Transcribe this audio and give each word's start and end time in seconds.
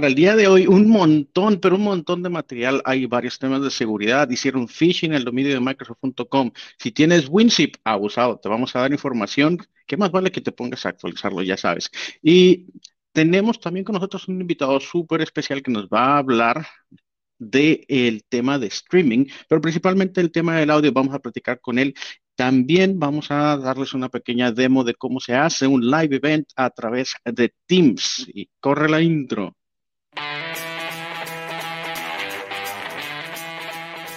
para 0.00 0.08
el 0.08 0.14
día 0.14 0.34
de 0.34 0.46
hoy 0.48 0.66
un 0.66 0.88
montón, 0.88 1.60
pero 1.60 1.76
un 1.76 1.82
montón 1.82 2.22
de 2.22 2.30
material. 2.30 2.80
Hay 2.86 3.04
varios 3.04 3.38
temas 3.38 3.60
de 3.60 3.70
seguridad. 3.70 4.30
Hicieron 4.30 4.66
phishing 4.66 5.10
en 5.10 5.18
el 5.18 5.24
dominio 5.24 5.52
de 5.52 5.60
Microsoft.com. 5.60 6.52
Si 6.78 6.90
tienes 6.90 7.28
WinZip, 7.28 7.74
abusado, 7.84 8.38
te 8.38 8.48
vamos 8.48 8.74
a 8.74 8.80
dar 8.80 8.92
información. 8.92 9.58
¿Qué 9.86 9.98
más 9.98 10.10
vale 10.10 10.32
que 10.32 10.40
te 10.40 10.52
pongas 10.52 10.86
a 10.86 10.88
actualizarlo? 10.88 11.42
Ya 11.42 11.58
sabes. 11.58 11.90
Y 12.22 12.68
tenemos 13.12 13.60
también 13.60 13.84
con 13.84 13.92
nosotros 13.92 14.26
un 14.28 14.40
invitado 14.40 14.80
súper 14.80 15.20
especial 15.20 15.62
que 15.62 15.70
nos 15.70 15.86
va 15.88 16.14
a 16.14 16.18
hablar 16.18 16.66
del 17.38 18.24
tema 18.26 18.58
de 18.58 18.68
streaming, 18.68 19.26
pero 19.50 19.60
principalmente 19.60 20.22
el 20.22 20.32
tema 20.32 20.56
del 20.56 20.70
audio. 20.70 20.92
Vamos 20.92 21.14
a 21.14 21.18
platicar 21.18 21.60
con 21.60 21.78
él 21.78 21.94
también 22.36 22.98
vamos 22.98 23.30
a 23.30 23.58
darles 23.58 23.92
una 23.92 24.08
pequeña 24.08 24.50
demo 24.50 24.82
de 24.82 24.94
cómo 24.94 25.20
se 25.20 25.34
hace 25.34 25.66
un 25.66 25.82
live 25.90 26.16
event 26.16 26.48
a 26.56 26.70
través 26.70 27.12
de 27.22 27.52
Teams. 27.66 28.26
Y 28.32 28.48
corre 28.60 28.88
la 28.88 29.02
intro. 29.02 29.54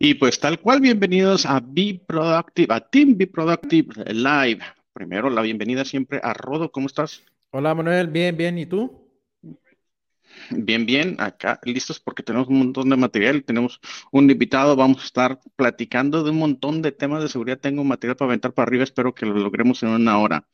Y 0.00 0.14
pues 0.14 0.38
tal 0.38 0.60
cual, 0.60 0.80
bienvenidos 0.80 1.44
a 1.44 1.60
Be 1.60 2.00
Productive, 2.06 2.72
a 2.72 2.78
Team 2.78 3.16
Be 3.16 3.26
Productive 3.26 3.92
Live. 4.14 4.60
Primero, 4.92 5.28
la 5.28 5.42
bienvenida 5.42 5.84
siempre 5.84 6.20
a 6.22 6.34
Rodo, 6.34 6.70
¿cómo 6.70 6.86
estás? 6.86 7.24
Hola 7.50 7.74
Manuel, 7.74 8.06
bien, 8.06 8.36
bien, 8.36 8.58
¿y 8.58 8.66
tú? 8.66 9.10
Bien, 10.50 10.86
bien, 10.86 11.16
acá 11.18 11.58
listos 11.64 11.98
porque 11.98 12.22
tenemos 12.22 12.46
un 12.46 12.60
montón 12.60 12.88
de 12.88 12.96
material, 12.96 13.42
tenemos 13.42 13.80
un 14.12 14.30
invitado, 14.30 14.76
vamos 14.76 15.02
a 15.02 15.06
estar 15.06 15.40
platicando 15.56 16.22
de 16.22 16.30
un 16.30 16.38
montón 16.38 16.80
de 16.80 16.92
temas 16.92 17.20
de 17.20 17.28
seguridad, 17.28 17.58
tengo 17.58 17.82
material 17.82 18.16
para 18.16 18.28
aventar 18.28 18.52
para 18.52 18.68
arriba, 18.68 18.84
espero 18.84 19.12
que 19.12 19.26
lo 19.26 19.34
logremos 19.34 19.82
en 19.82 19.88
una 19.88 20.16
hora. 20.20 20.46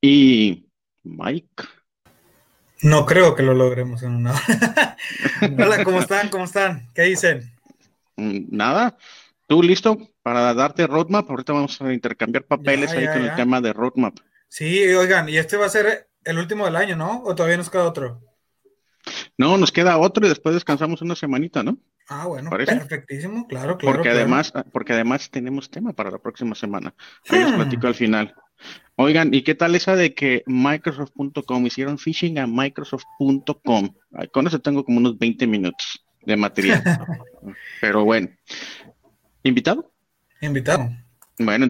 Y 0.00 0.68
Mike. 1.02 1.64
No 2.82 3.04
creo 3.04 3.34
que 3.34 3.42
lo 3.42 3.52
logremos 3.52 4.04
en 4.04 4.14
una 4.14 4.30
hora. 4.30 4.96
Hola, 5.58 5.82
¿cómo 5.82 5.98
están? 5.98 6.28
¿Cómo 6.28 6.44
están? 6.44 6.88
¿Qué 6.94 7.02
dicen? 7.02 7.55
Mm, 8.16 8.46
nada, 8.50 8.96
¿tú 9.46 9.62
listo 9.62 9.98
para 10.22 10.54
darte 10.54 10.86
roadmap? 10.86 11.30
Ahorita 11.30 11.52
vamos 11.52 11.80
a 11.80 11.92
intercambiar 11.92 12.44
papeles 12.44 12.90
ahí 12.92 13.06
con 13.06 13.24
el 13.24 13.34
tema 13.34 13.60
de 13.60 13.72
roadmap. 13.72 14.18
Sí, 14.48 14.82
oigan, 14.94 15.28
y 15.28 15.36
este 15.36 15.56
va 15.56 15.66
a 15.66 15.70
ser 15.70 16.08
el 16.24 16.38
último 16.38 16.64
del 16.64 16.76
año, 16.76 16.96
¿no? 16.96 17.22
¿O 17.24 17.34
todavía 17.34 17.56
nos 17.56 17.70
queda 17.70 17.84
otro? 17.84 18.22
No, 19.38 19.56
nos 19.58 19.70
queda 19.70 19.98
otro 19.98 20.26
y 20.26 20.28
después 20.28 20.54
descansamos 20.54 21.02
una 21.02 21.14
semanita, 21.14 21.62
¿no? 21.62 21.78
Ah, 22.08 22.26
bueno, 22.26 22.50
perfectísimo, 22.50 23.46
claro, 23.48 23.76
claro. 23.78 23.96
Porque 23.96 24.10
además, 24.10 24.52
porque 24.72 24.92
además 24.92 25.28
tenemos 25.30 25.70
tema 25.70 25.92
para 25.92 26.10
la 26.10 26.18
próxima 26.18 26.54
semana. 26.54 26.94
Ahí 27.28 27.40
les 27.40 27.52
hmm. 27.52 27.56
platico 27.56 27.86
al 27.88 27.94
final. 27.94 28.34
Oigan, 28.94 29.34
¿y 29.34 29.42
qué 29.42 29.54
tal 29.54 29.74
esa 29.74 29.96
de 29.96 30.14
que 30.14 30.42
Microsoft.com 30.46 31.66
hicieron 31.66 31.98
phishing 31.98 32.38
a 32.38 32.46
Microsoft.com? 32.46 33.94
Con 34.32 34.46
eso 34.46 34.60
tengo 34.60 34.84
como 34.84 34.98
unos 34.98 35.18
20 35.18 35.46
minutos 35.46 36.05
de 36.26 36.36
material. 36.36 36.82
Pero 37.80 38.04
bueno. 38.04 38.28
¿Invitado? 39.42 39.92
Invitado. 40.40 40.90
Bueno, 41.38 41.68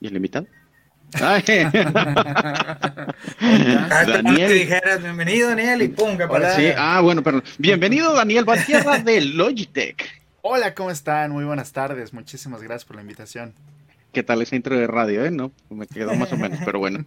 ¿Y 0.00 0.06
el 0.06 0.16
invitado? 0.16 0.46
Daniel. 4.06 4.52
dijeras, 4.52 5.02
bienvenido 5.02 5.48
Daniel 5.48 5.82
y 5.82 5.88
pum, 5.88 6.18
Hola. 6.28 6.54
Sí. 6.54 6.66
Ah, 6.76 7.00
bueno, 7.00 7.22
perdón. 7.22 7.42
Bienvenido 7.56 8.12
Daniel 8.12 8.44
Valtierra 8.44 8.98
de 8.98 9.22
Logitech. 9.22 10.04
Hola, 10.42 10.74
¿cómo 10.74 10.90
están? 10.90 11.30
Muy 11.30 11.44
buenas 11.44 11.72
tardes. 11.72 12.12
Muchísimas 12.12 12.62
gracias 12.62 12.84
por 12.84 12.96
la 12.96 13.02
invitación. 13.02 13.54
¿Qué 14.12 14.22
tal 14.22 14.42
ese 14.42 14.56
intro 14.56 14.76
de 14.76 14.86
radio, 14.86 15.24
eh? 15.24 15.30
No, 15.30 15.50
me 15.70 15.86
quedó 15.86 16.14
más 16.14 16.30
o 16.32 16.36
menos, 16.36 16.58
pero 16.64 16.78
bueno. 16.78 17.04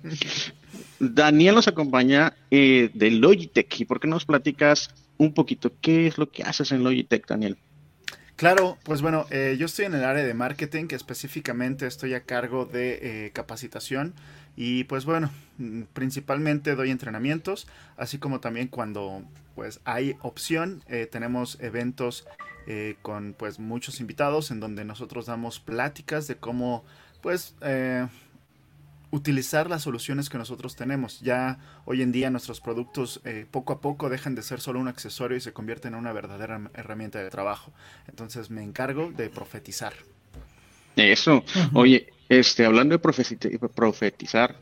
Daniel 0.99 1.55
nos 1.55 1.67
acompaña 1.67 2.33
eh, 2.49 2.89
de 2.93 3.11
Logitech. 3.11 3.81
¿Y 3.81 3.85
por 3.85 3.99
qué 3.99 4.07
nos 4.07 4.25
platicas 4.25 4.89
un 5.17 5.33
poquito 5.33 5.71
qué 5.79 6.07
es 6.07 6.17
lo 6.17 6.29
que 6.29 6.41
haces 6.43 6.71
en 6.71 6.83
Logitech, 6.83 7.27
Daniel? 7.27 7.57
Claro, 8.41 8.79
pues 8.81 9.03
bueno, 9.03 9.27
eh, 9.29 9.55
yo 9.59 9.67
estoy 9.67 9.85
en 9.85 9.93
el 9.93 10.03
área 10.03 10.23
de 10.23 10.33
marketing, 10.33 10.87
que 10.87 10.95
específicamente 10.95 11.85
estoy 11.85 12.15
a 12.15 12.23
cargo 12.23 12.65
de 12.65 13.27
eh, 13.27 13.31
capacitación 13.33 14.15
y 14.55 14.85
pues 14.85 15.05
bueno, 15.05 15.29
mm, 15.59 15.83
principalmente 15.93 16.73
doy 16.73 16.89
entrenamientos, 16.89 17.67
así 17.97 18.17
como 18.17 18.39
también 18.39 18.67
cuando 18.67 19.23
pues 19.53 19.79
hay 19.85 20.15
opción, 20.23 20.83
eh, 20.87 21.05
tenemos 21.05 21.59
eventos 21.61 22.25
con 23.03 23.33
pues 23.33 23.59
muchos 23.59 23.99
invitados 23.99 24.49
en 24.49 24.59
donde 24.59 24.85
nosotros 24.85 25.27
damos 25.27 25.59
pláticas 25.59 26.27
de 26.27 26.37
cómo 26.37 26.83
pues 27.21 27.53
utilizar 29.11 29.69
las 29.69 29.83
soluciones 29.83 30.29
que 30.29 30.37
nosotros 30.37 30.75
tenemos. 30.75 31.19
Ya 31.19 31.59
hoy 31.85 32.01
en 32.01 32.11
día 32.11 32.29
nuestros 32.29 32.61
productos 32.61 33.21
eh, 33.25 33.45
poco 33.49 33.73
a 33.73 33.81
poco 33.81 34.09
dejan 34.09 34.35
de 34.35 34.41
ser 34.41 34.61
solo 34.61 34.79
un 34.79 34.87
accesorio 34.87 35.37
y 35.37 35.41
se 35.41 35.53
convierten 35.53 35.93
en 35.93 35.99
una 35.99 36.13
verdadera 36.13 36.69
herramienta 36.73 37.19
de 37.19 37.29
trabajo. 37.29 37.71
Entonces 38.07 38.49
me 38.49 38.63
encargo 38.63 39.11
de 39.11 39.29
profetizar. 39.29 39.93
Eso. 40.95 41.43
Oye, 41.73 42.11
este, 42.29 42.65
hablando 42.65 42.97
de 42.97 42.99
profetizar, 42.99 44.55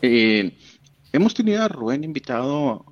eh, 0.00 0.56
hemos 1.12 1.34
tenido 1.34 1.62
a 1.62 1.68
Rubén 1.68 2.04
invitado 2.04 2.84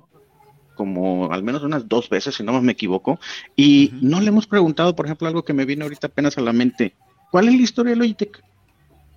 como 0.75 1.31
al 1.31 1.43
menos 1.43 1.63
unas 1.63 1.87
dos 1.87 2.09
veces, 2.09 2.35
si 2.35 2.43
no 2.43 2.59
me 2.61 2.71
equivoco, 2.71 3.19
y 3.55 3.93
no 4.01 4.19
le 4.19 4.29
hemos 4.29 4.47
preguntado, 4.47 4.95
por 4.95 5.05
ejemplo, 5.05 5.27
algo 5.27 5.43
que 5.43 5.53
me 5.53 5.65
vino 5.65 5.83
ahorita 5.83 6.07
apenas 6.07 6.37
a 6.37 6.41
la 6.41 6.53
mente. 6.53 6.95
¿Cuál 7.29 7.49
es 7.49 7.55
la 7.55 7.61
historia 7.61 7.91
de 7.91 7.97
Logitech? 7.97 8.43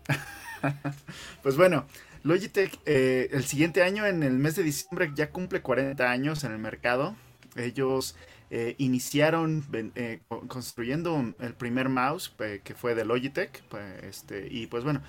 pues 1.42 1.56
bueno, 1.56 1.86
Logitech 2.22 2.80
eh, 2.86 3.28
el 3.32 3.44
siguiente 3.44 3.82
año, 3.82 4.06
en 4.06 4.22
el 4.22 4.38
mes 4.38 4.56
de 4.56 4.62
diciembre, 4.62 5.12
ya 5.14 5.30
cumple 5.30 5.60
40 5.60 6.10
años 6.10 6.44
en 6.44 6.52
el 6.52 6.58
mercado. 6.58 7.14
Ellos 7.56 8.16
eh, 8.50 8.75
iniciaron 8.78 9.64
eh, 9.94 10.20
construyendo 10.48 11.34
el 11.38 11.54
primer 11.54 11.88
mouse 11.88 12.34
que 12.64 12.75
fue 12.75 12.94
de 12.94 13.04
Logitech. 13.04 13.62
Pues, 13.69 14.02
este, 14.04 14.48
y 14.50 14.66
pues 14.66 14.84
bueno, 14.84 15.02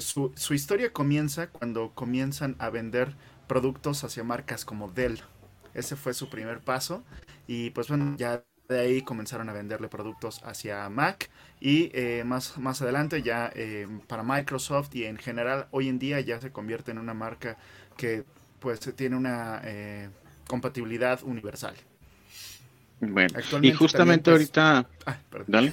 su, 0.00 0.32
su, 0.34 0.54
historia 0.54 0.92
comienza 0.92 1.48
cuando 1.48 1.92
comienzan 1.94 2.56
a 2.58 2.70
vender 2.70 3.14
productos 3.46 4.02
hacia 4.04 4.24
marcas 4.24 4.64
como 4.64 4.90
Dell. 4.90 5.20
Ese 5.74 5.94
fue 5.94 6.12
su 6.12 6.28
primer 6.28 6.60
paso. 6.60 7.04
Y 7.46 7.70
pues 7.70 7.88
bueno, 7.88 8.16
ya 8.18 8.42
de 8.68 8.80
ahí 8.80 9.02
comenzaron 9.02 9.48
a 9.48 9.52
venderle 9.52 9.88
productos 9.88 10.40
hacia 10.44 10.88
Mac 10.88 11.30
y 11.60 11.90
eh, 11.94 12.24
más, 12.24 12.58
más 12.58 12.82
adelante 12.82 13.22
ya 13.22 13.50
eh, 13.54 13.86
para 14.06 14.22
Microsoft 14.22 14.94
y 14.94 15.04
en 15.04 15.16
general 15.16 15.68
hoy 15.70 15.88
en 15.88 15.98
día 15.98 16.20
ya 16.20 16.40
se 16.40 16.50
convierte 16.50 16.90
en 16.90 16.98
una 16.98 17.14
marca 17.14 17.56
que 17.96 18.24
pues 18.60 18.80
tiene 18.96 19.16
una 19.16 19.60
eh, 19.64 20.08
compatibilidad 20.48 21.22
universal. 21.22 21.74
Bueno, 23.00 23.38
y 23.60 23.72
justamente 23.72 24.30
pues, 24.30 24.40
ahorita... 24.40 24.88
Ah, 25.04 25.18
dale, 25.46 25.72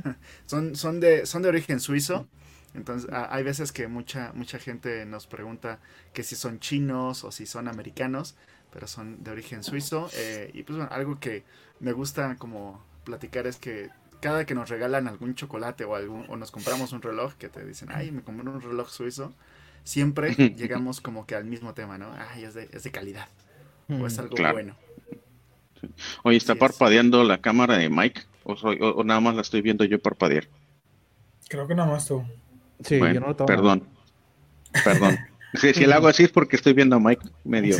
son, 0.46 0.74
son, 0.74 1.00
de, 1.00 1.26
son 1.26 1.42
de 1.42 1.50
origen 1.50 1.80
suizo. 1.80 2.26
Entonces, 2.74 3.10
hay 3.12 3.42
veces 3.42 3.70
que 3.70 3.86
mucha, 3.86 4.32
mucha 4.34 4.58
gente 4.58 5.04
nos 5.04 5.26
pregunta 5.26 5.78
que 6.14 6.22
si 6.22 6.34
son 6.34 6.58
chinos 6.58 7.24
o 7.24 7.30
si 7.30 7.44
son 7.44 7.68
americanos, 7.68 8.34
pero 8.72 8.86
son 8.86 9.22
de 9.22 9.30
origen 9.30 9.62
suizo. 9.62 10.08
y 10.54 10.62
pues 10.62 10.78
bueno, 10.78 10.90
algo 10.90 11.20
que 11.20 11.44
me 11.82 11.92
gusta 11.92 12.36
como 12.36 12.82
platicar 13.04 13.46
es 13.46 13.56
que 13.56 13.90
cada 14.20 14.46
que 14.46 14.54
nos 14.54 14.70
regalan 14.70 15.08
algún 15.08 15.34
chocolate 15.34 15.84
o 15.84 15.96
algún 15.96 16.24
o 16.28 16.36
nos 16.36 16.52
compramos 16.52 16.92
un 16.92 17.02
reloj 17.02 17.34
que 17.34 17.48
te 17.48 17.64
dicen, 17.66 17.88
ay, 17.92 18.12
me 18.12 18.22
compré 18.22 18.48
un 18.48 18.62
reloj 18.62 18.88
suizo, 18.88 19.34
siempre 19.82 20.34
llegamos 20.56 21.00
como 21.00 21.26
que 21.26 21.34
al 21.34 21.44
mismo 21.44 21.74
tema, 21.74 21.98
¿no? 21.98 22.08
Ay, 22.30 22.44
es 22.44 22.54
de, 22.54 22.68
es 22.72 22.84
de 22.84 22.90
calidad. 22.92 23.28
O 23.88 24.06
es 24.06 24.16
mm, 24.16 24.20
algo 24.20 24.36
bueno. 24.52 24.76
Oye, 26.22 26.36
¿está 26.36 26.54
parpadeando 26.54 27.24
la 27.24 27.38
cámara 27.38 27.76
de 27.76 27.90
Mike? 27.90 28.22
O, 28.44 29.02
nada 29.02 29.20
más 29.20 29.34
la 29.34 29.42
estoy 29.42 29.60
viendo 29.60 29.84
yo 29.84 30.00
parpadear? 30.00 30.46
Creo 31.48 31.66
que 31.66 31.74
nada 31.74 31.90
más 31.90 32.06
tú. 32.06 32.24
Sí, 32.84 32.98
yo 32.98 33.20
no 33.20 33.28
lo 33.28 33.36
Perdón. 33.36 33.82
Perdón. 34.84 35.18
si 35.54 35.82
el 35.82 35.92
hago 35.92 36.06
así 36.06 36.22
es 36.22 36.30
porque 36.30 36.54
estoy 36.54 36.74
viendo 36.74 36.94
a 36.94 37.00
Mike 37.00 37.28
medio. 37.42 37.76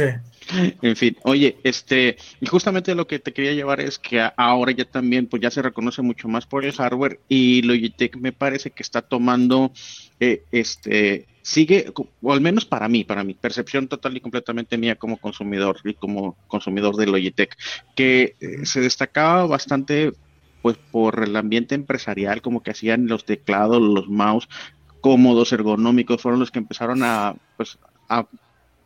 En 0.82 0.96
fin, 0.96 1.16
oye, 1.24 1.56
este, 1.62 2.16
y 2.40 2.46
justamente 2.46 2.94
lo 2.94 3.06
que 3.06 3.18
te 3.18 3.32
quería 3.32 3.52
llevar 3.52 3.80
es 3.80 3.98
que 3.98 4.26
ahora 4.36 4.72
ya 4.72 4.84
también, 4.84 5.26
pues 5.26 5.42
ya 5.42 5.50
se 5.50 5.62
reconoce 5.62 6.02
mucho 6.02 6.28
más 6.28 6.46
por 6.46 6.64
el 6.64 6.72
hardware 6.72 7.20
y 7.28 7.62
Logitech 7.62 8.16
me 8.16 8.32
parece 8.32 8.70
que 8.70 8.82
está 8.82 9.02
tomando, 9.02 9.72
eh, 10.20 10.44
este, 10.50 11.26
sigue, 11.42 11.92
o 12.22 12.32
al 12.32 12.40
menos 12.40 12.64
para 12.64 12.88
mí, 12.88 13.04
para 13.04 13.24
mi 13.24 13.34
percepción 13.34 13.88
total 13.88 14.16
y 14.16 14.20
completamente 14.20 14.78
mía 14.78 14.96
como 14.96 15.18
consumidor 15.18 15.78
y 15.84 15.94
como 15.94 16.36
consumidor 16.48 16.96
de 16.96 17.06
Logitech, 17.06 17.56
que 17.94 18.36
eh, 18.40 18.64
se 18.66 18.80
destacaba 18.80 19.46
bastante 19.46 20.12
pues 20.62 20.76
por 20.92 21.24
el 21.24 21.34
ambiente 21.34 21.74
empresarial, 21.74 22.40
como 22.40 22.62
que 22.62 22.70
hacían 22.70 23.08
los 23.08 23.24
teclados, 23.24 23.82
los 23.82 24.08
mouse 24.08 24.48
cómodos, 25.00 25.52
ergonómicos, 25.52 26.22
fueron 26.22 26.38
los 26.38 26.52
que 26.52 26.60
empezaron 26.60 27.02
a, 27.02 27.34
pues, 27.56 27.76
a 28.08 28.24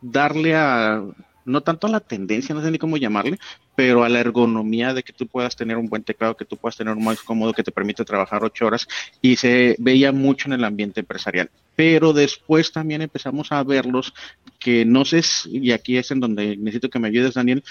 darle 0.01 0.55
a, 0.55 1.03
no 1.47 1.61
tanto 1.61 1.87
a 1.87 1.89
la 1.89 1.99
tendencia, 1.99 2.53
no 2.53 2.61
sé 2.61 2.69
ni 2.69 2.77
cómo 2.77 2.97
llamarle, 2.97 3.39
pero 3.75 4.03
a 4.03 4.09
la 4.09 4.19
ergonomía 4.19 4.93
de 4.93 5.01
que 5.03 5.13
tú 5.13 5.27
puedas 5.27 5.55
tener 5.55 5.77
un 5.77 5.87
buen 5.87 6.03
teclado, 6.03 6.35
que 6.35 6.45
tú 6.45 6.57
puedas 6.57 6.75
tener 6.75 6.93
un 6.93 7.03
mouse 7.03 7.23
cómodo 7.23 7.53
que 7.53 7.63
te 7.63 7.71
permite 7.71 8.05
trabajar 8.05 8.43
ocho 8.43 8.65
horas 8.67 8.87
y 9.21 9.37
se 9.37 9.75
veía 9.79 10.11
mucho 10.11 10.49
en 10.49 10.53
el 10.53 10.63
ambiente 10.63 10.99
empresarial. 10.99 11.49
Pero 11.75 12.13
después 12.13 12.71
también 12.71 13.01
empezamos 13.01 13.51
a 13.51 13.63
verlos 13.63 14.13
que 14.59 14.85
no 14.85 15.05
sé, 15.05 15.21
y 15.45 15.71
aquí 15.71 15.97
es 15.97 16.11
en 16.11 16.19
donde 16.19 16.57
necesito 16.57 16.89
que 16.89 16.99
me 16.99 17.07
ayudes, 17.07 17.35
Daniel, 17.35 17.63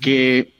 que 0.00 0.52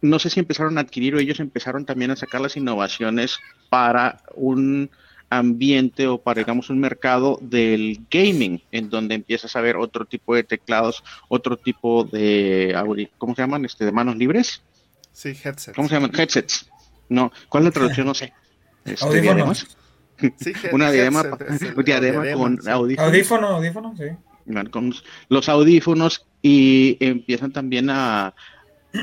no 0.00 0.18
sé 0.18 0.30
si 0.30 0.40
empezaron 0.40 0.76
a 0.78 0.80
adquirir 0.82 1.14
o 1.14 1.20
ellos 1.20 1.40
empezaron 1.40 1.84
también 1.84 2.10
a 2.10 2.16
sacar 2.16 2.40
las 2.40 2.56
innovaciones 2.56 3.38
para 3.70 4.22
un 4.34 4.90
ambiente 5.32 6.06
o 6.06 6.18
para, 6.18 6.40
digamos, 6.40 6.68
un 6.68 6.78
mercado 6.78 7.38
del 7.40 8.04
gaming, 8.10 8.62
en 8.70 8.90
donde 8.90 9.14
empiezas 9.14 9.56
a 9.56 9.60
ver 9.62 9.76
otro 9.76 10.04
tipo 10.04 10.34
de 10.34 10.44
teclados, 10.44 11.02
otro 11.28 11.56
tipo 11.56 12.04
de, 12.04 12.76
¿cómo 13.16 13.34
se 13.34 13.42
llaman? 13.42 13.64
Este, 13.64 13.86
de 13.86 13.92
manos 13.92 14.16
libres. 14.16 14.62
Sí, 15.12 15.30
headsets. 15.30 15.74
¿Cómo 15.74 15.88
se 15.88 15.94
llaman? 15.94 16.12
Headsets. 16.14 16.70
No, 17.08 17.32
¿cuál 17.48 17.62
es 17.62 17.64
la 17.66 17.70
traducción? 17.72 18.06
No 18.06 18.14
sé. 18.14 18.32
Este, 18.84 19.06
¿Audífonos? 19.06 19.76
Sí, 20.18 20.52
Una 20.72 20.90
diadema, 20.90 21.22
diadema 21.84 22.32
con 22.32 22.68
audífonos. 22.68 23.08
Audífono, 23.08 23.46
audífono, 23.48 23.94
sí. 23.96 24.04
Con 24.70 24.92
los 25.28 25.48
audífonos 25.48 26.26
y 26.42 26.98
empiezan 27.00 27.52
también 27.52 27.88
a 27.88 28.34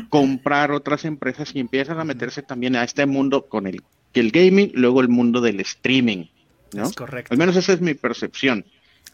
comprar 0.10 0.72
otras 0.72 1.06
empresas 1.06 1.56
y 1.56 1.60
empiezan 1.60 2.00
a 2.00 2.04
meterse 2.04 2.44
también 2.44 2.76
a 2.76 2.84
este 2.84 3.06
mundo 3.06 3.48
con 3.48 3.66
el, 3.66 3.82
el 4.14 4.32
gaming, 4.32 4.72
luego 4.74 5.02
el 5.02 5.10
mundo 5.10 5.42
del 5.42 5.60
streaming. 5.60 6.26
¿no? 6.74 6.84
Es 6.84 6.94
correcto. 6.94 7.34
Al 7.34 7.38
menos 7.38 7.56
esa 7.56 7.74
es 7.74 7.82
mi 7.82 7.94
percepción. 7.94 8.66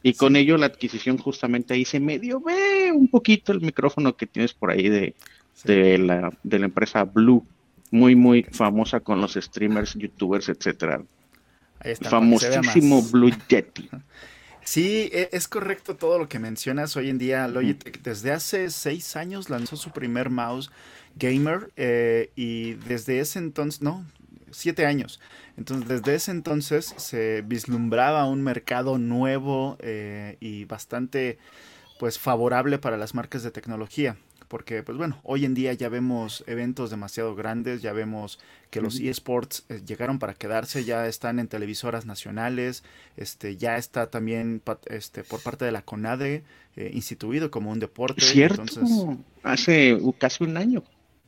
Y 0.04 0.14
con 0.14 0.36
ello 0.36 0.58
la 0.58 0.68
adquisición 0.68 1.18
justamente 1.18 1.74
ahí 1.74 1.84
se 1.84 2.00
medio 2.00 2.40
ve 2.40 2.92
un 2.92 3.08
poquito 3.08 3.52
el 3.52 3.62
micrófono 3.62 4.16
que 4.16 4.28
tienes 4.28 4.54
por 4.54 4.70
ahí 4.70 4.88
de, 4.88 5.16
de, 5.64 5.98
la, 5.98 6.32
de 6.44 6.60
la 6.60 6.66
empresa 6.66 7.04
Blue, 7.06 7.46
muy 7.90 8.16
muy 8.16 8.44
famosa 8.44 9.00
con 9.00 9.20
los 9.20 9.34
streamers, 9.34 9.96
youtubers, 9.96 10.50
etcétera. 10.50 11.02
Famosísimo 12.02 13.02
Blue 13.04 13.32
Yeti. 13.50 13.90
Sí, 14.66 15.12
e, 15.14 15.30
es 15.32 15.48
correcto 15.48 15.96
todo 15.96 16.18
lo 16.18 16.28
que 16.28 16.40
mencionas. 16.40 16.98
Hoy 16.98 17.10
en 17.10 17.20
día 17.20 17.48
Logitech 17.48 18.02
desde 18.02 18.32
hace 18.32 18.72
seis 18.72 19.16
años 19.16 19.52
lanzó 19.52 19.78
su 19.78 19.92
primer 19.92 20.32
mouse 20.32 20.72
gamer 21.18 21.72
eh, 21.78 22.32
y 22.36 22.74
desde 22.74 23.20
ese 23.20 23.38
entonces, 23.38 23.84
no, 23.84 24.04
siete 24.56 24.86
años. 24.86 25.20
Entonces 25.58 25.88
desde 25.88 26.16
ese 26.16 26.32
entonces 26.32 26.94
se 26.98 27.44
vislumbraba 27.46 28.26
un 28.26 28.42
mercado 28.44 28.98
nuevo 28.98 29.78
eh, 29.80 30.38
y 30.40 30.66
bastante 30.66 31.38
pues 32.00 32.20
favorable 32.20 32.78
para 32.78 32.98
las 32.98 33.14
marcas 33.14 33.44
de 33.44 33.52
tecnología 33.52 34.18
porque 34.48 34.84
pues 34.84 34.98
bueno, 34.98 35.20
hoy 35.24 35.46
en 35.46 35.54
día 35.54 35.74
ya 35.74 35.90
vemos 35.90 36.44
eventos 36.48 36.90
demasiado 36.90 37.36
grandes, 37.36 37.82
ya 37.82 37.94
vemos 37.94 38.40
que 38.70 38.82
los 38.82 39.00
eSports 39.00 39.66
eh, 39.70 39.82
llegaron 39.86 40.20
para 40.20 40.34
quedarse, 40.34 40.84
ya 40.84 41.08
están 41.08 41.40
en 41.40 41.48
televisoras 41.48 42.06
nacionales, 42.06 42.84
este 43.18 43.58
ya 43.58 43.78
está 43.78 44.08
también 44.08 44.62
este 44.86 45.24
por 45.24 45.42
parte 45.42 45.66
de 45.66 45.72
la 45.72 45.82
CONADE 45.82 46.44
eh, 46.76 46.92
instituido 46.94 47.52
como 47.52 47.72
un 47.72 47.80
deporte. 47.80 48.22
Cierto, 48.22 48.64
hace 49.44 50.00
casi 50.18 50.44
un 50.44 50.58
año. 50.58 50.84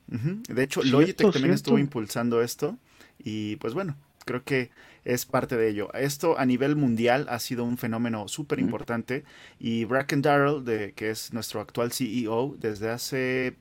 De 0.08 0.64
hecho, 0.64 0.82
Logitech 0.84 1.34
también 1.34 1.54
estuvo 1.54 1.78
impulsando 1.78 2.42
esto 2.42 2.78
y 3.20 3.56
pues 3.58 3.74
bueno, 3.74 3.96
creo 4.26 4.44
que 4.44 4.70
es 5.06 5.26
parte 5.26 5.58
de 5.58 5.70
ello. 5.70 5.92
Esto 5.94 6.38
a 6.38 6.46
nivel 6.46 6.76
mundial 6.76 7.28
ha 7.30 7.40
sido 7.40 7.64
un 7.64 7.78
fenómeno 7.78 8.28
súper 8.28 8.60
importante 8.60 9.24
y 9.60 9.86
Bracken 9.86 10.22
Darrell, 10.22 10.64
de, 10.64 10.94
que 10.94 11.10
es 11.10 11.34
nuestro 11.34 11.62
actual 11.62 11.92
CEO, 11.92 12.56
desde 12.60 12.90
hace 12.90 13.56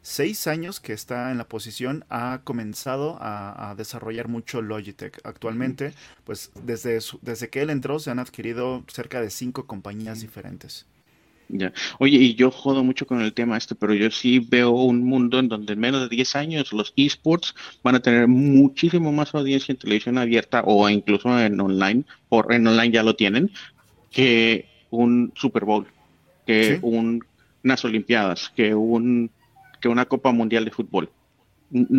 seis 0.00 0.46
años 0.46 0.80
que 0.80 0.92
está 0.92 1.30
en 1.30 1.38
la 1.38 1.48
posición, 1.48 2.04
ha 2.08 2.40
comenzado 2.44 3.18
a, 3.20 3.74
desarrollar 3.76 4.28
mucho 4.28 4.62
Logitech. 4.62 5.20
Actualmente, 5.24 5.94
pues 6.24 6.52
desde, 6.62 6.98
desde 7.22 7.48
que 7.48 7.62
él 7.62 7.70
entró 7.70 7.98
se 7.98 8.10
han 8.10 8.18
adquirido 8.18 8.84
cerca 8.88 9.20
de 9.20 9.30
cinco 9.30 9.66
compañías 9.66 10.20
diferentes. 10.20 10.86
Ya. 11.54 11.70
Oye, 11.98 12.16
y 12.16 12.34
yo 12.34 12.50
jodo 12.50 12.82
mucho 12.82 13.06
con 13.06 13.20
el 13.20 13.34
tema 13.34 13.58
este, 13.58 13.74
pero 13.74 13.92
yo 13.92 14.10
sí 14.10 14.38
veo 14.38 14.70
un 14.70 15.04
mundo 15.04 15.38
en 15.38 15.48
donde 15.48 15.74
en 15.74 15.80
menos 15.80 16.00
de 16.00 16.16
10 16.16 16.34
años 16.36 16.72
los 16.72 16.94
esports 16.96 17.54
van 17.82 17.94
a 17.94 18.00
tener 18.00 18.26
muchísimo 18.26 19.12
más 19.12 19.34
audiencia 19.34 19.70
en 19.70 19.78
televisión 19.78 20.16
abierta 20.16 20.62
o 20.64 20.88
incluso 20.88 21.38
en 21.38 21.60
online, 21.60 22.04
por 22.30 22.54
en 22.54 22.66
online 22.66 22.94
ya 22.94 23.02
lo 23.02 23.16
tienen, 23.16 23.50
que 24.10 24.66
un 24.88 25.30
Super 25.36 25.66
Bowl, 25.66 25.86
que 26.46 26.80
unas 26.80 27.84
Olimpiadas, 27.84 28.50
que 28.56 28.74
un 28.74 29.30
que 29.82 29.88
una 29.88 30.06
Copa 30.06 30.32
Mundial 30.32 30.64
de 30.64 30.70
Fútbol. 30.70 31.10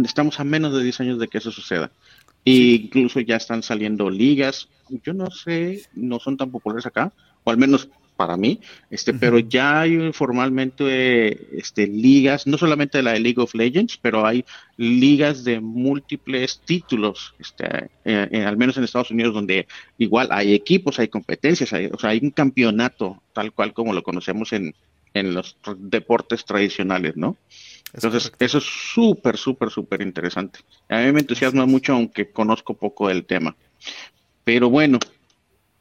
Estamos 0.03 0.39
a 0.39 0.43
menos 0.43 0.73
de 0.73 0.81
10 0.81 1.01
años 1.01 1.19
de 1.19 1.27
que 1.27 1.37
eso 1.37 1.51
suceda. 1.51 1.91
incluso 2.43 3.19
ya 3.19 3.35
están 3.35 3.61
saliendo 3.61 4.09
ligas, 4.09 4.67
yo 5.03 5.13
no 5.13 5.29
sé, 5.29 5.83
no 5.93 6.19
son 6.19 6.37
tan 6.37 6.49
populares 6.49 6.87
acá, 6.87 7.13
o 7.43 7.51
al 7.51 7.57
menos 7.57 7.89
para 8.23 8.37
mí, 8.37 8.61
este, 8.89 9.13
pero 9.13 9.37
ya 9.37 9.81
hay 9.81 10.13
formalmente 10.13 11.57
este, 11.59 11.87
ligas, 11.87 12.47
no 12.47 12.57
solamente 12.57 13.03
la 13.03 13.11
de 13.11 13.19
League 13.19 13.41
of 13.41 13.53
Legends, 13.53 13.97
pero 13.97 14.25
hay 14.25 14.45
ligas 14.77 15.43
de 15.43 15.59
múltiples 15.59 16.61
títulos, 16.63 17.35
este, 17.37 17.89
eh, 18.05 18.29
eh, 18.31 18.45
al 18.45 18.55
menos 18.55 18.77
en 18.77 18.85
Estados 18.85 19.11
Unidos, 19.11 19.33
donde 19.33 19.67
igual 19.97 20.29
hay 20.31 20.53
equipos, 20.53 20.99
hay 20.99 21.09
competencias, 21.09 21.73
hay, 21.73 21.87
o 21.87 21.99
sea, 21.99 22.11
hay 22.11 22.21
un 22.23 22.31
campeonato 22.31 23.21
tal 23.33 23.51
cual 23.51 23.73
como 23.73 23.91
lo 23.91 24.03
conocemos 24.03 24.53
en, 24.53 24.73
en 25.13 25.33
los 25.33 25.57
deportes 25.79 26.45
tradicionales, 26.45 27.17
¿no? 27.17 27.35
Entonces, 27.93 28.31
eso 28.39 28.57
es 28.59 28.63
súper, 28.63 29.35
súper, 29.35 29.69
súper 29.69 30.01
interesante. 30.01 30.59
A 30.87 31.01
mí 31.01 31.11
me 31.11 31.19
entusiasma 31.19 31.65
mucho, 31.65 31.91
aunque 31.91 32.31
conozco 32.31 32.73
poco 32.73 33.09
del 33.09 33.25
tema. 33.25 33.53
Pero 34.45 34.69
bueno, 34.69 34.99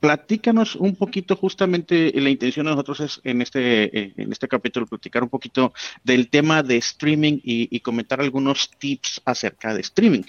platícanos 0.02 0.74
un 0.74 0.96
poquito, 0.96 1.36
justamente 1.36 2.12
la 2.16 2.28
intención 2.28 2.66
de 2.66 2.72
nosotros 2.72 2.98
es 2.98 3.20
en 3.22 3.40
este, 3.40 3.84
eh, 3.96 4.12
en 4.16 4.32
este 4.32 4.48
capítulo 4.48 4.84
platicar 4.88 5.22
un 5.22 5.28
poquito 5.28 5.72
del 6.02 6.28
tema 6.28 6.64
de 6.64 6.76
streaming 6.78 7.38
y, 7.44 7.78
comentar 7.80 8.20
algunos 8.20 8.68
tips 8.80 9.22
acerca 9.24 9.72
de 9.72 9.80
streaming. 9.80 10.22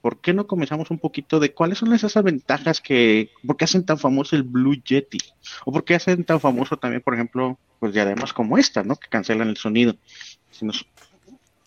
¿Por 0.00 0.20
qué 0.20 0.34
no 0.34 0.48
comenzamos 0.48 0.90
un 0.90 0.98
poquito 0.98 1.38
de 1.38 1.54
cuáles 1.54 1.78
son 1.78 1.92
esas 1.92 2.20
ventajas 2.24 2.80
que, 2.80 3.30
por 3.46 3.56
qué 3.56 3.66
hacen 3.66 3.86
tan 3.86 3.98
famoso 3.98 4.34
el 4.34 4.42
Blue 4.42 4.82
Yeti? 4.82 5.18
¿O 5.64 5.70
por 5.70 5.84
qué 5.84 5.94
hacen 5.94 6.24
tan 6.24 6.40
famoso 6.40 6.76
también, 6.76 7.00
por 7.00 7.14
ejemplo, 7.14 7.56
pues 7.78 7.96
además 7.96 8.32
como 8.32 8.58
esta, 8.58 8.82
¿no? 8.82 8.96
Que 8.96 9.08
cancelan 9.08 9.48
el 9.48 9.56
sonido. 9.56 9.94
Si 10.50 10.64
nos 10.64 10.84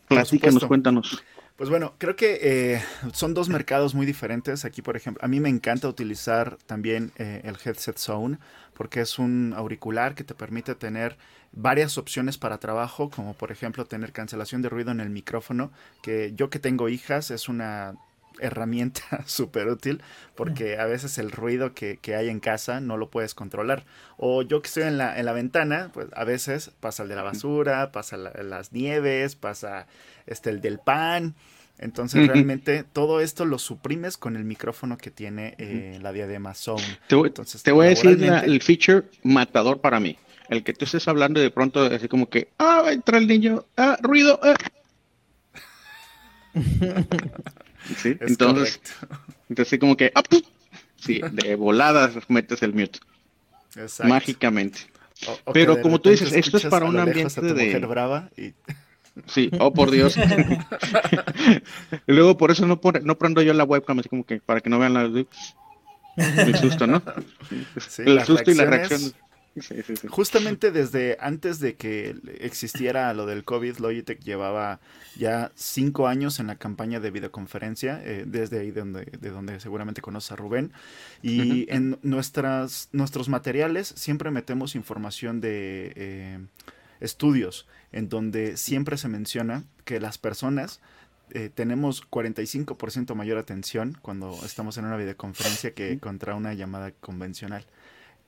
platícanos, 0.09 0.65
cuéntanos. 0.65 1.23
Pues 1.55 1.69
bueno, 1.69 1.93
creo 1.99 2.15
que 2.15 2.39
eh, 2.41 2.83
son 3.13 3.35
dos 3.35 3.47
mercados 3.47 3.93
muy 3.93 4.05
diferentes. 4.07 4.65
Aquí, 4.65 4.81
por 4.81 4.97
ejemplo, 4.97 5.23
a 5.23 5.27
mí 5.27 5.39
me 5.39 5.49
encanta 5.49 5.87
utilizar 5.87 6.57
también 6.65 7.11
eh, 7.17 7.41
el 7.43 7.57
Headset 7.63 7.97
Zone 7.97 8.39
porque 8.73 9.01
es 9.01 9.19
un 9.19 9.53
auricular 9.55 10.15
que 10.15 10.23
te 10.23 10.33
permite 10.33 10.73
tener 10.73 11.15
varias 11.51 11.99
opciones 11.99 12.39
para 12.39 12.57
trabajo, 12.59 13.11
como 13.11 13.35
por 13.35 13.51
ejemplo 13.51 13.85
tener 13.85 14.11
cancelación 14.11 14.63
de 14.63 14.69
ruido 14.69 14.91
en 14.91 14.99
el 14.99 15.11
micrófono, 15.11 15.71
que 16.01 16.33
yo 16.35 16.49
que 16.49 16.57
tengo 16.57 16.89
hijas 16.89 17.29
es 17.29 17.47
una 17.47 17.95
herramienta 18.39 19.23
súper 19.25 19.67
útil 19.67 20.01
porque 20.35 20.77
a 20.77 20.85
veces 20.85 21.17
el 21.17 21.31
ruido 21.31 21.73
que, 21.73 21.99
hay 22.15 22.29
en 22.29 22.39
casa 22.39 22.79
no 22.79 22.97
lo 22.97 23.09
puedes 23.09 23.33
controlar. 23.35 23.85
O 24.17 24.41
yo 24.41 24.61
que 24.61 24.67
estoy 24.67 24.83
en 24.83 24.97
la, 24.97 25.17
en 25.17 25.25
la 25.25 25.33
ventana, 25.33 25.91
pues 25.93 26.07
a 26.13 26.23
veces 26.23 26.71
pasa 26.79 27.03
el 27.03 27.09
de 27.09 27.15
la 27.15 27.23
basura, 27.23 27.91
pasa 27.91 28.17
las 28.17 28.71
nieves, 28.71 29.35
pasa 29.35 29.87
este, 30.25 30.49
el 30.49 30.61
del 30.61 30.79
pan. 30.79 31.35
Entonces 31.79 32.27
realmente 32.27 32.83
todo 32.83 33.19
esto 33.19 33.45
lo 33.45 33.57
suprimes 33.57 34.17
con 34.17 34.35
el 34.35 34.43
micrófono 34.43 34.97
que 34.97 35.11
tiene 35.11 35.55
eh, 35.57 35.99
la 36.01 36.13
diadema 36.13 36.53
Zone. 36.53 36.83
Te, 37.07 37.15
Entonces, 37.15 37.63
te 37.63 37.71
voy 37.71 37.87
a 37.87 37.89
decir 37.89 38.23
el 38.23 38.61
feature 38.61 39.03
matador 39.23 39.81
para 39.81 39.99
mí. 39.99 40.17
El 40.49 40.63
que 40.63 40.73
tú 40.73 40.85
estés 40.85 41.07
hablando 41.07 41.39
de 41.39 41.49
pronto 41.49 41.81
así 41.83 42.07
como 42.07 42.29
que, 42.29 42.49
ah, 42.59 42.83
entra 42.91 43.17
el 43.17 43.27
niño, 43.27 43.65
ah, 43.75 43.97
ruido, 44.01 44.39
ah. 44.43 44.55
sí, 47.97 48.17
entonces, 48.19 48.81
entonces 49.49 49.79
como 49.79 49.97
que, 49.97 50.11
ah, 50.15 50.23
sí, 50.97 51.21
de 51.31 51.55
voladas 51.55 52.13
metes 52.29 52.61
el 52.63 52.73
mute. 52.73 52.99
Mágicamente. 54.03 54.81
Pero 55.53 55.81
como 55.81 55.99
tú 55.99 56.09
dices, 56.09 56.33
esto 56.33 56.57
es 56.57 56.65
para 56.65 56.85
un 56.85 56.97
ambiente 56.99 57.41
de... 57.41 57.65
Mujer 57.65 57.87
brava 57.87 58.29
y... 58.37 58.53
Sí, 59.27 59.51
oh 59.59 59.71
por 59.71 59.91
Dios. 59.91 60.15
Luego 62.07 62.35
por 62.35 62.51
eso 62.51 62.65
no, 62.65 62.79
no 63.03 63.17
prendo 63.17 63.41
yo 63.41 63.53
la 63.53 63.63
webcam, 63.63 63.99
así 63.99 64.09
como 64.09 64.25
que 64.25 64.39
para 64.39 64.59
que 64.59 64.69
no 64.69 64.79
vean 64.79 64.93
la... 64.93 65.03
el 65.03 66.55
susto, 66.57 66.87
¿no? 66.87 67.01
el 67.99 68.25
susto 68.25 68.51
y 68.51 68.55
la 68.55 68.65
reacción. 68.65 69.13
Justamente 70.09 70.71
desde 70.71 71.17
antes 71.19 71.59
de 71.59 71.75
que 71.75 72.15
existiera 72.39 73.13
lo 73.13 73.25
del 73.25 73.43
COVID, 73.43 73.77
Logitech 73.77 74.19
llevaba 74.21 74.79
ya 75.15 75.51
cinco 75.55 76.07
años 76.07 76.39
en 76.39 76.47
la 76.47 76.55
campaña 76.55 76.99
de 76.99 77.11
videoconferencia, 77.11 78.01
eh, 78.03 78.23
desde 78.25 78.59
ahí 78.59 78.71
de 78.71 78.79
donde, 78.81 79.05
de 79.05 79.29
donde 79.29 79.59
seguramente 79.59 80.01
conoce 80.01 80.33
a 80.33 80.37
Rubén. 80.37 80.71
Y 81.21 81.71
en 81.71 81.99
nuestras, 82.01 82.89
nuestros 82.91 83.29
materiales 83.29 83.93
siempre 83.95 84.31
metemos 84.31 84.75
información 84.75 85.39
de 85.39 85.93
eh, 85.95 86.39
estudios, 86.99 87.67
en 87.91 88.09
donde 88.09 88.57
siempre 88.57 88.97
se 88.97 89.07
menciona 89.07 89.63
que 89.85 89.99
las 89.99 90.17
personas 90.17 90.81
eh, 91.29 91.49
tenemos 91.53 92.07
45% 92.09 93.15
mayor 93.15 93.37
atención 93.37 93.97
cuando 94.01 94.37
estamos 94.45 94.77
en 94.77 94.85
una 94.85 94.97
videoconferencia 94.97 95.73
que 95.73 95.97
contra 95.99 96.35
una 96.35 96.53
llamada 96.53 96.91
convencional. 96.91 97.65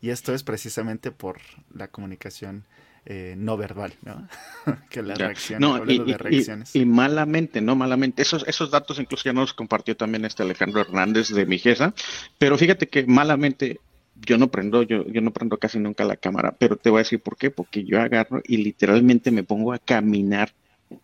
Y 0.01 0.09
esto 0.09 0.33
es 0.33 0.43
precisamente 0.43 1.11
por 1.11 1.39
la 1.73 1.87
comunicación 1.87 2.65
eh, 3.07 3.35
no 3.37 3.55
verbal, 3.55 3.93
¿no? 4.01 4.27
que 4.89 5.03
la 5.03 5.13
reacción, 5.13 5.61
no, 5.61 5.83
y, 5.85 5.99
de 5.99 6.17
reacciones. 6.17 6.75
Y, 6.75 6.85
malamente, 6.85 7.61
no 7.61 7.75
malamente. 7.75 8.23
Esos, 8.23 8.43
esos 8.47 8.71
datos 8.71 8.99
incluso 8.99 9.25
ya 9.25 9.33
nos 9.33 9.53
compartió 9.53 9.95
también 9.95 10.25
este 10.25 10.41
Alejandro 10.41 10.81
Hernández 10.81 11.29
de 11.29 11.45
Mijesa, 11.45 11.93
pero 12.39 12.57
fíjate 12.57 12.87
que 12.87 13.05
malamente 13.05 13.79
yo 14.15 14.37
no 14.39 14.49
prendo, 14.49 14.81
yo, 14.81 15.05
yo 15.07 15.21
no 15.21 15.31
prendo 15.31 15.57
casi 15.57 15.77
nunca 15.77 16.03
la 16.03 16.15
cámara, 16.15 16.55
pero 16.57 16.77
te 16.77 16.89
voy 16.89 16.97
a 16.97 17.03
decir 17.03 17.21
por 17.21 17.37
qué, 17.37 17.51
porque 17.51 17.83
yo 17.83 18.01
agarro 18.01 18.41
y 18.43 18.57
literalmente 18.57 19.29
me 19.29 19.43
pongo 19.43 19.73
a 19.73 19.77
caminar 19.77 20.53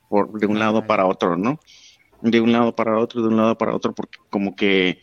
por, 0.09 0.39
de 0.39 0.47
un 0.47 0.57
lado 0.57 0.87
para 0.87 1.05
otro, 1.05 1.37
¿no? 1.37 1.59
De 2.21 2.39
un 2.39 2.51
lado 2.51 2.75
para 2.75 2.97
otro, 2.97 3.21
de 3.21 3.27
un 3.27 3.37
lado 3.37 3.57
para 3.57 3.75
otro, 3.75 3.93
porque 3.93 4.17
como 4.29 4.55
que 4.55 5.01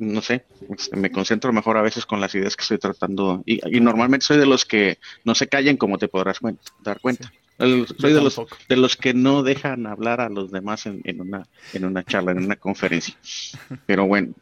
no 0.00 0.22
sé, 0.22 0.44
este, 0.76 0.96
me 0.96 1.12
concentro 1.12 1.52
mejor 1.52 1.76
a 1.76 1.82
veces 1.82 2.06
con 2.06 2.20
las 2.20 2.34
ideas 2.34 2.56
que 2.56 2.62
estoy 2.62 2.78
tratando 2.78 3.42
y, 3.46 3.60
normalmente 3.80 4.26
soy 4.26 4.38
de 4.38 4.46
los 4.46 4.64
que 4.64 4.98
no 5.24 5.34
se 5.34 5.46
callen 5.46 5.76
como 5.76 5.98
te 5.98 6.08
podrás 6.08 6.38
dar 6.82 7.00
cuenta. 7.00 7.32
soy 7.58 8.12
de 8.12 8.22
los, 8.22 8.40
de 8.68 8.76
los 8.76 8.96
que 8.96 9.14
no 9.14 9.42
dejan 9.42 9.86
hablar 9.86 10.20
a 10.20 10.28
los 10.28 10.50
demás 10.50 10.86
en, 10.86 11.20
una, 11.20 11.46
en 11.74 11.84
una 11.84 12.02
charla, 12.02 12.32
en 12.32 12.38
una 12.44 12.56
conferencia. 12.56 13.14
Pero 13.86 14.06
bueno, 14.06 14.34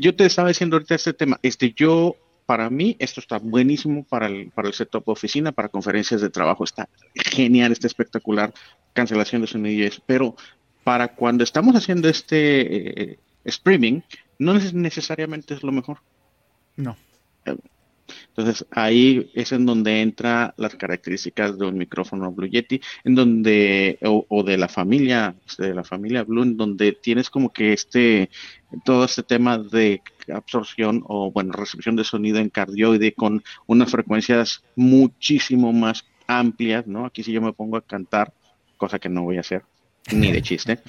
yo 0.00 0.14
te 0.14 0.26
estaba 0.26 0.48
diciendo 0.48 0.76
ahorita 0.76 0.94
este 0.94 1.14
tema, 1.14 1.40
este 1.42 1.72
yo 1.74 2.16
para 2.46 2.68
mí 2.68 2.96
esto 2.98 3.20
está 3.20 3.38
buenísimo 3.38 4.04
para 4.04 4.26
el, 4.26 4.50
para 4.50 4.68
el 4.68 4.74
setup 4.74 5.08
oficina, 5.08 5.52
para 5.52 5.68
conferencias 5.68 6.20
de 6.20 6.30
trabajo, 6.30 6.64
está 6.64 6.88
genial, 7.14 7.72
está 7.72 7.86
espectacular, 7.86 8.52
cancelación 8.92 9.42
de 9.42 9.48
sonidos, 9.48 10.02
pero 10.04 10.36
para 10.84 11.08
cuando 11.08 11.42
estamos 11.42 11.74
haciendo 11.74 12.08
este 12.08 13.12
eh, 13.12 13.18
streaming, 13.44 14.00
no 14.38 14.54
necesariamente 14.54 15.54
es 15.54 15.62
lo 15.62 15.72
mejor. 15.72 15.98
No. 16.76 16.96
Entonces 18.28 18.66
ahí 18.70 19.30
es 19.34 19.52
en 19.52 19.64
donde 19.64 20.02
entra 20.02 20.54
las 20.56 20.74
características 20.74 21.58
de 21.58 21.66
un 21.66 21.78
micrófono 21.78 22.32
Blue 22.32 22.48
Yeti, 22.48 22.80
en 23.04 23.14
donde, 23.14 23.98
o, 24.02 24.42
de 24.42 24.58
la 24.58 24.68
familia, 24.68 25.34
de 25.58 25.74
la 25.74 25.84
familia 25.84 26.24
Blue, 26.24 26.42
en 26.42 26.56
donde 26.56 26.92
tienes 26.92 27.30
como 27.30 27.52
que 27.52 27.72
este, 27.72 28.30
todo 28.84 29.04
este 29.04 29.22
tema 29.22 29.58
de 29.58 30.02
absorción 30.32 31.02
o 31.06 31.30
bueno, 31.30 31.52
recepción 31.52 31.96
de 31.96 32.04
sonido 32.04 32.38
en 32.38 32.50
cardioide 32.50 33.12
con 33.12 33.42
unas 33.66 33.90
frecuencias 33.90 34.64
muchísimo 34.74 35.72
más 35.72 36.04
amplias, 36.26 36.86
¿no? 36.86 37.06
Aquí 37.06 37.22
si 37.22 37.32
yo 37.32 37.40
me 37.40 37.52
pongo 37.52 37.76
a 37.76 37.82
cantar, 37.82 38.32
cosa 38.76 38.98
que 38.98 39.08
no 39.08 39.22
voy 39.22 39.36
a 39.36 39.40
hacer, 39.40 39.62
ni 40.12 40.32
de 40.32 40.42
chiste, 40.42 40.80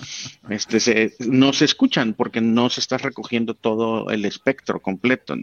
este, 0.50 0.80
se, 0.80 1.16
no 1.20 1.54
se 1.54 1.66
escuchan 1.66 2.14
porque 2.14 2.42
no 2.42 2.70
se 2.70 2.82
está 2.82 2.98
recogiendo 2.98 3.54
todo 3.54 4.10
el 4.10 4.26
espectro 4.26 4.82
completo. 4.82 5.36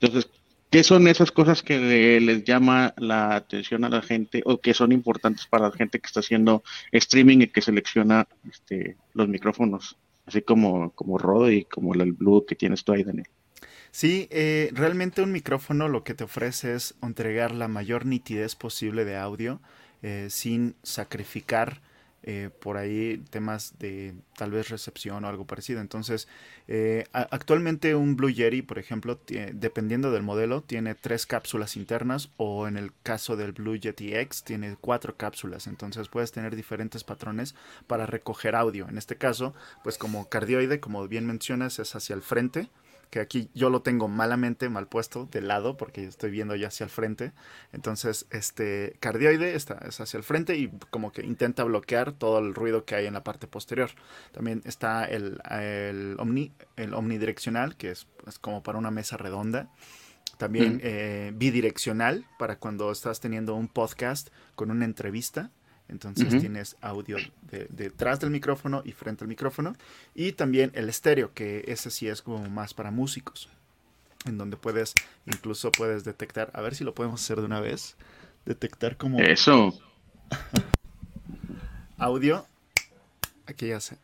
Entonces, 0.00 0.28
¿qué 0.70 0.82
son 0.82 1.06
esas 1.06 1.30
cosas 1.30 1.62
que 1.62 2.20
les 2.20 2.44
llama 2.44 2.94
la 2.96 3.36
atención 3.36 3.84
a 3.84 3.88
la 3.88 4.02
gente 4.02 4.42
o 4.44 4.60
que 4.60 4.74
son 4.74 4.92
importantes 4.92 5.46
para 5.46 5.68
la 5.68 5.72
gente 5.72 6.00
que 6.00 6.06
está 6.06 6.20
haciendo 6.20 6.62
streaming 6.90 7.38
y 7.42 7.46
que 7.48 7.62
selecciona 7.62 8.26
este, 8.50 8.96
los 9.14 9.28
micrófonos, 9.28 9.96
así 10.26 10.42
como, 10.42 10.90
como 10.92 11.18
Rode 11.18 11.54
y 11.54 11.64
como 11.64 11.94
el 11.94 12.12
Blue 12.12 12.44
que 12.46 12.56
tienes 12.56 12.82
tú 12.82 12.92
ahí, 12.92 13.04
Daniel? 13.04 13.28
Sí, 13.92 14.28
eh, 14.30 14.70
realmente 14.72 15.20
un 15.20 15.32
micrófono 15.32 15.88
lo 15.88 16.04
que 16.04 16.14
te 16.14 16.24
ofrece 16.24 16.74
es 16.74 16.94
entregar 17.02 17.52
la 17.52 17.66
mayor 17.66 18.06
nitidez 18.06 18.54
posible 18.54 19.04
de 19.04 19.16
audio 19.16 19.60
eh, 20.02 20.28
sin 20.30 20.76
sacrificar 20.84 21.82
eh, 22.22 22.50
por 22.60 22.76
ahí 22.76 23.22
temas 23.30 23.78
de 23.78 24.14
tal 24.36 24.50
vez 24.50 24.68
recepción 24.68 25.24
o 25.24 25.28
algo 25.28 25.46
parecido. 25.46 25.80
Entonces, 25.80 26.28
eh, 26.68 27.06
actualmente 27.12 27.94
un 27.94 28.16
Blue 28.16 28.30
Yeti, 28.30 28.62
por 28.62 28.78
ejemplo, 28.78 29.18
dependiendo 29.52 30.10
del 30.10 30.22
modelo, 30.22 30.62
tiene 30.62 30.94
tres 30.94 31.26
cápsulas 31.26 31.76
internas 31.76 32.30
o 32.36 32.68
en 32.68 32.76
el 32.76 32.92
caso 33.02 33.36
del 33.36 33.52
Blue 33.52 33.76
Yeti 33.76 34.14
X 34.14 34.44
tiene 34.44 34.76
cuatro 34.80 35.16
cápsulas. 35.16 35.66
Entonces 35.66 36.08
puedes 36.08 36.32
tener 36.32 36.56
diferentes 36.56 37.04
patrones 37.04 37.54
para 37.86 38.06
recoger 38.06 38.54
audio. 38.54 38.88
En 38.88 38.98
este 38.98 39.16
caso, 39.16 39.54
pues 39.82 39.96
como 39.98 40.28
cardioide, 40.28 40.80
como 40.80 41.06
bien 41.08 41.26
mencionas, 41.26 41.78
es 41.78 41.94
hacia 41.94 42.14
el 42.14 42.22
frente 42.22 42.68
que 43.10 43.18
aquí 43.20 43.50
yo 43.54 43.70
lo 43.70 43.82
tengo 43.82 44.08
malamente 44.08 44.68
mal 44.68 44.86
puesto 44.86 45.28
de 45.30 45.42
lado 45.42 45.76
porque 45.76 46.04
estoy 46.04 46.30
viendo 46.30 46.54
ya 46.54 46.68
hacia 46.68 46.84
el 46.84 46.90
frente. 46.90 47.32
Entonces, 47.72 48.26
este 48.30 48.96
cardioide 49.00 49.56
está 49.56 49.78
es 49.86 50.00
hacia 50.00 50.18
el 50.18 50.22
frente 50.22 50.56
y 50.56 50.70
como 50.90 51.12
que 51.12 51.22
intenta 51.22 51.64
bloquear 51.64 52.12
todo 52.12 52.38
el 52.38 52.54
ruido 52.54 52.84
que 52.84 52.94
hay 52.94 53.06
en 53.06 53.14
la 53.14 53.24
parte 53.24 53.48
posterior. 53.48 53.90
También 54.32 54.62
está 54.64 55.04
el, 55.04 55.40
el, 55.50 56.16
omni, 56.18 56.52
el 56.76 56.94
omnidireccional, 56.94 57.76
que 57.76 57.90
es, 57.90 58.06
como 58.40 58.62
para 58.62 58.78
una 58.78 58.92
mesa 58.92 59.16
redonda. 59.16 59.68
También 60.38 60.80
eh, 60.82 61.32
bidireccional 61.34 62.24
para 62.38 62.58
cuando 62.58 62.90
estás 62.92 63.20
teniendo 63.20 63.54
un 63.56 63.68
podcast 63.68 64.28
con 64.54 64.70
una 64.70 64.86
entrevista. 64.86 65.50
Entonces 65.90 66.28
tienes 66.40 66.76
audio 66.80 67.16
detrás 67.68 68.20
del 68.20 68.30
micrófono 68.30 68.82
y 68.84 68.92
frente 68.92 69.24
al 69.24 69.28
micrófono. 69.28 69.74
Y 70.14 70.32
también 70.32 70.70
el 70.74 70.88
estéreo, 70.88 71.32
que 71.34 71.64
ese 71.66 71.90
sí 71.90 72.06
es 72.06 72.22
como 72.22 72.48
más 72.48 72.74
para 72.74 72.90
músicos. 72.90 73.48
En 74.24 74.38
donde 74.38 74.56
puedes, 74.56 74.94
incluso 75.26 75.72
puedes 75.72 76.04
detectar, 76.04 76.50
a 76.54 76.60
ver 76.60 76.74
si 76.74 76.84
lo 76.84 76.94
podemos 76.94 77.22
hacer 77.22 77.38
de 77.38 77.46
una 77.46 77.60
vez. 77.60 77.96
Detectar 78.46 78.96
como... 78.96 79.18
Eso. 79.18 79.78
audio. 81.98 82.46
Aquí 83.46 83.68
ya 83.68 83.80
se... 83.80 83.98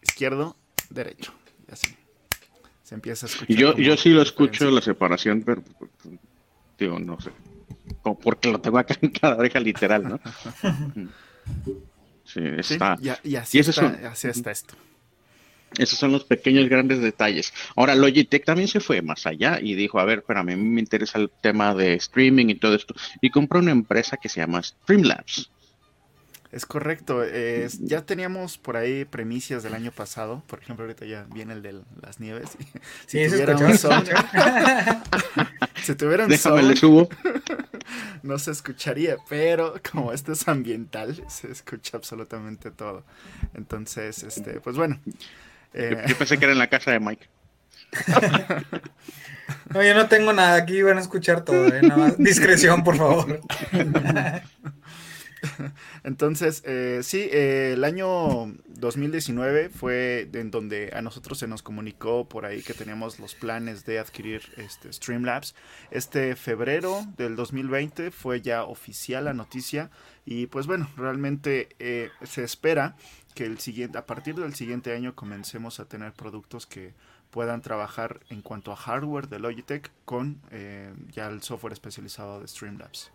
Izquierdo, 0.00 0.56
derecho. 0.88 1.34
Y 1.68 1.72
así. 1.72 1.94
Se 2.82 2.94
empieza 2.94 3.26
a 3.26 3.28
escuchar. 3.28 3.56
Yo, 3.56 3.76
yo 3.76 3.96
sí 3.96 4.10
lo 4.10 4.22
escucho 4.22 4.70
la 4.70 4.80
separación, 4.80 5.42
pero 5.42 5.62
digo, 6.78 6.98
no 6.98 7.20
sé 7.20 7.30
porque 8.12 8.50
lo 8.50 8.60
tengo 8.60 8.78
acá 8.78 8.96
en 9.00 9.10
cada 9.10 9.36
oreja 9.36 9.60
literal, 9.60 10.06
¿no? 10.06 10.20
sí, 12.24 12.40
está. 12.58 12.96
y, 13.00 13.36
así, 13.36 13.58
está, 13.58 14.50
esto. 14.50 14.74
Esos 15.78 15.98
son 15.98 16.12
los 16.12 16.24
pequeños 16.24 16.68
grandes 16.68 17.00
detalles. 17.00 17.52
Ahora, 17.74 17.94
Logitech 17.94 18.44
también 18.44 18.68
se 18.68 18.80
fue 18.80 19.02
más 19.02 19.26
allá 19.26 19.58
y 19.60 19.74
dijo, 19.74 19.98
a 19.98 20.04
ver, 20.04 20.24
pero 20.26 20.40
a 20.40 20.44
mí 20.44 20.54
me 20.54 20.80
interesa 20.80 21.18
el 21.18 21.30
tema 21.40 21.74
de 21.74 21.94
streaming 21.94 22.46
y 22.46 22.54
todo 22.54 22.74
esto. 22.74 22.94
Y 23.20 23.30
compró 23.30 23.58
una 23.58 23.72
empresa 23.72 24.16
que 24.16 24.28
se 24.28 24.40
llama 24.40 24.62
Streamlabs. 24.62 25.50
Es 26.54 26.64
correcto. 26.66 27.22
ya 27.80 28.06
teníamos 28.06 28.58
por 28.58 28.76
ahí 28.76 29.04
premicias 29.04 29.64
del 29.64 29.74
año 29.74 29.90
pasado. 29.90 30.44
Por 30.46 30.60
ejemplo, 30.60 30.84
ahorita 30.84 31.04
ya 31.04 31.26
viene 31.34 31.54
el 31.54 31.62
de 31.62 31.80
las 32.00 32.20
nieves. 32.20 32.50
Si 33.08 33.24
sí, 33.24 33.28
tuviera 33.28 33.56
un 33.56 33.76
si 35.82 35.94
tuviera 35.96 36.24
un 36.24 36.30
Déjame, 36.30 36.62
le 36.62 36.76
subo. 36.76 37.08
no 38.22 38.38
se 38.38 38.50
escucharía, 38.50 39.16
pero 39.28 39.74
como 39.90 40.12
este 40.12 40.32
es 40.32 40.46
ambiental, 40.48 41.22
se 41.28 41.50
escucha 41.50 41.96
absolutamente 41.96 42.70
todo. 42.70 43.04
Entonces, 43.54 44.22
este, 44.22 44.60
pues 44.60 44.76
bueno. 44.76 45.00
Eh, 45.72 46.04
yo 46.06 46.16
pensé 46.16 46.38
que 46.38 46.44
era 46.44 46.52
en 46.52 46.58
la 46.58 46.68
casa 46.68 46.92
de 46.92 47.00
Mike. 47.00 47.28
No, 49.70 49.82
yo 49.82 49.94
no 49.94 50.08
tengo 50.08 50.32
nada 50.32 50.56
aquí, 50.56 50.82
van 50.82 50.98
a 50.98 51.00
escuchar 51.00 51.44
todo, 51.44 51.66
¿eh? 51.68 51.82
nada 51.82 51.96
más. 51.96 52.18
Discreción, 52.18 52.84
por 52.84 52.96
favor. 52.96 53.40
Entonces, 56.04 56.62
eh, 56.66 57.00
sí, 57.02 57.28
eh, 57.30 57.72
el 57.74 57.84
año 57.84 58.54
2019 58.66 59.68
fue 59.68 60.28
en 60.32 60.50
donde 60.50 60.90
a 60.94 61.02
nosotros 61.02 61.38
se 61.38 61.46
nos 61.46 61.62
comunicó 61.62 62.28
por 62.28 62.46
ahí 62.46 62.62
que 62.62 62.74
teníamos 62.74 63.18
los 63.18 63.34
planes 63.34 63.84
de 63.84 63.98
adquirir 63.98 64.42
este 64.56 64.92
Streamlabs. 64.92 65.54
Este 65.90 66.36
febrero 66.36 67.04
del 67.16 67.36
2020 67.36 68.10
fue 68.10 68.40
ya 68.40 68.64
oficial 68.64 69.24
la 69.24 69.34
noticia 69.34 69.90
y 70.24 70.46
pues 70.46 70.66
bueno, 70.66 70.90
realmente 70.96 71.68
eh, 71.78 72.10
se 72.22 72.44
espera 72.44 72.96
que 73.34 73.44
el 73.44 73.58
siguiente, 73.58 73.98
a 73.98 74.06
partir 74.06 74.36
del 74.36 74.54
siguiente 74.54 74.92
año 74.94 75.14
comencemos 75.14 75.80
a 75.80 75.86
tener 75.86 76.12
productos 76.12 76.66
que 76.66 76.94
puedan 77.30 77.62
trabajar 77.62 78.20
en 78.30 78.42
cuanto 78.42 78.70
a 78.70 78.76
hardware 78.76 79.28
de 79.28 79.40
Logitech 79.40 79.90
con 80.04 80.40
ya 81.10 81.26
el 81.26 81.42
software 81.42 81.72
especializado 81.72 82.40
de 82.40 82.46
Streamlabs. 82.46 83.10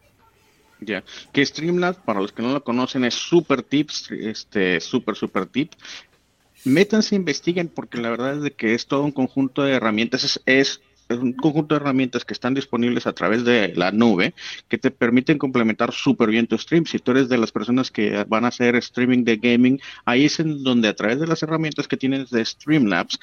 Ya, 0.81 1.03
que 1.33 1.45
Streamlabs, 1.45 2.00
para 2.00 2.21
los 2.21 2.31
que 2.31 2.41
no 2.41 2.53
lo 2.53 2.63
conocen, 2.63 3.03
es 3.03 3.13
super 3.13 3.63
tips, 3.63 4.12
este, 4.12 4.79
super, 4.79 5.15
super 5.15 5.45
tip. 5.45 5.74
Métanse, 6.63 7.15
investiguen, 7.15 7.67
porque 7.67 8.00
la 8.00 8.09
verdad 8.09 8.36
es 8.36 8.41
de 8.41 8.51
que 8.51 8.74
es 8.74 8.88
todo 8.88 9.03
un 9.03 9.12
conjunto 9.12 9.63
de 9.63 9.74
herramientas, 9.74 10.24
es, 10.24 10.41
es, 10.45 10.81
un 11.09 11.33
conjunto 11.33 11.74
de 11.74 11.81
herramientas 11.81 12.24
que 12.24 12.33
están 12.33 12.53
disponibles 12.53 13.07
a 13.07 13.13
través 13.13 13.43
de 13.43 13.74
la 13.75 13.91
nube, 13.91 14.33
que 14.67 14.77
te 14.77 14.91
permiten 14.91 15.38
complementar 15.38 15.91
súper 15.91 16.29
bien 16.29 16.48
tu 16.48 16.57
stream. 16.57 16.86
Si 16.86 17.00
tú 17.00 17.12
eres 17.12 17.29
de 17.29 17.38
las 17.38 17.51
personas 17.51 17.89
que 17.91 18.24
van 18.25 18.45
a 18.45 18.50
hacer 18.50 18.75
streaming 18.75 19.24
de 19.24 19.38
gaming, 19.38 19.81
ahí 20.05 20.25
es 20.25 20.39
en 20.39 20.63
donde 20.63 20.88
a 20.88 20.95
través 20.95 21.19
de 21.19 21.27
las 21.27 21.41
herramientas 21.41 21.88
que 21.88 21.98
tienes 21.98 22.29
de 22.29 22.45
Streamlabs, 22.45 23.19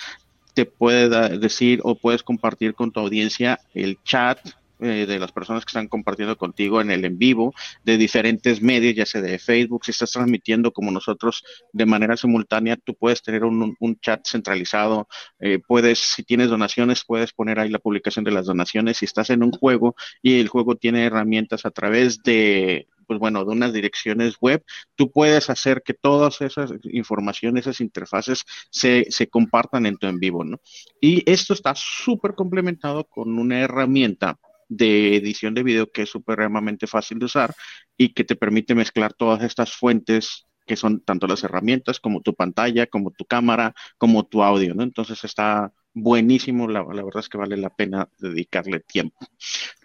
te 0.56 0.64
puede 0.64 1.38
decir 1.38 1.80
o 1.84 1.94
puedes 1.94 2.22
compartir 2.22 2.74
con 2.74 2.90
tu 2.90 3.00
audiencia 3.00 3.60
el 3.74 3.98
chat, 4.02 4.40
eh, 4.80 5.06
de 5.06 5.18
las 5.18 5.32
personas 5.32 5.64
que 5.64 5.70
están 5.70 5.88
compartiendo 5.88 6.36
contigo 6.36 6.80
en 6.80 6.90
el 6.90 7.04
en 7.04 7.18
vivo, 7.18 7.54
de 7.84 7.96
diferentes 7.96 8.60
medios, 8.60 8.94
ya 8.94 9.06
sea 9.06 9.22
de 9.22 9.38
Facebook, 9.38 9.84
si 9.84 9.90
estás 9.90 10.12
transmitiendo 10.12 10.72
como 10.72 10.90
nosotros 10.90 11.44
de 11.72 11.86
manera 11.86 12.16
simultánea, 12.16 12.76
tú 12.76 12.94
puedes 12.94 13.22
tener 13.22 13.44
un, 13.44 13.76
chat 14.00 14.26
centralizado, 14.26 15.08
eh, 15.40 15.58
puedes, 15.66 15.98
si 15.98 16.22
tienes 16.22 16.50
donaciones, 16.50 17.04
puedes 17.04 17.32
poner 17.32 17.58
ahí 17.58 17.70
la 17.70 17.78
publicación 17.78 18.24
de 18.24 18.32
las 18.32 18.46
donaciones, 18.46 18.98
si 18.98 19.06
estás 19.06 19.30
en 19.30 19.42
un 19.42 19.52
juego 19.52 19.96
y 20.22 20.40
el 20.40 20.48
juego 20.48 20.76
tiene 20.76 21.04
herramientas 21.04 21.64
a 21.64 21.70
través 21.70 22.22
de 22.22 22.86
pues 23.06 23.18
bueno, 23.18 23.44
de 23.44 23.52
unas 23.52 23.72
direcciones 23.72 24.36
web, 24.40 24.64
tú 24.94 25.10
puedes 25.10 25.48
hacer 25.48 25.82
que 25.84 25.94
todas 25.94 26.40
esas 26.40 26.72
informaciones, 26.82 27.66
esas 27.66 27.80
interfaces 27.80 28.44
se, 28.70 29.06
se 29.10 29.28
compartan 29.28 29.86
en 29.86 29.96
tu 29.96 30.06
en 30.06 30.18
vivo, 30.18 30.44
¿no? 30.44 30.60
Y 31.00 31.22
esto 31.30 31.54
está 31.54 31.74
súper 31.76 32.34
complementado 32.34 33.04
con 33.04 33.38
una 33.38 33.60
herramienta 33.60 34.38
de 34.68 35.16
edición 35.16 35.54
de 35.54 35.62
video 35.62 35.90
que 35.90 36.02
es 36.02 36.10
supremamente 36.10 36.86
fácil 36.86 37.18
de 37.18 37.26
usar 37.26 37.54
y 37.96 38.12
que 38.12 38.24
te 38.24 38.36
permite 38.36 38.74
mezclar 38.74 39.12
todas 39.12 39.42
estas 39.42 39.72
fuentes 39.72 40.46
que 40.66 40.76
son 40.76 41.00
tanto 41.00 41.26
las 41.26 41.44
herramientas 41.44 42.00
como 42.00 42.20
tu 42.20 42.34
pantalla, 42.34 42.86
como 42.86 43.12
tu 43.12 43.24
cámara, 43.24 43.74
como 43.98 44.24
tu 44.26 44.42
audio, 44.42 44.74
¿no? 44.74 44.82
Entonces 44.82 45.22
está 45.22 45.72
buenísimo, 45.94 46.68
la, 46.68 46.82
verdad 46.82 47.20
es 47.20 47.28
que 47.28 47.38
vale 47.38 47.56
la 47.56 47.70
pena 47.70 48.08
dedicarle 48.18 48.80
tiempo. 48.80 49.16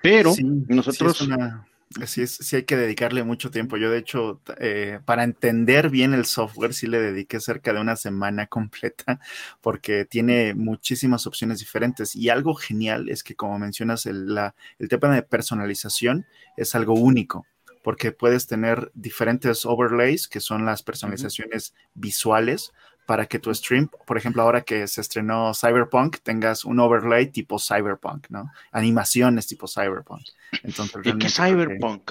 Pero 0.01 0.33
nosotros 0.67 1.17
sí, 1.17 1.25
es, 1.25 1.29
sí 2.05 2.55
hay 2.55 2.63
que 2.63 2.77
dedicarle 2.77 3.23
mucho 3.23 3.51
tiempo. 3.51 3.77
Yo, 3.77 3.89
de 3.89 3.97
hecho, 3.97 4.41
eh, 4.59 4.99
para 5.05 5.23
entender 5.23 5.89
bien 5.89 6.13
el 6.13 6.25
software, 6.25 6.73
sí 6.73 6.87
le 6.87 6.99
dediqué 7.01 7.39
cerca 7.39 7.73
de 7.73 7.81
una 7.81 7.95
semana 7.95 8.47
completa 8.47 9.19
porque 9.61 10.05
tiene 10.05 10.53
muchísimas 10.53 11.27
opciones 11.27 11.59
diferentes. 11.59 12.15
Y 12.15 12.29
algo 12.29 12.55
genial 12.55 13.09
es 13.09 13.23
que, 13.23 13.35
como 13.35 13.59
mencionas, 13.59 14.05
el, 14.05 14.33
la, 14.33 14.55
el 14.79 14.89
tema 14.89 15.13
de 15.13 15.23
personalización 15.23 16.25
es 16.57 16.75
algo 16.75 16.93
único 16.93 17.45
porque 17.83 18.11
puedes 18.11 18.47
tener 18.47 18.91
diferentes 18.93 19.65
overlays, 19.65 20.27
que 20.27 20.39
son 20.39 20.65
las 20.65 20.83
personalizaciones 20.83 21.73
visuales, 21.93 22.71
para 23.11 23.25
que 23.25 23.39
tu 23.39 23.53
stream, 23.53 23.89
por 24.07 24.17
ejemplo, 24.17 24.41
ahora 24.41 24.61
que 24.61 24.87
se 24.87 25.01
estrenó 25.01 25.51
Cyberpunk, 25.53 26.19
tengas 26.23 26.63
un 26.63 26.79
overlay 26.79 27.27
tipo 27.27 27.59
Cyberpunk, 27.59 28.27
¿no? 28.29 28.49
Animaciones 28.71 29.47
tipo 29.47 29.67
Cyberpunk. 29.67 30.21
Entonces, 30.63 31.01
¿Y 31.03 31.17
qué 31.17 31.27
Cyberpunk? 31.27 32.09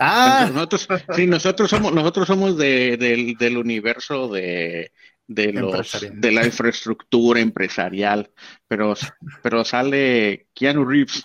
Ah, 0.00 0.50
nosotros, 0.52 0.88
sí, 1.14 1.28
nosotros 1.28 1.70
somos, 1.70 1.92
nosotros 1.92 2.26
somos 2.26 2.58
del, 2.58 3.36
del, 3.38 3.56
universo 3.56 4.26
de, 4.26 4.90
de 5.28 5.52
los 5.52 6.04
de 6.12 6.32
la 6.32 6.44
infraestructura 6.44 7.38
empresarial, 7.38 8.28
pero, 8.66 8.94
pero 9.40 9.64
sale 9.64 10.48
Keanu 10.52 10.84
Reeves. 10.84 11.22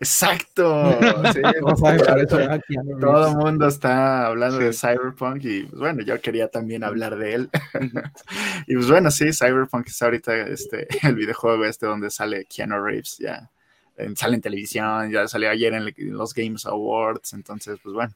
Exacto. 0.00 0.64
todo 3.00 3.28
el 3.28 3.36
mundo 3.36 3.68
está 3.68 4.26
hablando 4.26 4.58
de 4.58 4.72
Cyberpunk 4.72 5.44
y 5.44 5.62
pues, 5.64 5.78
bueno, 5.78 6.02
yo 6.02 6.18
quería 6.20 6.48
también 6.48 6.84
hablar 6.84 7.16
de 7.16 7.34
él. 7.34 7.50
y 8.66 8.74
pues 8.74 8.88
bueno, 8.88 9.10
sí, 9.10 9.32
Cyberpunk 9.32 9.88
es 9.88 10.00
ahorita 10.00 10.34
este, 10.48 10.88
el 11.02 11.14
videojuego 11.14 11.66
este 11.66 11.86
donde 11.86 12.10
sale 12.10 12.46
Keanu 12.46 12.82
Reeves, 12.82 13.18
ya 13.18 13.50
sale 14.14 14.36
en 14.36 14.40
televisión, 14.40 15.10
ya 15.10 15.28
salió 15.28 15.50
ayer 15.50 15.74
en, 15.74 15.84
los 16.16 16.32
Games 16.32 16.64
Awards, 16.64 17.34
entonces 17.34 17.78
pues 17.82 17.94
bueno, 17.94 18.14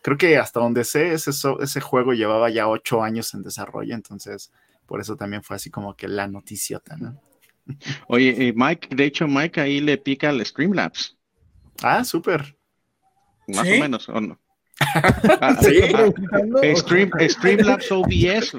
creo 0.00 0.16
que 0.16 0.38
hasta 0.38 0.60
donde 0.60 0.84
sé, 0.84 1.14
ese, 1.14 1.32
ese 1.60 1.80
juego 1.80 2.12
llevaba 2.12 2.48
ya 2.48 2.68
ocho 2.68 3.02
años 3.02 3.34
en 3.34 3.42
desarrollo, 3.42 3.96
entonces 3.96 4.52
por 4.86 5.00
eso 5.00 5.16
también 5.16 5.42
fue 5.42 5.56
así 5.56 5.68
como 5.68 5.96
que 5.96 6.06
la 6.06 6.28
noticiota, 6.28 6.96
¿no? 6.96 7.20
Oye, 8.08 8.52
Mike, 8.54 8.88
de 8.94 9.04
hecho, 9.04 9.26
Mike 9.26 9.60
ahí 9.60 9.80
le 9.80 9.98
pica 9.98 10.28
al 10.30 10.44
Streamlabs. 10.44 11.16
Ah, 11.82 12.04
súper. 12.04 12.56
Más 13.48 13.66
o 13.66 13.70
menos, 13.70 14.08
¿o 14.08 14.20
no? 14.20 14.38
Ah, 15.40 15.56
¿Sí? 15.62 15.80
Ah, 15.94 16.76
Stream, 16.76 17.10
Streamlabs 17.28 17.90
OBS. 17.90 18.56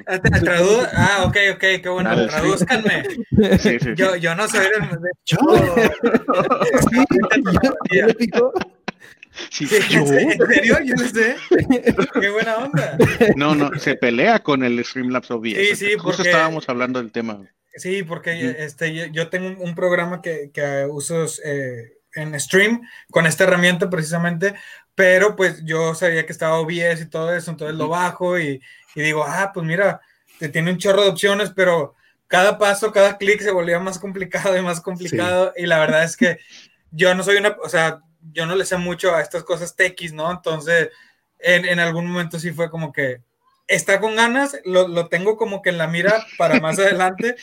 Ah, 0.94 1.24
ok, 1.26 1.38
ok, 1.54 1.60
qué 1.60 1.90
bueno. 1.90 2.10
Dale, 2.10 2.28
Tradúzcanme. 2.28 3.04
Sí, 3.60 3.80
sí, 3.80 3.90
yo, 3.96 4.16
yo 4.16 4.34
no 4.34 4.48
soy 4.48 4.62
del. 4.62 5.00
¿Yo? 5.26 5.38
Sí, 9.52 9.68
¿Yo? 9.90 10.00
¿En 10.00 10.38
serio? 10.38 10.78
Yo 10.84 10.96
no 10.96 11.08
sé. 11.08 11.36
Qué 12.20 12.30
buena 12.30 12.58
onda. 12.58 12.98
No, 13.36 13.54
no, 13.54 13.78
se 13.78 13.96
pelea 13.96 14.40
con 14.40 14.64
el 14.64 14.84
Streamlabs 14.84 15.30
OBS. 15.30 15.56
Sí, 15.56 15.76
sí, 15.76 15.86
porque... 15.98 16.00
Justo 16.00 16.24
estábamos 16.24 16.68
hablando 16.68 17.00
del 17.00 17.12
tema. 17.12 17.40
Sí, 17.78 18.04
porque 18.04 18.56
este, 18.60 19.12
yo 19.12 19.30
tengo 19.30 19.62
un 19.62 19.76
programa 19.76 20.22
que, 20.22 20.52
que 20.52 20.86
uso 20.90 21.26
eh, 21.44 22.00
en 22.16 22.38
stream 22.40 22.82
con 23.12 23.26
esta 23.26 23.44
herramienta 23.44 23.90
precisamente, 23.90 24.56
pero 24.96 25.36
pues 25.36 25.64
yo 25.64 25.94
sabía 25.94 26.26
que 26.26 26.32
estaba 26.32 26.60
OBS 26.60 27.02
y 27.02 27.10
todo 27.10 27.36
eso, 27.36 27.52
entonces 27.52 27.78
lo 27.78 27.88
bajo 27.90 28.40
y, 28.40 28.62
y 28.96 29.02
digo, 29.02 29.24
ah, 29.26 29.52
pues 29.54 29.66
mira, 29.66 30.02
te 30.40 30.50
tiene 30.50 30.72
un 30.72 30.78
chorro 30.80 31.04
de 31.04 31.10
opciones, 31.10 31.52
pero 31.56 31.96
cada 32.28 32.58
paso, 32.58 32.92
cada 32.92 33.18
clic 33.18 33.42
se 33.42 33.52
volvía 33.52 33.80
más 33.80 34.00
complicado 34.00 34.58
y 34.58 34.62
más 34.62 34.82
complicado 34.82 35.54
y 35.56 35.66
la 35.68 35.80
verdad 35.80 36.04
es 36.04 36.18
que 36.18 36.40
yo 36.92 37.14
no 37.14 37.24
soy 37.24 37.38
una, 37.38 37.56
o 37.64 37.70
sea, 37.70 38.02
yo 38.34 38.46
no 38.46 38.56
le 38.56 38.66
sé 38.66 38.78
mucho 38.78 39.14
a 39.14 39.22
estas 39.22 39.44
cosas 39.44 39.76
techis, 39.76 40.14
¿no? 40.14 40.30
Entonces, 40.32 40.90
en, 41.40 41.66
en 41.66 41.80
algún 41.80 42.08
momento 42.08 42.40
sí 42.40 42.52
fue 42.52 42.70
como 42.70 42.92
que, 42.92 43.22
está 43.68 44.00
con 44.00 44.16
ganas, 44.16 44.58
lo, 44.66 44.88
lo, 44.88 45.08
tengo 45.08 45.38
como 45.38 45.62
que 45.62 45.70
en 45.70 45.78
la 45.78 45.88
mira 45.88 46.26
para 46.38 46.60
más 46.60 46.80
adelante, 46.80 47.36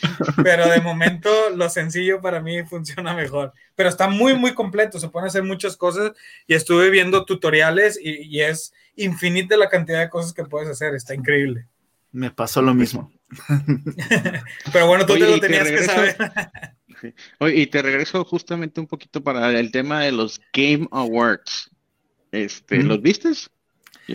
pero 0.43 0.67
de 0.67 0.81
momento 0.81 1.29
lo 1.55 1.69
sencillo 1.69 2.21
para 2.21 2.41
mí 2.41 2.63
funciona 2.63 3.13
mejor. 3.13 3.53
Pero 3.75 3.89
está 3.89 4.07
muy, 4.07 4.33
muy 4.33 4.53
completo, 4.53 4.99
se 4.99 5.09
pueden 5.09 5.27
hacer 5.27 5.43
muchas 5.43 5.77
cosas 5.77 6.13
y 6.47 6.55
estuve 6.55 6.89
viendo 6.89 7.25
tutoriales 7.25 7.99
y, 8.01 8.23
y 8.23 8.41
es 8.41 8.73
infinita 8.95 9.57
la 9.57 9.69
cantidad 9.69 9.99
de 9.99 10.09
cosas 10.09 10.33
que 10.33 10.45
puedes 10.45 10.69
hacer, 10.69 10.95
está 10.95 11.13
increíble. 11.13 11.67
Me 12.11 12.31
pasó 12.31 12.61
lo 12.61 12.73
mismo. 12.73 13.11
pero 14.71 14.87
bueno, 14.87 15.05
tú 15.05 15.13
te 15.13 15.19
lo 15.19 15.39
tenías 15.39 15.69
que 15.69 15.83
saber. 15.83 16.15
Oye, 17.39 17.55
y 17.57 17.67
te 17.67 17.81
regreso 17.81 18.23
justamente 18.23 18.79
un 18.79 18.87
poquito 18.87 19.21
para 19.21 19.57
el 19.59 19.71
tema 19.71 20.01
de 20.01 20.11
los 20.11 20.39
Game 20.53 20.87
Awards. 20.91 21.69
Este, 22.31 22.81
¿Los 22.83 23.01
vistes? 23.01 23.49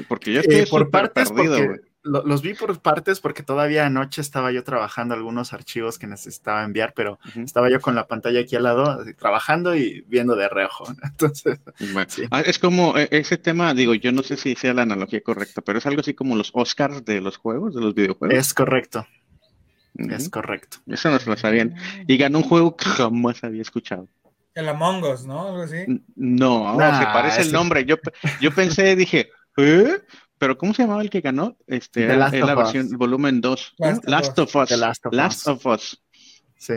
Porque 0.09 0.33
yo 0.33 0.41
estoy 0.41 0.61
eh, 0.61 0.67
por 0.67 0.91
partes 0.91 1.31
perdido, 1.31 1.77
los 2.03 2.43
vi 2.43 2.55
por 2.55 2.81
partes 2.81 3.21
porque 3.21 3.43
todavía 3.43 3.87
anoche 3.87 4.21
estaba 4.21 4.53
yo 4.53 4.65
trabajando 4.65 5.15
algunos 5.15 5.53
archivos 5.53 5.99
que 5.99 6.07
necesitaba 6.07 6.65
enviar, 6.65 6.95
pero 6.95 7.19
estaba 7.37 7.71
yo 7.71 7.81
con 7.81 7.95
la 7.95 8.07
pantalla 8.07 8.41
aquí 8.41 8.57
al 8.57 8.63
lado, 8.63 9.05
trabajando 9.19 9.75
y 9.77 10.03
viendo 10.09 10.37
de 10.37 10.49
reojo. 10.49 10.87
Entonces, 11.03 11.61
ah, 12.31 12.41
es 12.41 12.59
como 12.59 12.97
e, 12.97 13.09
ese 13.11 13.37
tema, 13.39 13.75
digo, 13.75 13.95
yo 13.95 14.13
no 14.13 14.23
sé 14.23 14.37
si 14.37 14.55
sea 14.55 14.75
la 14.75 14.83
analogía 14.83 15.21
correcta, 15.21 15.61
pero 15.61 15.79
es 15.79 15.87
algo 15.87 16.01
así 16.01 16.15
como 16.15 16.37
los 16.37 16.51
Oscars 16.55 17.05
de 17.05 17.21
los 17.21 17.37
juegos, 17.37 17.75
de 17.75 17.81
los 17.81 17.95
videojuegos. 17.95 18.37
Es 18.37 18.55
correcto. 18.55 19.07
Es 19.97 20.31
correcto. 20.31 20.79
Eso 20.87 21.11
no 21.11 21.19
se 21.19 21.29
lo 21.29 21.37
sabían. 21.37 21.75
Y 22.07 22.17
ganó 22.17 22.39
un 22.39 22.45
juego 22.45 22.77
que 22.77 22.87
jamás 22.87 23.45
había 23.45 23.61
escuchado. 23.61 24.09
El 24.55 24.69
Among 24.69 25.05
Us, 25.05 25.27
¿no? 25.27 25.49
Algo 25.49 25.63
así. 25.63 26.03
No, 26.17 26.73
se 26.75 27.05
parece 27.05 27.43
el 27.43 27.53
nombre. 27.53 27.85
Yo, 27.85 27.97
yo 28.41 28.51
pensé, 28.53 28.97
dije, 28.97 29.31
¿eh? 29.57 30.01
Pero 30.41 30.57
¿cómo 30.57 30.73
se 30.73 30.83
llamaba 30.83 31.03
el 31.03 31.11
que 31.11 31.21
ganó? 31.21 31.55
Este, 31.67 32.11
es 32.11 32.17
la 32.17 32.55
versión 32.55 32.89
volumen 32.97 33.43
2. 33.43 33.75
Last, 34.07 34.39
of 34.39 34.57
Us. 34.57 34.71
Last 35.13 35.47
of, 35.47 35.67
Us. 35.67 36.03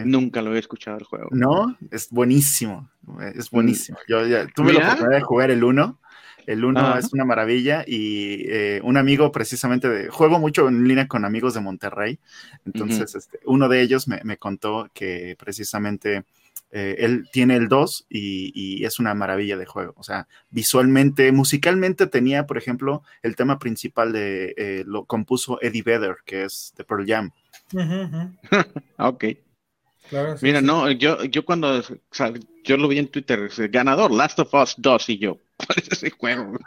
Nunca 0.04 0.42
lo 0.42 0.54
he 0.54 0.60
escuchado 0.60 0.98
el 0.98 1.06
juego. 1.06 1.30
No, 1.32 1.78
es 1.90 2.10
buenísimo. 2.10 2.90
Es 3.34 3.50
buenísimo. 3.50 3.98
Yo 4.10 4.28
ya 4.28 4.48
tuve 4.48 4.74
la 4.74 4.80
oportunidad 4.80 5.18
de 5.18 5.22
jugar 5.22 5.50
el 5.50 5.64
1. 5.64 5.98
El 6.46 6.66
1 6.66 6.98
es 6.98 7.14
una 7.14 7.24
maravilla 7.24 7.86
y 7.88 8.44
eh, 8.50 8.82
un 8.84 8.98
amigo 8.98 9.32
precisamente 9.32 9.88
de... 9.88 10.10
Juego 10.10 10.40
mucho 10.40 10.68
en 10.68 10.86
línea 10.86 11.08
con 11.08 11.24
amigos 11.24 11.54
de 11.54 11.62
Monterrey. 11.62 12.20
Entonces, 12.66 13.16
este, 13.16 13.40
uno 13.46 13.70
de 13.70 13.80
ellos 13.80 14.10
me, 14.10 14.20
me 14.26 14.36
contó 14.36 14.90
que 14.94 15.38
precisamente 15.40 16.26
eh, 16.72 16.96
él 17.00 17.30
tiene 17.32 17.56
el 17.56 17.68
2 17.68 18.08
y, 18.10 18.84
es 18.84 19.00
una 19.00 19.14
maravilla 19.14 19.58
de 19.58 19.66
juego. 19.66 19.94
O 19.98 20.04
sea, 20.04 20.28
visualmente, 20.50 21.32
musicalmente 21.32 22.08
tenía, 22.08 22.46
por 22.46 22.58
ejemplo, 22.58 23.04
el 23.22 23.36
tema 23.36 23.60
principal 23.60 24.12
de 24.12 24.84
lo 24.88 25.06
compuso 25.06 25.62
Eddie 25.62 25.84
Vedder, 25.84 26.18
que 26.26 26.44
es 26.44 26.74
de 26.78 26.84
Pearl 26.84 27.06
Jam. 27.06 27.32
ok. 28.98 29.26
Mira, 30.42 30.62
no, 30.62 30.92
yo, 30.92 31.24
yo 31.24 31.46
cuando, 31.46 31.82
yo 32.64 32.78
lo 32.78 32.88
vi 32.88 33.00
en 33.00 33.08
Twitter, 33.08 33.50
ganador, 33.70 34.12
Last 34.12 34.40
of 34.40 34.54
Us 34.54 34.76
2, 34.78 35.10
y 35.10 35.18
yo, 35.18 35.38
¿cuál 35.58 35.78
es 35.78 35.92
ese 35.92 36.12
juego? 36.12 36.58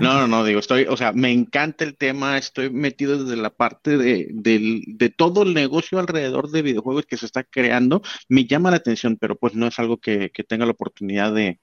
No, 0.00 0.14
no, 0.14 0.26
no, 0.26 0.44
digo, 0.44 0.60
estoy, 0.60 0.86
o 0.88 0.96
sea, 0.96 1.12
me 1.12 1.30
encanta 1.30 1.84
el 1.84 1.96
tema, 1.96 2.38
estoy 2.38 2.70
metido 2.70 3.22
desde 3.22 3.40
la 3.40 3.50
parte 3.50 3.96
de, 3.98 4.28
de, 4.30 5.10
todo 5.10 5.42
el 5.42 5.54
negocio 5.54 5.98
alrededor 5.98 6.50
de 6.50 6.62
videojuegos 6.62 7.06
que 7.06 7.16
se 7.16 7.26
está 7.26 7.44
creando, 7.44 8.02
me 8.28 8.46
llama 8.46 8.70
la 8.70 8.76
atención, 8.76 9.16
pero 9.20 9.36
pues 9.36 9.54
no 9.54 9.66
es 9.66 9.78
algo 9.78 9.98
que, 9.98 10.30
tenga 10.48 10.66
la 10.66 10.72
oportunidad 10.72 11.32
de, 11.32 11.60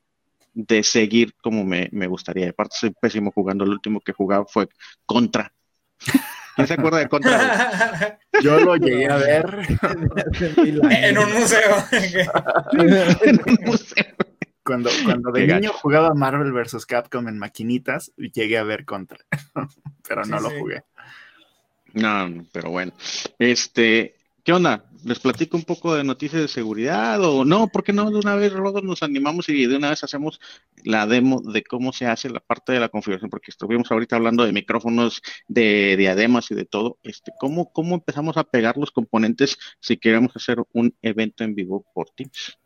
de 0.53 0.83
seguir 0.83 1.33
como 1.41 1.65
me, 1.65 1.89
me 1.91 2.07
gustaría. 2.07 2.49
Aparte, 2.49 2.75
soy 2.79 2.91
pésimo 2.91 3.31
jugando, 3.31 3.63
el 3.63 3.71
último 3.71 4.01
que 4.01 4.13
jugaba 4.13 4.45
fue 4.45 4.69
Contra. 5.05 5.53
¿Quién 6.55 6.67
se 6.67 6.73
acuerda 6.73 6.99
de 6.99 7.07
Contra? 7.07 8.19
Yo 8.41 8.59
lo 8.59 8.75
llegué 8.75 9.07
a 9.07 9.17
ver 9.17 9.45
en 10.91 11.17
un 11.17 11.33
museo. 11.33 11.83
en 13.23 13.41
un 13.45 13.57
museo. 13.65 14.05
Cuando, 14.69 14.91
cuando 15.03 15.31
de 15.31 15.47
niño 15.47 15.73
jugaba 15.73 16.13
Marvel 16.13 16.51
vs. 16.51 16.85
Capcom 16.85 17.27
en 17.27 17.39
maquinitas, 17.39 18.13
llegué 18.15 18.59
a 18.59 18.63
ver 18.63 18.85
Contra, 18.85 19.17
pero 20.07 20.25
no 20.25 20.39
lo 20.39 20.51
jugué. 20.51 20.83
No, 21.93 22.45
pero 22.51 22.69
bueno. 22.69 22.93
Este, 23.39 24.15
¿qué 24.43 24.53
onda? 24.53 24.85
¿Les 25.03 25.17
platico 25.17 25.57
un 25.57 25.63
poco 25.63 25.95
de 25.95 26.03
noticias 26.03 26.43
de 26.43 26.47
seguridad 26.47 27.19
o 27.23 27.45
no? 27.45 27.69
¿Por 27.69 27.83
qué 27.83 27.93
no 27.93 28.11
de 28.11 28.19
una 28.19 28.35
vez, 28.35 28.53
Rodo, 28.53 28.83
nos 28.83 29.01
animamos 29.01 29.49
y 29.49 29.65
de 29.65 29.77
una 29.77 29.89
vez 29.89 30.03
hacemos 30.03 30.39
la 30.83 31.07
demo 31.07 31.41
de 31.41 31.63
cómo 31.63 31.91
se 31.91 32.05
hace 32.05 32.29
la 32.29 32.39
parte 32.39 32.71
de 32.71 32.79
la 32.79 32.89
configuración? 32.89 33.31
Porque 33.31 33.49
estuvimos 33.49 33.91
ahorita 33.91 34.17
hablando 34.17 34.45
de 34.45 34.53
micrófonos, 34.53 35.23
de 35.47 35.95
diademas 35.97 36.51
y 36.51 36.53
de 36.53 36.65
todo. 36.65 36.99
Este, 37.01 37.31
¿cómo, 37.39 37.73
¿Cómo 37.73 37.95
empezamos 37.95 38.37
a 38.37 38.43
pegar 38.43 38.77
los 38.77 38.91
componentes 38.91 39.57
si 39.79 39.97
queremos 39.97 40.35
hacer 40.35 40.59
un 40.73 40.95
evento 41.01 41.43
en 41.43 41.55
vivo 41.55 41.83
por 41.91 42.11
Teams? 42.11 42.59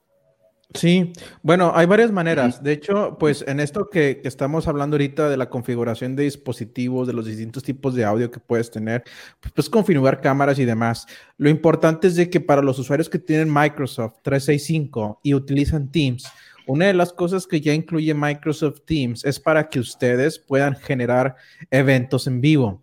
Sí, 0.74 1.14
bueno, 1.44 1.72
hay 1.76 1.86
varias 1.86 2.12
maneras. 2.12 2.64
De 2.64 2.72
hecho, 2.72 3.18
pues 3.20 3.46
en 3.48 3.60
esto 3.60 3.90
que, 3.92 4.22
estamos 4.24 4.68
hablando 4.68 4.96
ahorita 4.96 5.30
de 5.30 5.38
la 5.38 5.50
configuración 5.50 6.16
de 6.16 6.24
dispositivos, 6.24 7.06
de 7.06 7.14
los 7.14 7.26
distintos 7.26 7.62
tipos 7.62 7.94
de 7.94 8.06
audio 8.06 8.32
que 8.32 8.40
puedes 8.40 8.72
tener, 8.72 9.04
pues 9.40 9.54
puedes 9.54 9.70
configurar 9.70 10.20
cámaras 10.20 10.58
y 10.58 10.66
demás. 10.66 11.06
Lo 11.38 11.50
importante 11.50 12.08
es 12.08 12.16
de 12.16 12.30
que 12.30 12.42
para 12.42 12.64
los 12.64 12.80
usuarios 12.80 13.08
que 13.08 13.20
tienen 13.20 13.54
Microsoft 13.54 14.16
365 14.24 15.20
y 15.22 15.36
utilizan 15.36 15.92
Teams, 15.92 16.26
una 16.66 16.88
de 16.88 16.94
las 16.94 17.14
cosas 17.14 17.46
que 17.46 17.62
ya 17.62 17.74
incluye 17.74 18.14
Microsoft 18.14 18.82
Teams 18.86 19.26
es 19.26 19.40
para 19.40 19.70
que 19.70 19.80
ustedes 19.80 20.40
puedan 20.40 20.76
generar 20.76 21.36
eventos 21.70 22.26
en 22.26 22.42
vivo. 22.42 22.82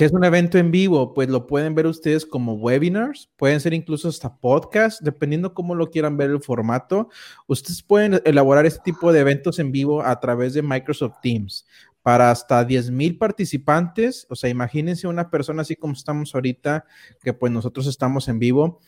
¿Qué 0.00 0.06
es 0.06 0.12
un 0.12 0.24
evento 0.24 0.56
en 0.56 0.70
vivo? 0.70 1.12
Pues 1.12 1.28
lo 1.28 1.46
pueden 1.46 1.74
ver 1.74 1.86
ustedes 1.86 2.24
como 2.24 2.54
webinars, 2.54 3.28
pueden 3.36 3.60
ser 3.60 3.74
incluso 3.74 4.08
hasta 4.08 4.34
podcast, 4.34 5.02
dependiendo 5.02 5.52
cómo 5.52 5.74
lo 5.74 5.90
quieran 5.90 6.16
ver 6.16 6.30
el 6.30 6.40
formato. 6.40 7.10
Ustedes 7.46 7.82
pueden 7.82 8.18
elaborar 8.24 8.64
este 8.64 8.80
tipo 8.82 9.12
de 9.12 9.20
eventos 9.20 9.58
en 9.58 9.72
vivo 9.72 10.02
a 10.02 10.18
través 10.18 10.54
de 10.54 10.62
Microsoft 10.62 11.16
Teams 11.20 11.66
para 12.00 12.30
hasta 12.30 12.64
10,000 12.64 13.18
participantes. 13.18 14.26
O 14.30 14.36
sea, 14.36 14.48
imagínense 14.48 15.06
una 15.06 15.28
persona 15.28 15.60
así 15.60 15.76
como 15.76 15.92
estamos 15.92 16.34
ahorita, 16.34 16.86
que 17.22 17.34
pues 17.34 17.52
nosotros 17.52 17.86
estamos 17.86 18.26
en 18.28 18.38
vivo 18.38 18.80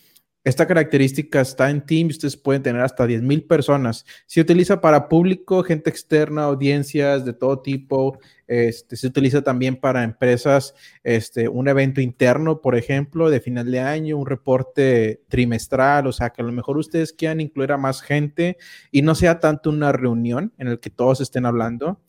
esta 0.45 0.67
característica 0.67 1.41
está 1.41 1.71
en 1.71 1.87
Teams, 1.87 2.15
ustedes 2.15 2.37
pueden 2.37 2.63
tener 2.63 2.83
hasta 2.83 3.07
10,000 3.07 3.45
personas. 3.47 4.05
Se 4.27 4.41
utiliza 4.41 4.81
para 4.81 5.09
público, 5.09 5.63
gente 5.63 5.89
externa, 5.89 6.45
audiencias 6.45 7.25
de 7.25 7.33
todo 7.33 7.61
tipo. 7.61 8.19
Este, 8.53 8.97
se 8.97 9.07
utiliza 9.07 9.41
también 9.41 9.77
para 9.77 10.05
empresas, 10.05 10.75
este, 11.03 11.49
un 11.49 11.69
evento 11.69 12.03
interno, 12.03 12.61
por 12.61 12.77
ejemplo, 12.77 13.31
de 13.31 13.41
final 13.41 13.71
de 13.71 13.81
año, 13.81 14.19
un 14.19 14.27
reporte 14.27 15.23
trimestral, 15.29 16.07
o 16.07 16.13
sea, 16.13 16.31
que 16.31 16.43
a 16.43 16.45
lo 16.45 16.53
mejor 16.53 16.77
ustedes 16.77 17.15
quieran 17.15 17.41
incluir 17.41 17.73
a 17.73 17.79
más 17.79 18.03
gente 18.03 18.59
y 18.91 19.01
no 19.01 19.15
sea 19.15 19.41
tanto 19.41 19.71
una 19.71 19.91
reunión 19.93 20.53
en 20.59 20.69
la 20.69 20.77
que 20.77 20.91
todos 20.91 21.23
estén 21.23 21.47
hablando. 21.47 22.03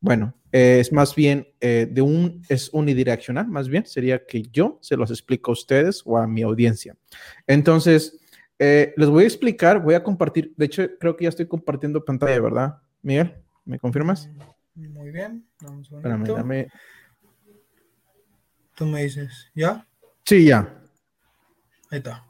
Bueno, 0.00 0.32
eh, 0.52 0.78
es 0.80 0.90
más 0.90 1.14
bien 1.14 1.48
eh, 1.60 1.86
de 1.90 2.00
un, 2.00 2.40
es 2.48 2.70
unidireccional, 2.72 3.48
más 3.48 3.68
bien 3.68 3.84
sería 3.84 4.24
que 4.24 4.40
yo 4.44 4.78
se 4.80 4.96
los 4.96 5.10
explico 5.10 5.50
a 5.50 5.52
ustedes 5.52 6.00
o 6.06 6.16
a 6.16 6.26
mi 6.26 6.40
audiencia. 6.40 6.96
Entonces, 7.46 8.18
eh, 8.58 8.94
les 8.96 9.10
voy 9.10 9.24
a 9.24 9.26
explicar, 9.26 9.82
voy 9.82 9.92
a 9.92 10.02
compartir, 10.02 10.54
de 10.56 10.64
hecho, 10.64 10.82
creo 10.98 11.14
que 11.14 11.24
ya 11.24 11.28
estoy 11.28 11.46
compartiendo 11.46 12.02
pantalla, 12.06 12.40
¿verdad? 12.40 12.76
Miguel, 13.02 13.34
¿me 13.66 13.78
confirmas? 13.78 14.30
Muy 14.88 15.10
bien, 15.10 15.46
vamos 15.60 15.90
Espérame, 15.90 16.24
dame. 16.24 16.68
Tú 18.74 18.86
me 18.86 19.02
dices, 19.02 19.50
¿ya? 19.54 19.86
Sí, 20.24 20.46
ya. 20.46 20.82
Ahí 21.90 21.98
está. 21.98 22.26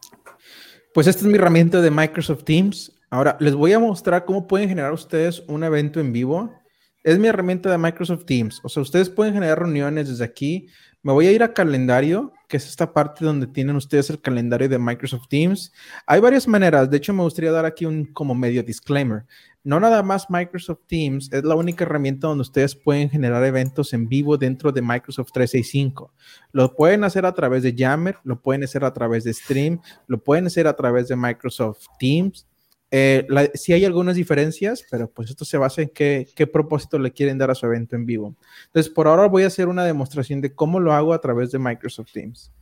Pues 0.93 1.07
esta 1.07 1.21
es 1.23 1.27
mi 1.27 1.37
herramienta 1.37 1.81
de 1.81 1.91
Microsoft 1.91 2.45
Teams. 2.45 2.93
Ahora 3.11 3.37
les 3.41 3.55
voy 3.55 3.73
a 3.73 3.79
mostrar 3.79 4.25
cómo 4.25 4.47
pueden 4.47 4.69
generar 4.69 4.93
ustedes 4.93 5.41
un 5.47 5.63
evento 5.65 6.01
en 6.01 6.13
vivo 6.13 6.61
es 7.03 7.19
mi 7.19 7.29
herramienta 7.29 7.71
de 7.71 7.79
Microsoft 7.79 8.25
Teams. 8.25 8.61
O 8.63 8.69
sea, 8.69 8.83
ustedes 8.83 9.09
pueden 9.09 9.35
generar 9.35 9.59
reuniones 9.59 10.09
desde 10.09 10.25
aquí. 10.25 10.69
Me 11.03 11.13
voy 11.13 11.27
a 11.27 11.33
ir 11.33 11.43
a 11.43 11.55
calendario, 11.55 12.33
que 12.47 12.59
es 12.59 12.67
esta 12.67 12.93
parte 12.93 13.25
donde 13.25 13.47
tienen 13.47 13.77
ustedes 13.77 14.11
el 14.11 14.21
calendario 14.21 14.69
de 14.69 14.79
Microsoft 14.79 15.29
Teams. 15.29 15.73
Hay 16.07 16.21
varias 16.21 16.47
maneras. 16.47 16.91
De 16.91 16.99
hecho, 16.99 17.15
me 17.15 17.23
gustaría 17.23 17.53
dar 17.53 17.65
aquí 17.65 17.87
un 17.87 18.05
como 18.13 18.35
medio 18.35 18.63
disclaimer. 18.63 19.25
No 19.63 19.79
nada 19.79 20.03
más 20.03 20.31
Microsoft 20.31 20.81
Teams 20.87 21.31
es 21.33 21.45
la 21.45 21.55
única 21.55 21.85
herramienta 21.85 22.29
donde 22.29 22.43
ustedes 22.43 22.75
pueden 22.75 23.11
generar 23.11 23.45
eventos 23.45 23.93
en 23.93 24.09
vivo 24.09 24.39
dentro 24.39 24.73
de 24.73 24.81
Microsoft 24.81 25.33
365. 25.33 26.13
Lo 26.53 26.75
pueden 26.75 27.05
hacer 27.05 27.27
a 27.27 27.35
través 27.35 27.63
de 27.63 27.75
Yammer, 27.75 28.17
lo 28.25 28.41
pueden 28.41 28.65
hacer 28.65 28.85
a 28.85 28.93
través 28.93 29.25
de 29.25 29.35
Stream, 29.35 29.81
lo 30.07 30.23
pueden 30.23 30.47
hacer 30.47 30.67
a 30.67 30.75
través 30.75 31.09
de 31.09 31.17
Microsoft 31.17 31.87
Teams, 31.99 32.47
eh, 32.93 33.27
sí 33.55 33.73
hay 33.73 33.85
algunas 33.85 34.17
diferencias, 34.17 34.85
pero 34.91 35.09
pues 35.09 35.31
esto 35.31 35.45
se 35.45 35.57
basa 35.57 35.83
en 35.83 35.91
qué, 35.91 36.27
qué, 36.35 36.47
propósito 36.47 36.99
le 36.99 37.13
quieren 37.13 37.39
dar 37.39 37.51
a 37.51 37.55
su 37.55 37.65
evento 37.67 37.95
en 37.95 38.05
vivo. 38.05 38.35
Entonces, 38.67 38.93
por 38.93 39.07
ahora 39.07 39.29
voy 39.29 39.45
a 39.45 39.47
hacer 39.47 39.69
una 39.69 39.85
demostración 39.85 40.41
de 40.41 40.53
cómo 40.53 40.81
lo 40.81 40.93
hago 40.93 41.15
a 41.15 41.21
través 41.21 41.53
de 41.53 41.61
Microsoft 41.61 42.11
Teams. 42.13 42.53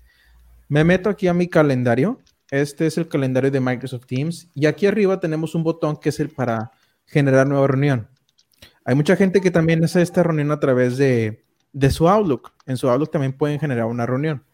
Me 0.68 0.84
meto 0.84 1.08
aquí 1.08 1.28
a 1.28 1.34
mi 1.34 1.48
calendario. 1.48 2.20
Este 2.50 2.86
es 2.86 2.98
el 2.98 3.08
calendario 3.08 3.50
de 3.50 3.60
Microsoft 3.60 4.04
Teams. 4.06 4.48
Y 4.54 4.66
aquí 4.66 4.86
arriba 4.86 5.18
tenemos 5.18 5.54
un 5.54 5.64
botón 5.64 5.96
que 5.96 6.10
es 6.10 6.20
el 6.20 6.28
para 6.28 6.72
generar 7.08 7.46
nueva 7.46 7.66
reunión. 7.66 8.08
Hay 8.84 8.94
mucha 8.94 9.16
gente 9.16 9.40
que 9.40 9.50
también 9.50 9.84
hace 9.84 10.00
esta 10.00 10.22
reunión 10.22 10.50
a 10.52 10.60
través 10.60 10.96
de, 10.96 11.44
de 11.72 11.90
su 11.90 12.08
Outlook. 12.08 12.52
En 12.66 12.76
su 12.76 12.88
Outlook 12.88 13.10
también 13.10 13.32
pueden 13.32 13.60
generar 13.60 13.86
una 13.86 14.06
reunión. 14.06 14.44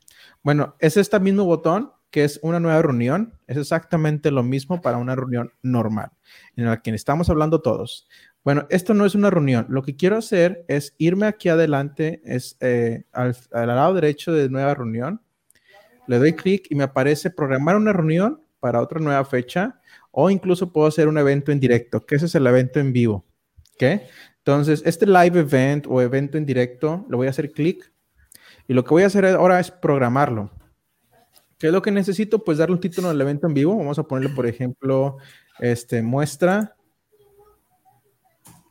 Bueno, 0.42 0.74
es 0.78 0.96
este 0.96 1.20
mismo 1.20 1.44
botón 1.44 1.92
que 2.14 2.22
es 2.22 2.38
una 2.42 2.60
nueva 2.60 2.80
reunión, 2.80 3.34
es 3.48 3.56
exactamente 3.56 4.30
lo 4.30 4.44
mismo 4.44 4.80
para 4.80 4.98
una 4.98 5.16
reunión 5.16 5.52
normal, 5.62 6.12
en 6.54 6.66
la 6.66 6.80
que 6.80 6.90
estamos 6.92 7.28
hablando 7.28 7.60
todos. 7.60 8.06
Bueno, 8.44 8.68
esto 8.70 8.94
no 8.94 9.04
es 9.04 9.16
una 9.16 9.30
reunión. 9.30 9.66
Lo 9.68 9.82
que 9.82 9.96
quiero 9.96 10.18
hacer 10.18 10.64
es 10.68 10.94
irme 10.98 11.26
aquí 11.26 11.48
adelante, 11.48 12.22
es 12.24 12.56
eh, 12.60 13.02
al, 13.10 13.34
lado 13.50 13.94
derecho 13.94 14.32
de 14.32 14.48
nueva 14.48 14.74
reunión. 14.74 15.22
Le 16.06 16.20
doy 16.20 16.34
clic 16.34 16.68
y 16.70 16.76
me 16.76 16.84
aparece 16.84 17.30
programar 17.30 17.74
una 17.74 17.92
reunión 17.92 18.40
para 18.60 18.80
otra 18.80 19.00
nueva 19.00 19.24
fecha 19.24 19.80
o 20.14 20.30
incluso 20.30 20.72
puedo 20.72 20.86
hacer 20.86 21.08
un 21.08 21.18
evento 21.18 21.50
en 21.50 21.60
directo, 21.60 22.06
que 22.06 22.14
ese 22.14 22.26
es 22.26 22.34
el 22.34 22.46
evento 22.46 22.78
en 22.78 22.92
vivo. 22.92 23.24
¿Ok? 23.74 24.02
Entonces, 24.38 24.82
este 24.84 25.06
live 25.06 25.40
event 25.40 25.86
o 25.88 26.00
evento 26.00 26.38
en 26.38 26.46
directo, 26.46 27.04
le 27.10 27.16
voy 27.16 27.26
a 27.26 27.30
hacer 27.30 27.50
clic 27.50 27.92
y 28.68 28.74
lo 28.74 28.84
que 28.84 28.90
voy 28.90 29.02
a 29.02 29.06
hacer 29.06 29.26
ahora 29.26 29.58
es 29.58 29.70
programarlo. 29.70 30.50
¿Qué 31.58 31.68
es 31.68 31.72
lo 31.72 31.82
que 31.82 31.90
necesito? 31.90 32.44
Pues 32.44 32.58
darle 32.58 32.74
un 32.74 32.80
título 32.80 33.08
al 33.08 33.20
evento 33.20 33.46
en 33.46 33.54
vivo. 33.54 33.76
Vamos 33.76 33.98
a 33.98 34.04
ponerle, 34.04 34.34
por 34.34 34.46
ejemplo, 34.46 35.16
este, 35.58 36.02
muestra. 36.02 36.76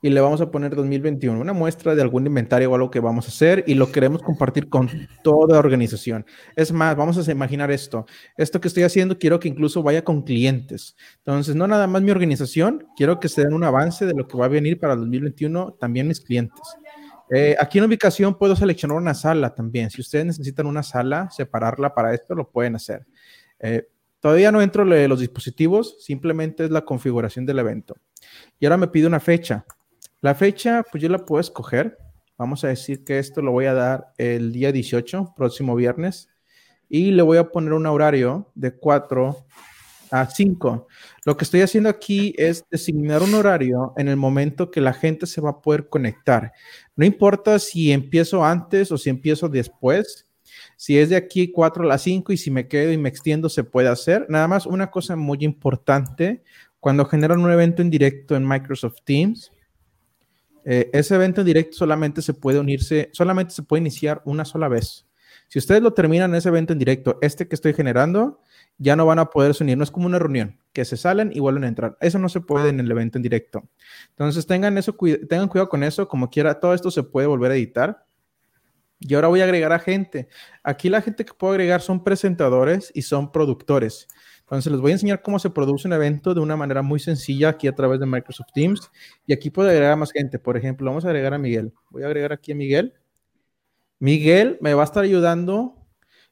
Y 0.03 0.09
le 0.09 0.19
vamos 0.19 0.41
a 0.41 0.51
poner 0.51 0.75
2021, 0.75 1.39
una 1.39 1.53
muestra 1.53 1.95
de 1.95 2.01
algún 2.01 2.27
inventario 2.27 2.69
o 2.69 2.75
algo 2.75 2.91
que 2.91 2.99
vamos 2.99 3.25
a 3.25 3.29
hacer 3.29 3.63
y 3.65 3.73
lo 3.73 3.89
queremos 3.89 4.21
compartir 4.21 4.67
con 4.67 4.89
toda 5.23 5.57
organización. 5.57 6.25
Es 6.57 6.73
más, 6.73 6.95
vamos 6.97 7.25
a 7.25 7.31
imaginar 7.31 7.71
esto. 7.71 8.05
Esto 8.35 8.59
que 8.59 8.67
estoy 8.67 8.83
haciendo 8.83 9.17
quiero 9.17 9.39
que 9.39 9.47
incluso 9.47 9.81
vaya 9.81 10.03
con 10.03 10.23
clientes. 10.23 10.97
Entonces, 11.19 11.55
no 11.55 11.67
nada 11.67 11.87
más 11.87 12.01
mi 12.01 12.11
organización, 12.11 12.85
quiero 12.97 13.21
que 13.21 13.29
se 13.29 13.43
den 13.43 13.53
un 13.53 13.63
avance 13.63 14.05
de 14.05 14.13
lo 14.13 14.27
que 14.27 14.37
va 14.37 14.45
a 14.45 14.49
venir 14.49 14.77
para 14.77 14.91
el 14.91 14.99
2021, 14.99 15.77
también 15.79 16.09
mis 16.09 16.19
clientes. 16.19 16.61
Eh, 17.31 17.55
aquí 17.57 17.77
en 17.77 17.85
ubicación 17.85 18.37
puedo 18.37 18.57
seleccionar 18.57 18.97
una 18.97 19.13
sala 19.13 19.55
también. 19.55 19.89
Si 19.89 20.01
ustedes 20.01 20.25
necesitan 20.25 20.65
una 20.65 20.83
sala, 20.83 21.29
separarla 21.31 21.93
para 21.93 22.13
esto, 22.13 22.35
lo 22.35 22.49
pueden 22.49 22.75
hacer. 22.75 23.05
Eh, 23.59 23.87
todavía 24.19 24.51
no 24.51 24.61
entro 24.61 24.83
de 24.85 25.07
los 25.07 25.21
dispositivos, 25.21 26.03
simplemente 26.03 26.65
es 26.65 26.71
la 26.71 26.81
configuración 26.81 27.45
del 27.45 27.59
evento. 27.59 27.95
Y 28.59 28.65
ahora 28.65 28.75
me 28.75 28.87
pide 28.87 29.07
una 29.07 29.21
fecha. 29.21 29.65
La 30.23 30.33
fecha, 30.35 30.85
pues 30.89 31.03
yo 31.03 31.09
la 31.09 31.17
puedo 31.17 31.41
escoger. 31.41 31.97
Vamos 32.37 32.63
a 32.63 32.69
decir 32.69 33.03
que 33.03 33.19
esto 33.19 33.41
lo 33.41 33.51
voy 33.51 33.65
a 33.65 33.73
dar 33.73 34.13
el 34.17 34.53
día 34.53 34.71
18, 34.71 35.33
próximo 35.35 35.75
viernes. 35.75 36.29
Y 36.87 37.11
le 37.11 37.21
voy 37.23 37.39
a 37.39 37.51
poner 37.51 37.73
un 37.73 37.85
horario 37.87 38.49
de 38.55 38.73
4 38.73 39.45
a 40.11 40.25
5. 40.25 40.87
Lo 41.25 41.35
que 41.35 41.43
estoy 41.43 41.59
haciendo 41.59 41.89
aquí 41.89 42.33
es 42.37 42.63
designar 42.71 43.21
un 43.21 43.35
horario 43.35 43.91
en 43.97 44.07
el 44.07 44.15
momento 44.15 44.71
que 44.71 44.79
la 44.79 44.93
gente 44.93 45.27
se 45.27 45.41
va 45.41 45.49
a 45.49 45.61
poder 45.61 45.89
conectar. 45.89 46.53
No 46.95 47.03
importa 47.03 47.59
si 47.59 47.91
empiezo 47.91 48.45
antes 48.45 48.93
o 48.93 48.97
si 48.97 49.09
empiezo 49.09 49.49
después, 49.49 50.25
Si 50.77 50.97
es 50.97 51.09
de 51.09 51.17
aquí 51.17 51.51
4 51.51 51.83
a 51.83 51.87
las 51.87 52.01
5 52.03 52.31
y 52.31 52.37
si 52.37 52.49
me 52.49 52.69
quedo 52.69 52.93
y 52.93 52.97
me 52.97 53.09
extiendo, 53.09 53.49
se 53.49 53.65
puede 53.65 53.89
hacer. 53.89 54.25
Nada 54.29 54.47
más 54.47 54.65
una 54.65 54.89
cosa 54.89 55.17
muy 55.17 55.39
importante, 55.41 56.43
cuando 56.79 57.03
generan 57.05 57.39
un 57.39 57.51
evento 57.51 57.81
en 57.81 57.89
directo 57.89 58.35
en 58.35 58.47
Microsoft 58.47 58.99
Teams, 59.03 59.51
eh, 60.65 60.89
ese 60.93 61.15
evento 61.15 61.41
en 61.41 61.47
directo 61.47 61.77
solamente 61.77 62.21
se 62.21 62.33
puede 62.33 62.59
unirse, 62.59 63.09
solamente 63.13 63.53
se 63.53 63.63
puede 63.63 63.81
iniciar 63.81 64.21
una 64.25 64.45
sola 64.45 64.67
vez. 64.67 65.05
Si 65.47 65.59
ustedes 65.59 65.81
lo 65.81 65.93
terminan 65.93 66.33
ese 66.35 66.49
evento 66.49 66.73
en 66.73 66.79
directo, 66.79 67.19
este 67.21 67.47
que 67.47 67.55
estoy 67.55 67.73
generando, 67.73 68.39
ya 68.77 68.95
no 68.95 69.05
van 69.05 69.19
a 69.19 69.29
poder 69.29 69.55
unir. 69.59 69.77
No 69.77 69.83
es 69.83 69.91
como 69.91 70.07
una 70.07 70.19
reunión, 70.19 70.59
que 70.71 70.85
se 70.85 70.97
salen 70.97 71.31
y 71.33 71.39
vuelven 71.39 71.63
a 71.63 71.67
entrar. 71.67 71.97
Eso 72.01 72.17
no 72.17 72.29
se 72.29 72.41
puede 72.41 72.69
en 72.69 72.79
el 72.79 72.89
evento 72.89 73.17
en 73.17 73.21
directo. 73.21 73.69
Entonces 74.09 74.47
tengan, 74.47 74.77
eso, 74.77 74.95
tengan 75.29 75.47
cuidado 75.47 75.69
con 75.69 75.83
eso. 75.83 76.07
Como 76.07 76.29
quiera, 76.29 76.59
todo 76.59 76.73
esto 76.73 76.89
se 76.89 77.03
puede 77.03 77.27
volver 77.27 77.51
a 77.51 77.55
editar. 77.55 78.05
Y 78.99 79.13
ahora 79.13 79.27
voy 79.27 79.41
a 79.41 79.43
agregar 79.43 79.73
a 79.73 79.79
gente. 79.79 80.27
Aquí 80.63 80.89
la 80.89 81.01
gente 81.01 81.25
que 81.25 81.33
puedo 81.33 81.53
agregar 81.53 81.81
son 81.81 82.03
presentadores 82.03 82.91
y 82.95 83.01
son 83.03 83.31
productores. 83.31 84.07
Entonces 84.43 84.71
les 84.71 84.81
voy 84.81 84.91
a 84.91 84.95
enseñar 84.95 85.21
cómo 85.21 85.39
se 85.39 85.49
produce 85.49 85.87
un 85.87 85.93
evento 85.93 86.33
de 86.33 86.41
una 86.41 86.55
manera 86.55 86.81
muy 86.81 86.99
sencilla 86.99 87.49
aquí 87.49 87.67
a 87.67 87.75
través 87.75 87.99
de 87.99 88.05
Microsoft 88.05 88.49
Teams. 88.53 88.91
Y 89.25 89.33
aquí 89.33 89.49
puedo 89.49 89.69
agregar 89.69 89.93
a 89.93 89.95
más 89.95 90.11
gente. 90.11 90.37
Por 90.37 90.57
ejemplo, 90.57 90.85
vamos 90.85 91.05
a 91.05 91.09
agregar 91.09 91.33
a 91.33 91.37
Miguel. 91.37 91.73
Voy 91.89 92.03
a 92.03 92.07
agregar 92.07 92.33
aquí 92.33 92.51
a 92.51 92.55
Miguel. 92.55 92.93
Miguel 93.99 94.57
me 94.61 94.73
va 94.73 94.81
a 94.81 94.85
estar 94.85 95.03
ayudando. 95.03 95.75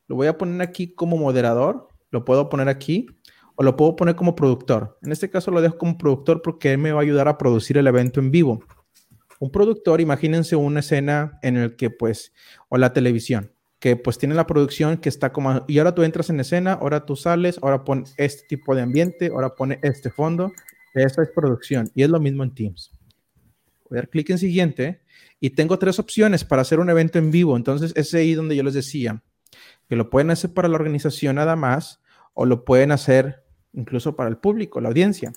Lo 0.08 0.16
voy 0.16 0.28
a 0.28 0.38
poner 0.38 0.62
aquí 0.62 0.94
como 0.94 1.18
moderador. 1.18 1.88
Lo 2.12 2.26
puedo 2.26 2.50
poner 2.50 2.68
aquí 2.68 3.08
o 3.56 3.64
lo 3.64 3.76
puedo 3.76 3.96
poner 3.96 4.16
como 4.16 4.36
productor. 4.36 4.98
En 5.02 5.12
este 5.12 5.30
caso 5.30 5.52
lo 5.52 5.62
dejo 5.62 5.78
como 5.78 5.98
productor 5.98 6.42
porque 6.42 6.74
él 6.74 6.78
me 6.78 6.92
va 6.92 7.00
a 7.00 7.04
ayudar 7.04 7.28
a 7.28 7.38
producir 7.38 7.78
el 7.78 7.88
evento 7.88 8.20
en 8.20 8.32
vivo. 8.32 8.64
Un 9.40 9.52
productor, 9.52 10.02
imagínense 10.02 10.56
una 10.56 10.82
escena 10.82 11.40
en 11.42 11.58
el 11.58 11.76
que 11.76 11.90
pues, 11.90 12.34
o 12.70 12.78
la 12.78 12.94
televisión, 12.94 13.52
que 13.82 13.96
pues 13.96 14.20
tiene 14.20 14.36
la 14.36 14.46
producción 14.46 14.98
que 14.98 15.10
está 15.10 15.34
como, 15.34 15.66
y 15.68 15.80
ahora 15.80 15.96
tú 15.96 16.04
entras 16.04 16.30
en 16.30 16.40
escena, 16.40 16.74
ahora 16.74 17.04
tú 17.04 17.16
sales, 17.16 17.58
ahora 17.64 17.84
pon 17.84 18.06
este 18.16 18.48
tipo 18.48 18.76
de 18.76 18.84
ambiente, 18.84 19.32
ahora 19.34 19.56
pone 19.56 19.80
este 19.82 20.12
fondo. 20.12 20.54
Esa 20.94 21.24
es 21.24 21.30
producción 21.36 21.90
y 21.96 22.04
es 22.04 22.10
lo 22.10 22.20
mismo 22.20 22.44
en 22.44 22.54
Teams. 22.54 22.92
Voy 23.90 23.98
a 23.98 24.02
dar 24.02 24.10
clic 24.10 24.30
en 24.30 24.38
siguiente 24.38 25.02
y 25.40 25.50
tengo 25.50 25.80
tres 25.80 25.98
opciones 25.98 26.46
para 26.46 26.62
hacer 26.62 26.80
un 26.80 26.92
evento 26.92 27.18
en 27.18 27.32
vivo. 27.32 27.58
Entonces 27.58 27.92
es 27.96 28.14
ahí 28.14 28.36
donde 28.36 28.56
yo 28.56 28.62
les 28.62 28.76
decía 28.76 29.24
que 29.90 29.96
lo 29.96 30.12
pueden 30.12 30.30
hacer 30.30 30.54
para 30.54 30.68
la 30.68 30.76
organización 30.76 31.38
nada 31.38 31.56
más 31.56 32.02
o 32.36 32.46
lo 32.46 32.64
pueden 32.66 32.92
hacer 32.92 33.44
incluso 33.74 34.16
para 34.16 34.30
el 34.30 34.38
público, 34.38 34.80
la 34.80 34.90
audiencia. 34.90 35.34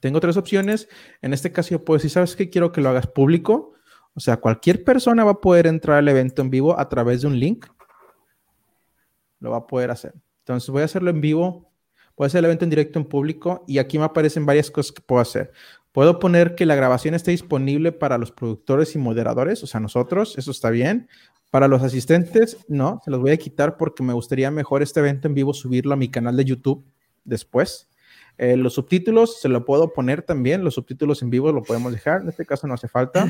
Tengo 0.00 0.18
tres 0.18 0.36
opciones. 0.36 0.88
En 1.22 1.32
este 1.32 1.52
caso 1.52 1.70
yo 1.70 1.84
puedo 1.84 1.98
decir, 1.98 2.10
¿sabes 2.10 2.34
qué? 2.34 2.50
Quiero 2.50 2.72
que 2.72 2.80
lo 2.80 2.88
hagas 2.88 3.06
público. 3.06 3.74
O 4.14 4.20
sea, 4.20 4.38
cualquier 4.38 4.84
persona 4.84 5.24
va 5.24 5.32
a 5.32 5.40
poder 5.40 5.66
entrar 5.66 5.98
al 5.98 6.08
evento 6.08 6.42
en 6.42 6.50
vivo 6.50 6.78
a 6.78 6.88
través 6.88 7.22
de 7.22 7.28
un 7.28 7.38
link. 7.38 7.66
Lo 9.38 9.50
va 9.50 9.58
a 9.58 9.66
poder 9.66 9.90
hacer. 9.90 10.14
Entonces 10.40 10.68
voy 10.70 10.82
a 10.82 10.86
hacerlo 10.86 11.10
en 11.10 11.20
vivo. 11.20 11.70
Voy 12.16 12.24
a 12.24 12.26
hacer 12.26 12.40
el 12.40 12.46
evento 12.46 12.64
en 12.64 12.70
directo 12.70 12.98
en 12.98 13.06
público 13.06 13.64
y 13.66 13.78
aquí 13.78 13.98
me 13.98 14.04
aparecen 14.04 14.44
varias 14.44 14.70
cosas 14.70 14.92
que 14.92 15.00
puedo 15.00 15.22
hacer. 15.22 15.52
Puedo 15.92 16.18
poner 16.18 16.54
que 16.54 16.66
la 16.66 16.74
grabación 16.74 17.14
esté 17.14 17.30
disponible 17.32 17.92
para 17.92 18.18
los 18.18 18.30
productores 18.30 18.94
y 18.94 18.98
moderadores, 18.98 19.62
o 19.64 19.66
sea, 19.66 19.80
nosotros, 19.80 20.38
eso 20.38 20.50
está 20.52 20.70
bien. 20.70 21.08
Para 21.50 21.66
los 21.66 21.82
asistentes, 21.82 22.58
no, 22.68 23.00
se 23.04 23.10
los 23.10 23.20
voy 23.20 23.32
a 23.32 23.36
quitar 23.36 23.76
porque 23.76 24.04
me 24.04 24.12
gustaría 24.12 24.52
mejor 24.52 24.82
este 24.82 25.00
evento 25.00 25.26
en 25.26 25.34
vivo 25.34 25.52
subirlo 25.52 25.94
a 25.94 25.96
mi 25.96 26.08
canal 26.08 26.36
de 26.36 26.44
YouTube 26.44 26.84
después. 27.24 27.88
Eh, 28.38 28.56
los 28.56 28.74
subtítulos 28.74 29.40
se 29.40 29.48
lo 29.48 29.64
puedo 29.64 29.92
poner 29.92 30.22
también, 30.22 30.62
los 30.62 30.74
subtítulos 30.74 31.22
en 31.22 31.30
vivo 31.30 31.50
lo 31.50 31.62
podemos 31.62 31.92
dejar, 31.92 32.22
en 32.22 32.28
este 32.28 32.46
caso 32.46 32.68
no 32.68 32.74
hace 32.74 32.86
falta. 32.86 33.28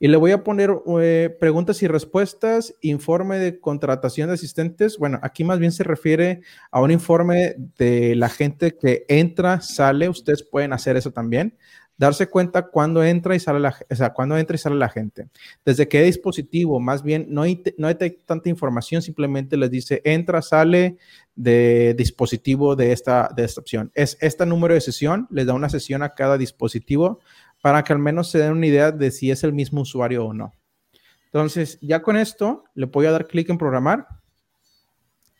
Y 0.00 0.08
le 0.08 0.16
voy 0.16 0.30
a 0.30 0.44
poner 0.44 0.70
eh, 1.00 1.36
preguntas 1.40 1.82
y 1.82 1.88
respuestas, 1.88 2.74
informe 2.80 3.38
de 3.38 3.58
contratación 3.58 4.28
de 4.28 4.34
asistentes. 4.34 4.98
Bueno, 4.98 5.18
aquí 5.22 5.44
más 5.44 5.58
bien 5.58 5.72
se 5.72 5.84
refiere 5.84 6.42
a 6.70 6.80
un 6.80 6.90
informe 6.90 7.56
de 7.76 8.14
la 8.14 8.28
gente 8.28 8.76
que 8.76 9.04
entra, 9.08 9.60
sale. 9.60 10.08
Ustedes 10.08 10.42
pueden 10.42 10.72
hacer 10.72 10.96
eso 10.96 11.10
también 11.10 11.56
darse 11.98 12.28
cuenta 12.28 12.62
cuando 12.62 13.02
entra 13.02 13.34
y 13.34 13.40
sale 13.40 13.58
la, 13.58 13.76
o 13.90 13.94
sea, 13.94 14.14
cuando 14.14 14.38
entra 14.38 14.54
y 14.54 14.58
sale 14.58 14.76
la 14.76 14.88
gente. 14.88 15.28
Desde 15.64 15.88
qué 15.88 16.02
dispositivo, 16.04 16.78
más 16.78 17.02
bien, 17.02 17.26
no 17.28 17.42
hay, 17.42 17.62
no 17.76 17.88
hay 17.88 17.96
tanta 18.24 18.48
información, 18.48 19.02
simplemente 19.02 19.56
les 19.56 19.70
dice 19.70 20.00
entra, 20.04 20.40
sale 20.40 20.96
de 21.34 21.94
dispositivo 21.98 22.76
de 22.76 22.92
esta, 22.92 23.30
de 23.36 23.44
esta 23.44 23.60
opción. 23.60 23.90
Es 23.94 24.16
este 24.20 24.46
número 24.46 24.74
de 24.74 24.80
sesión, 24.80 25.26
les 25.30 25.46
da 25.46 25.54
una 25.54 25.68
sesión 25.68 26.02
a 26.02 26.14
cada 26.14 26.38
dispositivo 26.38 27.20
para 27.68 27.84
que 27.84 27.92
al 27.92 27.98
menos 27.98 28.30
se 28.30 28.38
den 28.38 28.52
una 28.52 28.66
idea 28.66 28.90
de 28.90 29.10
si 29.10 29.30
es 29.30 29.44
el 29.44 29.52
mismo 29.52 29.82
usuario 29.82 30.24
o 30.24 30.32
no. 30.32 30.54
Entonces, 31.26 31.78
ya 31.82 32.00
con 32.00 32.16
esto, 32.16 32.64
le 32.74 32.86
voy 32.86 33.06
a 33.06 33.10
dar 33.10 33.26
clic 33.26 33.50
en 33.50 33.58
programar 33.58 34.06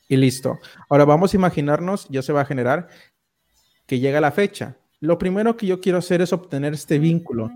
y 0.08 0.16
listo. 0.16 0.58
Ahora 0.90 1.06
vamos 1.06 1.32
a 1.32 1.36
imaginarnos, 1.36 2.06
ya 2.10 2.20
se 2.20 2.32
va 2.32 2.42
a 2.42 2.44
generar 2.44 2.88
que 3.86 3.98
llega 3.98 4.20
la 4.20 4.30
fecha 4.30 4.76
lo 5.00 5.18
primero 5.18 5.56
que 5.56 5.66
yo 5.66 5.80
quiero 5.80 5.98
hacer 5.98 6.22
es 6.22 6.32
obtener 6.32 6.74
este 6.74 6.98
vínculo. 6.98 7.50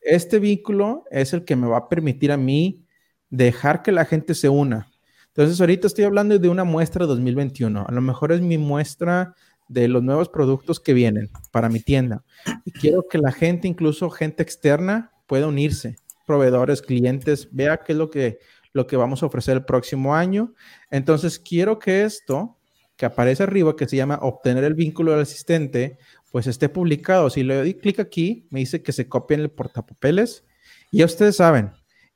Este 0.00 0.38
vínculo 0.38 1.04
es 1.10 1.32
el 1.32 1.44
que 1.44 1.56
me 1.56 1.68
va 1.68 1.78
a 1.78 1.88
permitir 1.88 2.32
a 2.32 2.36
mí 2.36 2.86
dejar 3.30 3.82
que 3.82 3.92
la 3.92 4.04
gente 4.04 4.34
se 4.34 4.48
una. 4.48 4.88
Entonces, 5.28 5.60
ahorita 5.60 5.86
estoy 5.86 6.04
hablando 6.04 6.36
de 6.38 6.48
una 6.48 6.64
muestra 6.64 7.06
2021. 7.06 7.86
A 7.86 7.92
lo 7.92 8.00
mejor 8.00 8.32
es 8.32 8.40
mi 8.40 8.58
muestra 8.58 9.34
de 9.68 9.88
los 9.88 10.02
nuevos 10.02 10.28
productos 10.28 10.80
que 10.80 10.94
vienen 10.94 11.30
para 11.52 11.68
mi 11.68 11.80
tienda. 11.80 12.24
Y 12.64 12.72
quiero 12.72 13.06
que 13.08 13.18
la 13.18 13.32
gente, 13.32 13.68
incluso 13.68 14.10
gente 14.10 14.42
externa, 14.42 15.12
pueda 15.26 15.46
unirse. 15.46 15.96
Proveedores, 16.26 16.82
clientes, 16.82 17.48
vea 17.52 17.78
qué 17.78 17.92
es 17.92 17.98
lo 17.98 18.10
que, 18.10 18.38
lo 18.72 18.86
que 18.86 18.96
vamos 18.96 19.22
a 19.22 19.26
ofrecer 19.26 19.56
el 19.56 19.64
próximo 19.64 20.14
año. 20.14 20.54
Entonces, 20.90 21.38
quiero 21.38 21.78
que 21.78 22.04
esto 22.04 22.56
que 22.96 23.06
aparece 23.06 23.44
arriba, 23.44 23.76
que 23.76 23.86
se 23.86 23.96
llama 23.96 24.18
obtener 24.20 24.64
el 24.64 24.74
vínculo 24.74 25.12
del 25.12 25.20
asistente, 25.20 25.98
pues 26.32 26.46
esté 26.48 26.68
publicado. 26.68 27.30
Si 27.30 27.44
le 27.44 27.56
doy 27.56 27.74
clic 27.74 28.00
aquí, 28.00 28.46
me 28.50 28.60
dice 28.60 28.82
que 28.82 28.92
se 28.92 29.08
copia 29.08 29.36
en 29.36 29.42
el 29.42 29.50
portapapeles. 29.50 30.44
Ya 30.90 31.04
ustedes 31.04 31.36
saben, 31.36 31.70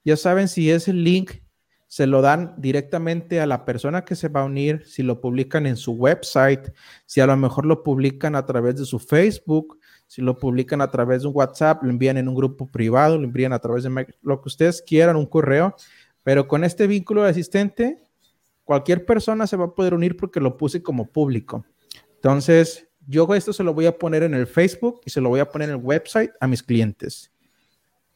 ya 0.04 0.16
saben 0.16 0.48
si 0.48 0.70
ese 0.70 0.92
link 0.92 1.34
se 1.92 2.06
lo 2.06 2.22
dan 2.22 2.54
directamente 2.56 3.38
a 3.42 3.46
la 3.46 3.66
persona 3.66 4.02
que 4.02 4.16
se 4.16 4.28
va 4.28 4.40
a 4.40 4.44
unir, 4.44 4.82
si 4.86 5.02
lo 5.02 5.20
publican 5.20 5.66
en 5.66 5.76
su 5.76 5.92
website, 5.92 6.72
si 7.04 7.20
a 7.20 7.26
lo 7.26 7.36
mejor 7.36 7.66
lo 7.66 7.82
publican 7.82 8.34
a 8.34 8.46
través 8.46 8.76
de 8.76 8.86
su 8.86 8.98
Facebook, 8.98 9.78
si 10.06 10.22
lo 10.22 10.38
publican 10.38 10.80
a 10.80 10.90
través 10.90 11.20
de 11.20 11.28
un 11.28 11.34
WhatsApp, 11.36 11.82
lo 11.82 11.90
envían 11.90 12.16
en 12.16 12.28
un 12.28 12.34
grupo 12.34 12.66
privado, 12.66 13.18
lo 13.18 13.24
envían 13.24 13.52
a 13.52 13.58
través 13.58 13.84
de 13.84 14.06
lo 14.22 14.40
que 14.40 14.48
ustedes 14.48 14.80
quieran, 14.80 15.16
un 15.16 15.26
correo, 15.26 15.76
pero 16.22 16.48
con 16.48 16.64
este 16.64 16.86
vínculo 16.86 17.24
de 17.24 17.28
asistente, 17.28 17.98
cualquier 18.64 19.04
persona 19.04 19.46
se 19.46 19.58
va 19.58 19.66
a 19.66 19.74
poder 19.74 19.92
unir 19.92 20.16
porque 20.16 20.40
lo 20.40 20.56
puse 20.56 20.82
como 20.82 21.12
público. 21.12 21.66
Entonces, 22.14 22.88
yo 23.06 23.28
esto 23.34 23.52
se 23.52 23.64
lo 23.64 23.74
voy 23.74 23.84
a 23.84 23.98
poner 23.98 24.22
en 24.22 24.32
el 24.32 24.46
Facebook 24.46 25.02
y 25.04 25.10
se 25.10 25.20
lo 25.20 25.28
voy 25.28 25.40
a 25.40 25.50
poner 25.50 25.68
en 25.68 25.74
el 25.74 25.82
website 25.82 26.30
a 26.40 26.46
mis 26.46 26.62
clientes. 26.62 27.30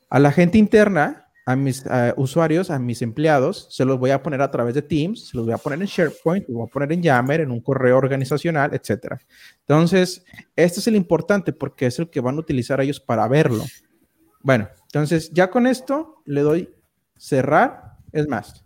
A 0.08 0.18
la 0.18 0.32
gente 0.32 0.56
interna, 0.56 1.25
a 1.48 1.54
mis 1.54 1.84
usuarios, 2.16 2.70
a 2.70 2.78
mis 2.80 3.02
empleados, 3.02 3.68
se 3.70 3.84
los 3.84 4.00
voy 4.00 4.10
a 4.10 4.20
poner 4.20 4.42
a 4.42 4.50
través 4.50 4.74
de 4.74 4.82
Teams, 4.82 5.28
se 5.28 5.36
los 5.36 5.46
voy 5.46 5.54
a 5.54 5.58
poner 5.58 5.80
en 5.80 5.86
SharePoint, 5.86 6.48
lo 6.48 6.56
voy 6.56 6.66
a 6.68 6.72
poner 6.72 6.92
en 6.92 7.02
Yammer, 7.02 7.40
en 7.40 7.52
un 7.52 7.60
correo 7.60 7.96
organizacional, 7.96 8.74
etcétera. 8.74 9.20
Entonces, 9.60 10.24
este 10.56 10.80
es 10.80 10.86
el 10.88 10.96
importante 10.96 11.52
porque 11.52 11.86
es 11.86 12.00
el 12.00 12.10
que 12.10 12.20
van 12.20 12.34
a 12.34 12.40
utilizar 12.40 12.80
ellos 12.80 12.98
para 12.98 13.28
verlo. 13.28 13.64
Bueno, 14.42 14.68
entonces 14.82 15.30
ya 15.32 15.48
con 15.48 15.68
esto 15.68 16.20
le 16.24 16.40
doy 16.40 16.74
cerrar. 17.16 17.94
Es 18.12 18.26
más, 18.26 18.64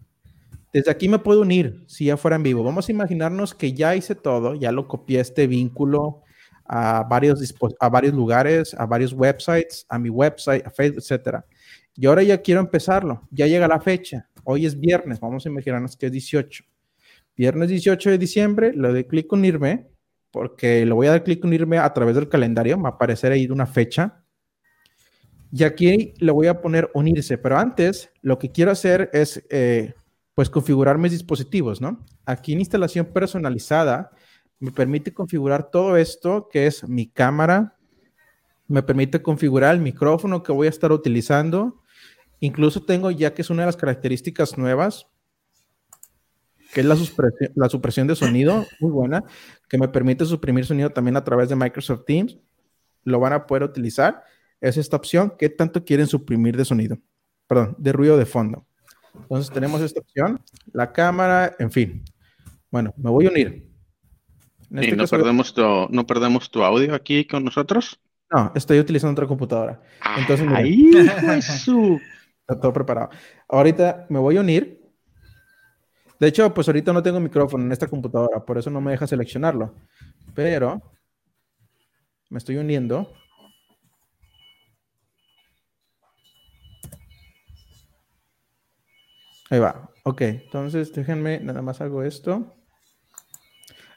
desde 0.72 0.90
aquí 0.90 1.06
me 1.06 1.18
puedo 1.18 1.42
unir 1.42 1.84
si 1.86 2.06
ya 2.06 2.16
fuera 2.16 2.36
en 2.36 2.42
vivo. 2.42 2.64
Vamos 2.64 2.88
a 2.88 2.92
imaginarnos 2.92 3.54
que 3.54 3.74
ya 3.74 3.94
hice 3.94 4.14
todo, 4.14 4.54
ya 4.54 4.72
lo 4.72 4.88
copié 4.88 5.20
este 5.20 5.46
vínculo 5.46 6.22
a 6.64 7.02
varios, 7.02 7.54
a 7.78 7.88
varios 7.90 8.14
lugares, 8.14 8.72
a 8.72 8.86
varios 8.86 9.12
websites, 9.12 9.84
a 9.88 9.98
mi 9.98 10.08
website, 10.08 10.66
a 10.66 10.70
Facebook, 10.70 11.00
etcétera. 11.00 11.44
Y 11.96 12.06
ahora 12.06 12.22
ya 12.22 12.40
quiero 12.40 12.60
empezarlo. 12.60 13.28
Ya 13.30 13.46
llega 13.46 13.68
la 13.68 13.80
fecha. 13.80 14.28
Hoy 14.44 14.66
es 14.66 14.78
viernes. 14.78 15.20
Vamos 15.20 15.44
a 15.44 15.48
imaginarnos 15.48 15.96
que 15.96 16.06
es 16.06 16.12
18. 16.12 16.64
Viernes 17.36 17.68
18 17.68 18.10
de 18.10 18.18
diciembre, 18.18 18.72
le 18.74 18.88
doy 18.88 19.04
clic 19.04 19.32
unirme, 19.32 19.88
porque 20.30 20.84
le 20.84 20.92
voy 20.92 21.06
a 21.06 21.10
dar 21.10 21.24
clic 21.24 21.44
unirme 21.44 21.78
a 21.78 21.92
través 21.92 22.14
del 22.14 22.28
calendario. 22.28 22.76
Me 22.76 22.84
va 22.84 22.88
a 22.90 22.92
aparecer 22.92 23.32
ahí 23.32 23.46
una 23.46 23.66
fecha. 23.66 24.22
Y 25.52 25.64
aquí 25.64 26.14
le 26.18 26.32
voy 26.32 26.46
a 26.46 26.60
poner 26.60 26.90
unirse. 26.94 27.38
Pero 27.38 27.58
antes, 27.58 28.10
lo 28.22 28.38
que 28.38 28.50
quiero 28.50 28.70
hacer 28.70 29.10
es 29.12 29.44
eh, 29.50 29.94
pues 30.34 30.48
configurar 30.48 30.98
mis 30.98 31.12
dispositivos, 31.12 31.80
¿no? 31.80 32.04
Aquí 32.24 32.52
en 32.52 32.60
instalación 32.60 33.06
personalizada 33.06 34.10
me 34.58 34.70
permite 34.70 35.12
configurar 35.12 35.70
todo 35.70 35.96
esto 35.96 36.48
que 36.50 36.66
es 36.66 36.86
mi 36.86 37.08
cámara, 37.08 37.76
me 38.70 38.84
permite 38.84 39.20
configurar 39.20 39.74
el 39.74 39.80
micrófono 39.80 40.44
que 40.44 40.52
voy 40.52 40.68
a 40.68 40.70
estar 40.70 40.92
utilizando. 40.92 41.82
Incluso 42.38 42.84
tengo 42.84 43.10
ya 43.10 43.34
que 43.34 43.42
es 43.42 43.50
una 43.50 43.62
de 43.62 43.66
las 43.66 43.76
características 43.76 44.56
nuevas, 44.56 45.08
que 46.72 46.80
es 46.80 46.86
la 46.86 46.94
supresión, 46.94 47.52
la 47.56 47.68
supresión 47.68 48.06
de 48.06 48.14
sonido, 48.14 48.64
muy 48.78 48.92
buena, 48.92 49.24
que 49.68 49.76
me 49.76 49.88
permite 49.88 50.24
suprimir 50.24 50.64
sonido 50.64 50.90
también 50.90 51.16
a 51.16 51.24
través 51.24 51.48
de 51.48 51.56
Microsoft 51.56 52.04
Teams. 52.06 52.38
Lo 53.02 53.18
van 53.18 53.32
a 53.32 53.44
poder 53.44 53.64
utilizar. 53.64 54.22
Es 54.60 54.76
esta 54.76 54.96
opción. 54.96 55.34
¿Qué 55.36 55.48
tanto 55.48 55.84
quieren 55.84 56.06
suprimir 56.06 56.56
de 56.56 56.64
sonido? 56.64 56.96
Perdón, 57.48 57.74
de 57.76 57.92
ruido 57.92 58.16
de 58.16 58.26
fondo. 58.26 58.66
Entonces 59.14 59.52
tenemos 59.52 59.80
esta 59.80 59.98
opción, 59.98 60.40
la 60.72 60.92
cámara, 60.92 61.56
en 61.58 61.72
fin. 61.72 62.04
Bueno, 62.70 62.94
me 62.96 63.10
voy 63.10 63.26
a 63.26 63.30
unir. 63.30 63.68
¿Y 64.70 64.78
este 64.78 64.94
no, 64.94 65.06
perdemos 65.08 65.52
tu, 65.52 65.62
no 65.90 66.06
perdemos 66.06 66.48
tu 66.52 66.62
audio 66.62 66.94
aquí 66.94 67.24
con 67.24 67.44
nosotros? 67.44 67.98
No, 68.30 68.52
estoy 68.54 68.78
utilizando 68.78 69.12
otra 69.12 69.26
computadora. 69.26 69.80
Entonces, 70.16 70.46
ahí, 70.54 70.90
está 70.96 72.60
todo 72.60 72.72
preparado. 72.72 73.10
Ahorita 73.48 74.06
me 74.08 74.20
voy 74.20 74.36
a 74.36 74.40
unir. 74.40 74.80
De 76.20 76.28
hecho, 76.28 76.52
pues 76.54 76.68
ahorita 76.68 76.92
no 76.92 77.02
tengo 77.02 77.18
micrófono 77.18 77.64
en 77.64 77.72
esta 77.72 77.88
computadora, 77.88 78.44
por 78.44 78.58
eso 78.58 78.70
no 78.70 78.80
me 78.80 78.92
deja 78.92 79.06
seleccionarlo. 79.06 79.74
Pero 80.34 80.80
me 82.28 82.38
estoy 82.38 82.56
uniendo. 82.56 83.10
Ahí 89.50 89.58
va. 89.58 89.90
Ok, 90.04 90.20
entonces 90.20 90.92
déjenme, 90.92 91.40
nada 91.40 91.62
más 91.62 91.80
hago 91.80 92.04
esto. 92.04 92.54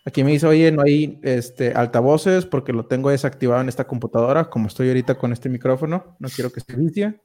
Aquí 0.05 0.23
me 0.23 0.31
dice, 0.31 0.47
oye, 0.47 0.71
no 0.71 0.81
hay 0.81 1.19
este, 1.23 1.71
altavoces 1.73 2.45
porque 2.45 2.73
lo 2.73 2.85
tengo 2.87 3.09
desactivado 3.09 3.61
en 3.61 3.69
esta 3.69 3.87
computadora, 3.87 4.49
como 4.49 4.67
estoy 4.67 4.89
ahorita 4.89 5.15
con 5.15 5.31
este 5.31 5.47
micrófono. 5.47 6.17
No 6.19 6.27
quiero 6.29 6.51
que 6.51 6.59
se 6.59 6.75
vicie. 6.75 7.21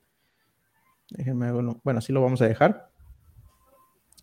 Déjenme, 1.11 1.51
bueno, 1.51 1.81
así 1.99 2.12
lo 2.12 2.23
vamos 2.23 2.41
a 2.43 2.47
dejar. 2.47 2.91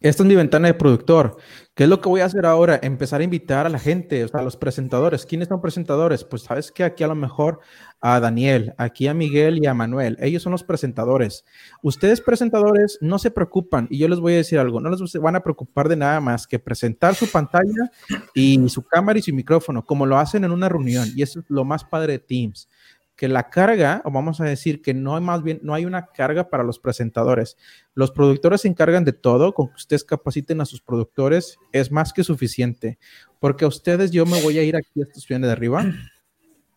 Esta 0.02 0.24
es 0.24 0.28
mi 0.28 0.36
ventana 0.36 0.68
de 0.68 0.74
productor. 0.74 1.38
¿Qué 1.74 1.84
es 1.84 1.90
lo 1.90 2.02
que 2.02 2.10
voy 2.10 2.20
a 2.20 2.26
hacer 2.26 2.46
ahora? 2.46 2.80
Empezar 2.84 3.22
a 3.22 3.24
invitar 3.24 3.66
a 3.66 3.70
la 3.70 3.80
gente, 3.80 4.26
a 4.34 4.42
los 4.42 4.58
presentadores. 4.58 5.26
¿Quiénes 5.26 5.48
son 5.48 5.62
presentadores? 5.62 6.26
Pues 6.26 6.44
sabes 6.44 6.72
que 6.72 6.84
aquí 6.84 7.04
a 7.06 7.08
lo 7.08 7.16
mejor 7.16 7.60
a 8.02 8.20
Daniel, 8.20 8.74
aquí 8.78 9.08
a 9.08 9.14
Miguel 9.14 9.60
y 9.64 9.68
a 9.68 9.74
Manuel. 9.74 10.18
Ellos 10.20 10.44
son 10.44 10.52
los 10.52 10.64
presentadores. 10.64 11.46
Ustedes 11.82 12.20
presentadores 12.20 12.98
no 13.02 13.20
se 13.20 13.32
preocupan 13.32 13.88
y 13.90 13.98
yo 13.98 14.10
les 14.10 14.20
voy 14.20 14.34
a 14.34 14.38
decir 14.38 14.60
algo, 14.60 14.82
no 14.82 14.90
les 14.90 15.14
van 15.14 15.38
a 15.38 15.44
preocupar 15.44 15.88
de 15.88 15.96
nada 15.96 16.20
más 16.20 16.46
que 16.46 16.60
presentar 16.60 17.16
su 17.16 17.32
pantalla 17.32 17.92
y 18.34 18.68
su 18.70 18.84
cámara 18.84 19.18
y 19.18 19.22
su 19.22 19.34
micrófono, 19.34 19.86
como 19.86 20.06
lo 20.06 20.18
hacen 20.18 20.44
en 20.44 20.52
una 20.52 20.70
reunión. 20.70 21.10
Y 21.16 21.24
eso 21.24 21.40
es 21.40 21.46
lo 21.48 21.64
más 21.64 21.84
padre 21.86 22.14
de 22.14 22.20
Teams 22.20 22.70
que 23.16 23.30
la 23.30 23.50
carga, 23.50 24.02
o 24.04 24.12
vamos 24.12 24.42
a 24.42 24.46
decir 24.46 24.82
que 24.82 24.94
no 24.94 25.16
hay 25.16 25.22
más 25.22 25.42
bien, 25.42 25.60
no 25.64 25.74
hay 25.74 25.86
una 25.86 26.08
carga 26.08 26.50
para 26.50 26.64
los 26.64 26.80
presentadores. 26.80 27.58
Los 27.94 28.12
productores 28.12 28.62
se 28.62 28.68
encargan 28.68 29.06
de 29.06 29.14
todo, 29.14 29.54
con 29.54 29.70
que 29.70 29.76
ustedes 29.76 30.04
capaciten 30.04 30.60
a 30.60 30.66
sus 30.66 30.82
productores 30.82 31.58
es 31.72 31.92
más 31.92 32.12
que 32.12 32.24
suficiente, 32.24 33.00
porque 33.40 33.66
a 33.66 33.70
ustedes 33.70 34.12
yo 34.12 34.26
me 34.26 34.42
voy 34.42 34.60
a 34.60 34.64
ir 34.64 34.76
aquí 34.76 35.00
a 35.00 35.04
esta 35.04 35.20
opción 35.20 35.42
de 35.42 35.52
arriba. 35.52 35.86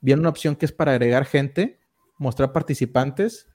Viene 0.00 0.20
una 0.20 0.28
opción 0.28 0.54
que 0.54 0.66
es 0.66 0.72
para 0.72 0.92
agregar 0.92 1.24
gente, 1.24 1.80
mostrar 2.18 2.52
participantes, 2.52 3.48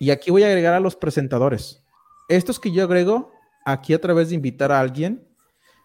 y 0.00 0.10
aquí 0.10 0.32
voy 0.32 0.42
a 0.42 0.48
agregar 0.48 0.74
a 0.74 0.80
los 0.80 0.96
presentadores. 0.96 1.84
Estos 2.28 2.58
que 2.58 2.72
yo 2.72 2.82
agrego 2.82 3.32
aquí 3.64 3.94
a 3.94 4.00
través 4.00 4.30
de 4.30 4.34
invitar 4.34 4.72
a 4.72 4.80
alguien 4.80 5.28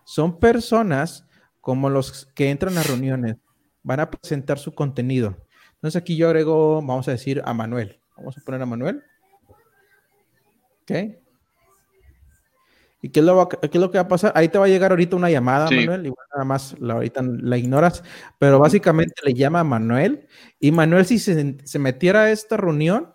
son 0.03 0.39
personas 0.39 1.27
como 1.61 1.91
los 1.91 2.25
que 2.33 2.49
entran 2.49 2.75
a 2.79 2.83
reuniones, 2.83 3.35
van 3.83 3.99
a 3.99 4.09
presentar 4.09 4.57
su 4.57 4.73
contenido 4.73 5.37
entonces 5.79 6.01
aquí 6.01 6.17
yo 6.17 6.27
agrego, 6.27 6.81
vamos 6.81 7.07
a 7.07 7.11
decir, 7.11 7.41
a 7.45 7.53
Manuel. 7.53 7.97
Vamos 8.17 8.37
a 8.37 8.41
poner 8.41 8.61
a 8.61 8.65
Manuel. 8.65 9.01
Ok. 10.83 10.91
¿Y 13.01 13.09
qué 13.09 13.21
es, 13.21 13.25
lo, 13.25 13.35
lo, 13.35 13.91
que 13.91 13.97
va 13.97 14.01
a 14.01 14.07
pasar? 14.09 14.33
Ahí 14.35 14.49
te 14.49 14.57
va 14.57 14.65
a 14.65 14.67
llegar 14.67 14.91
ahorita 14.91 15.15
una 15.15 15.31
llamada, 15.31 15.71
Manuel, 15.71 16.07
y 16.07 16.09
nada 16.33 16.43
más 16.43 16.75
la, 16.81 16.95
ahorita 16.95 17.21
la 17.21 17.57
ignoras, 17.57 18.03
pero 18.37 18.59
básicamente 18.59 19.13
le 19.23 19.33
llama 19.33 19.61
a 19.61 19.63
Manuel, 19.63 20.27
y 20.59 20.73
Manuel 20.73 21.05
si 21.05 21.17
se, 21.17 21.79
metiera 21.79 22.23
a 22.23 22.31
esta 22.31 22.57
reunión, 22.57 23.13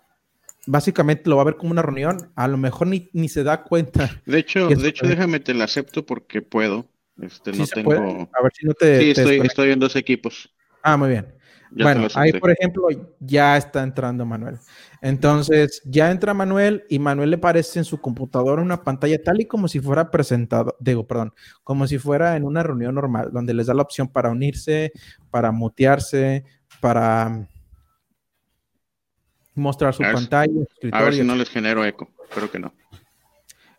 básicamente 0.65 1.29
lo 1.29 1.35
va 1.35 1.43
a 1.43 1.45
ver 1.45 1.57
como 1.57 1.69
una 1.69 1.83
reunión, 1.83 2.31
a 2.35 2.47
lo 2.47 2.57
mejor 2.57 2.87
ni, 2.87 3.11
ni 3.13 3.29
se 3.29 3.43
da 3.43 3.61
cuenta. 3.61 4.09
De 4.25 4.39
hecho, 4.39 4.69
de 4.69 4.89
hecho 4.89 5.05
déjame 5.05 5.39
te 5.39 5.53
la 5.53 5.65
acepto 5.65 6.03
porque 6.03 6.41
puedo. 6.41 6.87
Este, 7.21 7.51
no 7.51 7.67
tengo... 7.67 7.93
A 7.93 8.41
ver 8.41 8.51
si 8.55 8.65
no 8.65 8.73
te... 8.73 8.99
Sí, 8.99 9.11
estoy, 9.11 9.39
estoy 9.41 9.69
en 9.69 9.79
dos 9.79 9.95
equipos. 9.95 10.51
Ah, 10.81 10.97
muy 10.97 11.09
bien 11.09 11.35
bueno, 11.71 12.07
ahí 12.15 12.33
por 12.33 12.51
ejemplo 12.51 12.87
ya 13.19 13.57
está 13.57 13.83
entrando 13.83 14.25
Manuel. 14.25 14.57
Entonces 15.01 15.81
ya 15.85 16.11
entra 16.11 16.33
Manuel 16.33 16.83
y 16.89 16.99
Manuel 16.99 17.29
le 17.29 17.35
aparece 17.35 17.79
en 17.79 17.85
su 17.85 17.99
computadora 17.99 18.61
una 18.61 18.83
pantalla 18.83 19.21
tal 19.21 19.41
y 19.41 19.45
como 19.45 19.67
si 19.67 19.79
fuera 19.79 20.09
presentado, 20.09 20.75
digo, 20.79 21.05
perdón, 21.05 21.33
como 21.63 21.87
si 21.87 21.97
fuera 21.97 22.35
en 22.35 22.43
una 22.43 22.63
reunión 22.63 22.95
normal, 22.95 23.29
donde 23.31 23.53
les 23.53 23.67
da 23.67 23.73
la 23.73 23.83
opción 23.83 24.07
para 24.07 24.29
unirse, 24.29 24.91
para 25.29 25.51
mutearse, 25.51 26.43
para 26.79 27.47
mostrar 29.53 29.93
su 29.93 30.03
pantalla. 30.03 30.65
A 30.91 31.03
ver 31.03 31.13
si 31.13 31.23
no 31.23 31.35
les 31.35 31.49
genero 31.49 31.85
eco, 31.85 32.09
espero 32.29 32.49
que 32.51 32.59
no. 32.59 32.73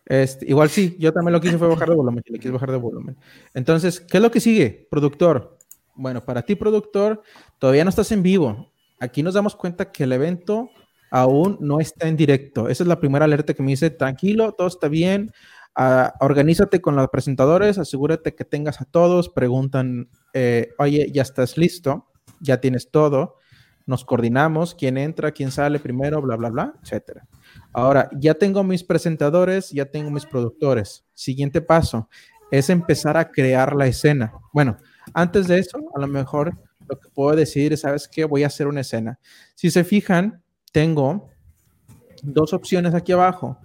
Este, 0.06 0.48
igual 0.48 0.70
sí, 0.70 0.96
yo 1.00 1.12
también 1.12 1.32
lo 1.32 1.40
quise 1.40 1.58
fue 1.58 1.66
bajar 1.66 1.88
de 1.88 1.96
volumen, 1.96 2.22
le 2.26 2.38
quise 2.38 2.52
bajar 2.52 2.70
de 2.70 2.76
volumen. 2.76 3.16
Entonces, 3.54 4.00
¿qué 4.00 4.18
es 4.18 4.22
lo 4.22 4.30
que 4.30 4.40
sigue? 4.40 4.86
Productor, 4.88 5.55
bueno, 5.96 6.24
para 6.24 6.42
ti, 6.42 6.54
productor, 6.54 7.22
todavía 7.58 7.84
no 7.84 7.90
estás 7.90 8.12
en 8.12 8.22
vivo. 8.22 8.70
Aquí 9.00 9.22
nos 9.22 9.34
damos 9.34 9.56
cuenta 9.56 9.90
que 9.90 10.04
el 10.04 10.12
evento 10.12 10.70
aún 11.10 11.58
no 11.60 11.80
está 11.80 12.08
en 12.08 12.16
directo. 12.16 12.68
Esa 12.68 12.84
es 12.84 12.88
la 12.88 13.00
primera 13.00 13.24
alerta 13.24 13.54
que 13.54 13.62
me 13.62 13.70
dice, 13.70 13.90
tranquilo, 13.90 14.52
todo 14.52 14.66
está 14.66 14.88
bien. 14.88 15.32
Uh, 15.78 16.08
organízate 16.20 16.80
con 16.80 16.96
los 16.96 17.08
presentadores, 17.08 17.76
asegúrate 17.78 18.34
que 18.34 18.44
tengas 18.44 18.80
a 18.80 18.86
todos, 18.86 19.28
preguntan, 19.28 20.08
eh, 20.32 20.70
oye, 20.78 21.10
ya 21.12 21.20
estás 21.20 21.58
listo, 21.58 22.06
ya 22.40 22.62
tienes 22.62 22.90
todo, 22.90 23.36
nos 23.84 24.04
coordinamos, 24.04 24.74
quién 24.74 24.96
entra, 24.96 25.32
quién 25.32 25.50
sale 25.50 25.78
primero, 25.78 26.22
bla, 26.22 26.36
bla, 26.36 26.48
bla, 26.48 26.74
etcétera. 26.82 27.26
Ahora, 27.74 28.08
ya 28.18 28.34
tengo 28.34 28.64
mis 28.64 28.84
presentadores, 28.84 29.70
ya 29.70 29.84
tengo 29.84 30.10
mis 30.10 30.24
productores. 30.24 31.04
Siguiente 31.12 31.60
paso 31.60 32.08
es 32.50 32.70
empezar 32.70 33.16
a 33.18 33.30
crear 33.30 33.76
la 33.76 33.86
escena. 33.86 34.32
Bueno, 34.52 34.78
antes 35.16 35.48
de 35.48 35.58
eso, 35.58 35.78
a 35.94 35.98
lo 35.98 36.06
mejor 36.06 36.52
lo 36.86 37.00
que 37.00 37.08
puedo 37.08 37.34
decir 37.34 37.72
es, 37.72 37.80
¿sabes 37.80 38.06
qué? 38.06 38.26
Voy 38.26 38.44
a 38.44 38.48
hacer 38.48 38.66
una 38.66 38.82
escena. 38.82 39.18
Si 39.54 39.70
se 39.70 39.82
fijan, 39.82 40.42
tengo 40.72 41.30
dos 42.22 42.52
opciones 42.52 42.94
aquí 42.94 43.12
abajo. 43.12 43.58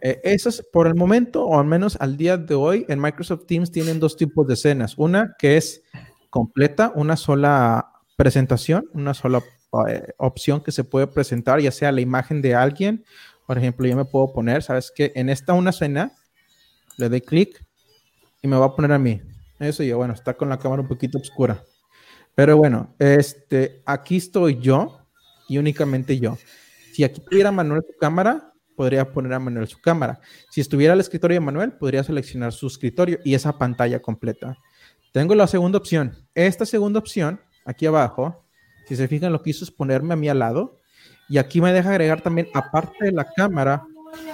Eh, 0.00 0.20
esas 0.22 0.62
por 0.72 0.86
el 0.86 0.94
momento, 0.94 1.44
o 1.44 1.58
al 1.58 1.66
menos 1.66 1.96
al 2.00 2.16
día 2.16 2.36
de 2.36 2.54
hoy, 2.54 2.86
en 2.88 3.00
Microsoft 3.00 3.46
Teams 3.46 3.72
tienen 3.72 3.98
dos 3.98 4.16
tipos 4.16 4.46
de 4.46 4.54
escenas. 4.54 4.96
Una 4.96 5.34
que 5.40 5.56
es 5.56 5.82
completa, 6.30 6.92
una 6.94 7.16
sola 7.16 7.90
presentación, 8.16 8.84
una 8.94 9.12
sola 9.12 9.42
eh, 9.88 10.12
opción 10.18 10.62
que 10.62 10.70
se 10.70 10.84
puede 10.84 11.08
presentar, 11.08 11.60
ya 11.60 11.72
sea 11.72 11.90
la 11.90 12.00
imagen 12.00 12.40
de 12.42 12.54
alguien. 12.54 13.04
Por 13.44 13.58
ejemplo, 13.58 13.88
yo 13.88 13.96
me 13.96 14.04
puedo 14.04 14.32
poner, 14.32 14.62
¿sabes 14.62 14.92
qué? 14.94 15.10
En 15.16 15.28
esta 15.28 15.52
una 15.52 15.70
escena, 15.70 16.12
le 16.96 17.08
doy 17.08 17.22
clic 17.22 17.66
y 18.40 18.46
me 18.46 18.56
va 18.56 18.66
a 18.66 18.76
poner 18.76 18.92
a 18.92 19.00
mí. 19.00 19.20
Eso 19.62 19.84
ya, 19.84 19.94
bueno, 19.94 20.12
está 20.12 20.34
con 20.34 20.48
la 20.48 20.58
cámara 20.58 20.82
un 20.82 20.88
poquito 20.88 21.18
oscura. 21.18 21.62
Pero 22.34 22.56
bueno, 22.56 22.94
este, 22.98 23.80
aquí 23.86 24.16
estoy 24.16 24.58
yo 24.58 24.98
y 25.48 25.58
únicamente 25.58 26.18
yo. 26.18 26.36
Si 26.92 27.04
aquí 27.04 27.20
tuviera 27.20 27.52
Manuel 27.52 27.82
su 27.86 27.96
cámara, 27.96 28.52
podría 28.76 29.12
poner 29.12 29.34
a 29.34 29.38
Manuel 29.38 29.68
su 29.68 29.80
cámara. 29.80 30.18
Si 30.50 30.60
estuviera 30.60 30.94
el 30.94 31.00
escritorio 31.00 31.36
de 31.36 31.40
Manuel, 31.40 31.72
podría 31.72 32.02
seleccionar 32.02 32.52
su 32.52 32.66
escritorio 32.66 33.18
y 33.24 33.34
esa 33.34 33.56
pantalla 33.56 34.00
completa. 34.00 34.58
Tengo 35.12 35.34
la 35.36 35.46
segunda 35.46 35.78
opción. 35.78 36.16
Esta 36.34 36.66
segunda 36.66 36.98
opción, 36.98 37.40
aquí 37.64 37.86
abajo, 37.86 38.44
si 38.88 38.96
se 38.96 39.06
fijan, 39.06 39.32
lo 39.32 39.42
que 39.42 39.50
hizo 39.50 39.64
es 39.64 39.70
ponerme 39.70 40.14
a 40.14 40.16
mí 40.16 40.28
al 40.28 40.40
lado. 40.40 40.80
Y 41.28 41.38
aquí 41.38 41.60
me 41.60 41.72
deja 41.72 41.90
agregar 41.90 42.20
también, 42.20 42.48
aparte 42.52 43.04
de 43.04 43.12
la 43.12 43.30
cámara, 43.36 43.84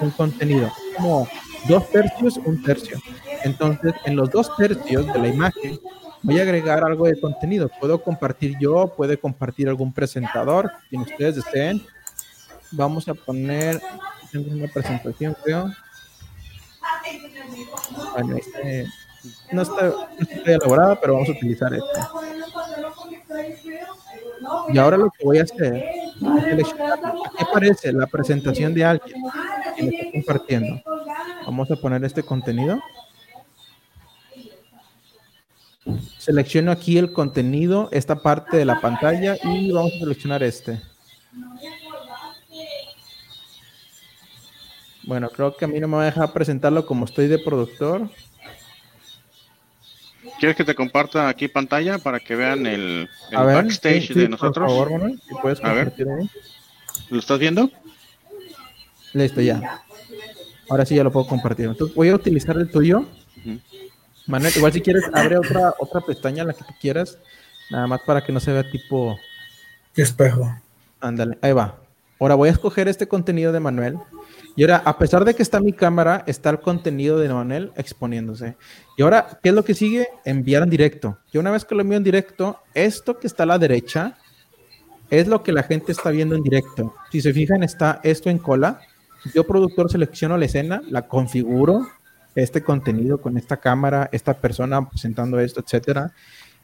un 0.01 0.11
contenido, 0.11 0.73
como 0.97 1.29
dos 1.67 1.89
tercios, 1.91 2.37
un 2.45 2.63
tercio. 2.63 2.99
Entonces, 3.45 3.93
en 4.05 4.17
los 4.17 4.31
dos 4.31 4.55
tercios 4.57 5.07
de 5.07 5.19
la 5.19 5.29
imagen, 5.29 5.81
voy 6.23 6.39
a 6.39 6.43
agregar 6.43 6.85
algo 6.85 7.07
de 7.07 7.21
contenido. 7.21 7.71
Puedo 7.81 8.03
compartir 8.03 8.57
yo, 8.61 8.95
puede 8.97 9.19
compartir 9.19 9.69
algún 9.69 9.93
presentador, 9.93 10.71
quien 10.89 11.03
ustedes 11.03 11.37
deseen. 11.37 11.83
Vamos 12.71 13.09
a 13.09 13.15
poner, 13.15 13.81
tengo 14.31 14.53
una 14.53 14.69
presentación, 14.69 15.37
creo. 15.43 15.73
Este, 18.37 18.87
no, 19.53 19.63
está, 19.63 19.83
no 19.83 20.07
está 20.21 20.53
elaborada, 20.53 21.01
pero 21.01 21.15
vamos 21.15 21.29
a 21.29 21.33
utilizar 21.33 21.73
esto. 21.73 21.87
Y 24.73 24.79
ahora 24.79 24.97
lo 24.97 25.11
que 25.11 25.25
voy 25.25 25.39
a 25.39 25.43
hacer 25.43 25.75
es 25.75 26.45
seleccionar, 26.45 26.99
aquí 26.99 27.37
aparece 27.41 27.93
la 27.93 28.07
presentación 28.07 28.75
de 28.75 28.85
alguien 28.85 29.23
que 29.77 30.11
compartiendo. 30.13 30.81
Vamos 31.45 31.71
a 31.71 31.77
poner 31.77 32.05
este 32.05 32.23
contenido. 32.23 32.79
Selecciono 36.19 36.71
aquí 36.71 36.99
el 36.99 37.13
contenido, 37.13 37.89
esta 37.93 38.17
parte 38.17 38.59
de 38.59 38.65
la 38.65 38.81
pantalla 38.81 39.37
y 39.43 39.73
vamos 39.73 39.93
a 39.95 39.99
seleccionar 39.99 40.43
este. 40.43 40.81
Bueno, 45.05 45.31
creo 45.31 45.57
que 45.57 45.65
a 45.65 45.69
mí 45.69 45.81
no 45.81 45.89
me 45.89 45.97
va 45.97 46.03
a 46.03 46.07
dejar 46.07 46.33
presentarlo 46.35 46.85
como 46.85 47.07
estoy 47.07 47.29
de 47.29 47.39
productor. 47.39 48.11
¿Quieres 50.39 50.57
que 50.57 50.65
te 50.65 50.75
comparta 50.75 51.29
aquí 51.29 51.49
pantalla 51.49 51.99
para 51.99 52.21
que 52.21 52.37
vean 52.37 52.67
el, 52.67 53.09
backstage 53.33 54.15
de 54.15 54.29
nosotros? 54.29 54.73
Por 54.73 54.89
favor, 54.89 55.11
si 55.11 55.35
puedes 55.43 55.65
a 55.65 55.73
ver. 55.73 55.93
¿Lo 57.11 57.19
estás 57.19 57.39
viendo? 57.39 57.71
Listo, 59.15 59.41
ya. 59.41 59.83
Ahora 60.69 60.85
sí 60.85 60.95
ya 60.95 61.03
lo 61.03 61.11
puedo 61.11 61.27
compartir. 61.27 61.67
Entonces 61.67 61.95
voy 61.95 62.11
a 62.11 62.15
utilizar 62.15 62.57
el 62.57 62.71
tuyo. 62.71 63.05
Manuel, 64.27 64.53
igual 64.57 64.73
si 64.73 64.81
quieres, 64.81 65.05
abre 65.13 65.39
otra, 65.39 65.75
otra 65.79 66.01
pestaña, 66.03 66.45
la 66.45 66.53
que 66.53 66.63
tú 66.63 66.75
quieras. 66.81 67.19
Nada 67.71 67.87
más 67.87 68.01
para 68.03 68.23
que 68.23 68.33
no 68.33 68.41
se 68.41 68.53
vea 68.53 68.71
tipo... 68.71 69.19
Espejo. 69.97 70.55
Ándale, 71.01 71.39
ahí 71.43 71.53
va. 71.53 71.77
Ahora 72.21 72.35
voy 72.35 72.49
a 72.49 72.53
escoger 72.53 72.89
este 72.89 73.09
contenido 73.09 73.53
de 73.53 73.61
Manuel. 73.61 73.99
Y 74.59 74.63
ahora, 74.63 74.83
a 74.85 74.99
pesar 74.99 75.25
de 75.25 75.35
que 75.35 75.43
está 75.45 75.61
mi 75.61 75.73
cámara, 75.73 76.25
está 76.27 76.51
el 76.51 76.59
contenido 76.59 77.17
de 77.17 77.29
Manuel 77.29 77.71
exponiéndose. 77.77 78.57
Y 78.97 79.03
ahora, 79.03 79.39
¿qué 79.41 79.51
es 79.51 79.55
lo 79.55 79.63
que 79.63 79.73
sigue? 79.73 80.09
Enviar 80.25 80.65
en 80.65 80.71
directo. 80.71 81.17
Y 81.33 81.39
una 81.39 81.53
vez 81.53 81.65
que 81.65 81.77
lo 81.77 81.83
envío 81.83 81.97
en 81.97 82.03
directo, 82.03 82.59
esto 82.75 83.21
que 83.21 83.29
está 83.29 83.45
a 83.45 83.47
la 83.47 83.61
derecha 83.61 84.19
es 85.11 85.29
lo 85.29 85.45
que 85.45 85.53
la 85.53 85.63
gente 85.63 85.93
está 85.93 86.11
viendo 86.11 86.35
en 86.35 86.43
directo. 86.43 86.93
Si 87.13 87.21
se 87.21 87.33
fijan, 87.33 87.63
está 87.63 88.01
esto 88.03 88.31
en 88.31 88.39
cola. 88.39 88.81
Yo, 89.33 89.47
productor, 89.47 89.93
selecciono 89.93 90.37
la 90.37 90.47
escena, 90.47 90.83
la 90.91 91.07
configuro, 91.07 91.87
este 92.35 92.61
contenido 92.61 93.21
con 93.21 93.39
esta 93.39 93.59
cámara, 93.59 94.09
esta 94.11 94.35
persona 94.35 94.89
presentando 94.89 95.39
esto, 95.39 95.61
etcétera. 95.61 96.11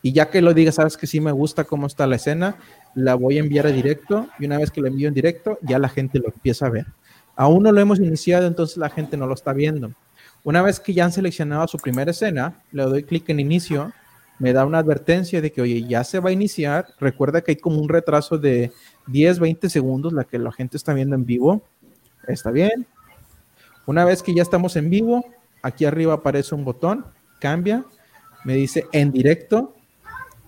Y 0.03 0.11
ya 0.11 0.31
que 0.31 0.43
lo 0.43 0.53
diga, 0.53 0.73
sabes 0.73 0.97
que 0.97 1.07
sí 1.07 1.21
me 1.21 1.31
gusta 1.31 1.63
cómo 1.63 1.87
está 1.87 2.09
la 2.09 2.17
escena, 2.17 2.57
la 2.97 3.15
voy 3.15 3.37
a 3.37 3.41
enviar 3.41 3.69
a 3.69 3.71
directo. 3.71 4.27
Y 4.41 4.47
una 4.47 4.59
vez 4.59 4.73
que 4.73 4.81
lo 4.81 4.89
envío 4.89 5.07
en 5.07 5.15
directo, 5.15 5.61
ya 5.63 5.79
la 5.79 5.89
gente 5.89 6.19
lo 6.19 6.27
empieza 6.27 6.67
a 6.67 6.71
ver. 6.71 6.87
Aún 7.37 7.63
no 7.63 7.73
lo 7.73 7.81
hemos 7.81 7.99
iniciado, 7.99 8.47
entonces 8.47 8.77
la 8.77 8.91
gente 8.91 9.17
no 9.17 9.27
lo 9.27 9.35
está 9.35 9.53
viendo. 9.53 9.93
Una 10.45 10.63
vez 10.63 10.79
que 10.79 10.93
ya 10.93 11.05
han 11.05 11.13
seleccionado 11.13 11.67
su 11.67 11.79
primera 11.79 12.11
escena, 12.11 12.63
le 12.71 12.85
doy 12.85 13.03
clic 13.03 13.29
en 13.31 13.41
inicio, 13.41 13.93
me 14.39 14.53
da 14.53 14.67
una 14.67 14.79
advertencia 14.79 15.41
de 15.41 15.53
que, 15.53 15.63
oye, 15.63 15.87
ya 15.87 16.05
se 16.05 16.21
va 16.21 16.31
a 16.31 16.33
iniciar. 16.33 16.89
Recuerda 16.99 17.41
que 17.41 17.53
hay 17.53 17.57
como 17.57 17.81
un 17.81 17.89
retraso 17.89 18.37
de 18.37 18.73
10, 19.07 19.39
20 19.39 19.71
segundos, 19.71 20.13
la 20.13 20.25
que 20.25 20.39
la 20.39 20.53
gente 20.53 20.77
está 20.77 20.93
viendo 20.93 21.15
en 21.15 21.25
vivo. 21.25 21.63
Está 22.27 22.51
bien. 22.51 22.87
Una 23.87 24.05
vez 24.05 24.23
que 24.23 24.35
ya 24.35 24.43
estamos 24.43 24.77
en 24.77 24.91
vivo, 24.91 25.25
aquí 25.63 25.85
arriba 25.85 26.15
aparece 26.15 26.55
un 26.55 26.65
botón, 26.65 27.07
cambia, 27.39 27.85
me 28.45 28.55
dice 28.55 28.87
en 28.93 29.13
directo, 29.13 29.75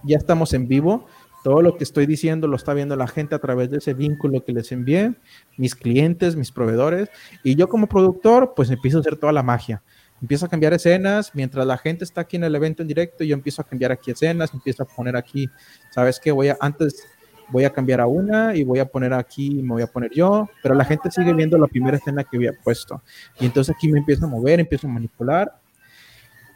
ya 0.02 0.18
estamos 0.18 0.52
en 0.54 0.68
vivo. 0.68 1.06
Todo 1.46 1.62
lo 1.62 1.76
que 1.76 1.84
estoy 1.84 2.06
diciendo 2.06 2.48
lo 2.48 2.56
está 2.56 2.74
viendo 2.74 2.96
la 2.96 3.06
gente 3.06 3.36
a 3.36 3.38
través 3.38 3.70
de 3.70 3.78
ese 3.78 3.94
vínculo 3.94 4.44
que 4.44 4.50
les 4.50 4.72
envié, 4.72 5.14
mis 5.56 5.76
clientes, 5.76 6.34
mis 6.34 6.50
proveedores, 6.50 7.08
y 7.44 7.54
yo 7.54 7.68
como 7.68 7.86
productor, 7.86 8.54
pues 8.56 8.68
empiezo 8.68 8.96
a 8.96 9.00
hacer 9.02 9.16
toda 9.16 9.32
la 9.32 9.44
magia. 9.44 9.80
Empiezo 10.20 10.46
a 10.46 10.48
cambiar 10.48 10.74
escenas, 10.74 11.30
mientras 11.34 11.64
la 11.64 11.78
gente 11.78 12.02
está 12.02 12.22
aquí 12.22 12.34
en 12.34 12.42
el 12.42 12.54
evento 12.56 12.82
en 12.82 12.88
directo, 12.88 13.22
yo 13.22 13.34
empiezo 13.34 13.62
a 13.62 13.64
cambiar 13.64 13.92
aquí 13.92 14.10
escenas, 14.10 14.52
empiezo 14.52 14.82
a 14.82 14.86
poner 14.86 15.14
aquí, 15.14 15.48
¿sabes 15.90 16.18
qué? 16.18 16.32
Voy 16.32 16.48
a, 16.48 16.56
antes 16.58 17.06
voy 17.50 17.62
a 17.62 17.70
cambiar 17.70 18.00
a 18.00 18.08
una 18.08 18.56
y 18.56 18.64
voy 18.64 18.80
a 18.80 18.86
poner 18.86 19.12
aquí, 19.12 19.62
me 19.62 19.74
voy 19.74 19.82
a 19.82 19.86
poner 19.86 20.10
yo, 20.12 20.50
pero 20.64 20.74
la 20.74 20.84
gente 20.84 21.12
sigue 21.12 21.32
viendo 21.32 21.56
la 21.58 21.68
primera 21.68 21.96
escena 21.96 22.24
que 22.24 22.38
había 22.38 22.54
puesto. 22.54 23.04
Y 23.38 23.46
entonces 23.46 23.72
aquí 23.72 23.86
me 23.86 24.00
empiezo 24.00 24.24
a 24.24 24.28
mover, 24.28 24.58
empiezo 24.58 24.88
a 24.88 24.90
manipular. 24.90 25.60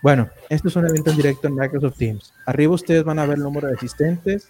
Bueno, 0.03 0.31
esto 0.49 0.67
es 0.67 0.75
un 0.75 0.89
evento 0.89 1.13
en 1.13 1.17
directo 1.17 1.47
en 1.47 1.55
Microsoft 1.55 1.97
Teams. 1.97 2.35
Arriba 2.45 2.73
ustedes 2.73 3.05
van 3.05 3.21
a 3.21 3.27
ver 3.27 3.37
el 3.37 3.45
número 3.45 3.69
de 3.69 3.75
asistentes, 3.75 4.49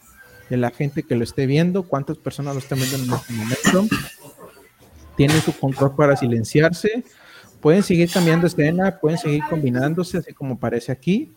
de 0.51 0.57
la 0.57 0.71
gente 0.71 1.05
que 1.05 1.15
lo 1.15 1.25
esté 1.25 1.47
viendo, 1.47 1.85
cuántas 1.85 2.19
personas 2.19 2.55
lo 2.55 2.59
están 2.59 2.79
viendo 2.79 2.97
en 2.97 3.03
este 3.03 3.33
momento. 3.33 3.97
Tienen 5.17 5.41
su 5.41 5.57
control 5.59 5.95
para 5.95 6.17
silenciarse. 6.17 7.05
Pueden 7.61 7.83
seguir 7.83 8.11
cambiando 8.11 8.47
escena, 8.47 8.99
pueden 8.99 9.19
seguir 9.19 9.43
combinándose, 9.49 10.19
así 10.19 10.33
como 10.33 10.55
aparece 10.55 10.91
aquí. 10.93 11.33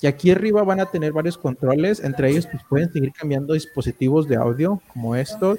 Y 0.00 0.06
aquí 0.06 0.30
arriba 0.30 0.62
van 0.64 0.80
a 0.80 0.86
tener 0.86 1.12
varios 1.12 1.38
controles, 1.38 2.00
entre 2.00 2.30
ellos 2.30 2.46
pues 2.46 2.62
pueden 2.68 2.92
seguir 2.92 3.12
cambiando 3.12 3.54
dispositivos 3.54 4.28
de 4.28 4.36
audio 4.36 4.82
como 4.92 5.14
estos. 5.16 5.58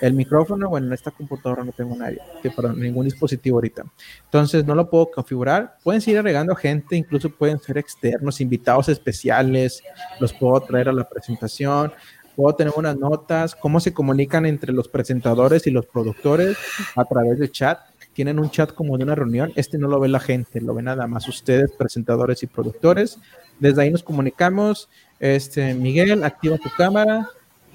El 0.00 0.14
micrófono, 0.14 0.68
bueno, 0.68 0.88
en 0.88 0.92
esta 0.92 1.10
computadora 1.10 1.64
no 1.64 1.72
tengo 1.72 1.96
nadie, 1.96 2.18
que 2.42 2.50
para 2.50 2.72
ningún 2.72 3.04
dispositivo 3.04 3.56
ahorita. 3.56 3.84
Entonces 4.24 4.64
no 4.64 4.74
lo 4.74 4.88
puedo 4.88 5.10
configurar. 5.10 5.76
Pueden 5.82 6.00
seguir 6.00 6.18
agregando 6.18 6.54
gente, 6.54 6.96
incluso 6.96 7.30
pueden 7.30 7.58
ser 7.58 7.78
externos, 7.78 8.40
invitados 8.40 8.88
especiales, 8.88 9.82
los 10.20 10.32
puedo 10.32 10.60
traer 10.60 10.88
a 10.88 10.92
la 10.92 11.08
presentación 11.08 11.92
puedo 12.34 12.54
tener 12.54 12.72
unas 12.76 12.96
notas, 12.96 13.54
cómo 13.54 13.80
se 13.80 13.92
comunican 13.92 14.46
entre 14.46 14.72
los 14.72 14.88
presentadores 14.88 15.66
y 15.66 15.70
los 15.70 15.86
productores 15.86 16.56
a 16.96 17.04
través 17.04 17.38
de 17.38 17.50
chat. 17.50 17.78
Tienen 18.12 18.38
un 18.38 18.50
chat 18.50 18.72
como 18.72 18.96
de 18.96 19.04
una 19.04 19.14
reunión. 19.14 19.52
Este 19.56 19.76
no 19.76 19.88
lo 19.88 19.98
ve 19.98 20.08
la 20.08 20.20
gente, 20.20 20.60
lo 20.60 20.74
ve 20.74 20.82
nada 20.82 21.06
más 21.06 21.28
ustedes, 21.28 21.72
presentadores 21.72 22.42
y 22.42 22.46
productores. 22.46 23.18
Desde 23.58 23.82
ahí 23.82 23.90
nos 23.90 24.02
comunicamos. 24.02 24.88
Este, 25.18 25.74
Miguel, 25.74 26.22
activa 26.22 26.58
tu 26.58 26.70
cámara. 26.76 27.28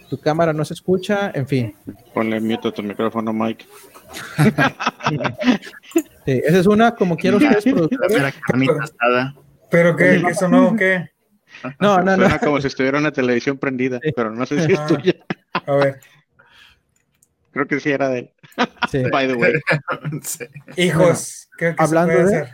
Tu 0.10 0.18
cámara 0.18 0.53
no 0.53 0.66
se 0.66 0.74
escucha, 0.74 1.32
en 1.34 1.47
fin. 1.47 1.76
Ponle 2.14 2.39
mute 2.41 2.70
a 2.70 2.72
tu 2.72 2.82
micrófono, 2.82 3.32
Mike. 3.32 3.66
sí, 6.26 6.41
esa 6.45 6.60
es 6.60 6.66
una, 6.66 6.95
como 6.95 7.16
quiero 7.16 7.38
ustedes, 7.38 7.64
productores. 7.74 8.34
¿Pero 9.70 9.95
qué? 9.95 10.24
¿Eso 10.30 10.47
no? 10.47 10.76
¿Qué? 10.76 11.12
No, 11.80 12.01
no, 12.01 12.16
Suena 12.16 12.39
como 12.39 12.62
si 12.62 12.68
estuviera 12.68 12.99
una 12.99 13.12
televisión 13.12 13.57
prendida, 13.57 13.99
pero 14.16 14.32
no 14.32 14.45
sé 14.45 14.66
si 14.66 14.74
es 14.74 14.86
tuya. 14.88 15.14
A 15.53 15.76
ver. 15.76 15.99
Creo 17.51 17.68
que 17.68 17.80
sí 17.80 17.89
era 17.89 18.10
de 18.10 18.20
él. 18.20 18.34
Sí. 18.89 19.03
By 19.12 19.28
the 19.28 19.36
way. 19.36 19.53
Hijos, 20.78 21.49
hablando 21.78 22.14
de 22.14 22.47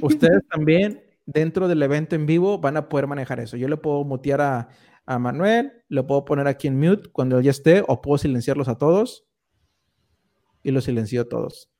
ustedes 0.00 0.42
también 0.50 1.02
dentro 1.26 1.68
del 1.68 1.82
evento 1.82 2.16
en 2.16 2.26
vivo 2.26 2.58
van 2.58 2.76
a 2.76 2.88
poder 2.88 3.06
manejar 3.06 3.40
eso. 3.40 3.56
Yo 3.56 3.68
le 3.68 3.76
puedo 3.76 4.04
mutear 4.04 4.40
a, 4.40 4.68
a 5.06 5.18
Manuel, 5.18 5.72
le 5.88 6.02
puedo 6.02 6.24
poner 6.24 6.46
aquí 6.46 6.68
en 6.68 6.78
mute 6.78 7.10
cuando 7.10 7.40
ya 7.40 7.50
esté, 7.50 7.82
o 7.86 8.00
puedo 8.00 8.18
silenciarlos 8.18 8.68
a 8.68 8.78
todos 8.78 9.26
y 10.62 10.70
los 10.70 10.84
silencio 10.84 11.22
a 11.22 11.24
todos. 11.28 11.70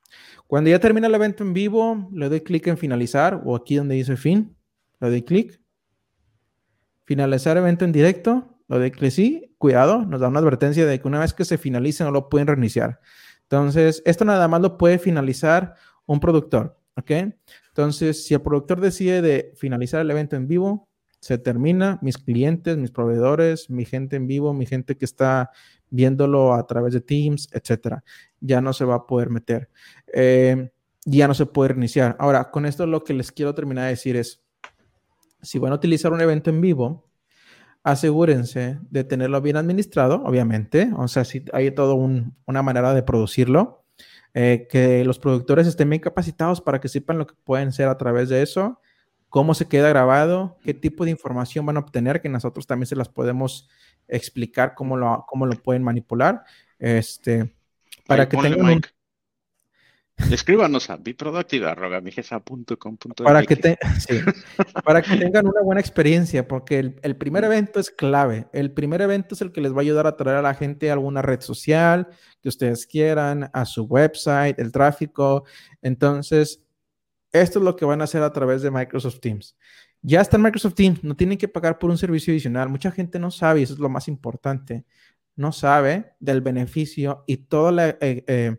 Cuando 0.46 0.70
ya 0.70 0.78
termina 0.78 1.06
el 1.06 1.14
evento 1.14 1.42
en 1.42 1.54
vivo, 1.54 2.08
le 2.12 2.28
doy 2.28 2.40
clic 2.40 2.66
en 2.66 2.78
finalizar 2.78 3.40
o 3.44 3.56
aquí 3.56 3.76
donde 3.76 3.94
dice 3.94 4.16
fin, 4.16 4.56
le 5.00 5.08
doy 5.08 5.22
clic 5.22 5.60
Finalizar 7.04 7.56
evento 7.56 7.84
en 7.84 7.92
directo, 7.92 8.58
lo 8.68 8.78
de 8.78 8.90
que 8.90 9.10
sí, 9.10 9.54
cuidado, 9.58 10.04
nos 10.06 10.20
da 10.20 10.28
una 10.28 10.40
advertencia 10.40 10.86
de 10.86 11.00
que 11.00 11.08
una 11.08 11.20
vez 11.20 11.34
que 11.34 11.44
se 11.44 11.58
finalice 11.58 12.04
no 12.04 12.10
lo 12.10 12.28
pueden 12.28 12.46
reiniciar. 12.46 13.00
Entonces, 13.42 14.02
esto 14.06 14.24
nada 14.24 14.48
más 14.48 14.60
lo 14.60 14.78
puede 14.78 14.98
finalizar 14.98 15.74
un 16.06 16.20
productor, 16.20 16.78
¿ok? 16.96 17.10
Entonces, 17.68 18.26
si 18.26 18.34
el 18.34 18.40
productor 18.40 18.80
decide 18.80 19.20
de 19.20 19.52
finalizar 19.56 20.00
el 20.00 20.10
evento 20.10 20.36
en 20.36 20.48
vivo, 20.48 20.88
se 21.20 21.38
termina, 21.38 21.98
mis 22.02 22.18
clientes, 22.18 22.76
mis 22.76 22.90
proveedores, 22.90 23.70
mi 23.70 23.84
gente 23.86 24.16
en 24.16 24.26
vivo, 24.26 24.52
mi 24.52 24.66
gente 24.66 24.96
que 24.96 25.06
está 25.06 25.50
viéndolo 25.88 26.52
a 26.52 26.66
través 26.66 26.92
de 26.92 27.00
Teams, 27.00 27.48
etcétera, 27.52 28.04
ya 28.40 28.60
no 28.60 28.74
se 28.74 28.84
va 28.84 28.96
a 28.96 29.06
poder 29.06 29.30
meter. 29.30 29.70
Eh, 30.12 30.70
ya 31.06 31.26
no 31.26 31.34
se 31.34 31.46
puede 31.46 31.68
reiniciar. 31.70 32.16
Ahora, 32.18 32.50
con 32.50 32.66
esto 32.66 32.86
lo 32.86 33.04
que 33.04 33.14
les 33.14 33.32
quiero 33.32 33.54
terminar 33.54 33.84
de 33.84 33.90
decir 33.90 34.16
es, 34.16 34.43
si 35.44 35.58
van 35.58 35.72
a 35.72 35.76
utilizar 35.76 36.12
un 36.12 36.20
evento 36.20 36.50
en 36.50 36.60
vivo, 36.60 37.08
asegúrense 37.82 38.78
de 38.90 39.04
tenerlo 39.04 39.40
bien 39.40 39.56
administrado, 39.56 40.22
obviamente. 40.24 40.90
O 40.96 41.06
sea, 41.06 41.24
si 41.24 41.44
hay 41.52 41.70
toda 41.70 41.94
una 41.94 42.62
manera 42.62 42.94
de 42.94 43.02
producirlo, 43.02 43.84
eh, 44.32 44.66
que 44.68 45.04
los 45.04 45.20
productores 45.20 45.66
estén 45.66 45.90
bien 45.90 46.00
capacitados 46.02 46.60
para 46.60 46.80
que 46.80 46.88
sepan 46.88 47.18
lo 47.18 47.26
que 47.26 47.34
pueden 47.44 47.68
hacer 47.68 47.86
a 47.86 47.96
través 47.96 48.28
de 48.30 48.42
eso, 48.42 48.80
cómo 49.28 49.54
se 49.54 49.68
queda 49.68 49.88
grabado, 49.90 50.58
qué 50.64 50.74
tipo 50.74 51.04
de 51.04 51.12
información 51.12 51.66
van 51.66 51.76
a 51.76 51.80
obtener, 51.80 52.20
que 52.20 52.28
nosotros 52.28 52.66
también 52.66 52.86
se 52.86 52.96
las 52.96 53.08
podemos 53.08 53.68
explicar 54.08 54.74
cómo 54.74 54.96
lo, 54.96 55.24
cómo 55.28 55.46
lo 55.46 55.54
pueden 55.62 55.82
manipular. 55.82 56.42
Este, 56.78 57.54
para 58.06 58.28
que 58.28 58.36
tengan 58.36 58.66
un, 58.66 58.82
Escríbanos 60.16 60.90
a 60.90 60.96
biproductiva.com. 60.96 62.96
Para, 63.16 63.42
que 63.42 63.56
sí, 63.98 64.20
para 64.84 65.02
que 65.02 65.16
tengan 65.16 65.46
una 65.46 65.60
buena 65.62 65.80
experiencia, 65.80 66.46
porque 66.46 66.94
el, 67.02 67.16
primer 67.16 67.44
evento 67.44 67.80
es 67.80 67.90
clave. 67.90 68.46
El 68.52 68.72
primer 68.72 69.02
evento 69.02 69.34
es 69.34 69.42
el 69.42 69.50
que 69.50 69.60
les 69.60 69.72
va 69.72 69.78
a 69.78 69.80
ayudar 69.80 70.06
a 70.06 70.16
traer 70.16 70.38
a 70.38 70.42
la 70.42 70.54
gente 70.54 70.90
a 70.90 70.92
alguna 70.92 71.20
red 71.20 71.40
social 71.40 72.08
que 72.40 72.48
ustedes 72.48 72.86
quieran, 72.86 73.50
a 73.52 73.64
su 73.64 73.84
website, 73.84 74.58
el 74.58 74.70
tráfico. 74.70 75.44
Entonces, 75.82 76.62
esto 77.32 77.58
es 77.58 77.64
lo 77.64 77.74
que 77.74 77.84
van 77.84 78.00
a 78.00 78.04
hacer 78.04 78.22
a 78.22 78.32
través 78.32 78.62
de 78.62 78.70
Microsoft 78.70 79.18
Teams. 79.20 79.56
Ya 80.00 80.20
está 80.20 80.36
en 80.36 80.44
Microsoft 80.44 80.74
Teams, 80.74 81.02
no 81.02 81.16
tienen 81.16 81.38
que 81.38 81.48
pagar 81.48 81.78
por 81.78 81.90
un 81.90 81.98
servicio 81.98 82.32
adicional. 82.32 82.68
Mucha 82.68 82.92
gente 82.92 83.18
no 83.18 83.30
sabe, 83.30 83.60
y 83.60 83.62
eso 83.64 83.72
es 83.72 83.80
lo 83.80 83.88
más 83.88 84.06
importante, 84.06 84.84
no 85.34 85.50
sabe 85.50 86.12
del 86.20 86.40
beneficio 86.40 87.24
y 87.26 87.38
toda 87.38 87.72
la... 87.72 87.88
Eh, 88.00 88.24
eh, 88.26 88.56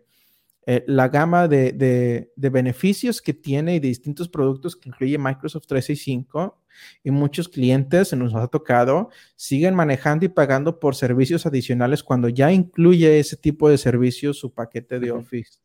eh, 0.68 0.82
la 0.88 1.08
gama 1.08 1.46
de, 1.46 2.32
beneficios 2.36 3.22
que 3.22 3.32
tiene 3.32 3.76
y 3.76 3.78
de 3.78 3.86
distintos 3.86 4.28
productos 4.28 4.74
que 4.74 4.88
incluye 4.88 5.16
Microsoft 5.16 5.66
365 5.68 6.60
y 7.04 7.12
muchos 7.12 7.48
clientes 7.48 8.08
se 8.08 8.16
nos 8.16 8.34
ha 8.34 8.48
tocado 8.48 9.10
siguen 9.36 9.76
manejando 9.76 10.24
y 10.24 10.28
pagando 10.28 10.80
por 10.80 10.96
servicios 10.96 11.46
adicionales 11.46 12.02
cuando 12.02 12.28
ya 12.28 12.50
incluye 12.50 13.20
ese 13.20 13.36
tipo 13.36 13.68
de 13.70 13.78
servicios 13.78 14.40
su 14.40 14.52
paquete 14.52 14.98
de 14.98 15.12
Office 15.12 15.60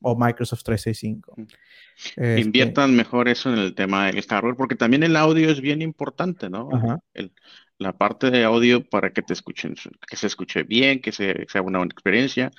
o 0.00 0.16
Microsoft 0.16 0.62
365. 0.62 1.34
Este 2.16 2.40
Inviertan 2.40 2.96
mejor 2.96 3.28
eso 3.28 3.52
en 3.52 3.58
el 3.58 3.74
tema 3.74 4.06
del 4.06 4.22
hardware 4.22 4.56
porque 4.56 4.74
también 4.74 5.02
el 5.02 5.16
audio 5.16 5.50
es 5.50 5.60
bien 5.60 5.82
importante, 5.82 6.48
¿no? 6.48 6.70
la 7.78 7.92
parte 7.92 8.30
de 8.30 8.42
audio 8.44 8.88
para 8.88 9.12
que 9.12 9.20
te 9.20 9.34
escuchen, 9.34 9.74
que 10.08 10.16
se 10.16 10.26
escuche 10.26 10.62
bien, 10.62 11.00
que 11.00 11.12
sea 11.12 11.60
una 11.60 11.78
buena 11.78 11.92
experiencia 11.92 12.50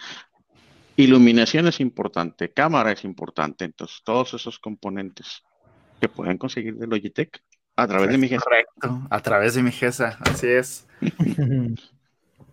Iluminación 0.97 1.67
es 1.67 1.79
importante, 1.79 2.51
cámara 2.51 2.91
es 2.91 3.03
importante, 3.03 3.65
entonces 3.65 4.01
todos 4.03 4.33
esos 4.33 4.59
componentes 4.59 5.43
que 6.01 6.09
pueden 6.09 6.37
conseguir 6.37 6.75
de 6.75 6.87
Logitech 6.87 7.41
a 7.75 7.87
través 7.87 8.09
de 8.09 8.17
mi 8.17 8.27
GESA. 8.27 8.43
Correcto, 8.43 9.07
a 9.09 9.19
través 9.21 9.53
de 9.53 9.63
mi 9.63 9.71
GESA, 9.71 10.17
así 10.21 10.47
es. 10.47 10.87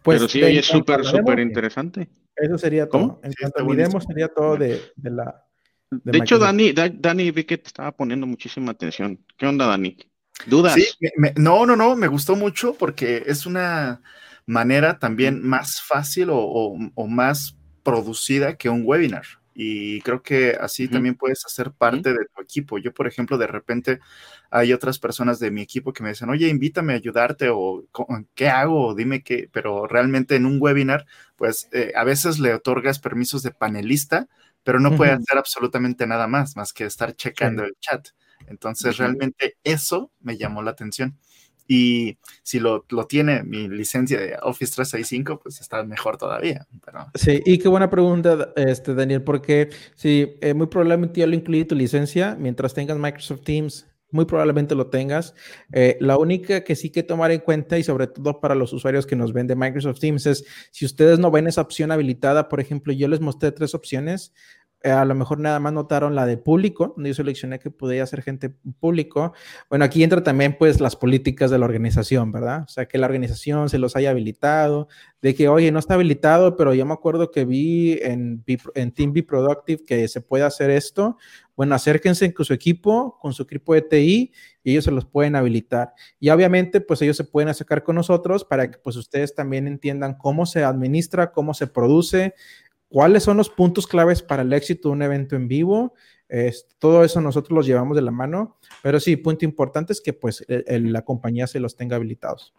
pues 0.03 0.19
Pero 0.19 0.29
sí, 0.29 0.43
oye, 0.43 0.59
es 0.59 0.67
súper, 0.67 1.05
súper 1.05 1.41
interesante. 1.41 2.09
Eso 2.37 2.59
sería 2.59 2.89
todo. 2.89 3.21
En 3.23 3.33
cuanto 3.33 3.63
a 3.63 3.65
mi 3.65 3.77
demo, 3.77 4.01
sería 4.01 4.29
todo 4.29 4.57
de, 4.57 4.81
de 4.97 5.11
la. 5.11 5.45
De, 5.91 6.19
hecho, 6.19 6.39
Dani, 6.39 6.73
Dani 6.73 7.31
vi 7.31 7.45
que 7.45 7.59
te 7.59 7.69
estaba 7.69 7.93
poniendo 7.93 8.27
muchísima 8.27 8.73
atención. 8.73 9.25
¿Qué 9.37 9.47
onda, 9.47 9.67
Dani? 9.67 9.97
¿Dudas? 10.47 10.75
Sí, 10.75 10.85
no, 11.37 11.65
no, 11.65 11.77
no, 11.77 11.97
me 11.97 12.09
gustó 12.09 12.37
mucho 12.37 12.75
porque 12.75 13.23
es 13.27 13.47
una 13.47 14.03
manera 14.47 14.99
también 14.99 15.43
más 15.43 15.81
fácil 15.81 16.29
o, 16.31 16.77
más 17.09 17.57
producida 17.85 18.57
que 18.57 18.69
un 18.69 18.83
webinar. 18.85 19.25
Y 19.57 20.01
creo 20.01 20.21
que 20.21 20.57
así 20.61 20.89
también 20.89 21.15
puedes 21.15 21.47
hacer 21.47 21.71
parte 21.71 22.13
de 22.13 22.27
tu 22.35 22.43
equipo. 22.43 22.79
Yo, 22.79 22.93
por 22.93 23.07
ejemplo, 23.07 23.39
de 23.39 23.47
repente 23.47 24.01
hay 24.51 24.73
otras 24.73 24.99
personas 24.99 25.39
de 25.39 25.53
mi 25.53 25.63
equipo 25.63 25.93
que 25.93 26.03
me 26.03 26.09
dicen, 26.09 26.29
oye, 26.29 26.49
invítame 26.49 26.93
a 26.93 26.97
ayudarte 26.97 27.51
o 27.51 27.85
qué 28.35 28.49
hago, 28.49 28.97
dime 28.97 29.23
qué, 29.23 29.49
pero 29.53 29.87
realmente 29.87 30.35
en 30.35 30.47
un 30.47 30.61
webinar, 30.61 31.07
pues 31.37 31.69
eh, 31.71 31.93
a 31.95 32.03
veces 32.03 32.41
le 32.41 32.53
otorgas 32.53 32.99
permisos 32.99 33.45
de 33.45 33.53
panelista, 33.53 34.27
pero 34.65 34.81
no 34.81 34.97
puede 34.97 35.13
hacer 35.13 35.39
absolutamente 35.39 36.05
nada 36.09 36.27
más, 36.27 36.57
más 36.57 36.73
que 36.73 36.85
estar 36.85 37.15
checando 37.15 37.63
el 37.63 37.77
chat. 37.79 38.09
Entonces, 38.49 38.97
realmente 38.97 39.57
eso 39.63 40.11
me 40.21 40.37
llamó 40.37 40.63
la 40.63 40.73
atención. 40.73 41.17
Y 41.67 42.19
si 42.43 42.61
lo, 42.61 42.85
lo, 42.91 43.07
tiene 43.07 43.43
mi 43.43 43.69
licencia 43.69 44.21
de 44.21 44.37
Office 44.43 44.75
365, 44.75 45.41
pues 45.43 45.61
está 45.61 45.83
mejor 45.83 46.19
todavía. 46.19 46.67
Pero... 46.85 47.07
Sí, 47.15 47.43
y 47.45 47.59
qué 47.59 47.69
buena 47.69 47.91
pregunta, 47.91 48.53
este, 48.57 48.95
Daniel, 48.95 49.23
porque 49.23 49.71
sí, 49.95 50.37
eh, 50.41 50.55
muy 50.55 50.67
probablemente 50.67 51.21
ya 51.21 51.27
lo 51.27 51.35
incluí 51.35 51.65
tu 51.65 51.75
licencia 51.75 52.37
mientras 52.39 52.75
tengas 52.75 52.99
Microsoft 52.99 53.43
Teams. 53.45 53.87
Muy 54.11 54.27
probablemente 54.27 54.77
lo 54.77 54.87
tengas. 54.87 55.35
Eh, 55.73 55.97
la 56.01 56.17
única 56.19 56.63
que 56.63 56.77
sí 56.77 56.91
que 56.91 57.03
tomar 57.03 57.33
en 57.33 57.41
cuenta 57.41 57.79
y 57.79 57.83
sobre 57.83 58.07
todo 58.07 58.39
para 58.41 58.55
los 58.55 58.73
usuarios 58.73 59.07
que 59.07 59.17
nos 59.17 59.33
ven 59.33 59.49
de 59.49 59.57
Microsoft 59.57 59.99
Teams 59.99 60.27
es 60.27 60.45
si 60.71 60.85
ustedes 60.85 61.19
no 61.19 61.33
ven 61.33 61.49
esa 61.49 61.63
opción 61.63 61.91
habilitada, 61.91 62.49
por 62.49 62.61
ejemplo, 62.61 62.93
yo 62.93 63.09
les 63.09 63.21
mostré 63.21 63.51
tres 63.51 63.75
opciones. 63.75 64.33
Eh, 64.85 64.91
a 64.91 65.07
lo 65.07 65.15
mejor 65.15 65.41
nada 65.41 65.59
más 65.61 65.73
notaron 65.73 66.15
la 66.15 66.27
de 66.27 66.37
público, 66.37 66.93
donde 66.95 67.09
yo 67.09 67.15
seleccioné 67.15 67.59
que 67.59 67.71
podía 67.71 68.07
ser 68.07 68.21
gente 68.21 68.51
público. 68.51 69.33
Bueno, 69.71 69.87
aquí 69.87 70.05
entra 70.05 70.23
también 70.23 70.57
pues 70.59 70.79
las 70.79 70.95
políticas 70.95 71.51
de 71.51 71.59
la 71.59 71.65
organización, 71.65 72.31
¿verdad? 72.31 72.65
O 72.65 72.69
sea, 72.69 72.85
que 72.87 72.99
la 72.99 73.07
organización 73.07 73.71
se 73.71 73.79
los 73.79 73.97
haya 73.97 74.11
habilitado, 74.11 74.89
de 75.23 75.35
que, 75.35 75.49
oye, 75.49 75.73
no 75.73 75.79
está 75.79 75.95
habilitado, 75.95 76.55
pero 76.55 76.75
yo 76.75 76.85
me 76.85 76.93
acuerdo 76.93 77.31
que 77.31 77.47
vi 77.47 77.99
en, 78.03 78.45
en 78.75 78.93
Team 78.93 79.15
Be 79.15 79.23
Productive 79.23 79.87
que 79.87 80.07
se 80.07 80.21
puede 80.21 80.45
hacer 80.45 80.69
esto. 80.69 81.17
Bueno, 81.57 81.75
acérquense 81.75 82.35
con 82.35 82.45
su 82.45 82.53
equipo, 82.53 83.17
con 83.21 83.33
su 83.33 83.45
equipo 83.45 83.73
de 83.73 83.81
TI, 83.81 84.33
y 84.63 84.73
ellos 84.73 84.85
se 84.85 84.91
los 84.91 85.07
pueden 85.07 85.35
habilitar. 85.35 85.95
Y 86.21 86.29
obviamente, 86.29 86.83
pues 86.83 87.01
ellos 87.01 87.17
se 87.17 87.25
pueden 87.25 87.49
acercar 87.49 87.85
con 87.85 87.97
nosotros 87.97 88.45
para 88.45 88.71
que 88.71 88.77
pues 88.77 88.97
ustedes 88.97 89.35
también 89.35 89.67
entiendan 89.67 90.15
cómo 90.19 90.45
se 90.45 90.63
administra, 90.63 91.33
cómo 91.33 91.55
se 91.55 91.69
produce, 91.69 92.35
cuáles 92.89 93.23
son 93.23 93.37
los 93.37 93.51
puntos 93.51 93.87
claves 93.87 94.23
para 94.23 94.43
el 94.43 94.53
éxito 94.53 94.89
de 94.89 94.95
un 94.95 95.03
evento 95.03 95.37
en 95.37 95.49
vivo. 95.49 95.95
todo 96.79 97.05
eso 97.05 97.21
nosotros 97.21 97.57
los 97.57 97.67
llevamos 97.67 97.97
de 97.97 98.03
la 98.03 98.11
mano, 98.11 98.59
pero 98.83 98.99
sí, 99.01 99.17
punto 99.17 99.45
importante 99.45 99.93
es 99.93 100.01
que 100.01 100.13
pues 100.13 100.45
la 100.49 101.03
compañía 101.03 101.47
se 101.47 101.61
los 101.61 101.77
tenga 101.77 101.97
habilitados. 101.97 102.55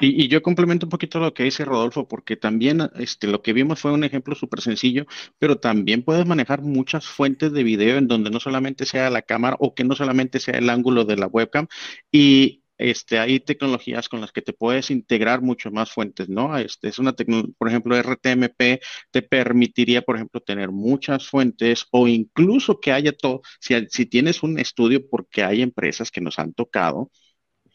Y, 0.00 0.28
yo 0.28 0.42
complemento 0.42 0.86
un 0.86 0.90
poquito 0.90 1.18
lo 1.18 1.34
que 1.34 1.44
dice 1.44 1.64
Rodolfo, 1.64 2.06
porque 2.06 2.36
también 2.36 2.88
este, 2.96 3.26
lo 3.26 3.42
que 3.42 3.52
vimos 3.52 3.80
fue 3.80 3.92
un 3.92 4.04
ejemplo 4.04 4.34
súper 4.34 4.60
sencillo, 4.60 5.06
pero 5.38 5.58
también 5.58 6.02
puedes 6.02 6.26
manejar 6.26 6.62
muchas 6.62 7.06
fuentes 7.06 7.52
de 7.52 7.64
video 7.64 7.96
en 7.96 8.08
donde 8.08 8.30
no 8.30 8.40
solamente 8.40 8.86
sea 8.86 9.10
la 9.10 9.22
cámara 9.22 9.56
o 9.60 9.74
que 9.74 9.84
no 9.84 9.94
solamente 9.94 10.40
sea 10.40 10.58
el 10.58 10.70
ángulo 10.70 11.04
de 11.04 11.16
la 11.16 11.26
webcam. 11.26 11.66
Y 12.12 12.63
este, 12.78 13.18
hay 13.18 13.40
tecnologías 13.40 14.08
con 14.08 14.20
las 14.20 14.32
que 14.32 14.42
te 14.42 14.52
puedes 14.52 14.90
integrar 14.90 15.42
mucho 15.42 15.70
más 15.70 15.90
fuentes, 15.92 16.28
¿no? 16.28 16.56
Este, 16.58 16.88
es 16.88 16.98
una 16.98 17.12
tecnología, 17.14 17.54
por 17.58 17.68
ejemplo, 17.68 17.96
RTMP 17.96 18.80
te 19.10 19.22
permitiría, 19.22 20.02
por 20.02 20.16
ejemplo, 20.16 20.40
tener 20.40 20.70
muchas 20.70 21.28
fuentes 21.28 21.86
o 21.92 22.08
incluso 22.08 22.80
que 22.80 22.92
haya 22.92 23.12
todo, 23.12 23.42
si, 23.60 23.74
si 23.90 24.06
tienes 24.06 24.42
un 24.42 24.58
estudio, 24.58 25.08
porque 25.08 25.42
hay 25.44 25.62
empresas 25.62 26.10
que 26.10 26.20
nos 26.20 26.38
han 26.38 26.52
tocado, 26.54 27.10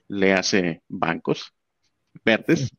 le 0.08 0.34
hace 0.34 0.84
bancos 0.88 1.54
verdes, 2.26 2.72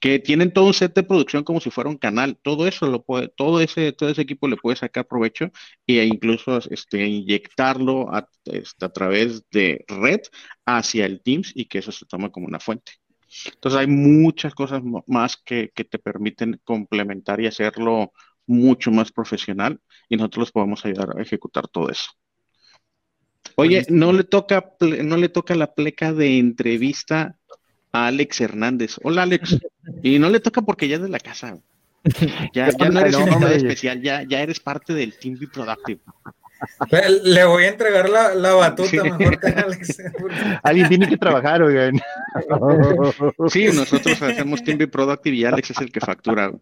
que 0.00 0.18
tienen 0.18 0.52
todo 0.52 0.66
un 0.66 0.74
set 0.74 0.94
de 0.94 1.02
producción 1.02 1.44
como 1.44 1.60
si 1.60 1.70
fuera 1.70 1.90
un 1.90 1.98
canal, 1.98 2.38
todo 2.42 2.66
eso 2.66 2.86
lo 2.86 3.04
puede, 3.04 3.28
todo 3.28 3.60
ese, 3.60 3.92
todo 3.92 4.08
ese 4.08 4.22
equipo 4.22 4.48
le 4.48 4.56
puede 4.56 4.76
sacar 4.76 5.06
provecho 5.06 5.50
e 5.86 6.04
incluso 6.04 6.58
este, 6.70 7.06
inyectarlo 7.06 8.14
a, 8.14 8.28
este, 8.44 8.84
a 8.84 8.88
través 8.90 9.48
de 9.50 9.84
red 9.88 10.20
hacia 10.64 11.06
el 11.06 11.22
Teams 11.22 11.52
y 11.54 11.66
que 11.66 11.78
eso 11.78 11.92
se 11.92 12.06
toma 12.06 12.30
como 12.30 12.46
una 12.46 12.60
fuente. 12.60 12.92
Entonces 13.46 13.80
hay 13.80 13.86
muchas 13.86 14.54
cosas 14.54 14.82
más 15.06 15.36
que, 15.36 15.70
que 15.74 15.84
te 15.84 15.98
permiten 15.98 16.60
complementar 16.64 17.40
y 17.40 17.46
hacerlo 17.46 18.12
mucho 18.46 18.90
más 18.90 19.12
profesional 19.12 19.80
y 20.08 20.16
nosotros 20.16 20.52
podemos 20.52 20.84
ayudar 20.84 21.18
a 21.18 21.22
ejecutar 21.22 21.68
todo 21.68 21.90
eso. 21.90 22.10
Oye, 23.56 23.84
no 23.88 24.12
le 24.12 24.24
toca, 24.24 24.74
no 24.80 25.16
le 25.16 25.28
toca 25.28 25.54
la 25.54 25.74
pleca 25.74 26.12
de 26.12 26.38
entrevista 26.38 27.38
Alex 27.92 28.40
Hernández. 28.40 28.96
Hola, 29.02 29.22
Alex. 29.22 29.58
Y 30.02 30.18
no 30.18 30.30
le 30.30 30.40
toca 30.40 30.62
porque 30.62 30.88
ya 30.88 30.96
es 30.96 31.02
de 31.02 31.08
la 31.08 31.18
casa. 31.18 31.58
Ya, 32.52 32.68
no 32.68 33.00
eres 33.00 33.18
invitado 33.18 33.48
especial, 33.48 34.00
ya, 34.00 34.22
ya 34.22 34.40
eres 34.40 34.60
parte 34.60 34.94
del 34.94 35.18
Team 35.18 35.38
Be 35.38 35.48
Productive. 35.48 36.00
Le 37.24 37.44
voy 37.44 37.64
a 37.64 37.68
entregar 37.68 38.08
la, 38.08 38.34
la 38.34 38.54
batuta 38.54 39.02
mejor 39.02 39.38
que 39.38 39.48
Alex. 39.48 40.02
Alguien 40.62 40.88
tiene 40.88 41.08
que 41.08 41.16
trabajar, 41.16 41.62
oigan. 41.62 42.00
Sí, 43.48 43.66
nosotros 43.66 44.20
hacemos 44.22 44.62
Team 44.62 44.78
Be 44.78 44.88
Productive 44.88 45.36
y 45.36 45.44
Alex 45.44 45.70
es 45.70 45.78
el 45.78 45.90
que 45.90 46.00
factura. 46.00 46.52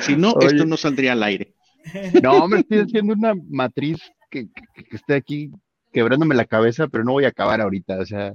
si 0.00 0.16
no, 0.16 0.34
esto 0.40 0.66
no 0.66 0.76
saldría 0.76 1.12
al 1.12 1.22
aire. 1.22 1.54
No, 2.22 2.46
me 2.46 2.58
estoy 2.58 2.80
haciendo 2.80 3.14
una 3.14 3.32
matriz 3.48 3.98
que, 4.30 4.48
que, 4.74 4.84
que 4.84 4.96
esté 4.96 5.14
aquí 5.14 5.50
quebrándome 5.92 6.34
la 6.34 6.44
cabeza, 6.44 6.88
pero 6.88 7.04
no 7.04 7.12
voy 7.12 7.24
a 7.24 7.28
acabar 7.28 7.60
ahorita. 7.62 7.98
O 7.98 8.04
sea, 8.04 8.34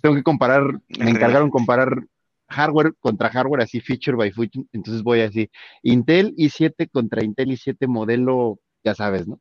tengo 0.00 0.14
que 0.14 0.22
comparar, 0.22 0.80
me 0.98 1.10
encargaron 1.10 1.50
comparar 1.50 2.04
hardware 2.48 2.94
contra 3.00 3.30
hardware, 3.30 3.62
así 3.62 3.80
feature 3.80 4.16
by 4.16 4.32
feature, 4.32 4.64
entonces 4.72 5.02
voy 5.02 5.20
así, 5.20 5.50
Intel 5.82 6.34
i7 6.36 6.88
contra 6.90 7.24
Intel 7.24 7.50
i7 7.50 7.86
modelo, 7.86 8.58
ya 8.82 8.94
sabes, 8.94 9.28
¿no? 9.28 9.40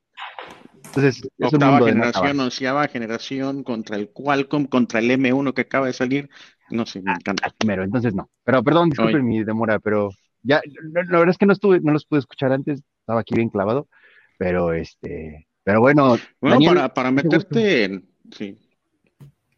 Entonces, 0.86 1.30
es 1.38 1.54
octava 1.54 1.86
generación, 1.86 2.40
onceava 2.40 2.88
generación 2.88 3.64
contra 3.64 3.98
el 3.98 4.10
Qualcomm, 4.10 4.66
contra 4.66 5.00
el 5.00 5.12
M1 5.12 5.54
que 5.54 5.62
acaba 5.62 5.88
de 5.88 5.94
salir, 5.94 6.30
no 6.70 6.86
sé, 6.86 7.02
me 7.02 7.12
ah, 7.12 7.16
encanta. 7.20 7.54
primero, 7.58 7.84
entonces 7.84 8.14
no, 8.14 8.30
pero 8.44 8.64
perdón, 8.64 8.90
disculpen 8.90 9.26
mi 9.26 9.44
demora, 9.44 9.80
pero 9.80 10.10
ya, 10.44 10.62
la, 10.94 11.04
verdad 11.04 11.30
es 11.30 11.38
que 11.38 11.46
no 11.46 11.54
estuve, 11.54 11.80
no 11.82 11.94
los 11.94 12.06
pude 12.06 12.20
escuchar 12.20 12.52
antes, 12.52 12.82
estaba 13.02 13.22
aquí 13.22 13.36
bien 13.36 13.50
clavado, 13.50 13.88
pero 14.38 14.74
este, 14.74 15.48
pero 15.64 15.82
bueno. 15.82 16.18
Bueno, 16.40 16.60
para, 16.66 16.94
para 16.94 17.12
meterte 17.12 17.84
en, 17.84 18.10
sí, 18.32 18.58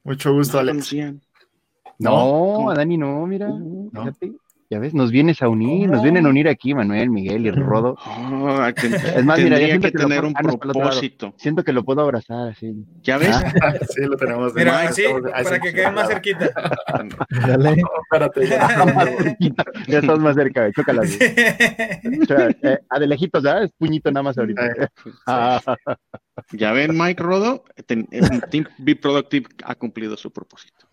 mucho 0.09 0.33
gusto, 0.33 0.57
Alex. 0.57 0.95
No, 1.99 2.71
a 2.71 2.73
Dani 2.73 2.97
no, 2.97 3.27
mira. 3.27 3.47
Ya 4.71 4.77
ves, 4.77 4.93
nos 4.93 5.09
vienes 5.09 5.41
a 5.41 5.49
unir, 5.49 5.89
nos 5.89 6.03
vienen 6.03 6.27
a 6.27 6.29
unir 6.29 6.47
aquí 6.47 6.75
Manuel, 6.75 7.09
Miguel 7.09 7.45
y 7.45 7.51
Rodo. 7.51 7.95
Oh, 8.41 8.65
es 8.65 9.25
más, 9.25 9.39
mira, 9.39 9.59
ya 9.59 9.79
que, 9.79 9.91
tener 9.91 10.23
un 10.23 10.33
propósito. 10.33 11.33
Siento 11.37 11.63
que 11.63 11.73
lo 11.73 11.83
puedo 11.83 12.01
abrazar, 12.01 12.49
así. 12.49 12.73
¿Ya 13.01 13.17
ves? 13.17 13.35
sí, 13.89 14.01
lo 14.03 14.15
tenemos. 14.15 14.53
De 14.53 14.61
mira, 14.61 14.81
así, 14.81 15.03
para 15.43 15.59
que 15.59 15.73
quede 15.73 15.91
más 15.91 16.07
cerquita. 16.07 16.49
Dale. 17.47 17.81
espérate, 18.03 18.47
ya 18.47 18.85
más 18.85 19.09
cerquita. 19.17 19.63
Ya 19.87 19.99
estás 19.99 20.19
más 20.19 20.35
cerca, 20.35 20.71
chócala. 20.71 21.01
o 21.01 22.25
sea, 22.25 22.49
eh, 22.63 22.79
a 22.89 22.99
de 22.99 23.07
lejitos, 23.07 23.43
¿verdad? 23.43 23.63
Es 23.63 23.71
puñito 23.73 24.11
nada 24.11 24.23
más 24.23 24.37
ahorita. 24.37 24.91
Ah. 25.27 25.61
Ya 26.51 26.71
ven, 26.71 26.97
Mike 26.97 27.21
Rodo, 27.21 27.63
Team 27.85 28.07
Be 28.77 28.95
Productive 28.95 29.47
ha 29.63 29.75
cumplido 29.75 30.17
su 30.17 30.31
propósito. 30.31 30.87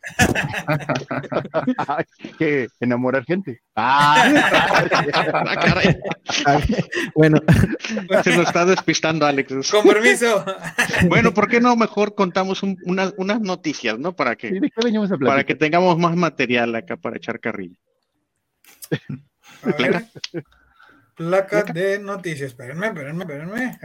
que 2.39 2.69
enamorar 2.81 3.25
gente. 3.25 3.63
Ah, 3.79 4.33
bueno, 7.15 7.39
se 8.25 8.37
nos 8.37 8.47
está 8.47 8.65
despistando, 8.65 9.27
Alex. 9.27 9.71
Con 9.71 9.85
permiso. 9.85 10.45
Bueno, 11.09 11.35
¿por 11.35 11.49
qué 11.49 11.61
no 11.61 11.77
mejor 11.77 12.15
contamos 12.15 12.63
unas 12.63 13.41
noticias, 13.41 13.99
¿no? 13.99 14.15
Para 14.15 14.37
que, 14.37 14.61
para 15.25 15.45
que 15.45 15.55
tengamos 15.55 15.99
más 15.99 16.17
material 16.17 16.75
acá 16.75 16.97
para 16.97 17.17
echar 17.17 17.41
carrilla. 17.41 17.77
Placa 21.17 21.63
de 21.63 21.99
noticias. 21.99 22.49
Espérenme, 22.49 22.89
espérenme, 22.89 23.25
espérenme. 23.25 23.79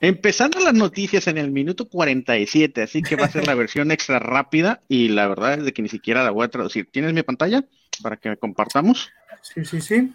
Empezando 0.00 0.60
las 0.60 0.74
noticias 0.74 1.26
en 1.28 1.38
el 1.38 1.50
minuto 1.50 1.88
47, 1.88 2.82
así 2.82 3.00
que 3.00 3.16
va 3.16 3.24
a 3.24 3.30
ser 3.30 3.46
la 3.46 3.54
versión 3.54 3.90
extra 3.90 4.18
rápida 4.18 4.82
y 4.86 5.08
la 5.08 5.26
verdad 5.28 5.54
es 5.54 5.64
de 5.64 5.72
que 5.72 5.80
ni 5.80 5.88
siquiera 5.88 6.22
la 6.22 6.30
voy 6.30 6.44
a 6.44 6.48
traducir. 6.48 6.90
¿Tienes 6.90 7.14
mi 7.14 7.22
pantalla 7.22 7.64
para 8.02 8.18
que 8.18 8.36
compartamos? 8.36 9.10
Sí, 9.40 9.64
sí, 9.64 9.80
sí. 9.80 10.12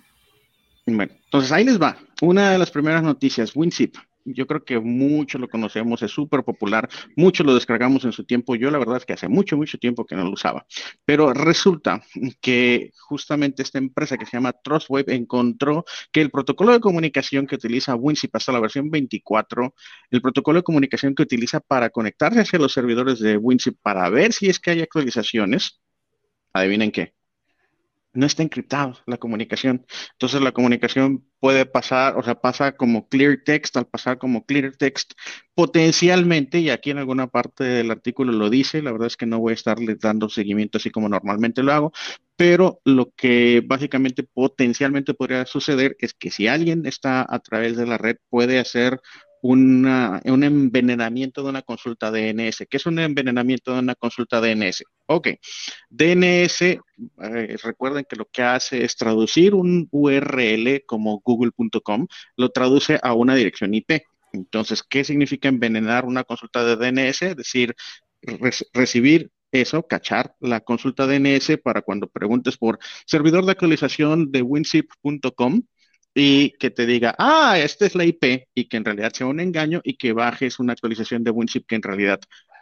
Bueno, 0.96 1.14
entonces 1.26 1.52
ahí 1.52 1.64
les 1.64 1.82
va. 1.82 1.98
Una 2.22 2.52
de 2.52 2.58
las 2.58 2.72
primeras 2.72 3.04
noticias, 3.04 3.56
WinZip. 3.56 3.96
Yo 4.26 4.46
creo 4.46 4.64
que 4.64 4.80
muchos 4.80 5.40
lo 5.40 5.48
conocemos, 5.48 6.04
es 6.04 6.12
súper 6.12 6.44
popular, 6.44 6.90
muchos 7.16 7.46
lo 7.46 7.56
descargamos 7.56 8.04
en 8.04 8.12
su 8.12 8.26
tiempo, 8.26 8.56
yo 8.56 8.70
la 8.70 8.78
verdad 8.78 8.98
es 8.98 9.06
que 9.06 9.14
hace 9.14 9.28
mucho, 9.30 9.58
mucho 9.58 9.78
tiempo 9.78 10.06
que 10.06 10.16
no 10.16 10.24
lo 10.26 10.32
usaba, 10.32 10.66
pero 11.06 11.34
resulta 11.34 12.04
que 12.42 12.92
justamente 13.00 13.64
esta 13.64 13.78
empresa 13.78 14.18
que 14.18 14.26
se 14.26 14.34
llama 14.34 14.54
Trustwave 14.54 15.16
encontró 15.16 15.86
que 16.12 16.22
el 16.22 16.30
protocolo 16.30 16.74
de 16.74 16.80
comunicación 16.80 17.48
que 17.48 17.56
utiliza 17.56 17.96
WinZip 17.96 18.36
hasta 18.36 18.52
la 18.52 18.60
versión 18.60 18.92
24, 18.92 19.74
el 20.12 20.22
protocolo 20.22 20.60
de 20.60 20.64
comunicación 20.64 21.16
que 21.16 21.24
utiliza 21.24 21.62
para 21.62 21.90
conectarse 21.90 22.42
hacia 22.42 22.60
los 22.60 22.74
servidores 22.74 23.20
de 23.20 23.38
WinZip 23.38 23.78
para 23.82 24.10
ver 24.10 24.34
si 24.34 24.50
es 24.50 24.60
que 24.60 24.72
hay 24.72 24.82
actualizaciones, 24.82 25.80
adivinen 26.54 26.92
qué, 26.92 27.14
no 28.14 28.26
está 28.26 28.44
encriptado 28.44 28.98
la 29.06 29.18
comunicación. 29.18 29.86
Entonces 30.14 30.42
la 30.42 30.52
comunicación 30.52 31.26
puede 31.40 31.66
pasar, 31.66 32.18
o 32.18 32.24
sea, 32.24 32.36
pasa 32.36 32.76
como 32.76 33.08
clear 33.08 33.40
text, 33.46 33.78
al 33.78 33.88
pasar 33.88 34.18
como 34.18 34.46
clear 34.46 34.76
text, 34.76 35.14
potencialmente, 35.54 36.60
y 36.60 36.70
aquí 36.70 36.92
en 36.92 36.98
alguna 36.98 37.28
parte 37.28 37.64
del 37.64 37.92
artículo 37.92 38.32
lo 38.32 38.50
dice, 38.50 38.82
la 38.82 38.92
verdad 38.92 39.08
es 39.08 39.18
que 39.18 39.26
no 39.26 39.40
voy 39.40 39.52
a 39.52 39.56
estarle 39.56 39.96
dando 39.96 40.30
seguimiento 40.30 40.78
así 40.78 40.90
como 40.90 41.10
normalmente 41.10 41.64
lo 41.64 41.74
hago, 41.74 41.92
pero 42.36 42.82
lo 42.86 43.12
que 43.16 43.62
básicamente 43.66 44.24
potencialmente 44.24 45.14
podría 45.14 45.46
suceder 45.46 45.96
es 46.00 46.14
que 46.14 46.32
si 46.32 46.48
alguien 46.48 46.86
está 46.86 47.26
a 47.28 47.40
través 47.40 47.78
de 47.78 47.86
la 47.86 47.98
red, 47.98 48.18
puede 48.30 48.60
hacer 48.60 49.00
una, 49.42 50.22
un 50.26 50.44
envenenamiento 50.44 51.44
de 51.44 51.50
una 51.50 51.62
consulta 51.62 52.12
DNS. 52.12 52.66
¿Qué 52.70 52.78
es 52.78 52.86
un 52.86 53.00
envenenamiento 53.00 53.74
de 53.74 53.80
una 53.80 53.96
consulta 53.96 54.42
DNS? 54.42 54.84
Ok, 55.08 55.30
DNS, 55.90 56.62
eh, 56.62 56.80
recuerden 57.64 58.06
que 58.10 58.16
lo 58.16 58.26
que 58.26 58.44
hace 58.44 58.84
es 58.84 58.96
traducir 58.96 59.54
un 59.56 59.88
URL 59.92 60.84
como 60.86 61.20
google.com, 61.24 62.08
lo 62.36 62.50
traduce 62.50 63.00
a 63.02 63.14
una 63.14 63.36
dirección 63.36 63.74
IP. 63.74 64.04
Entonces, 64.34 64.84
¿qué 64.84 65.04
significa 65.04 65.50
envenenar 65.50 66.06
una 66.06 66.24
consulta 66.24 66.64
de 66.64 66.76
DNS? 66.76 67.22
Es 67.24 67.36
decir, 67.36 67.76
recibir 68.74 69.32
eso, 69.52 69.88
cachar 69.88 70.36
la 70.40 70.60
consulta 70.62 71.08
DNS 71.08 71.58
para 71.64 71.82
cuando 71.82 72.08
preguntes 72.08 72.58
por 72.58 72.80
servidor 73.06 73.46
de 73.46 73.52
actualización 73.54 74.32
de 74.32 74.42
winzip.com, 74.42 75.64
y 76.20 76.52
que 76.60 76.70
te 76.70 76.86
diga, 76.86 77.16
ah, 77.18 77.58
esta 77.58 77.86
es 77.86 77.96
la 77.96 78.04
IP 78.04 78.48
y 78.54 78.66
que 78.66 78.78
en 78.78 78.86
realidad 78.86 79.14
sea 79.14 79.28
un 79.28 79.40
engaño 79.40 79.82
y 79.84 79.96
que 79.96 80.14
bajes 80.14 80.60
una 80.60 80.74
actualización 80.74 81.24
de 81.24 81.32
WinZip 81.32 81.66
que 81.66 81.76
en 81.76 81.82
realidad 81.82 82.20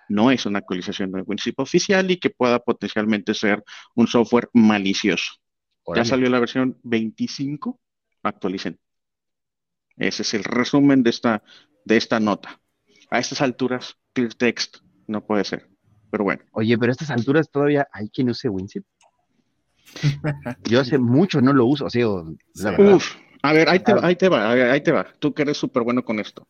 no 0.10 0.32
es 0.32 0.46
una 0.46 0.60
actualización 0.60 1.12
de 1.12 1.22
WinZip 1.22 1.60
oficial 1.60 2.10
y 2.12 2.18
que 2.18 2.30
pueda 2.30 2.60
potencialmente 2.60 3.34
ser 3.34 3.64
un 3.96 4.08
software 4.08 4.50
malicioso. 4.54 5.34
Ya 5.96 6.06
salió 6.06 6.30
la 6.30 6.40
versión 6.40 6.78
25, 6.84 7.80
actualicen. 8.24 8.78
Ese 9.96 10.22
es 10.22 10.34
el 10.34 10.44
resumen 10.44 11.02
de 11.02 11.10
esta, 11.10 11.44
de 11.86 11.98
esta 11.98 12.20
nota. 12.20 12.60
A 13.10 13.20
estas 13.20 13.42
alturas, 13.42 13.96
clear 14.14 14.34
text 14.34 14.78
no 15.08 15.26
puede 15.26 15.46
ser. 15.46 15.70
Pero 16.12 16.26
bueno. 16.26 16.44
Oye, 16.52 16.78
pero 16.78 16.92
a 16.92 16.94
estas 16.94 17.10
alturas 17.10 17.50
todavía 17.50 17.88
hay 17.92 18.10
quien 18.10 18.30
use 18.30 18.50
WinZip. 18.50 18.86
Yo 20.66 20.82
hace 20.82 20.98
mucho 20.98 21.42
no 21.42 21.54
lo 21.54 21.66
uso, 21.66 21.86
o 21.86 21.90
sea, 21.90 22.06
la 22.56 22.72
verdad. 22.72 22.96
Uf, 22.96 23.16
a 23.48 23.54
ver, 23.54 23.70
ahí 23.70 23.80
te, 23.80 23.94
va, 23.94 24.06
ahí 24.06 24.16
te 24.18 24.28
va, 24.28 24.52
ahí 24.52 24.82
te 24.82 24.92
va. 24.92 25.08
Tú 25.20 25.34
que 25.34 25.44
eres 25.44 25.58
súper 25.58 25.84
bueno 25.84 26.04
con 26.04 26.20
esto. 26.20 26.46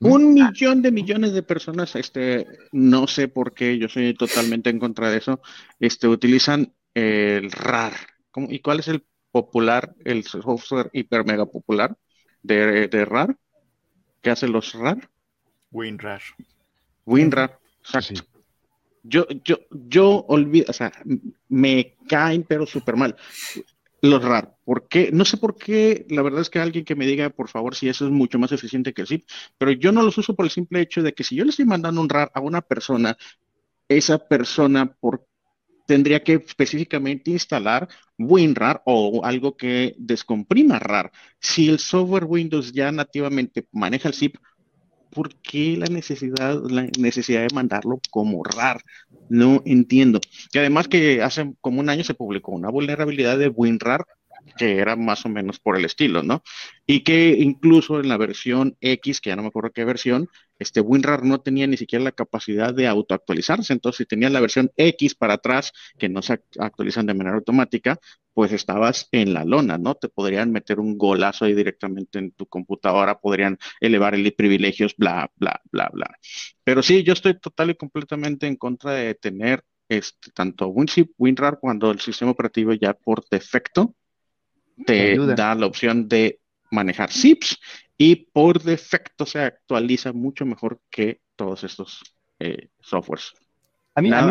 Un 0.00 0.34
millón 0.34 0.80
de 0.80 0.92
millones 0.92 1.32
de 1.32 1.42
personas, 1.42 1.96
este, 1.96 2.46
no 2.70 3.08
sé 3.08 3.26
por 3.26 3.54
qué, 3.54 3.76
yo 3.76 3.88
soy 3.88 4.14
totalmente 4.14 4.70
en 4.70 4.78
contra 4.78 5.10
de 5.10 5.18
eso, 5.18 5.40
este, 5.80 6.06
utilizan 6.06 6.72
el 6.94 7.50
RAR. 7.50 7.94
¿Y 8.48 8.60
cuál 8.60 8.78
es 8.80 8.88
el 8.88 9.04
popular, 9.32 9.94
el 10.04 10.22
software 10.22 10.90
hiper 10.92 11.24
mega 11.24 11.46
popular 11.46 11.96
de, 12.40 13.04
RAR? 13.04 13.36
¿Qué 14.22 14.30
hace 14.30 14.46
los 14.46 14.74
RAR? 14.74 15.10
WinRAR. 15.72 16.22
WinRAR, 17.04 17.58
exacto. 17.80 18.22
Yo, 19.02 19.26
yo, 19.44 19.58
yo 19.70 20.24
olvido, 20.28 20.66
o 20.68 20.72
sea, 20.72 20.92
me 21.48 21.96
caen 22.08 22.44
pero 22.44 22.64
súper 22.64 22.96
mal 22.96 23.16
los 24.10 24.22
RAR. 24.24 24.56
¿Por 24.64 24.88
qué? 24.88 25.10
No 25.12 25.24
sé 25.24 25.36
por 25.36 25.56
qué, 25.56 26.06
la 26.08 26.22
verdad 26.22 26.40
es 26.40 26.50
que 26.50 26.58
alguien 26.58 26.84
que 26.84 26.94
me 26.96 27.06
diga, 27.06 27.30
por 27.30 27.48
favor, 27.48 27.74
si 27.74 27.88
eso 27.88 28.06
es 28.06 28.10
mucho 28.10 28.38
más 28.38 28.52
eficiente 28.52 28.92
que 28.92 29.02
el 29.02 29.08
zip, 29.08 29.24
pero 29.58 29.72
yo 29.72 29.92
no 29.92 30.02
los 30.02 30.18
uso 30.18 30.34
por 30.34 30.46
el 30.46 30.50
simple 30.50 30.80
hecho 30.80 31.02
de 31.02 31.14
que 31.14 31.24
si 31.24 31.36
yo 31.36 31.44
le 31.44 31.50
estoy 31.50 31.64
mandando 31.64 32.00
un 32.00 32.08
RAR 32.08 32.30
a 32.34 32.40
una 32.40 32.62
persona, 32.62 33.16
esa 33.88 34.18
persona 34.18 34.86
por, 34.86 35.26
tendría 35.86 36.22
que 36.22 36.34
específicamente 36.34 37.30
instalar 37.30 37.88
WinRAR 38.18 38.82
o 38.86 39.24
algo 39.24 39.56
que 39.56 39.94
descomprima 39.98 40.78
RAR. 40.78 41.12
Si 41.38 41.68
el 41.68 41.78
software 41.78 42.24
Windows 42.24 42.72
ya 42.72 42.90
nativamente 42.92 43.68
maneja 43.72 44.08
el 44.08 44.14
zip, 44.14 44.36
¿por 45.10 45.34
qué 45.36 45.76
la 45.76 45.86
necesidad, 45.86 46.60
la 46.68 46.88
necesidad 46.98 47.42
de 47.42 47.54
mandarlo 47.54 48.00
como 48.10 48.42
RAR? 48.44 48.80
No 49.28 49.62
entiendo. 49.64 50.20
Y 50.52 50.58
además 50.58 50.88
que 50.88 51.22
hace 51.22 51.52
como 51.60 51.80
un 51.80 51.88
año 51.88 52.04
se 52.04 52.14
publicó 52.14 52.52
una 52.52 52.70
vulnerabilidad 52.70 53.38
de 53.38 53.48
WinRAR 53.48 54.04
que 54.56 54.78
era 54.78 54.96
más 54.96 55.24
o 55.26 55.28
menos 55.28 55.58
por 55.58 55.76
el 55.76 55.84
estilo, 55.84 56.22
¿no? 56.22 56.42
Y 56.86 57.00
que 57.00 57.36
incluso 57.38 58.00
en 58.00 58.08
la 58.08 58.16
versión 58.16 58.76
X, 58.80 59.20
que 59.20 59.30
ya 59.30 59.36
no 59.36 59.42
me 59.42 59.48
acuerdo 59.48 59.72
qué 59.72 59.84
versión, 59.84 60.28
este 60.58 60.80
WinRAR 60.80 61.24
no 61.24 61.40
tenía 61.40 61.66
ni 61.66 61.76
siquiera 61.76 62.04
la 62.04 62.12
capacidad 62.12 62.74
de 62.74 62.86
autoactualizarse. 62.86 63.72
Entonces, 63.72 63.98
si 63.98 64.06
tenías 64.06 64.32
la 64.32 64.40
versión 64.40 64.70
X 64.76 65.14
para 65.14 65.34
atrás, 65.34 65.72
que 65.98 66.08
no 66.08 66.22
se 66.22 66.40
actualizan 66.58 67.06
de 67.06 67.14
manera 67.14 67.36
automática, 67.36 67.98
pues 68.32 68.52
estabas 68.52 69.08
en 69.12 69.32
la 69.32 69.44
lona, 69.44 69.78
¿no? 69.78 69.94
Te 69.94 70.08
podrían 70.08 70.52
meter 70.52 70.78
un 70.78 70.98
golazo 70.98 71.44
ahí 71.44 71.54
directamente 71.54 72.18
en 72.18 72.32
tu 72.32 72.46
computadora, 72.46 73.18
podrían 73.18 73.58
elevar 73.80 74.14
el 74.14 74.32
privilegios, 74.34 74.94
bla, 74.96 75.30
bla, 75.36 75.60
bla, 75.70 75.90
bla. 75.92 76.18
Pero 76.64 76.82
sí, 76.82 77.02
yo 77.02 77.12
estoy 77.12 77.38
total 77.38 77.70
y 77.70 77.74
completamente 77.76 78.46
en 78.46 78.56
contra 78.56 78.92
de 78.92 79.14
tener 79.14 79.64
este, 79.88 80.30
tanto 80.32 80.68
WinZip, 80.68 81.12
WinRAR, 81.16 81.58
cuando 81.60 81.90
el 81.90 82.00
sistema 82.00 82.32
operativo 82.32 82.72
ya 82.72 82.92
por 82.92 83.24
defecto 83.30 83.94
te 84.84 85.16
da 85.34 85.54
la 85.54 85.66
opción 85.66 86.08
de 86.08 86.40
manejar 86.70 87.10
zips 87.10 87.58
y 87.98 88.16
por 88.32 88.62
defecto 88.62 89.26
se 89.26 89.40
actualiza 89.40 90.12
mucho 90.12 90.44
mejor 90.44 90.80
que 90.90 91.20
todos 91.36 91.64
estos 91.64 92.02
eh, 92.38 92.68
softwares. 92.80 93.32
A 93.94 94.02
mí, 94.02 94.10
me 94.10 94.16
da, 94.16 94.26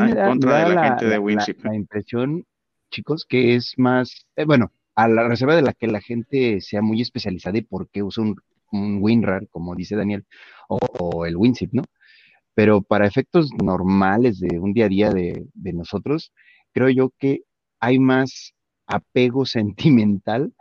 la, 0.70 1.76
impresión, 1.76 2.45
chicos, 2.91 3.26
que 3.28 3.55
es 3.55 3.74
más, 3.78 4.28
eh, 4.36 4.45
bueno, 4.45 4.72
a 4.93 5.07
la 5.07 5.28
reserva 5.28 5.55
de 5.55 5.63
la 5.63 5.74
que 5.74 5.88
la 5.88 6.01
gente 6.01 6.61
sea 6.61 6.84
muy 6.84 7.01
especializada 7.01 7.57
y 7.57 7.61
por 7.61 7.89
qué 7.89 8.03
usa 8.03 8.24
un, 8.24 8.36
WinRAR, 8.72 9.47
como 9.49 9.74
dice 9.74 9.95
Daniel, 9.95 10.26
o, 10.68 11.26
el 11.26 11.38
WinZip, 11.38 11.74
¿no? 11.74 11.84
Pero 12.53 12.82
para 12.82 13.07
efectos 13.07 13.49
normales 13.63 14.39
de 14.39 14.59
un 14.59 14.74
día 14.74 14.86
a 14.86 14.89
día 14.89 15.09
de, 15.11 15.45
de 15.53 15.74
nosotros, 15.74 16.34
creo 16.74 16.89
yo 16.89 17.11
que 17.18 17.43
hay 17.80 17.99
más 17.99 18.53
apego 18.86 19.45
sentimental 19.45 20.53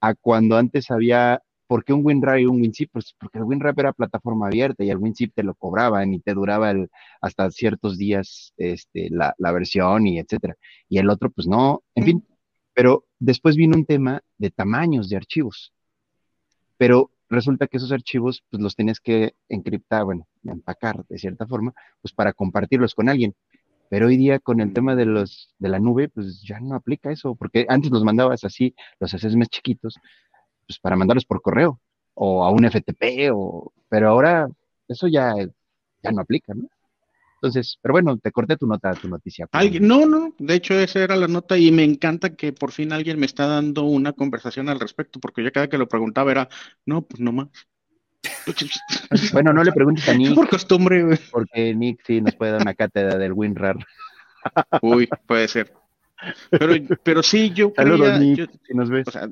a 0.00 0.14
cuando 0.14 0.56
antes 0.56 0.90
había, 0.90 1.42
¿por 1.66 1.84
qué 1.84 1.92
un 1.92 2.04
WinRAR 2.04 2.40
y 2.40 2.46
un 2.46 2.60
WinZip? 2.60 2.90
Pues 2.92 3.14
porque 3.18 3.38
el 3.38 3.44
WinRAR 3.44 3.74
era 3.76 3.92
plataforma 3.92 4.46
abierta 4.46 4.84
y 4.84 4.90
el 4.90 4.98
WinZip 4.98 5.34
te 5.34 5.42
lo 5.42 5.54
cobraban 5.54 6.14
y 6.14 6.20
te 6.20 6.34
duraba 6.34 6.70
el, 6.70 6.90
hasta 7.20 7.50
ciertos 7.50 7.98
días 7.98 8.52
este, 8.56 9.08
la, 9.10 9.34
la, 9.38 9.52
versión 9.52 10.06
y 10.06 10.18
etcétera. 10.18 10.56
Y 10.88 10.98
el 10.98 11.10
otro, 11.10 11.30
pues 11.30 11.46
no, 11.46 11.82
en 11.94 12.04
fin. 12.04 12.26
Pero 12.74 13.06
después 13.18 13.56
vino 13.56 13.76
un 13.76 13.86
tema 13.86 14.22
de 14.38 14.50
tamaños 14.50 15.08
de 15.08 15.16
archivos. 15.16 15.72
Pero 16.76 17.10
resulta 17.28 17.66
que 17.66 17.76
esos 17.76 17.92
archivos, 17.92 18.42
pues 18.50 18.62
los 18.62 18.74
tienes 18.76 19.00
que 19.00 19.34
encriptar, 19.48 20.04
bueno, 20.04 20.26
empacar 20.44 21.04
de 21.08 21.18
cierta 21.18 21.46
forma, 21.46 21.72
pues 22.02 22.12
para 22.12 22.32
compartirlos 22.32 22.94
con 22.94 23.08
alguien. 23.08 23.34
Pero 23.90 24.06
hoy 24.06 24.16
día 24.16 24.38
con 24.40 24.60
el 24.60 24.72
tema 24.72 24.96
de 24.96 25.04
los 25.04 25.54
de 25.58 25.68
la 25.68 25.78
nube, 25.78 26.08
pues 26.08 26.42
ya 26.42 26.58
no 26.58 26.74
aplica 26.74 27.12
eso, 27.12 27.34
porque 27.34 27.66
antes 27.68 27.90
los 27.90 28.02
mandabas 28.02 28.44
así, 28.44 28.74
los 28.98 29.12
haces 29.14 29.36
más 29.36 29.48
chiquitos, 29.48 29.98
pues 30.66 30.78
para 30.78 30.96
mandarlos 30.96 31.24
por 31.24 31.42
correo 31.42 31.80
o 32.14 32.44
a 32.44 32.50
un 32.50 32.64
FTP, 32.64 33.30
o, 33.32 33.72
pero 33.88 34.08
ahora 34.08 34.48
eso 34.88 35.08
ya, 35.08 35.34
ya 36.02 36.12
no 36.12 36.20
aplica, 36.20 36.54
¿no? 36.54 36.68
Entonces, 37.36 37.78
pero 37.82 37.92
bueno, 37.92 38.16
te 38.16 38.32
corté 38.32 38.56
tu 38.56 38.66
nota, 38.66 38.94
tu 38.94 39.06
noticia. 39.06 39.46
no, 39.80 40.06
no, 40.06 40.34
de 40.38 40.54
hecho 40.54 40.72
esa 40.80 41.00
era 41.00 41.14
la 41.14 41.28
nota 41.28 41.58
y 41.58 41.70
me 41.72 41.84
encanta 41.84 42.34
que 42.34 42.54
por 42.54 42.72
fin 42.72 42.90
alguien 42.90 43.18
me 43.18 43.26
está 43.26 43.46
dando 43.46 43.82
una 43.82 44.14
conversación 44.14 44.70
al 44.70 44.80
respecto, 44.80 45.20
porque 45.20 45.44
yo 45.44 45.52
cada 45.52 45.68
que 45.68 45.76
lo 45.76 45.86
preguntaba 45.86 46.30
era, 46.30 46.48
no, 46.86 47.02
pues 47.02 47.20
no 47.20 47.32
más. 47.32 47.48
Bueno, 49.32 49.52
no 49.52 49.62
le 49.62 49.72
preguntes 49.72 50.08
a 50.08 50.14
Nick. 50.14 50.34
Por 50.34 50.48
costumbre, 50.48 51.18
Porque 51.30 51.74
Nick 51.74 52.00
sí 52.06 52.22
nos 52.22 52.34
puede 52.34 52.52
dar 52.52 52.62
una 52.62 52.74
cátedra 52.74 53.18
del 53.18 53.32
WinRAR. 53.32 53.76
Uy, 54.80 55.08
puede 55.26 55.46
ser. 55.48 55.72
Pero, 56.50 56.74
pero 57.02 57.22
sí, 57.22 57.50
yo 57.54 57.72
Saludos, 57.74 58.00
creía, 58.00 58.18
Nick, 58.18 58.36
yo- 58.38 58.46
si 58.66 58.74
nos 58.74 58.90
ves. 58.90 59.08
o 59.08 59.10
sea, 59.10 59.28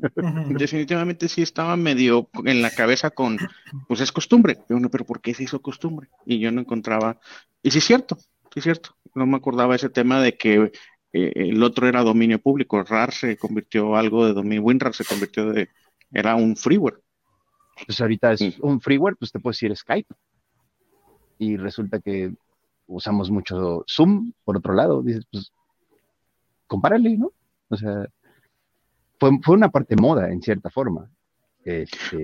definitivamente 0.51 1.28
sí 1.28 1.43
estaba 1.43 1.76
medio 1.76 2.28
en 2.45 2.62
la 2.62 2.70
cabeza 2.70 3.11
con, 3.11 3.38
pues 3.88 4.01
es 4.01 4.12
costumbre. 4.12 4.59
Pero, 4.66 4.78
uno, 4.78 4.90
pero 4.90 5.05
¿por 5.05 5.20
qué 5.20 5.34
se 5.34 5.43
hizo 5.45 5.61
costumbre? 5.61 6.09
Y 6.26 6.38
yo 6.38 6.51
no 6.53 6.61
encontraba, 6.61 7.18
y 7.62 7.70
sí 7.70 7.78
es 7.78 7.84
cierto, 7.84 8.16
sí 8.16 8.57
es 8.61 8.64
cierto. 8.64 8.97
No 9.14 9.26
me 9.26 9.36
acordaba 9.36 9.74
ese 9.76 9.88
tema 9.90 10.20
de 10.22 10.36
que 10.36 10.72
eh, 11.12 11.32
el 11.34 11.62
otro 11.62 11.86
era 11.86 12.03
dominio 12.03 12.38
público. 12.40 12.82
RAR 12.82 13.12
se 13.12 13.36
convirtió 13.36 13.97
algo 13.97 14.26
de 14.26 14.32
dominio, 14.32 14.62
WinRAR 14.62 14.95
se 14.95 15.05
convirtió 15.05 15.51
de, 15.53 15.68
era 16.12 16.34
un 16.36 16.57
freeware. 16.57 17.01
Pues 17.86 18.01
ahorita 18.01 18.32
es 18.32 18.38
Sí. 18.40 18.57
un 18.61 18.80
freeware, 18.80 19.16
pues 19.16 19.32
te 19.32 19.40
puedes 19.40 19.57
decir 19.59 19.76
Skype. 19.76 20.14
Y 21.38 21.57
resulta 21.57 21.99
que 22.01 22.32
usamos 22.86 23.30
mucho 23.30 23.84
Zoom, 23.90 24.32
por 24.45 24.57
otro 24.59 24.74
lado. 24.74 25.03
Dices, 25.03 25.26
pues, 25.30 25.53
compárale, 26.73 27.16
¿no? 27.18 27.33
O 27.68 27.77
sea, 27.77 28.07
fue, 29.18 29.31
fue 29.43 29.57
una 29.57 29.70
parte 29.70 29.97
moda, 29.97 30.31
en 30.31 30.43
cierta 30.43 30.70
forma. 30.70 31.11
Este, 31.64 32.18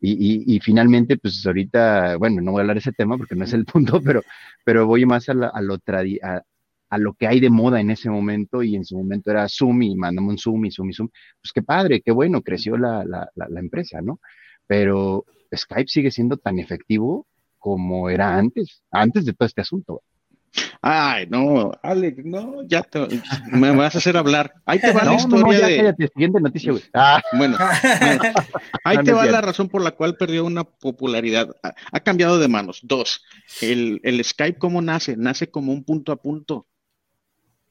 y, 0.00 0.12
y- 0.54 0.56
y 0.56 0.60
finalmente, 0.60 1.18
pues 1.18 1.44
ahorita, 1.46 2.16
bueno, 2.18 2.40
no 2.42 2.52
voy 2.52 2.60
a 2.60 2.62
hablar 2.62 2.76
de 2.76 2.80
ese 2.80 2.92
tema 2.92 3.16
porque 3.18 3.34
no 3.36 3.44
es 3.44 3.52
el 3.52 3.64
punto, 3.66 4.00
pero, 4.02 4.22
pero 4.64 4.86
voy 4.86 5.06
más 5.06 5.28
a, 5.28 5.34
la- 5.34 5.52
lo 5.62 5.78
a, 6.90 6.98
lo 6.98 7.14
que 7.14 7.26
hay 7.26 7.40
de 7.40 7.50
moda 7.50 7.80
en 7.80 7.90
ese 7.90 8.10
momento, 8.10 8.62
y 8.62 8.76
en 8.76 8.84
su 8.84 8.96
momento 8.98 9.30
era 9.30 9.48
Zoom, 9.48 9.82
y 9.82 9.96
mandamos 9.96 10.32
un 10.32 10.38
Zoom, 10.38 10.64
y 10.66 10.70
Zoom, 10.72 10.90
y 10.90 10.94
Zoom. 10.94 11.08
Pues 11.42 11.52
qué 11.54 11.62
padre, 11.62 12.02
qué 12.02 12.12
bueno, 12.12 12.42
creció 12.42 12.76
la, 12.76 13.04
la, 13.04 13.30
la, 13.34 13.48
la 13.48 13.60
empresa, 13.60 14.02
¿no? 14.02 14.20
Pero 14.66 15.24
Skype 15.54 15.88
sigue 15.88 16.10
siendo 16.10 16.36
tan 16.36 16.58
efectivo 16.58 17.26
como 17.58 18.10
era 18.10 18.36
antes, 18.36 18.82
antes 18.90 19.24
de 19.24 19.32
todo 19.34 19.46
este 19.46 19.62
asunto. 19.62 20.02
Ay, 20.80 21.26
no, 21.30 21.72
Alex, 21.82 22.24
no, 22.24 22.62
ya 22.66 22.82
te, 22.82 23.08
me 23.52 23.70
vas 23.74 23.94
a 23.94 23.98
hacer 23.98 24.16
hablar. 24.16 24.54
Ahí 24.66 24.80
te 24.80 24.92
va 24.92 25.04
la 25.04 25.14
No, 25.14 25.16
historia 25.16 25.44
no, 25.44 25.52
ya 25.52 25.70
de, 25.70 25.72
cállate, 25.72 26.08
siguiente 26.08 26.40
noticia, 26.40 26.72
güey. 26.72 26.84
Ah, 26.94 27.22
bueno, 27.30 27.58
bueno, 27.98 28.24
ahí 28.84 28.98
No, 28.98 29.02
te 29.02 29.12
va 29.12 29.26
la 29.26 29.40
razón 29.40 29.68
por 29.68 29.82
la 29.82 29.92
cual 29.92 30.16
perdió 30.16 30.44
una 30.44 30.64
popularidad. 30.64 31.54
Ha, 31.62 31.74
ha 31.92 32.00
cambiado 32.00 32.38
de 32.38 32.48
manos. 32.48 32.80
Dos, 32.82 33.24
el, 33.60 34.00
el 34.04 34.22
Skype, 34.24 34.58
¿cómo 34.58 34.82
nace? 34.82 35.16
Nace 35.16 35.50
como 35.50 35.72
un 35.72 35.84
punto 35.84 36.12
a 36.12 36.16
punto. 36.22 36.66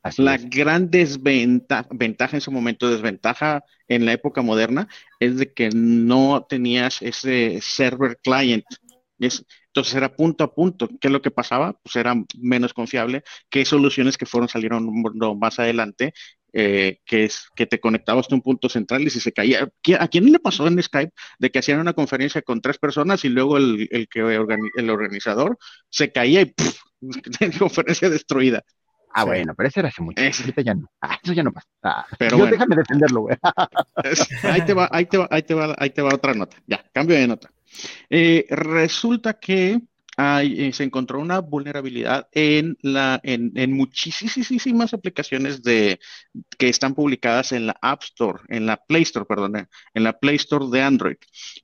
así 0.03 0.23
La 0.23 0.35
es. 0.35 0.47
gran 0.49 0.89
desventaja, 0.91 1.87
ventaja 1.91 2.37
en 2.37 2.41
su 2.41 2.51
momento, 2.51 2.89
desventaja 2.89 3.63
en 3.87 4.05
la 4.05 4.13
época 4.13 4.41
moderna, 4.41 4.87
es 5.19 5.37
de 5.37 5.53
que 5.53 5.69
no 5.73 6.45
tenías 6.49 7.01
ese 7.01 7.59
server 7.61 8.17
client. 8.23 8.63
Es- 9.19 9.45
entonces 9.73 9.95
era 9.95 10.15
punto 10.15 10.43
a 10.43 10.53
punto. 10.53 10.87
¿Qué 10.99 11.07
es 11.07 11.11
lo 11.11 11.21
que 11.21 11.31
pasaba? 11.31 11.73
Pues 11.83 11.95
era 11.95 12.13
menos 12.39 12.73
confiable 12.73 13.23
que 13.49 13.65
soluciones 13.65 14.17
que 14.17 14.25
fueron, 14.25 14.49
salieron 14.49 14.89
más 15.39 15.59
adelante, 15.59 16.13
eh, 16.53 16.99
que 17.05 17.23
es 17.25 17.47
que 17.55 17.65
te 17.65 17.79
conectabas 17.79 18.27
a 18.29 18.35
un 18.35 18.41
punto 18.41 18.67
central 18.69 19.01
y 19.03 19.09
si 19.09 19.19
se 19.21 19.31
caía. 19.31 19.67
¿qui- 19.83 19.97
¿A 19.99 20.07
quién 20.09 20.31
le 20.31 20.39
pasó 20.39 20.67
en 20.67 20.81
Skype 20.81 21.13
de 21.39 21.49
que 21.51 21.59
hacían 21.59 21.79
una 21.79 21.93
conferencia 21.93 22.41
con 22.41 22.59
tres 22.61 22.77
personas 22.77 23.23
y 23.25 23.29
luego 23.29 23.57
el, 23.57 23.87
el 23.91 24.07
que 24.09 24.21
organi- 24.23 24.69
el 24.75 24.89
organizador 24.89 25.57
se 25.89 26.11
caía 26.11 26.41
y 26.41 26.45
¡puf! 26.45 26.79
conferencia 27.59 28.09
destruida? 28.09 28.63
Ah, 29.13 29.23
Sí. 29.23 29.27
bueno, 29.27 29.53
pero 29.57 29.67
ese 29.67 29.79
era 29.81 29.89
hace 29.89 30.01
mucho. 30.01 30.21
Ahorita 30.23 30.61
ya 30.61 30.73
no. 30.73 30.87
Ah, 31.01 31.17
eso 31.21 31.33
ya 31.33 31.43
no 31.43 31.51
pasa. 31.51 31.67
Ah, 31.83 32.05
Pero 32.17 32.37
bueno. 32.37 32.51
déjame 32.51 32.77
defenderlo, 32.77 33.21
güey. 33.21 33.35
Ahí 34.43 34.61
te 34.65 34.73
va, 34.73 34.87
ahí 34.91 35.05
te 35.05 35.17
va, 35.17 35.27
ahí 35.29 35.43
te 35.43 35.53
va, 35.53 35.75
ahí 35.77 35.89
te 35.89 36.01
va 36.01 36.13
otra 36.15 36.33
nota. 36.33 36.55
Ya, 36.65 36.83
cambio 36.93 37.17
de 37.17 37.27
nota. 37.27 37.51
Eh, 38.09 38.45
resulta 38.49 39.39
que 39.39 39.79
hay, 40.17 40.61
eh, 40.67 40.73
se 40.73 40.83
encontró 40.83 41.19
una 41.19 41.39
vulnerabilidad 41.39 42.27
en 42.33 42.77
la, 42.81 43.19
en, 43.23 43.53
en 43.55 43.73
muchísimas 43.73 44.93
aplicaciones 44.93 45.63
de 45.63 45.99
que 46.57 46.69
están 46.69 46.93
publicadas 46.95 47.53
en 47.53 47.65
la 47.67 47.77
App 47.81 48.03
Store, 48.03 48.39
en 48.49 48.65
la 48.65 48.77
Play 48.77 49.03
Store, 49.03 49.25
perdón, 49.25 49.55
eh, 49.57 49.67
en 49.93 50.03
la 50.03 50.19
Play 50.19 50.35
Store 50.35 50.65
de 50.71 50.81
Android. 50.81 51.15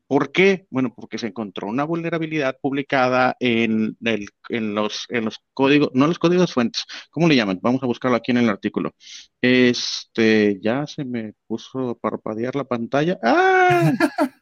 ¿Por 0.08 0.32
qué? 0.32 0.66
Bueno, 0.70 0.94
porque 0.96 1.18
se 1.18 1.28
encontró 1.28 1.68
una 1.68 1.84
vulnerabilidad 1.84 2.58
publicada 2.62 3.36
en, 3.40 3.98
el- 4.04 4.30
en 4.50 4.74
los, 4.76 5.06
en 5.10 5.26
los 5.26 5.40
códigos, 5.54 5.90
no 5.94 6.08
los 6.08 6.20
códigos 6.20 6.54
fuentes, 6.54 6.86
¿cómo 7.12 7.28
le 7.28 7.36
llaman? 7.36 7.60
Vamos 7.62 7.84
a 7.84 7.88
buscarlo 7.88 8.18
aquí 8.18 8.32
en 8.32 8.38
el 8.38 8.50
artículo. 8.50 8.96
Este, 9.42 10.60
ya 10.62 10.88
se 10.88 11.06
me 11.06 11.34
puso 11.48 11.90
a 11.90 11.96
parpadear 12.00 12.56
la 12.56 12.64
pantalla. 12.64 13.20
¡Ah! 13.24 13.92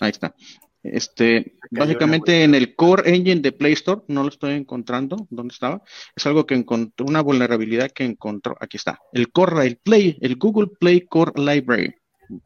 Ahí 0.00 0.10
está. 0.10 0.34
Este, 0.82 1.54
básicamente 1.70 2.42
en 2.42 2.54
el 2.56 2.74
Core 2.74 3.14
Engine 3.14 3.40
de 3.40 3.52
Play 3.52 3.74
Store, 3.74 4.02
no 4.08 4.22
lo 4.24 4.28
estoy 4.28 4.54
encontrando, 4.54 5.28
¿dónde 5.30 5.52
estaba? 5.52 5.82
Es 6.16 6.26
algo 6.26 6.44
que 6.44 6.54
encontró, 6.54 7.06
una 7.06 7.20
vulnerabilidad 7.20 7.92
que 7.92 8.04
encontró, 8.04 8.56
aquí 8.60 8.78
está, 8.78 8.98
el 9.12 9.30
Core, 9.30 9.64
el 9.64 9.76
Play, 9.76 10.18
el 10.20 10.36
Google 10.36 10.68
Play 10.80 11.02
Core 11.02 11.32
Library. 11.36 11.94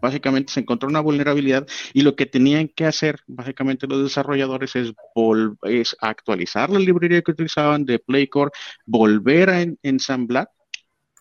Básicamente 0.00 0.52
se 0.52 0.60
encontró 0.60 0.88
una 0.88 1.00
vulnerabilidad 1.00 1.66
y 1.94 2.02
lo 2.02 2.14
que 2.14 2.26
tenían 2.26 2.68
que 2.68 2.84
hacer, 2.84 3.20
básicamente 3.26 3.86
los 3.86 4.02
desarrolladores, 4.02 4.74
es, 4.76 5.96
actualizar 6.00 6.68
la 6.70 6.78
librería 6.78 7.22
que 7.22 7.30
utilizaban 7.30 7.84
de 7.84 8.00
Play 8.00 8.26
Core, 8.26 8.50
volver 8.84 9.50
a 9.50 9.62
en- 9.62 9.78
ensamblar, 9.82 10.50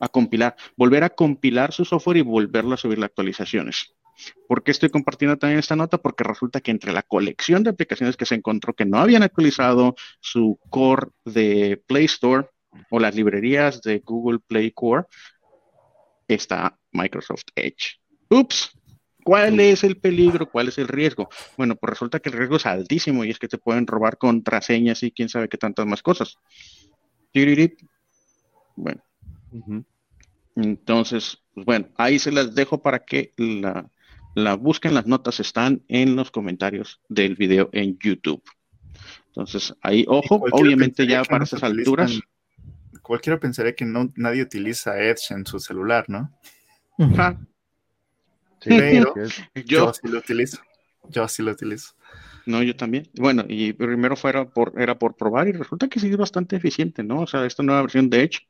a 0.01 0.09
compilar, 0.09 0.55
volver 0.76 1.03
a 1.03 1.09
compilar 1.09 1.72
su 1.72 1.86
software 1.86 2.18
y 2.18 2.22
volverlo 2.22 2.74
a 2.74 2.78
subir 2.78 2.97
las 2.97 3.07
actualizaciones. 3.07 3.95
¿Por 4.47 4.63
qué 4.63 4.72
estoy 4.72 4.89
compartiendo 4.89 5.38
también 5.38 5.59
esta 5.59 5.76
nota? 5.76 5.97
Porque 5.97 6.24
resulta 6.24 6.61
que 6.61 6.72
entre 6.72 6.93
la 6.93 7.03
colección 7.03 7.63
de 7.63 7.72
aplicaciones 7.72 8.18
que 8.18 8.26
se 8.26 8.36
encontró 8.36 8.74
que 8.74 8.86
no 8.86 8.99
habían 8.99 9.24
actualizado 9.24 9.95
su 10.20 10.59
core 10.70 11.07
de 11.26 11.82
Play 11.88 12.05
Store 12.05 12.47
o 12.89 12.99
las 12.99 13.16
librerías 13.16 13.82
de 13.82 13.99
Google 13.99 14.39
Play 14.39 14.72
Core, 14.72 15.05
está 16.28 16.78
Microsoft 16.91 17.43
Edge. 17.55 17.99
Ups, 18.30 18.72
¿cuál 19.24 19.59
es 19.59 19.84
el 19.84 19.97
peligro? 19.97 20.49
¿Cuál 20.49 20.70
es 20.70 20.78
el 20.78 20.88
riesgo? 20.88 21.30
Bueno, 21.57 21.76
pues 21.76 21.91
resulta 21.91 22.20
que 22.20 22.30
el 22.30 22.38
riesgo 22.38 22.57
es 22.57 22.66
altísimo 22.66 23.24
y 23.24 23.30
es 23.30 23.39
que 23.39 23.47
te 23.47 23.57
pueden 23.57 23.88
robar 23.88 24.18
contraseñas 24.18 25.03
y 25.03 25.11
quién 25.11 25.30
sabe 25.30 25.49
qué 25.49 25.57
tantas 25.57 25.86
más 25.86 26.01
cosas. 26.01 26.38
Bueno, 28.76 29.01
entonces, 30.55 31.38
pues 31.53 31.66
bueno, 31.66 31.88
ahí 31.97 32.20
se 32.20 32.32
las 32.32 32.55
dejo 32.55 32.82
para 32.82 32.99
que 32.99 33.34
la, 33.38 33.89
la 34.36 34.56
busquen. 34.56 34.94
Las 34.94 35.08
notas 35.08 35.40
están 35.40 35.82
en 35.88 36.16
los 36.16 36.30
comentarios 36.30 37.02
del 37.10 37.36
video 37.36 37.70
en 37.72 37.98
YouTube. 37.98 38.44
Entonces, 39.28 39.74
ahí, 39.82 40.06
ojo, 40.08 40.46
obviamente 40.52 41.08
ya 41.08 41.24
para 41.24 41.40
no 41.40 41.44
estas 41.46 41.64
alturas. 41.64 42.20
Cualquiera 43.02 43.40
pensaría 43.40 43.76
que 43.76 43.86
no, 43.86 44.12
nadie 44.16 44.44
utiliza 44.44 45.00
Edge 45.00 45.32
en 45.32 45.46
su 45.46 45.60
celular, 45.60 46.06
¿no? 46.08 46.32
Sí, 48.62 48.70
Pero- 48.70 49.14
yo, 49.66 49.94
sí 49.94 50.08
lo 50.08 50.20
utilizo. 50.20 50.58
Yo 51.10 51.28
sí 51.28 51.44
lo 51.44 51.52
utilizo. 51.52 51.94
no, 52.46 52.64
yo 52.64 52.76
también. 52.76 53.10
Bueno, 53.16 53.44
y 53.48 53.74
primero 53.74 54.16
fuera 54.16 54.50
por, 54.50 54.74
era 54.82 54.98
por 54.98 55.16
probar 55.16 55.48
y 55.48 55.52
resulta 55.52 55.88
que 55.88 56.00
sí 56.00 56.10
es 56.10 56.18
bastante 56.18 56.56
eficiente, 56.56 57.04
¿no? 57.04 57.22
O 57.22 57.28
sea, 57.28 57.46
esta 57.46 57.62
nueva 57.64 57.82
versión 57.82 58.10
de 58.10 58.24
Edge 58.24 58.48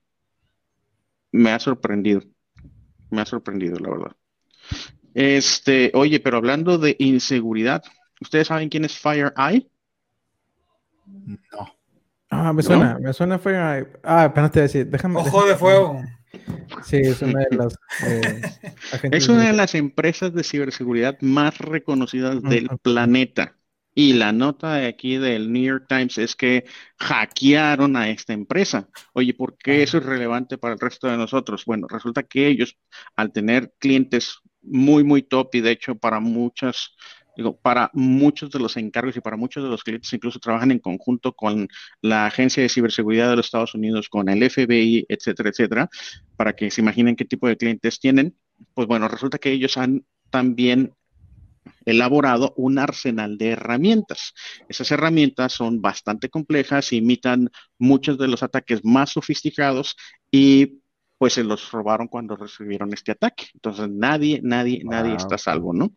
me 1.31 1.51
ha 1.51 1.59
sorprendido. 1.59 2.21
Me 3.09 3.21
ha 3.21 3.25
sorprendido, 3.25 3.77
la 3.79 3.89
verdad. 3.89 4.15
Este, 5.15 5.91
oye, 5.95 6.19
pero 6.19 6.37
hablando 6.37 6.77
de 6.77 6.95
inseguridad, 6.99 7.81
¿ustedes 8.21 8.47
saben 8.49 8.69
quién 8.69 8.85
es 8.85 8.99
FireEye? 8.99 9.67
No. 11.07 11.75
Ah, 12.29 12.51
me 12.53 12.61
suena, 12.63 12.99
me 12.99 13.13
suena 13.13 13.39
fue. 13.39 13.55
Ah, 14.03 14.23
apenas 14.25 14.51
te 14.51 14.59
voy 14.59 14.63
a 14.63 14.67
decir, 14.67 14.87
déjame. 14.87 15.19
Ojo 15.19 15.45
de 15.47 15.55
fuego. 15.55 16.01
Sí, 16.83 16.97
es 16.97 17.21
una 17.21 17.39
de 17.49 17.55
las. 17.55 17.75
eh, 18.05 18.41
agentes 18.91 19.23
Es 19.23 19.29
una 19.29 19.43
de 19.43 19.51
de- 19.51 19.57
las 19.57 19.73
empresas 19.75 20.33
de 20.33 20.43
ciberseguridad 20.43 21.17
más 21.21 21.57
reconocidas 21.59 22.41
del 22.43 22.67
planeta. 22.81 23.55
Y 23.97 24.11
la 24.13 24.33
nota 24.33 24.73
de 24.73 24.87
aquí 24.87 25.15
del 25.15 25.53
New 25.53 25.63
York 25.63 25.85
Times 25.87 26.17
es 26.17 26.35
que 26.35 26.65
hackearon 26.99 27.95
a 27.95 28.09
esta 28.09 28.33
empresa. 28.33 28.89
Oye, 29.13 29.33
¿por 29.33 29.57
qué 29.57 29.83
eso 29.83 29.99
es 29.99 30.05
relevante 30.05 30.57
para 30.57 30.73
el 30.73 30.79
resto 30.81 31.07
de 31.07 31.15
nosotros? 31.15 31.63
Bueno, 31.63 31.87
resulta 31.87 32.23
que 32.23 32.47
ellos, 32.47 32.77
al 33.15 33.31
tener 33.31 33.71
clientes 33.79 34.39
muy, 34.65 35.03
muy 35.03 35.23
top 35.23 35.53
y 35.55 35.61
de 35.61 35.71
hecho 35.71 35.95
para 35.95 36.19
muchas, 36.19 36.95
digo, 37.35 37.57
para 37.57 37.89
muchos 37.93 38.51
de 38.51 38.59
los 38.59 38.77
encargos 38.77 39.15
y 39.17 39.21
para 39.21 39.37
muchos 39.37 39.63
de 39.63 39.69
los 39.69 39.83
clientes 39.83 40.11
incluso 40.13 40.39
trabajan 40.39 40.71
en 40.71 40.79
conjunto 40.79 41.33
con 41.33 41.67
la 42.01 42.25
Agencia 42.25 42.63
de 42.63 42.69
Ciberseguridad 42.69 43.29
de 43.29 43.37
los 43.37 43.47
Estados 43.47 43.73
Unidos, 43.75 44.09
con 44.09 44.29
el 44.29 44.43
FBI, 44.43 45.05
etcétera, 45.09 45.49
etcétera, 45.49 45.89
para 46.37 46.55
que 46.55 46.71
se 46.71 46.81
imaginen 46.81 47.15
qué 47.15 47.25
tipo 47.25 47.47
de 47.47 47.57
clientes 47.57 47.99
tienen. 47.99 48.35
Pues 48.73 48.87
bueno, 48.87 49.07
resulta 49.07 49.37
que 49.37 49.51
ellos 49.51 49.77
han 49.77 50.05
también 50.29 50.93
elaborado 51.85 52.53
un 52.57 52.79
arsenal 52.79 53.37
de 53.37 53.49
herramientas. 53.49 54.33
Esas 54.69 54.91
herramientas 54.91 55.53
son 55.53 55.81
bastante 55.81 56.29
complejas, 56.29 56.93
imitan 56.93 57.49
muchos 57.77 58.17
de 58.17 58.27
los 58.27 58.43
ataques 58.43 58.83
más 58.83 59.11
sofisticados 59.11 59.95
y 60.31 60.79
pues 61.17 61.33
se 61.33 61.43
los 61.43 61.71
robaron 61.71 62.07
cuando 62.07 62.35
recibieron 62.35 62.93
este 62.93 63.11
ataque. 63.11 63.45
Entonces 63.53 63.89
nadie, 63.89 64.41
nadie, 64.43 64.81
nadie 64.83 65.15
está 65.15 65.35
a 65.35 65.37
salvo, 65.37 65.73
¿no? 65.73 65.93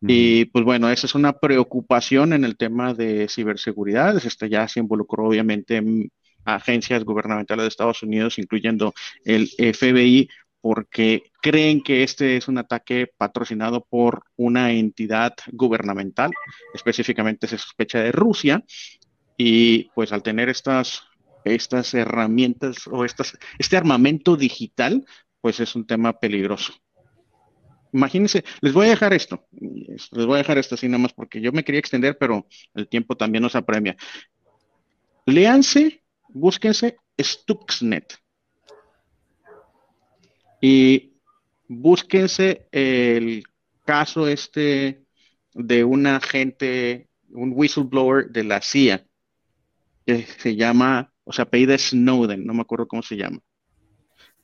Y 0.00 0.46
pues 0.46 0.64
bueno, 0.64 0.90
esa 0.90 1.06
es 1.06 1.14
una 1.14 1.34
preocupación 1.34 2.32
en 2.32 2.44
el 2.44 2.56
tema 2.56 2.94
de 2.94 3.28
ciberseguridad. 3.28 4.16
Este 4.24 4.48
ya 4.48 4.66
se 4.68 4.80
involucró 4.80 5.26
obviamente 5.26 5.76
en 5.76 6.10
agencias 6.44 7.04
gubernamentales 7.04 7.64
de 7.64 7.68
Estados 7.68 8.02
Unidos, 8.02 8.38
incluyendo 8.38 8.94
el 9.24 9.48
FBI, 9.48 10.28
porque 10.60 11.30
creen 11.42 11.82
que 11.82 12.02
este 12.02 12.36
es 12.36 12.48
un 12.48 12.58
ataque 12.58 13.08
patrocinado 13.16 13.84
por 13.88 14.22
una 14.36 14.72
entidad 14.72 15.34
gubernamental, 15.52 16.30
específicamente 16.74 17.46
se 17.46 17.58
sospecha 17.58 18.00
de 18.00 18.12
Rusia, 18.12 18.64
y 19.36 19.90
pues 19.94 20.12
al 20.12 20.22
tener 20.22 20.48
estas, 20.48 21.02
estas 21.46 21.94
herramientas 21.94 22.86
o 22.86 23.04
este 23.04 23.76
armamento 23.76 24.36
digital, 24.36 25.04
pues 25.40 25.60
es 25.60 25.74
un 25.74 25.86
tema 25.86 26.18
peligroso. 26.18 26.72
Imagínense, 27.92 28.44
les 28.60 28.72
voy 28.72 28.86
a 28.86 28.90
dejar 28.90 29.14
esto, 29.14 29.46
les 29.52 30.10
voy 30.10 30.34
a 30.34 30.38
dejar 30.38 30.58
esto 30.58 30.74
así 30.74 30.86
nada 30.88 30.98
más 30.98 31.12
porque 31.12 31.40
yo 31.40 31.52
me 31.52 31.64
quería 31.64 31.78
extender, 31.78 32.18
pero 32.18 32.46
el 32.74 32.88
tiempo 32.88 33.16
también 33.16 33.42
nos 33.42 33.54
apremia. 33.54 33.96
Léanse, 35.24 36.02
búsquense 36.28 36.98
Stuxnet 37.18 38.18
y 40.60 41.14
búsquense 41.68 42.68
el 42.70 43.44
caso 43.84 44.28
este 44.28 45.04
de 45.54 45.84
un 45.84 46.06
agente, 46.06 47.08
un 47.30 47.52
whistleblower 47.54 48.28
de 48.30 48.44
la 48.44 48.60
CIA, 48.60 49.06
que 50.04 50.24
se 50.24 50.54
llama, 50.54 51.12
o 51.26 51.32
sea, 51.32 51.44
apellida 51.44 51.76
Snowden, 51.76 52.46
no 52.46 52.54
me 52.54 52.62
acuerdo 52.62 52.86
cómo 52.86 53.02
se 53.02 53.16
llama. 53.16 53.40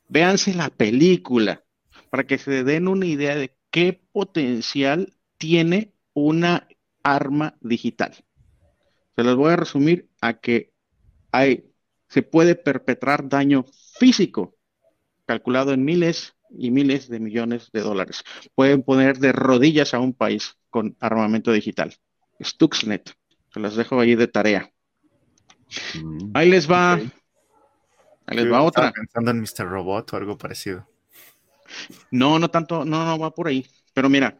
Véanse 0.09 0.53
la 0.53 0.69
película 0.69 1.63
para 2.09 2.27
que 2.27 2.37
se 2.37 2.63
den 2.63 2.89
una 2.89 3.05
idea 3.05 3.35
de 3.35 3.55
qué 3.71 4.01
potencial 4.11 5.15
tiene 5.37 5.93
una 6.13 6.67
arma 7.01 7.55
digital. 7.61 8.13
Se 9.15 9.23
los 9.23 9.37
voy 9.37 9.53
a 9.53 9.55
resumir 9.55 10.09
a 10.21 10.33
que 10.33 10.73
hay, 11.31 11.71
se 12.09 12.21
puede 12.21 12.55
perpetrar 12.55 13.29
daño 13.29 13.65
físico 13.97 14.55
calculado 15.25 15.71
en 15.71 15.85
miles 15.85 16.35
y 16.49 16.69
miles 16.69 17.07
de 17.07 17.21
millones 17.21 17.69
de 17.71 17.79
dólares. 17.79 18.23
Pueden 18.55 18.83
poner 18.83 19.19
de 19.19 19.31
rodillas 19.31 19.93
a 19.93 19.99
un 19.99 20.13
país 20.13 20.57
con 20.69 20.97
armamento 20.99 21.53
digital. 21.53 21.95
Stuxnet, 22.41 23.13
se 23.53 23.59
las 23.61 23.75
dejo 23.77 24.01
ahí 24.01 24.15
de 24.15 24.27
tarea. 24.27 24.73
Mm. 26.01 26.31
ahí 26.33 26.49
les 26.49 26.69
va. 26.69 26.93
Ahí 28.25 28.37
les 28.37 28.51
va 28.51 28.61
otra. 28.61 28.91
pensando 28.91 29.31
en 29.31 29.39
Mr. 29.39 29.67
Robot 29.67 30.13
o 30.13 30.17
algo 30.17 30.37
parecido. 30.37 30.87
No, 32.11 32.39
no 32.39 32.49
tanto, 32.49 32.85
no, 32.85 33.05
no 33.05 33.19
va 33.19 33.31
por 33.31 33.47
ahí. 33.47 33.65
Pero 33.93 34.09
mira, 34.09 34.39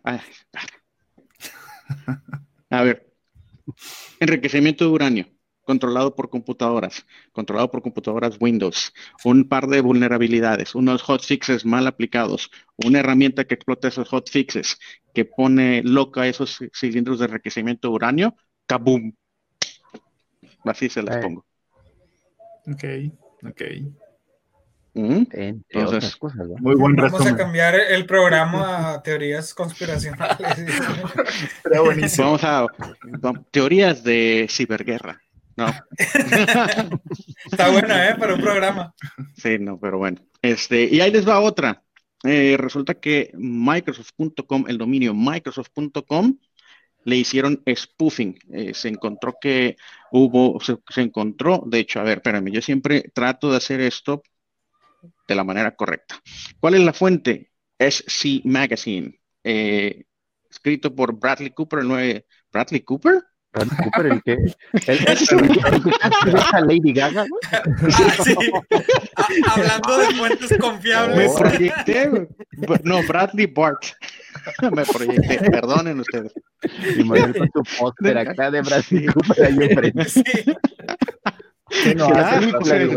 a 2.69 2.83
ver, 2.83 3.13
enriquecimiento 4.19 4.85
de 4.85 4.91
uranio 4.91 5.27
controlado 5.63 6.15
por 6.15 6.29
computadoras, 6.29 7.05
controlado 7.31 7.71
por 7.71 7.81
computadoras 7.81 8.37
Windows, 8.39 8.93
un 9.23 9.47
par 9.47 9.67
de 9.67 9.81
vulnerabilidades, 9.81 10.75
unos 10.75 11.01
hotfixes 11.03 11.65
mal 11.65 11.87
aplicados, 11.87 12.51
una 12.77 12.99
herramienta 12.99 13.45
que 13.45 13.55
explota 13.55 13.87
esos 13.87 14.09
hotfixes, 14.09 14.77
que 15.13 15.25
pone 15.25 15.81
loca 15.83 16.27
esos 16.27 16.59
cilindros 16.73 17.19
de 17.19 17.25
enriquecimiento 17.25 17.87
de 17.89 17.93
uranio, 17.93 18.35
¡kaboom! 18.67 19.13
Así 20.65 20.89
se 20.89 21.03
las 21.03 21.17
pongo. 21.17 21.45
Ok, 22.67 22.83
ok. 23.45 23.61
¿Mm? 24.95 25.23
Entonces, 25.31 26.17
muy 26.59 26.75
buen 26.75 26.95
Vamos 26.95 27.25
a 27.25 27.35
cambiar 27.35 27.75
el 27.75 28.05
programa 28.05 28.93
a 28.93 29.03
teorías 29.03 29.53
conspiracionales. 29.53 30.37
Vamos 32.17 32.43
a 32.43 32.67
teorías 33.49 34.03
de 34.03 34.47
ciberguerra. 34.49 35.19
No. 35.55 35.67
Está 37.51 37.71
buena, 37.71 38.09
¿eh? 38.09 38.15
Para 38.15 38.35
un 38.35 38.41
programa. 38.41 38.93
Sí, 39.35 39.57
no, 39.59 39.79
pero 39.79 39.97
bueno. 39.97 40.21
Este, 40.41 40.85
y 40.85 41.01
ahí 41.01 41.11
les 41.11 41.27
va 41.27 41.39
otra. 41.39 41.83
Eh, 42.23 42.55
resulta 42.57 42.93
que 42.93 43.31
Microsoft.com, 43.35 44.65
el 44.67 44.77
dominio 44.77 45.13
Microsoft.com, 45.13 46.37
le 47.05 47.17
hicieron 47.17 47.61
spoofing. 47.75 48.37
Eh, 48.51 48.73
se 48.73 48.89
encontró 48.89 49.35
que 49.39 49.77
hubo, 50.11 50.59
se, 50.59 51.01
encontró, 51.01 51.63
de 51.65 51.79
hecho, 51.79 51.99
a 51.99 52.03
ver, 52.03 52.17
espérame, 52.17 52.51
yo 52.51 52.61
siempre 52.61 53.11
trato 53.13 53.51
de 53.51 53.57
hacer 53.57 53.81
esto 53.81 54.23
de 55.27 55.35
la 55.35 55.43
manera 55.43 55.75
correcta. 55.75 56.19
¿Cuál 56.59 56.75
es 56.75 56.81
la 56.81 56.93
fuente? 56.93 57.51
SC 57.77 58.41
Magazine, 58.45 59.19
eh, 59.43 60.05
escrito 60.49 60.95
por 60.95 61.19
Bradley 61.19 61.51
Cooper, 61.51 61.79
el 61.79 61.87
9. 61.87 62.25
¿Bradley 62.51 62.81
Cooper? 62.81 63.21
Cooper, 63.53 64.05
el 64.07 64.23
que. 64.23 64.33
El, 64.87 66.67
Lady 66.67 66.93
Gaga, 66.93 67.25
ah, 67.51 67.63
sí. 68.23 68.35
Hablando 69.47 69.97
de 69.97 70.05
fuentes 70.15 70.57
confiables. 70.59 71.31
Me 71.31 71.39
proyecté. 71.39 72.27
No, 72.83 73.03
Bradley 73.03 73.47
Bart. 73.47 73.83
Me 74.61 74.85
proyecté. 74.85 75.49
Perdonen 75.51 75.99
ustedes. 75.99 76.33
Y 76.97 77.03
Manuel 77.03 77.35
con 77.35 77.49
tu 77.49 77.63
póster 77.77 78.17
acá 78.17 78.51
de 78.51 78.61
Bradley 78.61 79.07
Cooper 79.07 79.45
ahí 79.45 79.57
enfrente. 79.59 80.05
Sí. 80.05 80.23
no, 81.95 82.09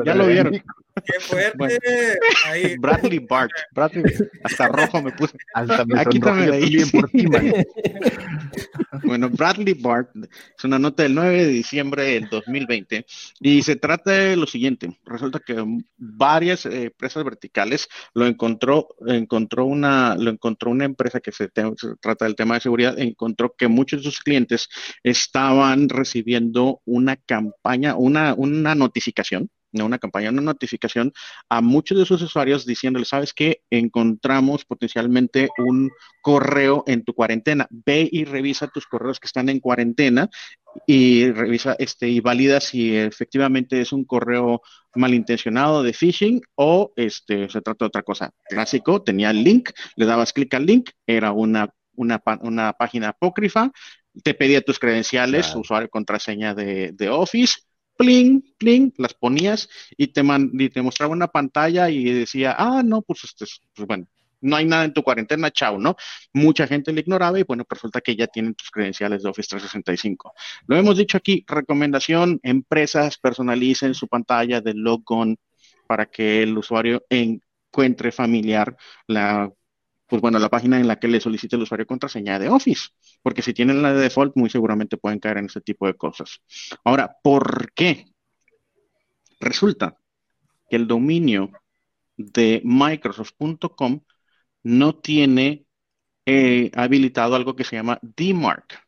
ya 0.05 0.15
lo 0.15 0.27
vieron. 0.27 0.63
¡Qué 1.07 1.21
fuerte! 1.21 1.79
Bradley 2.81 3.19
Bart. 3.21 3.51
Bradley, 3.73 4.05
hasta 4.43 4.69
rojo 4.69 5.03
me 5.03 5.13
puse. 5.13 5.37
Hasta 5.55 5.85
me 5.85 6.01
Aquí 6.01 6.19
también 6.21 6.51
leí. 6.51 6.85
Por 6.87 7.09
ti, 7.11 7.27
bueno, 9.05 9.31
Bradley 9.31 9.75
Bart 9.75 10.11
es 10.57 10.65
una 10.65 10.79
nota 10.79 11.03
del 11.03 11.15
9 11.15 11.45
de 11.45 11.49
diciembre 11.49 12.05
del 12.05 12.29
2020 12.29 13.07
y 13.41 13.63
se 13.63 13.77
trata 13.77 14.13
de 14.13 14.37
lo 14.37 14.47
siguiente. 14.47 14.99
Resulta 15.05 15.41
que 15.41 15.65
varias 15.97 16.67
eh, 16.67 16.85
empresas 16.85 17.25
verticales 17.25 17.89
lo 18.15 18.27
encontró, 18.27 18.89
encontró 19.07 19.67
una, 19.67 20.17
lo 20.17 20.31
encontró 20.31 20.71
una 20.71 20.85
empresa 20.85 21.21
que 21.21 21.33
se, 21.33 21.51
se 21.55 21.97
trata 22.01 22.25
del 22.25 22.37
tema 22.37 22.55
de 22.55 22.61
seguridad, 22.61 22.99
encontró 22.99 23.55
que 23.57 23.69
muchos 23.69 24.01
de 24.01 24.11
sus 24.11 24.21
clientes 24.21 24.69
estaban 25.03 25.89
recibiendo 25.89 26.81
una 26.85 27.17
campaña, 27.17 27.97
una, 27.97 28.35
una 28.35 28.75
notificación 28.75 29.51
una 29.85 29.99
campaña, 29.99 30.31
una 30.31 30.43
notificación 30.43 31.13
a 31.49 31.61
muchos 31.61 31.99
de 31.99 32.07
sus 32.07 32.23
usuarios 32.23 32.67
diciéndoles, 32.67 33.09
sabes 33.09 33.33
que 33.35 33.63
encontramos 33.71 34.65
potencialmente 34.65 35.49
un 35.59 35.91
correo 36.23 36.85
en 36.87 37.05
tu 37.05 37.15
cuarentena. 37.15 37.67
Ve 37.71 38.09
y 38.11 38.25
revisa 38.25 38.69
tus 38.69 38.87
correos 38.87 39.21
que 39.21 39.27
están 39.27 39.49
en 39.49 39.61
cuarentena 39.61 40.29
y 40.87 41.31
revisa 41.31 41.77
este 41.79 42.09
y 42.09 42.21
valida 42.21 42.61
si 42.61 42.97
efectivamente 42.97 43.81
es 43.81 43.93
un 43.93 44.05
correo 44.05 44.63
malintencionado 44.95 45.83
de 45.83 45.93
phishing 45.93 46.43
o 46.55 46.93
este 46.97 47.49
se 47.49 47.61
trata 47.61 47.85
de 47.85 47.89
otra 47.89 48.03
cosa. 48.03 48.33
Clásico, 48.49 49.03
tenía 49.03 49.31
el 49.31 49.43
link, 49.43 49.71
le 49.97 50.07
dabas 50.07 50.33
clic 50.33 50.53
al 50.55 50.67
link, 50.67 50.91
era 51.07 51.33
una, 51.33 51.71
una, 51.95 52.23
una 52.41 52.73
página 52.73 53.11
apócrifa, 53.11 53.71
te 54.23 54.35
pedía 54.35 54.63
tus 54.63 54.79
credenciales, 54.79 55.55
usuario 55.55 55.89
contraseña 55.89 56.55
de, 56.55 56.93
de 56.93 57.09
Office, 57.11 57.61
pling, 57.97 58.43
pling, 58.59 58.93
las 58.99 59.15
ponías 59.15 59.69
y 59.97 60.09
te, 60.09 60.23
y 60.53 60.69
te 60.71 60.83
mostraba 60.83 61.13
una 61.13 61.29
pantalla 61.29 61.91
y 61.91 62.05
decía, 62.05 62.55
ah, 62.59 62.83
no, 62.85 63.03
pues, 63.03 63.25
este, 63.25 63.47
pues 63.75 63.87
bueno, 63.87 64.07
no 64.41 64.57
hay 64.57 64.65
nada 64.65 64.85
en 64.85 64.93
tu 64.93 65.03
cuarentena, 65.03 65.51
chao, 65.51 65.79
¿no? 65.79 65.97
Mucha 66.33 66.67
gente 66.67 66.93
le 66.93 67.01
ignoraba 67.01 67.39
y 67.39 67.43
bueno, 67.43 67.65
pues 67.65 67.81
resulta 67.81 68.01
que 68.01 68.17
ya 68.17 68.27
tienen 68.27 68.55
tus 68.55 68.71
credenciales 68.71 69.23
de 69.23 69.31
Office 69.31 69.49
365. 69.49 70.33
Lo 70.67 70.77
hemos 70.77 70.97
dicho 70.99 71.17
aquí, 71.17 71.45
recomendación, 71.47 72.41
empresas 72.43 73.19
personalicen 73.19 73.95
su 73.95 74.09
pantalla 74.09 74.61
de 74.61 74.75
logon 74.75 75.39
para 75.87 76.07
que 76.07 76.43
el 76.43 76.57
usuario 76.57 77.05
encuentre 77.11 78.13
familiar 78.13 78.77
la 79.07 79.51
pues 80.07 80.23
bueno, 80.23 80.39
la 80.39 80.49
página 80.49 80.79
en 80.79 80.87
la 80.87 80.99
que 80.99 81.09
le 81.09 81.21
solicite 81.21 81.57
el 81.57 81.63
usuario 81.63 81.87
contraseña 81.87 82.39
de 82.39 82.49
Office, 82.49 82.89
porque 83.23 83.43
si 83.43 83.53
tienen 83.53 83.83
la 83.83 83.93
de 83.93 84.03
default, 84.03 84.37
muy 84.37 84.51
seguramente 84.51 84.97
pueden 84.97 85.19
caer 85.19 85.39
en 85.39 85.47
ese 85.47 85.61
tipo 85.61 85.87
de 85.87 85.95
cosas. 85.95 86.41
Ahora, 86.85 87.17
¿por 87.23 87.73
qué? 87.73 88.07
Resulta 89.41 89.99
que 90.69 90.77
el 90.77 90.87
dominio 90.87 91.51
de 92.17 92.63
Microsoft.com 92.65 94.01
no 94.63 94.95
tiene 94.97 95.67
eh, 96.25 96.71
habilitado 96.75 97.37
algo 97.37 97.55
que 97.55 97.65
se 97.65 97.77
llama 97.77 97.99
DMARC. 98.03 98.81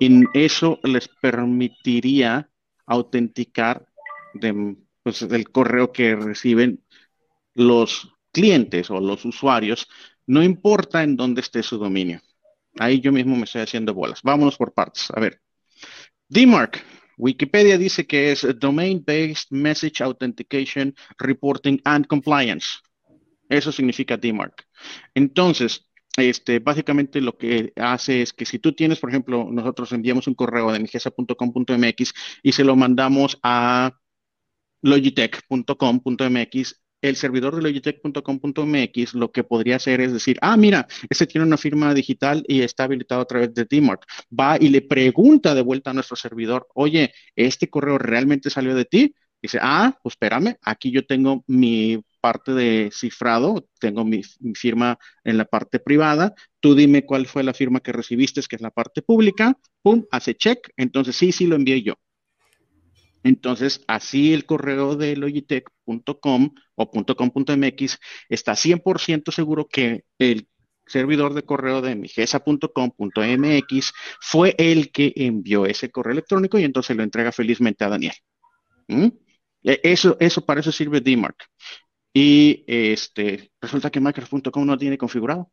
Y 0.00 0.24
eso 0.34 0.80
les 0.82 1.08
permitiría 1.08 2.50
autenticar 2.86 3.86
de, 4.34 4.76
pues, 5.02 5.22
el 5.22 5.50
correo 5.50 5.92
que 5.92 6.16
reciben 6.16 6.82
los 7.54 8.13
clientes 8.34 8.90
o 8.90 9.00
los 9.00 9.24
usuarios, 9.24 9.88
no 10.26 10.42
importa 10.42 11.02
en 11.02 11.16
dónde 11.16 11.40
esté 11.40 11.62
su 11.62 11.78
dominio. 11.78 12.20
Ahí 12.78 13.00
yo 13.00 13.12
mismo 13.12 13.36
me 13.36 13.44
estoy 13.44 13.62
haciendo 13.62 13.94
bolas. 13.94 14.20
Vámonos 14.22 14.56
por 14.56 14.74
partes. 14.74 15.10
A 15.14 15.20
ver. 15.20 15.40
DMARC. 16.28 16.82
Wikipedia 17.16 17.78
dice 17.78 18.08
que 18.08 18.32
es 18.32 18.44
Domain-Based 18.58 19.46
Message 19.50 20.02
Authentication, 20.02 20.92
Reporting 21.16 21.80
and 21.84 22.08
Compliance. 22.08 22.66
Eso 23.48 23.70
significa 23.70 24.16
DMARC. 24.16 24.66
Entonces, 25.14 25.88
este, 26.16 26.58
básicamente 26.58 27.20
lo 27.20 27.36
que 27.36 27.72
hace 27.76 28.22
es 28.22 28.32
que 28.32 28.44
si 28.44 28.58
tú 28.58 28.72
tienes, 28.72 28.98
por 28.98 29.10
ejemplo, 29.10 29.46
nosotros 29.48 29.92
enviamos 29.92 30.26
un 30.26 30.34
correo 30.34 30.72
de 30.72 30.80
migesa.com.mx 30.80 32.14
y 32.42 32.52
se 32.52 32.64
lo 32.64 32.74
mandamos 32.74 33.38
a 33.44 33.96
logitech.com.mx, 34.82 36.83
el 37.04 37.16
servidor 37.16 37.54
de 37.54 37.62
logitech.com.mx 37.62 39.14
lo 39.14 39.30
que 39.30 39.44
podría 39.44 39.76
hacer 39.76 40.00
es 40.00 40.12
decir, 40.12 40.38
ah, 40.40 40.56
mira, 40.56 40.86
este 41.10 41.26
tiene 41.26 41.46
una 41.46 41.58
firma 41.58 41.92
digital 41.92 42.42
y 42.48 42.62
está 42.62 42.84
habilitado 42.84 43.20
a 43.20 43.26
través 43.26 43.52
de 43.52 43.66
DMARC. 43.66 44.04
Va 44.32 44.56
y 44.58 44.70
le 44.70 44.80
pregunta 44.80 45.54
de 45.54 45.60
vuelta 45.60 45.90
a 45.90 45.94
nuestro 45.94 46.16
servidor, 46.16 46.66
oye, 46.74 47.12
¿este 47.36 47.68
correo 47.68 47.98
realmente 47.98 48.48
salió 48.48 48.74
de 48.74 48.86
ti? 48.86 49.14
Dice, 49.42 49.58
ah, 49.60 49.98
pues 50.02 50.14
espérame, 50.14 50.56
aquí 50.62 50.90
yo 50.90 51.04
tengo 51.04 51.44
mi 51.46 52.02
parte 52.22 52.52
de 52.54 52.90
cifrado, 52.90 53.68
tengo 53.78 54.02
mi, 54.02 54.22
firma 54.54 54.98
en 55.24 55.36
la 55.36 55.44
parte 55.44 55.80
privada, 55.80 56.34
tú 56.60 56.74
dime 56.74 57.04
cuál 57.04 57.26
fue 57.26 57.42
la 57.44 57.52
firma 57.52 57.80
que 57.80 57.92
recibiste, 57.92 58.40
que 58.48 58.56
es 58.56 58.62
la 58.62 58.70
parte 58.70 59.02
pública, 59.02 59.58
pum, 59.82 60.04
hace 60.10 60.34
check, 60.34 60.70
entonces 60.78 61.16
sí, 61.16 61.32
sí 61.32 61.46
lo 61.46 61.56
envié 61.56 61.82
yo. 61.82 61.96
Entonces, 63.24 63.82
así 63.88 64.32
el 64.34 64.46
correo 64.46 64.94
de 64.96 65.16
logitech.com 65.16 66.54
o 66.76 66.90
.com.mx 66.90 67.98
está 68.28 68.52
100% 68.52 69.32
seguro 69.32 69.66
que 69.66 70.04
el 70.18 70.46
servidor 70.86 71.32
de 71.32 71.42
correo 71.42 71.80
de 71.80 71.96
migesa.com.mx 71.96 73.92
fue 74.20 74.54
el 74.58 74.92
que 74.92 75.12
envió 75.16 75.64
ese 75.66 75.90
correo 75.90 76.12
electrónico 76.12 76.58
y 76.58 76.64
entonces 76.64 76.96
lo 76.96 77.02
entrega 77.02 77.32
felizmente 77.32 77.84
a 77.84 77.88
Daniel. 77.88 78.14
¿Mm? 78.88 79.08
E, 79.62 79.80
eso, 79.82 80.18
eso 80.20 80.44
para 80.44 80.60
eso 80.60 80.70
sirve 80.70 81.00
DMARC. 81.00 81.36
Y 82.12 82.62
este, 82.66 83.50
resulta 83.60 83.90
que 83.90 84.00
Microsoft.com 84.00 84.66
no 84.66 84.78
tiene 84.78 84.98
configurado. 84.98 85.50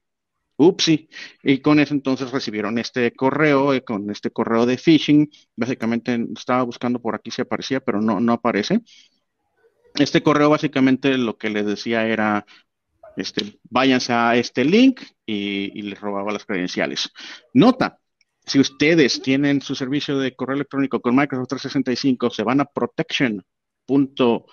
Upsi. 0.68 1.10
Y 1.44 1.60
con 1.60 1.80
eso 1.80 1.94
entonces 1.94 2.32
recibieron 2.32 2.78
este 2.78 3.14
correo, 3.14 3.74
eh, 3.74 3.84
con 3.84 4.10
este 4.10 4.32
correo 4.32 4.66
de 4.66 4.78
phishing. 4.78 5.30
Básicamente 5.56 6.20
estaba 6.36 6.64
buscando 6.64 7.02
por 7.02 7.16
aquí 7.16 7.32
si 7.32 7.42
aparecía, 7.42 7.80
pero 7.80 8.02
no, 8.02 8.20
no 8.20 8.34
aparece. 8.34 8.82
Este 9.96 10.24
correo 10.24 10.50
básicamente 10.50 11.18
lo 11.18 11.38
que 11.38 11.50
les 11.50 11.66
decía 11.66 12.08
era, 12.08 12.46
este, 13.18 13.60
váyanse 13.70 14.14
a 14.14 14.36
este 14.36 14.64
link 14.64 15.02
y, 15.26 15.78
y 15.78 15.82
les 15.84 16.00
robaba 16.00 16.32
las 16.32 16.46
credenciales. 16.46 17.12
Nota, 17.54 18.00
si 18.46 18.60
ustedes 18.60 19.22
tienen 19.22 19.62
su 19.62 19.76
servicio 19.76 20.18
de 20.18 20.36
correo 20.36 20.56
electrónico 20.56 21.02
con 21.02 21.16
Microsoft 21.16 21.50
365, 21.50 22.30
se 22.30 22.44
van 22.44 22.62
a 22.62 22.66
protection.com 22.66 24.46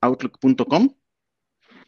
outlook.com 0.00 0.99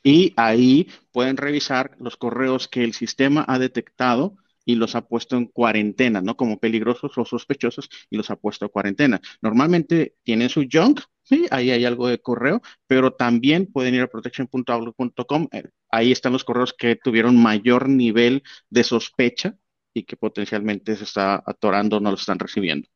y 0.03 0.33
ahí 0.37 0.89
pueden 1.13 1.37
revisar 1.37 1.97
los 1.99 2.17
correos 2.17 2.69
que 2.69 2.85
el 2.85 2.93
sistema 2.93 3.45
ha 3.49 3.59
detectado 3.59 4.37
y 4.65 4.77
los 4.77 4.95
ha 4.95 5.07
puesto 5.07 5.37
en 5.37 5.47
cuarentena, 5.47 6.21
¿no? 6.21 6.37
Como 6.37 6.59
peligrosos 6.59 7.17
o 7.19 7.25
sospechosos 7.25 7.89
y 8.11 8.17
los 8.17 8.31
ha 8.31 8.37
puesto 8.37 8.65
en 8.65 8.71
cuarentena. 8.71 9.21
Normalmente 9.41 10.17
tienen 10.23 10.49
su 10.49 10.67
junk, 10.71 11.01
sí, 11.23 11.47
ahí 11.51 11.71
hay 11.71 11.85
algo 11.85 12.09
de 12.09 12.21
correo, 12.21 12.63
pero 12.87 13.13
también 13.13 13.67
pueden 13.67 13.95
ir 13.95 14.03
a 14.03 14.09
protection.outlook.com. 14.09 15.49
Eh, 15.53 15.65
ahí 15.91 16.13
están 16.13 16.33
los 16.33 16.45
correos 16.45 16.75
que 16.77 16.97
tuvieron 16.97 17.41
mayor 17.41 17.89
nivel 17.89 18.43
de 18.71 18.85
sospecha 18.85 19.57
y 19.95 20.05
que 20.05 20.17
potencialmente 20.17 20.97
se 20.97 21.05
está 21.05 21.43
atorando, 21.45 22.01
no 22.01 22.11
lo 22.11 22.17
están 22.17 22.39
recibiendo. 22.39 22.89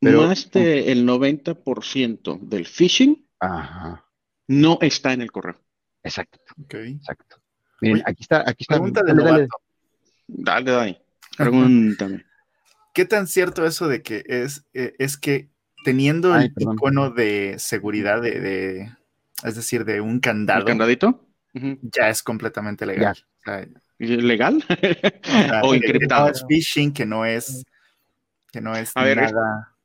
Pero, 0.01 0.23
Más 0.23 0.49
el 0.53 1.07
90% 1.07 2.39
del 2.41 2.65
phishing 2.65 3.25
Ajá 3.39 4.04
no 4.47 4.77
está 4.81 5.13
en 5.13 5.21
el 5.21 5.31
correo. 5.31 5.59
Exacto. 6.03 6.39
Exacto. 6.69 7.37
Miren, 7.81 8.03
aquí 8.05 8.21
está, 8.21 8.41
aquí 8.41 8.63
está. 8.63 8.75
Pregunta 8.75 9.01
de 9.03 9.13
dale, 9.13 9.47
dale, 10.27 10.71
dale. 10.71 11.01
Pregúntame. 11.37 12.25
¿Qué 12.93 13.05
tan 13.05 13.27
cierto 13.27 13.65
eso 13.65 13.87
de 13.87 14.01
que 14.01 14.23
es, 14.25 14.65
eh, 14.73 14.93
es 14.99 15.17
que 15.17 15.49
teniendo 15.83 16.35
el 16.35 16.51
icono 16.57 17.11
de 17.11 17.55
seguridad 17.59 18.21
de, 18.21 18.91
es 19.43 19.55
decir, 19.55 19.85
de 19.85 20.01
un 20.01 20.19
candado. 20.19 20.61
¿El 20.61 20.65
candadito? 20.65 21.27
Ya 21.53 22.09
es 22.09 22.23
completamente 22.23 22.85
legal. 22.85 23.15
¿Legal? 23.99 24.63
o, 25.63 25.73
encriptado. 25.75 26.29
es 26.29 26.43
phishing, 26.47 26.91
que 26.91 27.05
no 27.05 27.25
es, 27.25 27.65
que 28.51 28.61
no 28.61 28.75
es 28.75 28.93
nada. 28.95 29.75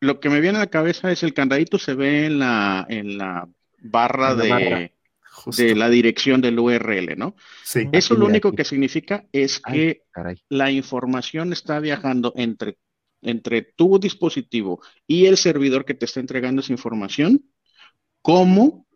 lo 0.00 0.20
que 0.20 0.28
me 0.28 0.40
viene 0.40 0.58
a 0.58 0.62
la 0.62 0.70
cabeza 0.70 1.10
es 1.10 1.22
el 1.22 1.34
candadito 1.34 1.78
se 1.78 1.94
ve 1.94 2.26
en 2.26 2.38
la, 2.38 2.86
en 2.88 3.18
la 3.18 3.48
barra 3.80 4.34
de, 4.34 4.92
de, 5.56 5.74
la 5.74 5.88
dirección 5.88 6.40
del 6.40 6.58
URL, 6.58 7.16
¿no? 7.16 7.36
Sí. 7.64 7.88
Eso 7.92 8.14
lo 8.14 8.26
único 8.26 8.52
que 8.52 8.64
significa 8.64 9.26
es 9.32 9.60
que 9.60 10.02
la 10.48 10.70
información 10.70 11.52
está 11.52 11.80
viajando 11.80 12.32
entre, 12.36 12.78
entre 13.22 13.62
tu 13.62 13.98
dispositivo 13.98 14.80
y 15.06 15.26
el 15.26 15.36
servidor 15.36 15.84
que 15.84 15.94
te 15.94 16.04
está 16.04 16.20
entregando 16.20 16.60
esa 16.60 16.72
información 16.72 17.44
como 18.22 18.86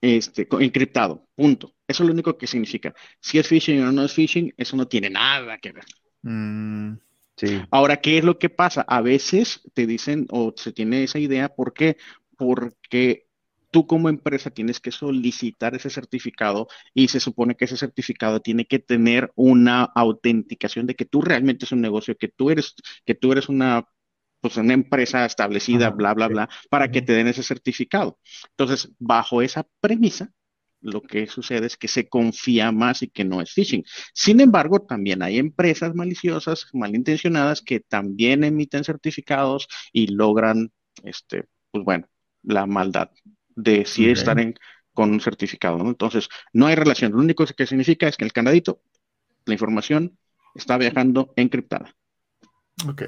este, 0.00 0.46
encriptado, 0.60 1.26
punto. 1.34 1.74
Eso 1.86 2.02
es 2.02 2.06
lo 2.06 2.12
único 2.12 2.36
que 2.36 2.46
significa. 2.46 2.94
Si 3.20 3.38
es 3.38 3.48
phishing 3.48 3.82
o 3.82 3.92
no 3.92 4.04
es 4.04 4.12
phishing, 4.12 4.52
eso 4.56 4.76
no 4.76 4.86
tiene 4.86 5.10
nada 5.10 5.58
que 5.58 5.72
ver. 5.72 5.84
Mm, 6.22 6.98
sí. 7.36 7.60
Ahora, 7.70 7.96
¿qué 7.96 8.18
es 8.18 8.24
lo 8.24 8.38
que 8.38 8.50
pasa? 8.50 8.82
A 8.82 9.00
veces 9.00 9.62
te 9.74 9.86
dicen 9.86 10.26
o 10.30 10.52
se 10.56 10.72
tiene 10.72 11.04
esa 11.04 11.18
idea, 11.18 11.48
¿por 11.48 11.72
qué? 11.72 11.96
Porque 12.36 13.27
tú 13.70 13.86
como 13.86 14.08
empresa 14.08 14.50
tienes 14.50 14.80
que 14.80 14.92
solicitar 14.92 15.74
ese 15.74 15.90
certificado 15.90 16.68
y 16.94 17.08
se 17.08 17.20
supone 17.20 17.54
que 17.56 17.66
ese 17.66 17.76
certificado 17.76 18.40
tiene 18.40 18.66
que 18.66 18.78
tener 18.78 19.32
una 19.36 19.84
autenticación 19.84 20.86
de 20.86 20.94
que 20.94 21.04
tú 21.04 21.22
realmente 21.22 21.64
es 21.64 21.72
un 21.72 21.80
negocio, 21.80 22.16
que 22.16 22.28
tú 22.28 22.50
eres, 22.50 22.74
que 23.04 23.14
tú 23.14 23.32
eres 23.32 23.48
una 23.48 23.86
pues 24.40 24.56
una 24.56 24.74
empresa 24.74 25.24
establecida, 25.24 25.90
bla, 25.90 26.14
bla, 26.14 26.28
bla, 26.28 26.48
para 26.70 26.90
que 26.90 27.02
te 27.02 27.12
den 27.12 27.26
ese 27.26 27.42
certificado. 27.42 28.18
Entonces, 28.50 28.92
bajo 28.98 29.42
esa 29.42 29.66
premisa, 29.80 30.32
lo 30.80 31.02
que 31.02 31.26
sucede 31.26 31.66
es 31.66 31.76
que 31.76 31.88
se 31.88 32.08
confía 32.08 32.70
más 32.72 33.02
y 33.02 33.08
que 33.08 33.24
no 33.24 33.40
es 33.40 33.52
phishing. 33.52 33.84
Sin 34.14 34.40
embargo, 34.40 34.80
también 34.80 35.22
hay 35.22 35.38
empresas 35.38 35.94
maliciosas, 35.94 36.68
malintencionadas, 36.72 37.62
que 37.62 37.80
también 37.80 38.44
emiten 38.44 38.84
certificados 38.84 39.68
y 39.92 40.08
logran, 40.08 40.70
este, 41.02 41.44
pues 41.72 41.84
bueno, 41.84 42.06
la 42.42 42.66
maldad 42.66 43.10
de 43.58 43.84
si 43.84 44.08
estar 44.08 44.38
en, 44.38 44.54
con 44.94 45.10
un 45.10 45.20
certificado. 45.20 45.78
¿no? 45.78 45.88
Entonces, 45.88 46.28
no 46.52 46.66
hay 46.66 46.76
relación. 46.76 47.12
Lo 47.12 47.18
único 47.18 47.44
que 47.44 47.66
significa 47.66 48.08
es 48.08 48.16
que 48.16 48.24
el 48.24 48.32
candadito, 48.32 48.80
la 49.44 49.54
información 49.54 50.16
está 50.54 50.78
viajando 50.78 51.32
encriptada. 51.36 51.94
Ok. 52.88 53.02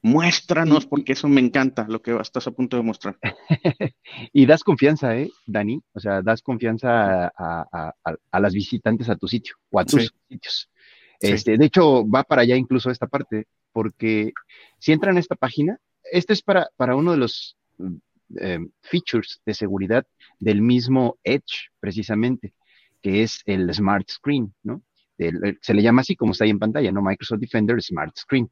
Muéstranos, 0.00 0.86
porque 0.86 1.12
eso 1.12 1.28
me 1.28 1.42
encanta, 1.42 1.86
lo 1.86 2.00
que 2.00 2.16
estás 2.16 2.46
a 2.46 2.50
punto 2.50 2.78
de 2.78 2.82
mostrar. 2.82 3.18
y 4.32 4.46
das 4.46 4.64
confianza, 4.64 5.14
¿eh, 5.18 5.30
Dani? 5.46 5.82
O 5.92 6.00
sea, 6.00 6.22
das 6.22 6.40
confianza 6.40 7.26
a, 7.36 8.40
las 8.40 8.54
visitantes 8.54 9.10
a 9.10 9.16
tu 9.16 9.28
sitio 9.28 9.56
o 9.70 9.78
a 9.78 9.84
tus 9.84 10.14
sitios. 10.28 10.70
Este, 11.20 11.58
de 11.58 11.66
hecho, 11.66 12.08
va 12.08 12.24
para 12.24 12.40
allá 12.42 12.56
incluso 12.56 12.90
esta 12.90 13.06
parte, 13.06 13.46
porque 13.72 14.32
si 14.78 14.92
entran 14.92 15.18
a 15.18 15.20
esta 15.20 15.36
página, 15.36 15.78
este 16.10 16.32
es 16.32 16.40
para, 16.40 16.70
para 16.76 16.96
uno 16.96 17.10
de 17.10 17.18
los 17.18 17.58
eh, 18.38 18.58
features 18.82 19.40
de 19.44 19.54
seguridad 19.54 20.06
del 20.38 20.62
mismo 20.62 21.18
Edge, 21.24 21.70
precisamente, 21.80 22.54
que 23.02 23.22
es 23.22 23.40
el 23.46 23.72
Smart 23.72 24.08
Screen, 24.10 24.54
¿no? 24.62 24.82
se 25.60 25.74
le 25.74 25.82
llama 25.82 26.00
así 26.00 26.16
como 26.16 26.32
está 26.32 26.44
ahí 26.44 26.50
en 26.50 26.58
pantalla, 26.58 26.90
¿no? 26.90 27.02
Microsoft 27.02 27.40
Defender 27.40 27.80
Smart 27.82 28.16
Screen. 28.16 28.50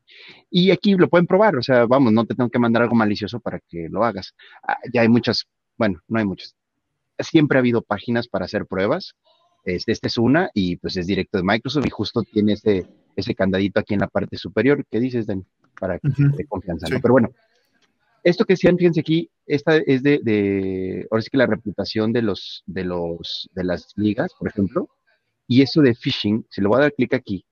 Y 0.51 0.71
aquí 0.71 0.95
lo 0.95 1.09
pueden 1.09 1.27
probar, 1.27 1.57
o 1.57 1.63
sea, 1.63 1.87
vamos, 1.87 2.13
no 2.13 2.27
te 2.27 2.35
tengo 2.35 2.51
que 2.51 2.59
mandar 2.59 2.83
algo 2.83 2.95
malicioso 2.95 3.41
para 3.41 3.61
que 3.61 3.89
lo 3.89 4.05
hagas. 4.05 4.35
Ah, 4.63 4.77
ya 4.93 5.03
hay 5.03 5.09
muchas, 5.09 5.47
bueno, 5.77 6.01
no 6.09 6.19
hay 6.19 6.25
muchas. 6.25 6.55
Siempre 7.19 7.59
ha 7.59 7.61
habido 7.61 7.83
páginas 7.83 8.29
para 8.29 8.45
hacer 8.45 8.67
pruebas. 8.67 9.15
Este, 9.65 9.93
esta 9.93 10.07
es 10.07 10.19
una 10.19 10.51
y 10.55 10.77
pues 10.77 10.97
es 10.97 11.07
directo 11.07 11.39
de 11.39 11.45
Microsoft 11.45 11.87
y 11.87 11.91
justo 11.91 12.23
tiene 12.23 12.53
ese, 12.53 12.87
ese 13.17 13.35
candadito 13.35 13.81
aquí 13.81 13.95
en 13.95 14.01
la 14.01 14.09
parte 14.09 14.37
superior. 14.37 14.85
¿Qué 14.91 15.01
dices, 15.01 15.27
Dan? 15.27 15.45
Para 15.81 15.99
que 15.99 16.09
te 16.37 16.45
confianza. 16.47 16.87
Pero 16.89 17.13
bueno, 17.13 17.31
esto 18.23 18.45
que 18.45 18.55
decían, 18.55 18.77
fíjense 18.77 19.01
aquí, 19.01 19.31
esta 19.47 19.77
es 19.77 20.03
de, 20.03 20.21
de, 20.23 21.07
ahora 21.11 21.23
sí 21.23 21.31
que 21.31 21.39
la 21.39 21.47
reputación 21.47 22.13
de 22.13 22.23
los, 22.23 22.63
de 22.67 22.85
los, 22.85 23.49
de 23.55 23.65
las 23.65 23.93
ligas, 23.97 24.33
por 24.39 24.49
ejemplo, 24.49 24.89
y 25.47 25.63
eso 25.63 25.81
de 25.81 25.95
phishing, 25.95 26.47
si 26.51 26.61
le 26.61 26.69
voy 26.69 26.79
a 26.79 26.83
dar 26.83 26.95
clic 26.95 27.15
aquí, 27.15 27.45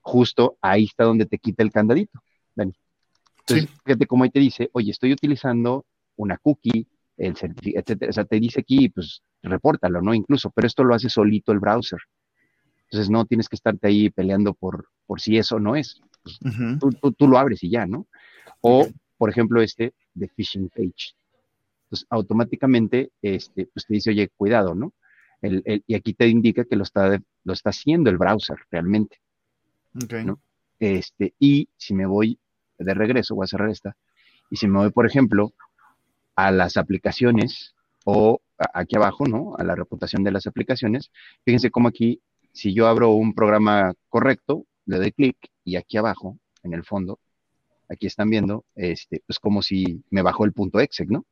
justo 0.00 0.56
ahí 0.62 0.84
está 0.84 1.04
donde 1.04 1.26
te 1.26 1.38
quita 1.38 1.62
el 1.62 1.70
candadito, 1.70 2.20
Dani. 2.54 2.72
Entonces, 3.40 3.68
fíjate 3.84 4.06
cómo 4.06 4.24
ahí 4.24 4.30
te 4.30 4.40
dice, 4.40 4.70
oye, 4.72 4.90
estoy 4.90 5.12
utilizando 5.12 5.84
una 6.16 6.36
cookie, 6.36 6.86
el 7.16 7.32
etcétera. 7.32 8.10
O 8.10 8.12
sea, 8.12 8.24
te 8.24 8.40
dice 8.40 8.60
aquí, 8.60 8.88
pues, 8.88 9.22
repórtalo, 9.42 10.02
¿no? 10.02 10.14
Incluso, 10.14 10.50
pero 10.50 10.66
esto 10.66 10.84
lo 10.84 10.94
hace 10.94 11.08
solito 11.08 11.52
el 11.52 11.58
browser. 11.58 11.98
Entonces, 12.84 13.10
no 13.10 13.24
tienes 13.24 13.48
que 13.48 13.56
estarte 13.56 13.88
ahí 13.88 14.10
peleando 14.10 14.54
por, 14.54 14.88
por 15.06 15.20
si 15.20 15.36
eso 15.36 15.58
no 15.58 15.76
es. 15.76 16.00
Pues, 16.22 16.38
tú, 17.00 17.12
tú, 17.12 17.28
lo 17.28 17.38
abres 17.38 17.62
y 17.62 17.70
ya, 17.70 17.86
¿no? 17.86 18.06
O, 18.60 18.86
por 19.18 19.30
ejemplo, 19.30 19.60
este 19.60 19.92
de 20.14 20.28
phishing 20.28 20.70
page. 20.70 21.14
Entonces, 21.84 22.06
automáticamente, 22.10 23.10
este, 23.20 23.66
pues 23.66 23.86
te 23.86 23.94
dice, 23.94 24.10
oye, 24.10 24.28
cuidado, 24.28 24.74
¿no? 24.74 24.94
y 25.40 25.94
aquí 25.94 26.14
te 26.14 26.26
indica 26.26 26.64
que 26.64 26.74
lo 26.74 26.82
está, 26.82 27.16
lo 27.44 27.52
está 27.52 27.70
haciendo 27.70 28.10
el 28.10 28.18
browser 28.18 28.56
realmente. 28.72 29.20
Okay. 29.94 30.26
Este, 30.80 31.34
y 31.38 31.68
si 31.76 31.94
me 31.94 32.06
voy 32.06 32.38
de 32.76 32.94
regreso, 32.94 33.36
voy 33.36 33.44
a 33.44 33.48
cerrar 33.48 33.70
esta, 33.70 33.96
y 34.50 34.56
si 34.56 34.66
me 34.66 34.78
voy, 34.78 34.90
por 34.90 35.06
ejemplo, 35.06 35.52
a 36.34 36.50
las 36.50 36.76
aplicaciones 36.76 37.74
o 38.04 38.40
aquí 38.72 38.96
abajo, 38.96 39.26
¿no? 39.26 39.54
A 39.58 39.64
la 39.64 39.74
reputación 39.74 40.24
de 40.24 40.32
las 40.32 40.46
aplicaciones, 40.46 41.10
fíjense 41.44 41.70
cómo 41.70 41.88
aquí, 41.88 42.20
si 42.52 42.74
yo 42.74 42.86
abro 42.86 43.10
un 43.10 43.34
programa 43.34 43.92
correcto, 44.08 44.66
le 44.86 44.98
doy 44.98 45.12
clic 45.12 45.36
y 45.64 45.76
aquí 45.76 45.96
abajo, 45.96 46.38
en 46.62 46.74
el 46.74 46.84
fondo, 46.84 47.18
aquí 47.88 48.06
están 48.06 48.30
viendo, 48.30 48.64
este, 48.74 49.22
pues 49.26 49.38
como 49.38 49.62
si 49.62 50.02
me 50.10 50.22
bajó 50.22 50.44
el 50.44 50.52
punto 50.52 50.80
exe, 50.80 51.06
¿no? 51.06 51.26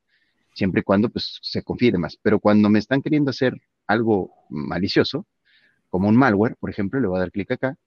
Siempre 0.53 0.81
y 0.81 0.83
cuando 0.83 1.09
pues 1.09 1.39
se 1.41 1.61
confíe 1.61 1.97
más. 1.97 2.17
Pero 2.21 2.39
cuando 2.39 2.69
me 2.69 2.79
están 2.79 3.01
queriendo 3.01 3.29
hacer 3.29 3.61
algo 3.85 4.31
malicioso, 4.49 5.25
como 5.89 6.09
un 6.09 6.15
malware, 6.15 6.55
por 6.59 6.69
ejemplo, 6.69 6.99
le 6.99 7.07
voy 7.07 7.17
a 7.17 7.21
dar 7.21 7.31
clic 7.31 7.51
acá 7.51 7.77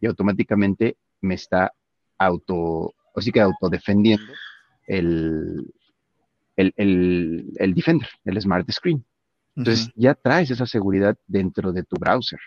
y 0.00 0.06
automáticamente 0.06 0.96
me 1.20 1.34
está 1.34 1.72
auto, 2.18 2.94
o 3.14 3.20
sí 3.20 3.30
que 3.32 3.40
autodefendiendo 3.40 4.32
el, 4.86 5.72
el, 6.56 7.52
el, 7.56 7.74
Defender, 7.74 8.08
el 8.24 8.40
Smart 8.40 8.70
Screen. 8.70 9.04
Entonces 9.56 9.90
ya 9.94 10.14
traes 10.14 10.50
esa 10.50 10.66
seguridad 10.66 11.16
dentro 11.26 11.72
de 11.72 11.82
tu 11.82 11.96
browser. 11.96 12.40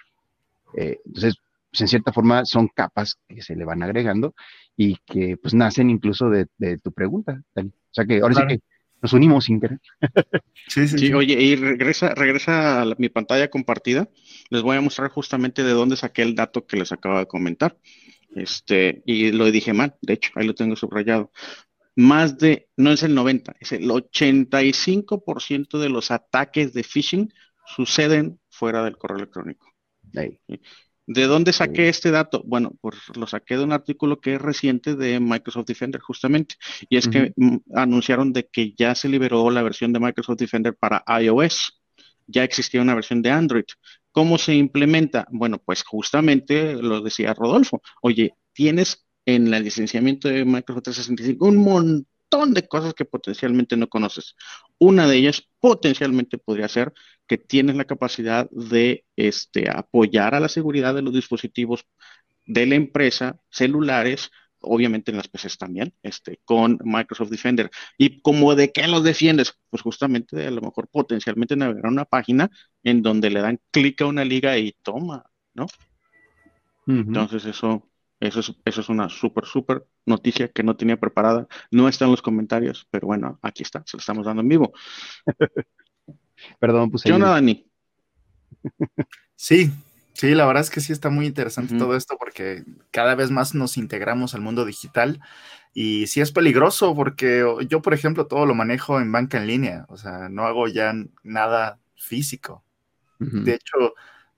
Eh, 0.76 1.00
entonces, 1.06 1.36
pues, 1.76 1.82
en 1.82 1.88
cierta 1.90 2.14
forma 2.14 2.46
son 2.46 2.70
capas 2.70 3.20
que 3.28 3.42
se 3.42 3.56
le 3.56 3.66
van 3.66 3.84
agregando 3.84 4.34
y 4.78 4.96
que 5.06 5.36
pues 5.36 5.54
nacen 5.54 5.90
incluso 5.90 6.30
de, 6.30 6.48
tu 6.78 6.94
pregunta, 6.94 7.42
O 7.56 7.64
sea 7.92 8.06
que 8.06 8.20
ahora 8.20 8.36
sí 8.36 8.42
que 8.48 8.60
nos 9.02 9.12
unimos 9.12 9.46
sin 9.46 9.60
querer. 9.60 9.80
Sí, 10.68 10.88
sí, 10.88 10.98
sí, 10.98 11.14
Oye, 11.14 11.34
y 11.34 11.56
regresa, 11.56 12.16
regresa 12.16 12.82
a 12.82 12.86
mi 12.98 13.10
pantalla 13.10 13.50
compartida. 13.50 14.10
Les 14.50 14.64
voy 14.64 14.78
a 14.78 14.82
mostrar 14.82 15.12
justamente 15.12 15.64
de 15.64 15.74
dónde 15.74 15.96
saqué 15.96 16.24
el 16.24 16.34
dato 16.34 16.66
que 16.66 16.78
les 16.78 16.92
acabo 16.92 17.20
de 17.20 17.28
comentar. 17.28 17.78
Este, 18.36 19.04
y 19.06 19.32
lo 19.32 19.52
dije 19.52 19.74
mal, 19.74 19.96
de 20.02 20.14
hecho, 20.14 20.32
ahí 20.36 20.48
lo 20.48 20.56
tengo 20.56 20.76
subrayado. 20.76 21.32
Más 21.96 22.40
de, 22.40 22.68
no 22.78 22.92
es 22.92 23.04
el 23.04 23.14
90, 23.14 23.56
es 23.60 23.74
el 23.74 23.90
85% 23.90 25.78
de 25.78 25.90
los 25.90 26.10
ataques 26.10 26.74
de 26.74 26.84
phishing 26.84 27.32
suceden 27.68 28.40
fuera 28.50 28.84
del 28.84 28.98
correo 28.98 29.18
electrónico. 29.18 29.68
Ahí. 30.16 30.40
¿De 31.08 31.26
dónde 31.26 31.54
saqué 31.54 31.88
este 31.88 32.10
dato? 32.10 32.42
Bueno, 32.46 32.72
pues 32.82 32.96
lo 33.16 33.28
saqué 33.28 33.58
de 33.58 33.64
un 33.64 33.74
artículo 33.74 34.20
que 34.20 34.36
es 34.36 34.42
reciente 34.42 34.96
de 34.96 35.20
Microsoft 35.20 35.68
Defender, 35.68 36.02
justamente. 36.02 36.56
Y 36.90 36.98
es 36.98 37.08
que 37.08 37.32
mm, 37.36 37.58
anunciaron 37.76 38.34
de 38.34 38.48
que 38.48 38.74
ya 38.76 38.96
se 38.96 39.08
liberó 39.08 39.52
la 39.52 39.62
versión 39.62 39.94
de 39.94 40.00
Microsoft 40.00 40.40
Defender 40.40 40.76
para 40.76 41.04
iOS. 41.22 41.80
Ya 42.28 42.44
existía 42.44 42.82
una 42.82 42.96
versión 42.96 43.22
de 43.22 43.30
Android. 43.30 43.66
¿Cómo 44.12 44.38
se 44.40 44.56
implementa? 44.56 45.28
Bueno, 45.30 45.62
pues 45.64 45.84
justamente 45.84 46.74
lo 46.74 47.02
decía 47.02 47.36
Rodolfo. 47.36 47.82
Oye, 48.02 48.34
tienes 48.54 49.06
en 49.26 49.54
el 49.54 49.64
licenciamiento 49.64 50.28
de 50.28 50.44
Microsoft 50.44 50.84
365 50.84 51.46
un 51.46 51.58
montón 51.58 52.08
de 52.54 52.68
cosas 52.68 52.94
que 52.94 53.06
potencialmente 53.06 53.78
no 53.78 53.88
conoces. 53.88 54.36
Una 54.78 55.08
de 55.08 55.18
ellas 55.18 55.48
potencialmente 55.60 56.38
podría 56.38 56.68
ser 56.68 56.94
que 57.28 57.38
tienes 57.38 57.76
la 57.76 57.86
capacidad 57.86 58.50
de 58.52 59.06
este, 59.16 59.70
apoyar 59.70 60.36
a 60.36 60.40
la 60.40 60.50
seguridad 60.50 60.94
de 60.94 61.02
los 61.02 61.14
dispositivos 61.14 61.86
de 62.46 62.66
la 62.66 62.76
empresa, 62.76 63.40
celulares, 63.50 64.32
obviamente 64.60 65.12
en 65.12 65.18
las 65.18 65.28
PCs 65.28 65.58
también, 65.58 65.94
este, 66.04 66.40
con 66.44 66.78
Microsoft 66.84 67.30
Defender. 67.30 67.70
¿Y 67.98 68.22
como 68.22 68.54
de 68.56 68.72
qué 68.72 68.88
los 68.88 69.04
defiendes? 69.04 69.54
Pues 69.70 69.82
justamente 69.82 70.36
de 70.36 70.48
a 70.48 70.52
lo 70.52 70.62
mejor 70.62 70.88
potencialmente 70.88 71.56
navegar 71.56 71.88
una 71.88 72.06
página 72.06 72.52
en 72.84 73.02
donde 73.02 73.30
le 73.30 73.42
dan 73.42 73.60
clic 73.72 74.02
a 74.02 74.06
una 74.06 74.26
liga 74.26 74.58
y 74.58 74.76
toma, 74.84 75.26
¿no? 75.54 75.68
Entonces 76.88 77.46
eso 77.46 77.90
eso 78.20 78.40
es, 78.40 78.54
eso 78.64 78.82
es 78.82 78.90
una 78.90 79.10
súper, 79.10 79.46
súper 79.46 79.86
noticia 80.06 80.50
que 80.50 80.64
no 80.64 80.76
tenía 80.76 80.98
preparada. 80.98 81.48
No 81.72 81.88
está 81.88 82.06
en 82.06 82.12
los 82.12 82.22
comentarios, 82.22 82.88
pero 82.92 83.08
bueno, 83.08 83.40
aquí 83.42 83.64
está, 83.64 83.84
se 83.86 83.98
lo 83.98 84.00
estamos 84.00 84.26
dando 84.26 84.42
en 84.42 84.50
vivo. 84.50 84.74
Perdón, 86.60 86.92
pues. 86.92 87.04
¿Qué 87.04 87.14
onda, 87.14 87.30
Dani? 87.30 87.66
Sí, 89.38 89.70
sí, 90.14 90.34
la 90.34 90.46
verdad 90.46 90.64
es 90.64 90.70
que 90.70 90.80
sí 90.80 90.94
está 90.94 91.10
muy 91.10 91.26
interesante 91.26 91.78
todo 91.78 91.98
esto 91.98 92.16
porque 92.18 92.64
cada 92.90 93.16
vez 93.16 93.32
más 93.32 93.54
nos 93.54 93.76
integramos 93.76 94.34
al 94.34 94.40
mundo 94.40 94.64
digital 94.64 95.20
y 95.74 96.08
sí 96.08 96.22
es 96.22 96.32
peligroso 96.32 96.96
porque 96.96 97.46
yo, 97.68 97.82
por 97.82 97.94
ejemplo, 97.94 98.28
todo 98.28 98.46
lo 98.46 98.56
manejo 98.56 99.02
en 99.02 99.12
banca 99.12 99.38
en 99.38 99.48
línea, 99.48 99.86
o 99.90 99.98
sea, 99.98 100.30
no 100.30 100.46
hago 100.46 100.70
ya 100.70 100.94
nada 101.22 101.80
físico. 101.98 102.64
De 103.20 103.56
hecho, 103.56 103.94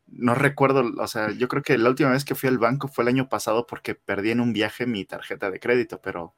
no 0.08 0.36
recuerdo, 0.36 0.92
o 0.98 1.08
sea, 1.08 1.32
yo 1.32 1.48
creo 1.48 1.64
que 1.64 1.78
la 1.78 1.90
última 1.90 2.12
vez 2.12 2.26
que 2.26 2.36
fui 2.36 2.50
al 2.50 2.58
banco 2.58 2.88
fue 2.88 3.04
el 3.04 3.10
año 3.10 3.30
pasado 3.30 3.68
porque 3.68 3.96
perdí 3.96 4.32
en 4.32 4.40
un 4.40 4.54
viaje 4.54 4.86
mi 4.86 5.06
tarjeta 5.06 5.52
de 5.52 5.60
crédito, 5.60 6.00
pero 6.02 6.34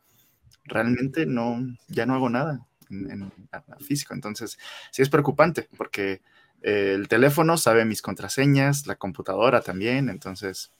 realmente 0.65 1.25
no, 1.25 1.59
ya 1.87 2.05
no 2.05 2.15
hago 2.15 2.29
nada 2.29 2.65
en, 2.89 3.31
físico. 3.79 4.13
Entonces, 4.13 4.57
sí 4.91 5.01
es 5.01 5.09
preocupante 5.09 5.67
porque 5.77 6.21
eh, 6.61 6.93
el 6.95 7.07
teléfono 7.07 7.57
sabe 7.57 7.85
mis 7.85 8.01
contraseñas, 8.01 8.87
la 8.87 8.95
computadora 8.95 9.61
también, 9.61 10.09
entonces. 10.09 10.71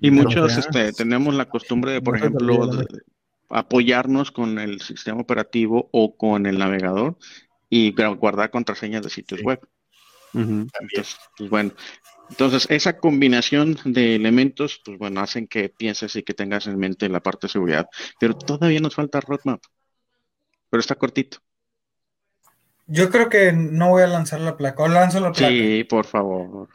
Y 0.00 0.10
muchos 0.10 0.56
este, 0.56 0.92
tenemos 0.92 1.34
la 1.34 1.48
costumbre 1.48 1.92
de, 1.92 2.00
por 2.00 2.16
ejemplo, 2.16 2.70
apoyarnos 3.50 4.30
con 4.30 4.58
el 4.58 4.80
sistema 4.80 5.20
operativo 5.20 5.88
o 5.92 6.16
con 6.16 6.46
el 6.46 6.58
navegador 6.58 7.16
y 7.68 7.92
guardar 7.92 8.50
contraseñas 8.50 9.02
de 9.02 9.10
sitios 9.10 9.42
web. 9.42 9.60
Entonces, 10.34 11.16
pues 11.36 11.50
bueno, 11.50 11.72
entonces 12.28 12.66
esa 12.70 12.98
combinación 12.98 13.76
de 13.84 14.16
elementos, 14.16 14.80
pues 14.84 14.98
bueno, 14.98 15.20
hacen 15.20 15.46
que 15.46 15.68
pienses 15.68 16.16
y 16.16 16.22
que 16.22 16.34
tengas 16.34 16.66
en 16.66 16.78
mente 16.78 17.08
la 17.08 17.20
parte 17.20 17.46
de 17.46 17.52
seguridad. 17.52 17.88
Pero 18.18 18.36
todavía 18.36 18.80
nos 18.80 18.94
falta 18.94 19.20
roadmap. 19.20 19.62
Pero 20.70 20.80
está 20.80 20.96
cortito. 20.96 21.38
Yo 22.86 23.10
creo 23.10 23.28
que 23.28 23.52
no 23.52 23.90
voy 23.90 24.02
a 24.02 24.06
lanzar 24.06 24.40
la 24.40 24.56
placa. 24.56 24.82
O 24.82 24.88
lanzo 24.88 25.20
la 25.20 25.32
placa. 25.32 25.52
Sí, 25.52 25.84
por 25.84 26.04
favor. 26.04 26.68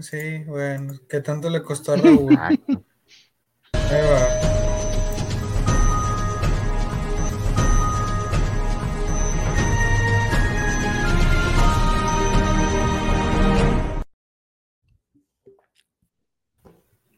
Sí, 0.00 0.44
bueno, 0.44 0.94
¿qué 1.08 1.20
tanto 1.20 1.50
le 1.50 1.62
costó 1.62 1.92
a 1.92 1.96
Raúl? 1.96 2.36
Ahí 3.72 4.02
va. 4.02 4.53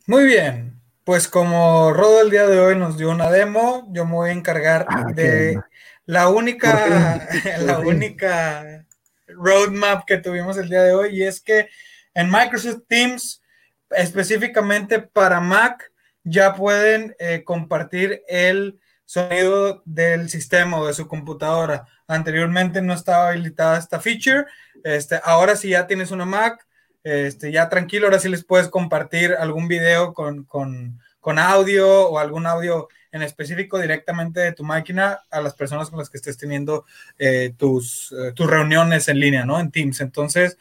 Muy 0.09 0.25
bien, 0.25 0.81
pues 1.03 1.27
como 1.27 1.93
Rodo 1.93 2.21
el 2.21 2.31
día 2.31 2.47
de 2.47 2.61
hoy 2.61 2.77
nos 2.77 2.97
dio 2.97 3.11
una 3.11 3.29
demo, 3.29 3.89
yo 3.91 4.05
me 4.05 4.13
voy 4.13 4.31
a 4.31 4.35
encargar 4.35 4.87
ah, 4.89 5.07
de 5.13 5.61
la 6.05 6.29
única, 6.29 7.27
la 7.61 7.81
única 7.81 8.87
roadmap 9.27 10.05
que 10.07 10.19
tuvimos 10.19 10.59
el 10.59 10.69
día 10.69 10.85
de 10.85 10.95
hoy 10.95 11.17
y 11.17 11.25
es 11.25 11.41
que 11.41 11.69
en 12.15 12.31
Microsoft 12.31 12.83
Teams 12.87 13.43
específicamente 13.91 15.01
para 15.01 15.41
Mac 15.41 15.91
ya 16.23 16.55
pueden 16.55 17.17
eh, 17.19 17.43
compartir 17.45 18.23
el 18.29 18.79
sonido 19.05 19.83
del 19.87 20.31
sistema 20.31 20.79
o 20.79 20.87
de 20.87 20.95
su 20.95 21.09
computadora. 21.09 21.85
Anteriormente 22.07 22.81
no 22.81 22.93
estaba 22.93 23.31
habilitada 23.31 23.79
esta 23.79 23.99
feature. 23.99 24.45
Este, 24.85 25.21
ahora 25.25 25.57
si 25.57 25.71
ya 25.71 25.89
tienes 25.89 26.13
una 26.13 26.25
Mac, 26.25 26.66
este, 27.07 27.53
ya 27.53 27.69
tranquilo, 27.69 28.07
ahora 28.07 28.19
sí 28.19 28.29
les 28.29 28.45
puedes 28.45 28.69
compartir 28.69 29.35
algún 29.39 29.69
video 29.69 30.13
con, 30.13 30.45
con, 30.45 30.99
con 31.21 31.39
audio 31.39 32.09
o 32.09 32.19
algún 32.19 32.47
audio 32.47 32.89
en 33.13 33.23
específico 33.23 33.79
directamente 33.79 34.41
de 34.41 34.53
tu 34.53 34.65
máquina 34.65 35.21
a 35.31 35.41
las 35.41 35.55
personas 35.55 35.89
con 35.89 35.99
las 35.99 36.11
que 36.11 36.17
estés 36.19 36.37
teniendo 36.37 36.85
eh, 37.19 37.55
tus, 37.57 38.13
eh, 38.13 38.33
tus 38.35 38.49
reuniones 38.51 39.09
en 39.09 39.21
línea, 39.21 39.45
¿no? 39.47 39.59
En 39.61 39.71
Teams. 39.71 40.01
Entonces, 40.01 40.59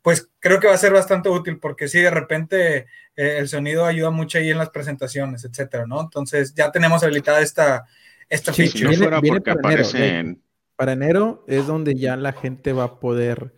pues 0.00 0.28
creo 0.38 0.60
que 0.60 0.68
va 0.68 0.74
a 0.74 0.78
ser 0.78 0.92
bastante 0.92 1.28
útil 1.28 1.58
porque 1.58 1.88
si 1.88 2.00
de 2.00 2.10
repente 2.10 2.76
eh, 3.16 3.36
el 3.38 3.48
sonido 3.48 3.84
ayuda 3.84 4.10
mucho 4.10 4.38
ahí 4.38 4.50
en 4.50 4.58
las 4.58 4.70
presentaciones, 4.70 5.44
etcétera, 5.44 5.86
¿no? 5.86 6.00
Entonces 6.00 6.54
ya 6.54 6.70
tenemos 6.70 7.02
habilitada 7.02 7.40
esta, 7.40 7.84
esta 8.28 8.52
Sí, 8.52 8.68
feature. 8.68 8.84
no 8.84 8.90
viene- 8.90 9.02
fuera 9.04 9.20
viene 9.20 9.40
porque 9.40 9.54
para 9.60 9.74
enero, 9.74 9.88
aparecen. 9.88 10.42
Para 10.76 10.92
enero 10.92 11.44
es 11.48 11.66
donde 11.66 11.94
ya 11.96 12.16
la 12.16 12.32
gente 12.32 12.72
va 12.72 12.84
a 12.84 13.00
poder, 13.00 13.52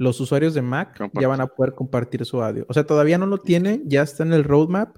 los 0.00 0.18
usuarios 0.18 0.54
de 0.54 0.62
Mac 0.62 0.96
Compartir. 0.96 1.20
ya 1.20 1.28
van 1.28 1.42
a 1.42 1.46
poder 1.46 1.74
compartir 1.74 2.24
su 2.24 2.42
audio. 2.42 2.64
O 2.70 2.72
sea, 2.72 2.84
todavía 2.84 3.18
no 3.18 3.26
lo 3.26 3.36
tienen, 3.36 3.82
ya 3.86 4.00
está 4.00 4.22
en 4.22 4.32
el 4.32 4.44
roadmap. 4.44 4.96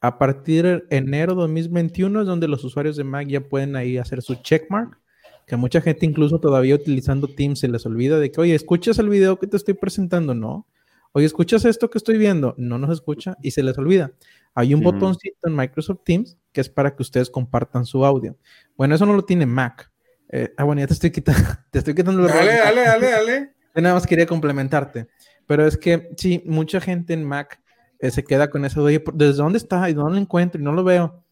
A 0.00 0.18
partir 0.18 0.64
de 0.64 0.82
enero 0.90 1.36
2021 1.36 2.22
es 2.22 2.26
donde 2.26 2.48
los 2.48 2.64
usuarios 2.64 2.96
de 2.96 3.04
Mac 3.04 3.28
ya 3.28 3.40
pueden 3.40 3.76
ahí 3.76 3.98
hacer 3.98 4.20
su 4.20 4.34
checkmark, 4.34 4.98
que 5.46 5.54
mucha 5.54 5.80
gente 5.80 6.06
incluso 6.06 6.40
todavía 6.40 6.74
utilizando 6.74 7.28
Teams 7.28 7.60
se 7.60 7.68
les 7.68 7.86
olvida 7.86 8.18
de 8.18 8.32
que, 8.32 8.40
oye, 8.40 8.56
¿escuchas 8.56 8.98
el 8.98 9.08
video 9.08 9.38
que 9.38 9.46
te 9.46 9.56
estoy 9.56 9.74
presentando? 9.74 10.34
No. 10.34 10.66
Oye, 11.12 11.26
¿escuchas 11.26 11.64
esto 11.64 11.88
que 11.88 11.98
estoy 11.98 12.18
viendo? 12.18 12.56
No 12.58 12.78
nos 12.78 12.90
escucha 12.90 13.36
y 13.42 13.52
se 13.52 13.62
les 13.62 13.78
olvida. 13.78 14.10
Hay 14.56 14.74
un 14.74 14.80
Ujú. 14.84 14.90
botoncito 14.92 15.46
en 15.46 15.54
Microsoft 15.54 16.00
Teams 16.04 16.36
que 16.50 16.62
es 16.62 16.68
para 16.68 16.96
que 16.96 17.02
ustedes 17.02 17.30
compartan 17.30 17.86
su 17.86 18.04
audio. 18.04 18.36
Bueno, 18.76 18.96
eso 18.96 19.06
no 19.06 19.12
lo 19.14 19.22
tiene 19.24 19.46
Mac. 19.46 19.88
Eh, 20.30 20.52
ah, 20.56 20.64
bueno, 20.64 20.80
ya 20.80 20.88
te 20.88 20.94
estoy 20.94 21.12
quitando, 21.12 21.40
te 21.70 21.78
estoy 21.78 21.94
quitando 21.94 22.22
el 22.22 22.28
Dale, 22.28 22.56
dale, 22.58 22.80
dale, 22.82 23.10
dale. 23.10 23.61
Yo 23.74 23.82
nada 23.82 23.94
más 23.94 24.06
quería 24.06 24.26
complementarte. 24.26 25.08
Pero 25.46 25.66
es 25.66 25.76
que 25.76 26.10
sí, 26.16 26.42
mucha 26.46 26.80
gente 26.80 27.12
en 27.14 27.24
Mac 27.24 27.60
eh, 27.98 28.10
se 28.10 28.24
queda 28.24 28.50
con 28.50 28.64
eso 28.64 28.80
de, 28.80 28.86
oye, 28.86 29.00
¿por- 29.00 29.14
¿desde 29.14 29.34
dónde 29.42 29.58
está? 29.58 29.88
¿Y 29.88 29.94
dónde 29.94 30.14
lo 30.14 30.18
encuentro? 30.20 30.60
Y 30.60 30.64
no 30.64 30.72
lo 30.72 30.84
veo. 30.84 31.24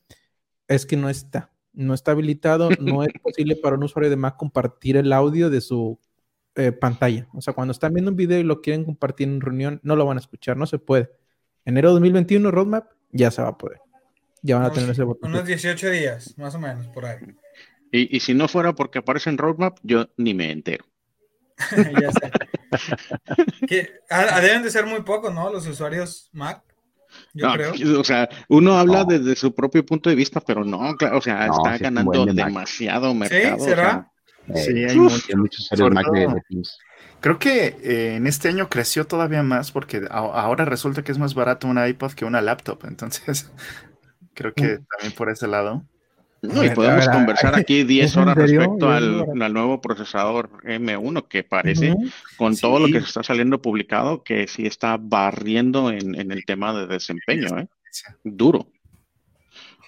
Es 0.69 0.87
que 0.87 0.97
no 0.97 1.09
está. 1.09 1.51
No 1.73 1.95
está 1.95 2.13
habilitado. 2.13 2.69
No 2.81 3.03
es 3.05 3.09
posible 3.23 3.57
para 3.57 3.77
un 3.77 3.85
usuario 3.85 4.11
de 4.11 4.17
Mac 4.17 4.37
compartir 4.37 4.97
el 4.97 5.13
audio 5.13 5.51
de 5.51 5.61
su 5.61 5.99
eh, 6.57 6.73
pantalla. 6.73 7.29
O 7.33 7.41
sea, 7.41 7.55
cuando 7.55 7.73
están 7.73 7.93
viendo 7.95 8.11
un 8.11 8.17
video 8.17 8.39
y 8.39 8.43
lo 8.45 8.61
quieren 8.61 8.85
compartir 8.85 9.29
en 9.29 9.41
reunión, 9.41 9.81
no 9.83 9.97
lo 9.97 10.07
van 10.07 10.17
a 10.17 10.21
escuchar. 10.21 10.57
No 10.57 10.67
se 10.67 10.79
puede. 10.79 11.11
Enero 11.65 11.93
2021, 11.93 12.51
roadmap, 12.51 12.91
ya 13.13 13.31
se 13.31 13.43
va 13.43 13.49
a 13.49 13.59
poder. 13.59 13.79
Ya 14.43 14.57
van 14.57 14.65
a 14.65 14.73
tener 14.73 14.91
ese 14.91 15.03
botón. 15.03 15.31
Unos 15.31 15.47
18 15.47 15.91
días, 15.91 16.37
más 16.39 16.55
o 16.55 16.59
menos, 16.59 16.87
por 16.89 17.05
ahí. 17.05 17.19
Y, 17.93 18.17
y 18.17 18.21
si 18.21 18.33
no 18.35 18.49
fuera 18.49 18.75
porque 18.75 19.01
aparece 19.01 19.29
en 19.31 19.37
roadmap, 19.39 19.79
yo 19.83 20.09
ni 20.17 20.33
me 20.35 20.51
entero. 20.51 20.85
ya 22.01 22.11
sé. 22.13 22.31
Que, 23.67 23.91
deben 24.41 24.63
de 24.63 24.71
ser 24.71 24.87
muy 24.87 25.03
pocos, 25.03 25.33
¿no? 25.35 25.51
Los 25.53 25.67
usuarios 25.67 26.31
Mac. 26.33 26.63
Yo 27.35 27.49
No, 27.49 27.55
creo. 27.55 28.01
O 28.01 28.05
sea, 28.05 28.29
uno 28.49 28.79
habla 28.79 28.99
No. 29.01 29.05
desde 29.07 29.35
su 29.35 29.53
propio 29.55 29.85
punto 29.85 30.09
de 30.11 30.17
vista, 30.17 30.41
pero 30.41 30.65
no, 30.65 30.95
claro, 30.97 31.19
o 31.19 31.21
sea, 31.21 31.47
No, 31.49 31.57
está 31.57 31.77
sí 31.77 31.83
ganando 31.83 32.27
Mac. 32.27 32.35
demasiado 32.35 33.13
mercado. 33.15 33.65
¿Será? 33.65 33.91
sea, 33.91 34.07
Eh, 34.55 34.65
Sí, 34.65 34.85
hay 34.85 34.99
Uf. 34.99 35.13
mucho. 35.13 35.27
hay 35.29 35.35
muchos 35.37 35.61
usuarios 35.73 35.95
Mac 35.95 36.07
de, 36.13 36.25
todo- 36.25 36.35
de 36.37 36.41
Teams. 36.49 36.79
Creo 37.21 37.39
que 37.39 37.77
eh, 37.83 38.15
en 38.17 38.27
este 38.27 38.49
año 38.49 38.69
creció 38.69 39.07
todavía 39.07 39.43
más 39.43 39.71
porque 39.73 40.03
a- 40.11 40.17
ahora 40.19 40.65
resulta 40.65 41.03
que 41.05 41.13
es 41.13 41.19
más 41.19 41.35
barato 41.35 41.67
una 41.69 41.87
iPod 41.89 42.13
que 42.13 42.25
una 42.25 42.41
laptop. 42.41 42.85
Entonces, 42.87 43.51
creo 44.35 44.55
que 44.55 44.79
también 44.97 45.13
por 45.17 45.29
ese 45.31 45.47
lado. 45.49 45.85
No, 46.43 46.65
y 46.65 46.71
podemos 46.71 47.09
conversar 47.09 47.55
¿es 47.55 47.61
aquí 47.61 47.85
10 47.85 48.15
en 48.15 48.23
horas 48.23 48.35
serio? 48.37 48.61
respecto 48.61 48.95
¿Es 48.95 49.03
al, 49.03 49.43
al 49.43 49.53
nuevo 49.53 49.81
procesador 49.81 50.51
M1 50.65 51.29
que 51.29 51.45
parece, 51.45 51.95
con 52.37 52.57
todo 52.57 52.79
lo 52.79 52.87
que 52.87 52.99
está 52.99 53.23
saliendo 53.23 53.61
publicado, 53.61 54.23
que 54.23 54.47
sí 54.47 54.67
está 54.67 54.97
barriendo 55.01 55.91
en, 55.91 56.15
en 56.15 56.33
el 56.33 56.45
tema 56.45 56.73
de 56.73 56.87
desempeño, 56.87 57.59
¿eh? 57.59 57.69
Duro. 58.25 58.69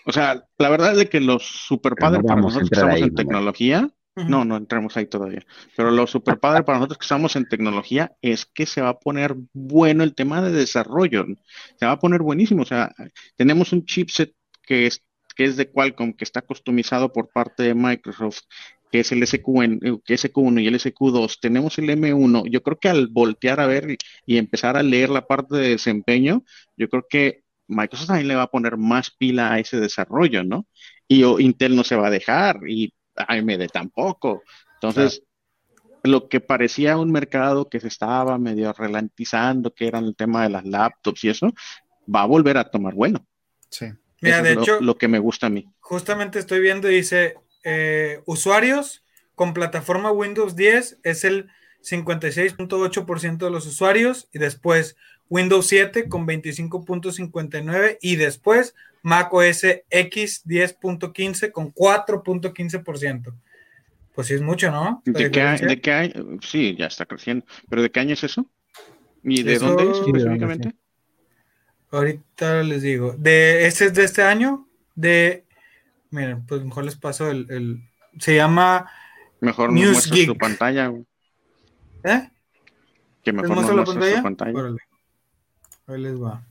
O 0.04 0.12
sea, 0.12 0.44
la 0.58 0.68
verdad 0.68 0.92
es 0.92 0.98
de 0.98 1.08
que 1.08 1.20
los 1.20 1.44
super 1.44 1.94
Pero 1.94 2.10
no 2.10 2.22
para 2.22 2.40
nosotros 2.40 2.68
que 2.68 2.74
estamos 2.74 2.96
ahí, 2.96 3.02
en 3.02 3.14
tecnología, 3.14 3.90
no, 4.16 4.44
no 4.44 4.56
entremos 4.56 4.96
ahí 4.96 5.06
todavía. 5.06 5.44
Pero 5.76 5.90
lo 5.90 6.06
super 6.06 6.38
padre 6.38 6.64
para 6.64 6.78
nosotros 6.78 6.98
que 6.98 7.04
estamos 7.04 7.36
en 7.36 7.48
tecnología 7.48 8.12
es 8.20 8.44
que 8.44 8.66
se 8.66 8.82
va 8.82 8.90
a 8.90 8.98
poner 8.98 9.36
bueno 9.52 10.04
el 10.04 10.14
tema 10.14 10.42
de 10.42 10.52
desarrollo. 10.52 11.24
Se 11.78 11.86
va 11.86 11.92
a 11.92 11.98
poner 11.98 12.20
buenísimo. 12.20 12.62
O 12.62 12.66
sea, 12.66 12.92
tenemos 13.36 13.72
un 13.72 13.86
chipset 13.86 14.34
que 14.62 14.86
es, 14.86 15.02
que 15.34 15.44
es 15.44 15.56
de 15.56 15.70
Qualcomm, 15.70 16.12
que 16.12 16.24
está 16.24 16.42
customizado 16.42 17.12
por 17.12 17.28
parte 17.28 17.62
de 17.62 17.74
Microsoft, 17.74 18.40
que 18.90 19.00
es 19.00 19.12
el 19.12 19.22
SQ1, 19.22 19.78
eh, 19.82 20.00
que 20.04 20.14
es 20.14 20.24
SQ1 20.24 20.62
y 20.62 20.66
el 20.66 20.74
SQ2. 20.74 21.38
Tenemos 21.40 21.78
el 21.78 21.88
M1. 21.90 22.50
Yo 22.50 22.62
creo 22.62 22.78
que 22.78 22.88
al 22.88 23.08
voltear 23.08 23.60
a 23.60 23.66
ver 23.66 23.90
y, 23.92 23.96
y 24.26 24.36
empezar 24.36 24.76
a 24.76 24.82
leer 24.82 25.10
la 25.10 25.26
parte 25.26 25.56
de 25.56 25.70
desempeño, 25.70 26.44
yo 26.76 26.88
creo 26.88 27.06
que 27.08 27.42
Microsoft 27.68 28.08
también 28.08 28.28
le 28.28 28.36
va 28.36 28.42
a 28.42 28.50
poner 28.50 28.76
más 28.76 29.10
pila 29.10 29.52
a 29.52 29.58
ese 29.58 29.80
desarrollo, 29.80 30.44
¿no? 30.44 30.66
Y 31.08 31.22
o, 31.24 31.40
Intel 31.40 31.74
no 31.74 31.84
se 31.84 31.96
va 31.96 32.08
a 32.08 32.10
dejar 32.10 32.60
y 32.68 32.92
AMD 33.16 33.66
tampoco. 33.72 34.42
Entonces, 34.74 35.22
lo 36.02 36.28
que 36.28 36.40
parecía 36.40 36.98
un 36.98 37.12
mercado 37.12 37.68
que 37.68 37.80
se 37.80 37.88
estaba 37.88 38.38
medio 38.38 38.72
ralentizando, 38.72 39.72
que 39.72 39.86
era 39.86 39.98
el 39.98 40.16
tema 40.16 40.42
de 40.42 40.50
las 40.50 40.64
laptops 40.64 41.24
y 41.24 41.28
eso, 41.28 41.52
va 42.12 42.22
a 42.22 42.26
volver 42.26 42.58
a 42.58 42.70
tomar 42.70 42.94
bueno. 42.94 43.24
Sí. 43.68 43.86
Mira, 44.22 44.36
Eso 44.36 44.44
de 44.44 44.52
es 44.52 44.58
hecho, 44.58 44.80
lo 44.80 44.96
que 44.96 45.08
me 45.08 45.18
gusta 45.18 45.48
a 45.48 45.50
mí. 45.50 45.68
justamente 45.80 46.38
estoy 46.38 46.60
viendo 46.60 46.90
y 46.90 46.94
dice 46.96 47.34
eh, 47.64 48.20
usuarios 48.24 49.04
con 49.34 49.52
plataforma 49.52 50.10
Windows 50.12 50.56
10 50.56 51.00
es 51.02 51.24
el 51.24 51.48
56.8% 51.82 53.38
de 53.38 53.50
los 53.50 53.66
usuarios 53.66 54.28
y 54.32 54.38
después 54.38 54.96
Windows 55.28 55.66
7 55.66 56.08
con 56.08 56.26
25.59 56.26 57.98
y 58.00 58.16
después 58.16 58.74
Mac 59.02 59.32
OS 59.34 59.64
X 59.90 60.42
10.15 60.46 61.50
con 61.52 61.72
4.15%. 61.74 63.34
Pues 64.14 64.26
sí 64.26 64.34
es 64.34 64.42
mucho, 64.42 64.70
¿no? 64.70 65.02
¿De 65.06 65.12
qué, 65.14 65.28
diferencia. 65.28 65.66
de 65.66 65.80
qué 65.80 65.92
año? 65.92 66.12
Sí, 66.42 66.76
ya 66.78 66.86
está 66.86 67.06
creciendo. 67.06 67.46
¿Pero 67.68 67.82
de 67.82 67.90
qué 67.90 68.00
año 68.00 68.12
es 68.12 68.22
eso? 68.24 68.48
¿Y 69.24 69.42
de 69.42 69.54
Eso- 69.54 69.66
dónde 69.68 69.90
es 69.90 69.98
específicamente? 70.06 70.74
Ahorita 71.92 72.62
les 72.62 72.82
digo. 72.82 73.14
De, 73.18 73.66
este 73.66 73.84
es 73.86 73.94
de 73.94 74.04
este 74.04 74.22
año. 74.22 74.66
De. 74.94 75.44
Miren, 76.10 76.44
pues 76.46 76.64
mejor 76.64 76.84
les 76.84 76.96
paso 76.96 77.30
el. 77.30 77.46
el- 77.50 77.82
se 78.18 78.34
llama. 78.36 78.90
Mejor 79.40 79.70
nos 79.72 79.80
News 79.80 79.92
muestras 79.92 80.10
tu 80.26 80.32
Geek. 80.32 80.38
pantalla. 80.40 80.86
güey. 80.88 81.04
¿Eh? 82.04 82.28
Que 83.22 83.32
¿Les 83.32 83.42
mejor 83.42 83.48
nos 83.48 83.56
muestro 83.56 83.76
la 83.76 83.82
muestras 83.84 83.94
tu 83.94 84.00
pantalla? 84.00 84.22
pantalla. 84.22 84.58
Órale. 84.58 84.78
Ahí 85.86 86.00
les 86.00 86.20
va. 86.22 86.42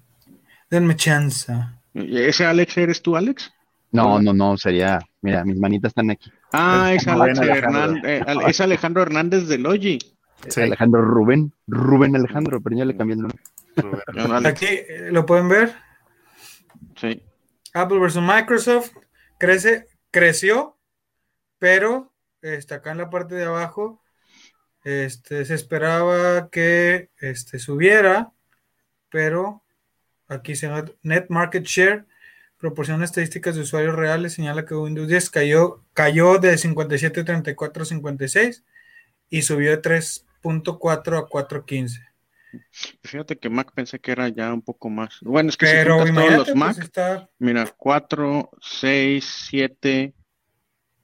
Denme 0.69 0.95
chance. 0.95 1.53
¿Ese 1.93 2.45
Alex 2.45 2.77
eres 2.77 3.01
tú, 3.01 3.17
Alex? 3.17 3.51
No, 3.91 4.21
no, 4.21 4.31
no, 4.33 4.57
sería. 4.57 4.99
Mira, 5.21 5.43
mis 5.43 5.57
manitas 5.59 5.89
están 5.89 6.09
aquí. 6.11 6.31
Ah, 6.53 6.93
es 6.93 7.05
Alex 7.07 7.39
Alejandro. 7.39 7.55
Hernández, 7.81 8.03
eh, 8.05 8.23
es 8.47 8.61
Alejandro 8.61 9.01
Hernández 9.03 9.47
de 9.47 9.57
Logi. 9.57 9.99
Sí. 10.47 10.61
Alejandro 10.61 11.01
Rubén, 11.01 11.51
Rubén 11.67 12.15
Alejandro, 12.15 12.61
pero 12.61 12.77
ya 12.77 12.85
le 12.85 12.95
cambié 12.95 13.15
el 13.15 13.21
nombre. 13.21 13.39
Alex, 13.75 14.45
Aquí 14.45 14.65
eh, 14.67 15.09
lo 15.11 15.25
pueden 15.25 15.49
ver. 15.49 15.75
sí. 16.95 17.23
Apple 17.73 17.99
versus 17.99 18.21
Microsoft. 18.21 18.91
Crece, 19.37 19.87
creció, 20.11 20.77
pero 21.57 22.13
este, 22.41 22.73
acá 22.73 22.91
en 22.91 22.99
la 22.99 23.09
parte 23.09 23.35
de 23.35 23.45
abajo 23.45 24.01
este, 24.83 25.45
se 25.45 25.53
esperaba 25.53 26.49
que 26.49 27.09
este, 27.19 27.59
subiera, 27.59 28.31
pero 29.09 29.63
aquí 30.27 30.55
se 30.55 30.67
llama 30.67 30.85
Net 31.03 31.27
Market 31.29 31.63
Share, 31.63 32.05
proporciona 32.57 33.05
estadísticas 33.05 33.55
de 33.55 33.61
usuarios 33.61 33.95
reales, 33.95 34.33
señala 34.33 34.65
que 34.65 34.75
Windows 34.75 35.07
10 35.07 35.29
cayó, 35.29 35.83
cayó 35.93 36.37
de 36.37 36.53
57.34 36.53 37.81
a 37.81 37.85
56 37.85 38.63
y 39.29 39.41
subió 39.43 39.71
de 39.71 39.81
3.4 39.81 41.17
a 41.17 41.27
4.15. 41.27 42.10
Fíjate 43.03 43.37
que 43.37 43.49
Mac 43.49 43.71
pensé 43.73 43.99
que 43.99 44.11
era 44.11 44.29
ya 44.29 44.53
un 44.53 44.61
poco 44.61 44.89
más. 44.89 45.17
Bueno, 45.21 45.49
es 45.49 45.57
que 45.57 45.65
si 45.67 45.77
Pero 45.77 45.97
juntas 45.97 46.13
todos 46.15 46.37
los 46.37 46.47
pues, 46.47 46.55
Mac, 46.57 46.77
está 46.83 47.29
mira, 47.39 47.65
4, 47.77 48.51
6, 48.61 49.45
7, 49.49 50.13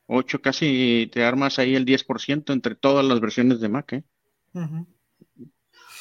8, 0.07 0.41
casi 0.41 1.09
te 1.13 1.23
armas 1.23 1.59
ahí 1.59 1.75
el 1.75 1.85
10% 1.85 2.53
entre 2.53 2.75
todas 2.75 3.05
las 3.05 3.19
versiones 3.21 3.59
de 3.61 3.69
Mac, 3.69 3.93
¿eh? 3.93 4.03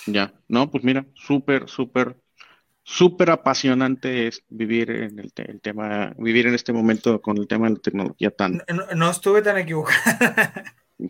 Ya, 0.07 0.33
no, 0.49 0.71
pues 0.71 0.85
mira, 0.85 1.07
súper, 1.15 1.69
súper, 1.69 2.17
súper 2.85 3.31
apasionante 3.31 4.29
es 4.29 4.45
vivir 4.49 4.91
en 4.91 5.19
el, 5.19 5.33
te- 5.33 5.51
el 5.51 5.61
tema, 5.61 6.15
vivir 6.19 6.47
en 6.47 6.55
este 6.55 6.73
momento 6.73 7.21
con 7.23 7.39
el 7.39 7.49
tema 7.49 7.69
de 7.69 7.75
la 7.75 7.81
tecnología 7.81 8.31
tan, 8.31 8.63
no, 8.97 9.11
estuve 9.11 9.43
tan 9.43 9.59
equivocado. 9.59 9.99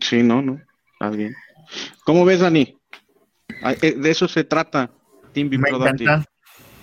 sí, 0.01 0.23
no, 0.23 0.41
no, 0.41 0.61
está 0.93 1.09
bien. 1.09 1.35
¿Cómo 2.05 2.25
ves, 2.25 2.41
Dani? 2.41 2.77
Eh, 3.81 3.95
De 3.97 4.09
eso 4.09 4.27
se 4.27 4.43
trata 4.43 4.91
Team 5.33 5.49
Me 5.49 5.59
Productive. 5.59 6.03
encanta. 6.03 6.29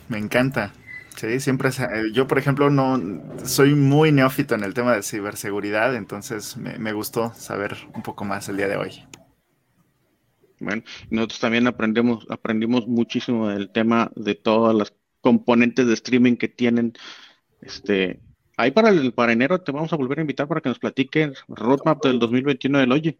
me 0.08 0.18
encanta. 0.18 0.72
Sí, 1.16 1.38
siempre. 1.40 1.68
Eh, 1.68 2.10
yo, 2.12 2.26
por 2.26 2.38
ejemplo, 2.38 2.70
no 2.70 3.00
soy 3.44 3.74
muy 3.74 4.10
neófito 4.10 4.54
en 4.54 4.64
el 4.64 4.74
tema 4.74 4.94
de 4.94 5.02
ciberseguridad, 5.02 5.94
entonces 5.94 6.56
me, 6.56 6.92
gustó 6.92 7.32
saber 7.34 7.76
un 7.94 8.02
poco 8.02 8.24
más 8.24 8.48
el 8.48 8.56
día 8.56 8.68
de 8.68 8.76
hoy. 8.76 9.04
Bueno, 10.58 10.82
nosotros 11.10 11.40
también 11.40 11.66
aprendemos, 11.66 12.26
aprendimos 12.30 12.86
muchísimo 12.86 13.48
del 13.48 13.70
tema 13.70 14.10
de 14.16 14.34
todas 14.34 14.74
las 14.74 14.92
componentes 15.20 15.86
de 15.86 15.94
streaming 15.94 16.36
que 16.36 16.48
tienen. 16.48 16.94
Este, 17.60 18.20
ahí 18.56 18.70
para 18.72 18.88
el 18.88 19.12
para 19.12 19.32
enero 19.32 19.60
te 19.60 19.72
vamos 19.72 19.92
a 19.92 19.96
volver 19.96 20.18
a 20.18 20.22
invitar 20.22 20.48
para 20.48 20.60
que 20.60 20.68
nos 20.68 20.78
platiques 20.78 21.44
roadmap 21.48 22.02
del 22.04 22.18
2021 22.18 22.78
del 22.78 22.92
Oye. 22.92 23.18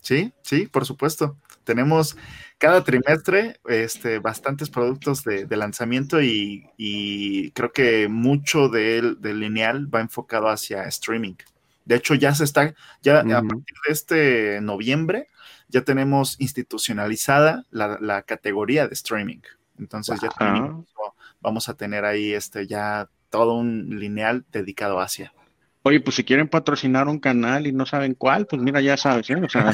Sí, 0.00 0.32
sí, 0.42 0.66
por 0.66 0.84
supuesto. 0.86 1.36
Tenemos 1.64 2.16
cada 2.56 2.82
trimestre 2.82 3.60
este, 3.66 4.18
bastantes 4.18 4.70
productos 4.70 5.22
de, 5.22 5.46
lanzamiento 5.56 6.22
y, 6.22 7.52
creo 7.54 7.72
que 7.72 8.08
mucho 8.08 8.68
del 8.68 9.18
lineal 9.22 9.92
va 9.92 10.00
enfocado 10.00 10.48
hacia 10.48 10.84
streaming. 10.84 11.34
De 11.84 11.96
hecho, 11.96 12.14
ya 12.14 12.34
se 12.34 12.44
está, 12.44 12.74
ya 13.02 13.20
a 13.20 13.42
partir 13.42 13.76
de 13.86 13.92
este 13.92 14.60
noviembre, 14.60 15.28
ya 15.68 15.82
tenemos 15.82 16.40
institucionalizada 16.40 17.64
la, 17.70 18.22
categoría 18.22 18.88
de 18.88 18.94
streaming. 18.94 19.40
Entonces 19.78 20.20
ya 20.20 20.30
vamos 21.40 21.68
a 21.68 21.74
tener 21.74 22.04
ahí 22.04 22.32
este, 22.32 22.66
ya 22.66 23.08
todo 23.30 23.54
un 23.54 23.98
lineal 23.98 24.44
dedicado 24.50 25.00
hacia. 25.00 25.32
Oye, 25.88 26.00
pues 26.00 26.16
si 26.16 26.24
quieren 26.24 26.48
patrocinar 26.48 27.08
un 27.08 27.18
canal 27.18 27.66
y 27.66 27.72
no 27.72 27.86
saben 27.86 28.14
cuál, 28.14 28.46
pues 28.46 28.60
mira, 28.60 28.82
ya 28.82 28.98
sabes, 28.98 29.30
¿eh? 29.30 29.36
O 29.42 29.48
sea, 29.48 29.72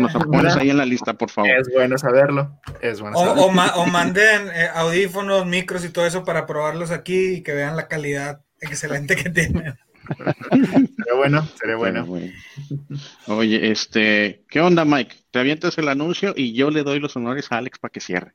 nos, 0.00 0.12
pones 0.26 0.56
ahí 0.56 0.70
en 0.70 0.76
la 0.76 0.84
lista, 0.84 1.14
por 1.14 1.30
favor. 1.30 1.52
Es 1.52 1.68
bueno 1.72 1.96
saberlo. 1.96 2.58
Es 2.80 3.00
bueno 3.00 3.16
saberlo. 3.16 3.44
O, 3.44 3.86
manden 3.86 4.48
eh, 4.48 4.66
audífonos, 4.74 5.46
micros 5.46 5.84
y 5.84 5.90
todo 5.90 6.04
eso 6.04 6.24
para 6.24 6.46
probarlos 6.46 6.90
aquí 6.90 7.34
y 7.34 7.42
que 7.44 7.52
vean 7.52 7.76
la 7.76 7.86
calidad 7.86 8.40
excelente 8.60 9.14
que 9.14 9.30
tienen. 9.30 9.78
sería 10.96 11.14
bueno, 11.14 11.48
sería 11.54 11.76
bueno. 11.76 12.08
Oye, 13.28 13.70
este, 13.70 14.42
¿qué 14.48 14.60
onda, 14.60 14.84
Mike? 14.84 15.14
Te 15.30 15.38
avientas 15.38 15.78
el 15.78 15.88
anuncio 15.88 16.34
y 16.36 16.54
yo 16.54 16.70
le 16.70 16.82
doy 16.82 16.98
los 16.98 17.14
honores 17.14 17.52
a 17.52 17.58
Alex 17.58 17.78
para 17.78 17.92
que 17.92 18.00
cierre. 18.00 18.32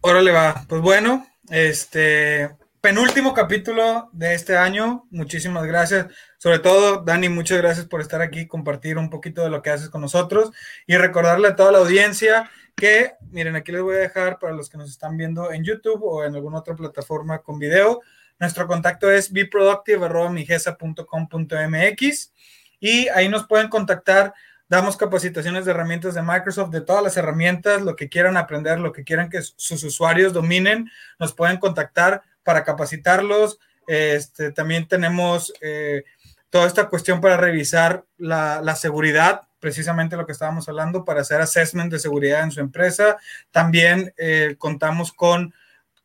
Órale, 0.00 0.30
va. 0.30 0.64
Pues 0.68 0.80
bueno, 0.80 1.26
este, 1.50 2.50
penúltimo 2.86 3.34
capítulo 3.34 4.08
de 4.12 4.34
este 4.34 4.56
año. 4.56 5.08
Muchísimas 5.10 5.66
gracias. 5.66 6.06
Sobre 6.38 6.60
todo, 6.60 7.02
Dani, 7.02 7.28
muchas 7.28 7.58
gracias 7.58 7.86
por 7.86 8.00
estar 8.00 8.22
aquí, 8.22 8.46
compartir 8.46 8.96
un 8.96 9.10
poquito 9.10 9.42
de 9.42 9.50
lo 9.50 9.60
que 9.60 9.70
haces 9.70 9.90
con 9.90 10.02
nosotros 10.02 10.52
y 10.86 10.96
recordarle 10.96 11.48
a 11.48 11.56
toda 11.56 11.72
la 11.72 11.78
audiencia 11.78 12.48
que, 12.76 13.14
miren, 13.32 13.56
aquí 13.56 13.72
les 13.72 13.82
voy 13.82 13.96
a 13.96 13.98
dejar 13.98 14.38
para 14.38 14.52
los 14.52 14.70
que 14.70 14.78
nos 14.78 14.88
están 14.88 15.16
viendo 15.16 15.50
en 15.50 15.64
YouTube 15.64 16.00
o 16.04 16.22
en 16.22 16.36
alguna 16.36 16.58
otra 16.58 16.76
plataforma 16.76 17.40
con 17.40 17.58
video. 17.58 18.02
Nuestro 18.38 18.68
contacto 18.68 19.10
es 19.10 19.32
beproductive.migesa.com.mx 19.32 22.32
y 22.78 23.08
ahí 23.08 23.28
nos 23.28 23.48
pueden 23.48 23.68
contactar. 23.68 24.32
Damos 24.68 24.96
capacitaciones 24.96 25.64
de 25.64 25.72
herramientas 25.72 26.14
de 26.14 26.22
Microsoft, 26.22 26.70
de 26.70 26.82
todas 26.82 27.02
las 27.02 27.16
herramientas, 27.16 27.82
lo 27.82 27.96
que 27.96 28.08
quieran 28.08 28.36
aprender, 28.36 28.78
lo 28.78 28.92
que 28.92 29.02
quieran 29.02 29.28
que 29.28 29.42
sus 29.42 29.82
usuarios 29.82 30.32
dominen, 30.32 30.88
nos 31.18 31.34
pueden 31.34 31.58
contactar 31.58 32.22
para 32.46 32.62
capacitarlos. 32.62 33.58
Este, 33.88 34.52
también 34.52 34.86
tenemos 34.86 35.52
eh, 35.60 36.04
toda 36.48 36.68
esta 36.68 36.88
cuestión 36.88 37.20
para 37.20 37.36
revisar 37.36 38.04
la, 38.16 38.76
seguridad, 38.76 39.42
precisamente 39.58 40.16
lo 40.16 40.26
que 40.26 40.32
estábamos 40.32 40.68
hablando, 40.68 41.04
para 41.04 41.22
hacer 41.22 41.40
assessment 41.40 41.92
de 41.92 41.98
seguridad 41.98 42.44
en 42.44 42.52
su 42.52 42.60
empresa. 42.60 43.16
También 43.50 44.14
eh, 44.16 44.54
contamos 44.58 45.12
con 45.12 45.52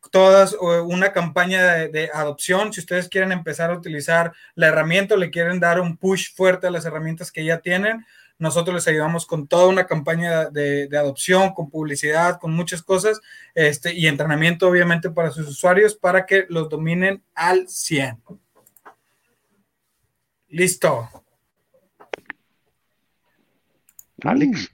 todas 0.10 0.54
una 0.54 1.14
campaña 1.14 1.74
de, 1.74 1.90
de, 1.90 2.10
adopción. 2.12 2.74
Si 2.74 2.80
ustedes 2.80 3.08
quieren 3.08 3.32
empezar 3.32 3.70
a 3.70 3.78
utilizar 3.78 4.34
la 4.56 4.68
herramienta 4.68 5.14
o 5.14 5.18
le 5.18 5.30
quieren 5.30 5.60
dar 5.60 5.80
un 5.80 5.96
push 5.96 6.34
fuerte 6.36 6.66
a 6.66 6.72
las 6.72 6.86
herramientas 6.86 7.32
que 7.32 7.46
ya 7.46 7.60
tienen, 7.60 8.04
nosotros 8.42 8.74
les 8.74 8.88
ayudamos 8.88 9.28
con 9.28 9.48
toda 9.48 9.68
una 9.68 9.86
campaña 9.86 10.50
de, 10.50 10.90
adopción, 10.98 11.54
con 11.54 11.70
publicidad, 11.70 12.40
con 12.40 12.54
muchas 12.54 12.82
cosas, 12.82 13.22
este, 13.54 13.94
y 13.94 14.08
entrenamiento 14.08 14.68
obviamente 14.68 15.12
para 15.12 15.30
sus 15.30 15.48
usuarios 15.48 15.96
para 15.96 16.26
que 16.26 16.46
los 16.50 16.68
dominen 16.68 17.24
al 17.36 17.70
100. 17.70 18.18
Listo. 20.50 21.08
Alex. 24.24 24.72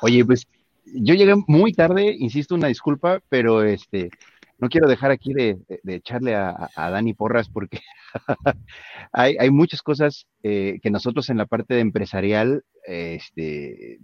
Oye, 0.00 0.24
pues 0.24 0.46
yo 0.84 1.14
llegué 1.14 1.34
muy 1.48 1.72
tarde, 1.72 2.14
insisto, 2.16 2.54
una 2.54 2.68
disculpa, 2.68 3.20
pero 3.28 3.64
este, 3.64 4.10
no 4.58 4.68
quiero 4.68 4.88
dejar 4.88 5.10
aquí 5.10 5.32
de, 5.32 5.58
echarle 5.86 6.34
a, 6.34 6.70
Dani 6.76 7.14
porras 7.14 7.48
porque 7.48 7.80
hay, 9.12 9.50
muchas 9.50 9.82
cosas 9.82 10.26
eh, 10.42 10.78
que 10.82 10.90
nosotros 10.90 11.30
en 11.30 11.38
la 11.38 11.46
parte 11.46 11.74
de 11.74 11.80
empresarial 11.80 12.64
este, 12.84 13.98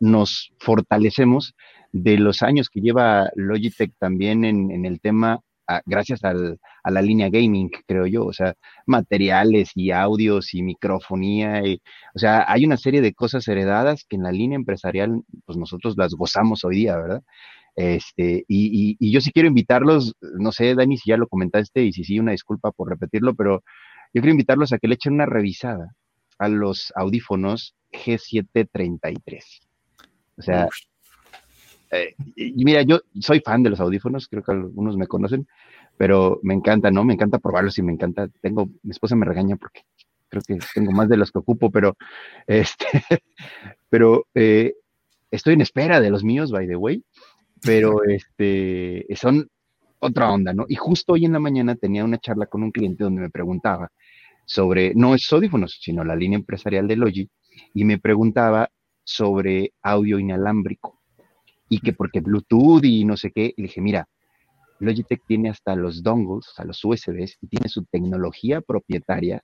nos, 0.00 0.52
fortalecemos 0.58 1.54
de 1.92 2.18
los 2.18 2.42
años 2.42 2.68
que 2.68 2.80
lleva 2.80 3.30
Logitech 3.36 3.92
también 3.98 4.44
en, 4.44 4.84
el 4.84 5.00
tema, 5.00 5.40
ah, 5.68 5.80
gracias 5.86 6.20
a 6.24 6.34
la 6.90 7.02
línea 7.02 7.28
gaming, 7.28 7.70
creo 7.86 8.06
yo, 8.06 8.24
o 8.24 8.32
sea, 8.32 8.54
materiales 8.86 9.70
y 9.74 9.92
audios 9.92 10.54
y 10.54 10.62
microfonía, 10.62 11.62
o 12.14 12.18
sea, 12.18 12.44
hay 12.48 12.64
una 12.64 12.78
serie 12.78 13.00
de 13.00 13.14
cosas 13.14 13.46
heredadas 13.46 14.04
que 14.08 14.16
en 14.16 14.24
la 14.24 14.32
línea 14.32 14.56
empresarial, 14.56 15.22
pues 15.44 15.56
nosotros 15.58 15.94
las 15.96 16.14
gozamos 16.14 16.64
hoy 16.64 16.76
día, 16.76 16.96
¿verdad? 16.96 17.22
Este, 17.76 18.44
y, 18.46 19.10
yo 19.10 19.20
sí 19.20 19.32
quiero 19.32 19.48
invitarlos, 19.48 20.14
no 20.20 20.52
sé, 20.52 20.74
Dani, 20.74 20.96
si 20.96 21.10
ya 21.10 21.16
lo 21.16 21.26
comentaste 21.26 21.82
y 21.82 21.92
si 21.92 22.04
sí, 22.04 22.18
una 22.18 22.32
disculpa 22.32 22.70
por 22.70 22.88
repetirlo, 22.88 23.34
pero 23.34 23.64
yo 24.12 24.20
quiero 24.20 24.30
invitarlos 24.30 24.72
a 24.72 24.78
que 24.78 24.88
le 24.88 24.94
echen 24.94 25.14
una 25.14 25.26
revisada 25.26 25.94
a 26.38 26.48
los 26.48 26.92
audífonos 26.94 27.74
G733. 27.92 29.42
O 30.36 30.42
sea, 30.42 30.68
eh, 31.90 32.14
y 32.36 32.64
mira, 32.64 32.82
yo 32.82 33.00
soy 33.20 33.40
fan 33.40 33.62
de 33.62 33.70
los 33.70 33.80
audífonos, 33.80 34.28
creo 34.28 34.42
que 34.42 34.52
algunos 34.52 34.96
me 34.96 35.06
conocen, 35.06 35.46
pero 35.96 36.40
me 36.42 36.54
encanta, 36.54 36.90
¿no? 36.90 37.04
Me 37.04 37.14
encanta 37.14 37.38
probarlos 37.38 37.78
y 37.78 37.82
me 37.82 37.92
encanta. 37.92 38.28
Tengo, 38.40 38.68
mi 38.82 38.90
esposa 38.90 39.16
me 39.16 39.26
regaña 39.26 39.56
porque 39.56 39.82
creo 40.28 40.42
que 40.46 40.58
tengo 40.74 40.92
más 40.92 41.08
de 41.08 41.16
los 41.16 41.30
que 41.30 41.38
ocupo, 41.38 41.70
pero 41.70 41.96
este, 42.46 43.02
pero 43.88 44.26
eh, 44.34 44.74
estoy 45.30 45.54
en 45.54 45.60
espera 45.60 46.00
de 46.00 46.10
los 46.10 46.22
míos, 46.22 46.52
by 46.52 46.66
the 46.66 46.76
way 46.76 47.02
pero 47.64 48.04
este, 48.04 49.06
son 49.16 49.48
otra 49.98 50.30
onda, 50.30 50.52
¿no? 50.52 50.66
Y 50.68 50.74
justo 50.74 51.14
hoy 51.14 51.24
en 51.24 51.32
la 51.32 51.40
mañana 51.40 51.74
tenía 51.76 52.04
una 52.04 52.18
charla 52.18 52.46
con 52.46 52.62
un 52.62 52.70
cliente 52.70 53.04
donde 53.04 53.22
me 53.22 53.30
preguntaba 53.30 53.90
sobre, 54.44 54.94
no 54.94 55.14
es 55.14 55.32
audífonos, 55.32 55.78
sino 55.80 56.04
la 56.04 56.14
línea 56.14 56.38
empresarial 56.38 56.86
de 56.86 56.96
Logi, 56.96 57.28
y 57.72 57.84
me 57.84 57.98
preguntaba 57.98 58.68
sobre 59.02 59.72
audio 59.82 60.18
inalámbrico, 60.18 61.00
y 61.68 61.80
que 61.80 61.92
porque 61.92 62.20
Bluetooth 62.20 62.84
y 62.84 63.04
no 63.04 63.16
sé 63.16 63.30
qué, 63.30 63.54
y 63.56 63.62
le 63.62 63.68
dije, 63.68 63.80
mira, 63.80 64.06
Logitech 64.80 65.22
tiene 65.26 65.48
hasta 65.48 65.74
los 65.74 66.02
dongles, 66.02 66.52
a 66.58 66.64
los 66.64 66.84
USBs, 66.84 67.38
y 67.40 67.46
tiene 67.46 67.68
su 67.68 67.84
tecnología 67.84 68.60
propietaria 68.60 69.42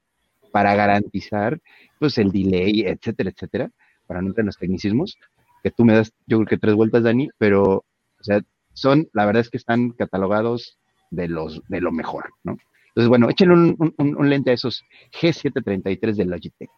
para 0.53 0.75
garantizar, 0.75 1.61
pues, 1.99 2.19
el 2.19 2.33
delay, 2.33 2.83
etcétera, 2.83 3.31
etcétera, 3.31 3.71
para 4.07 4.21
no 4.21 4.29
entrar 4.29 4.43
en 4.43 4.47
los 4.47 4.59
tecnicismos, 4.59 5.17
que 5.63 5.71
tú 5.71 5.85
me 5.85 5.95
das, 5.95 6.13
yo 6.27 6.39
creo 6.39 6.47
que 6.47 6.59
tres 6.59 6.75
vueltas, 6.75 7.03
Dani, 7.03 7.29
pero 7.39 7.85
o 8.21 8.25
sea, 8.25 8.41
son, 8.75 9.09
la 9.13 9.27
verdad 9.27 9.41
es 9.41 9.51
que 9.51 9.57
están 9.57 9.91
catalogados 9.91 10.79
de, 11.11 11.29
los, 11.29 11.63
de 11.69 11.81
lo 11.81 11.93
mejor, 11.93 12.31
¿no? 12.45 12.57
Entonces, 12.89 13.09
bueno, 13.09 13.31
échenle 13.31 13.77
un, 13.79 14.31
lente 14.31 14.51
a 14.51 14.55
esos 14.55 14.85
G733 15.21 16.17
de 16.17 16.25
Logitech. 16.25 16.71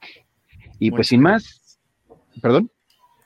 Y 0.79 0.91
pues 0.91 1.09
sin 1.09 1.23
más, 1.23 1.81
perdón. 2.43 2.71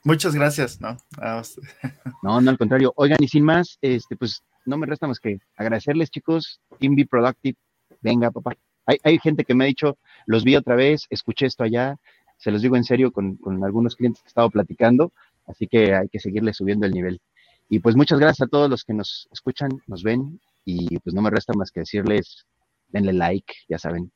Muchas 0.03 0.33
gracias, 0.33 0.79
¿no? 0.79 0.95
no, 2.23 2.39
no, 2.39 2.49
al 2.49 2.57
contrario. 2.57 2.93
Oigan, 2.95 3.17
y 3.19 3.27
sin 3.27 3.43
más, 3.43 3.77
este, 3.81 4.15
pues 4.15 4.41
no 4.65 4.77
me 4.77 4.85
resta 4.85 5.05
más 5.05 5.19
que 5.19 5.39
agradecerles, 5.57 6.09
chicos. 6.09 6.61
Team 6.79 6.95
Be 6.95 7.05
Productive. 7.05 7.57
Venga, 8.01 8.31
papá. 8.31 8.53
Hay, 8.85 8.97
hay, 9.03 9.19
gente 9.19 9.43
que 9.43 9.53
me 9.53 9.65
ha 9.65 9.67
dicho, 9.67 9.97
los 10.25 10.45
vi 10.45 10.55
otra 10.55 10.75
vez, 10.75 11.07
escuché 11.09 11.45
esto 11.45 11.63
allá. 11.63 11.97
Se 12.37 12.51
los 12.51 12.61
digo 12.61 12.77
en 12.77 12.85
serio 12.85 13.11
con, 13.11 13.35
con 13.35 13.63
algunos 13.65 13.97
clientes 13.97 14.21
que 14.21 14.27
he 14.27 14.29
estado 14.29 14.49
platicando. 14.49 15.11
Así 15.45 15.67
que 15.67 15.93
hay 15.93 16.07
que 16.07 16.19
seguirle 16.19 16.53
subiendo 16.53 16.85
el 16.85 16.93
nivel. 16.93 17.21
Y 17.69 17.79
pues 17.79 17.95
muchas 17.95 18.19
gracias 18.19 18.47
a 18.47 18.49
todos 18.49 18.69
los 18.69 18.83
que 18.83 18.93
nos 18.93 19.27
escuchan, 19.31 19.69
nos 19.87 20.03
ven 20.03 20.39
y 20.63 20.99
pues 20.99 21.13
no 21.13 21.21
me 21.21 21.29
resta 21.29 21.53
más 21.53 21.71
que 21.71 21.81
decirles, 21.81 22.45
denle 22.89 23.13
like, 23.13 23.53
ya 23.67 23.77
saben. 23.77 24.11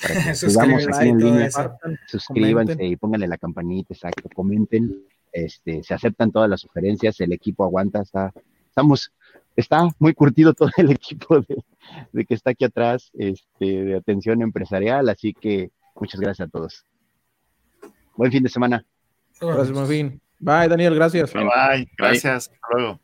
Para 0.00 0.14
que 0.14 0.30
aquí 0.94 1.08
en 1.08 1.18
línea, 1.18 1.50
suscríbanse 2.06 2.84
y 2.84 2.96
pónganle 2.96 3.28
la 3.28 3.38
campanita, 3.38 3.94
exacto, 3.94 4.28
comenten, 4.34 5.04
este, 5.32 5.82
se 5.82 5.94
aceptan 5.94 6.30
todas 6.30 6.48
las 6.48 6.60
sugerencias, 6.60 7.20
el 7.20 7.32
equipo 7.32 7.64
aguanta, 7.64 8.02
está, 8.02 8.32
estamos, 8.68 9.12
está 9.56 9.88
muy 9.98 10.14
curtido 10.14 10.54
todo 10.54 10.70
el 10.76 10.90
equipo 10.92 11.40
de, 11.40 12.24
que 12.24 12.34
está 12.34 12.50
aquí 12.50 12.64
atrás, 12.64 13.10
este, 13.14 13.84
de 13.84 13.96
atención 13.96 14.42
empresarial, 14.42 15.08
así 15.08 15.34
que 15.34 15.70
muchas 15.96 16.20
gracias 16.20 16.48
a 16.48 16.50
todos. 16.50 16.84
Buen 18.16 18.30
fin 18.30 18.42
de 18.42 18.48
semana. 18.48 18.84
Gracias, 19.40 19.88
fin. 19.88 20.21
Bye, 20.42 20.68
Daniel, 20.68 20.94
gracias. 20.96 21.32
Bye, 21.32 21.44
bye. 21.44 21.88
gracias. 21.96 22.50
Hasta 22.52 22.76
luego. 22.76 23.00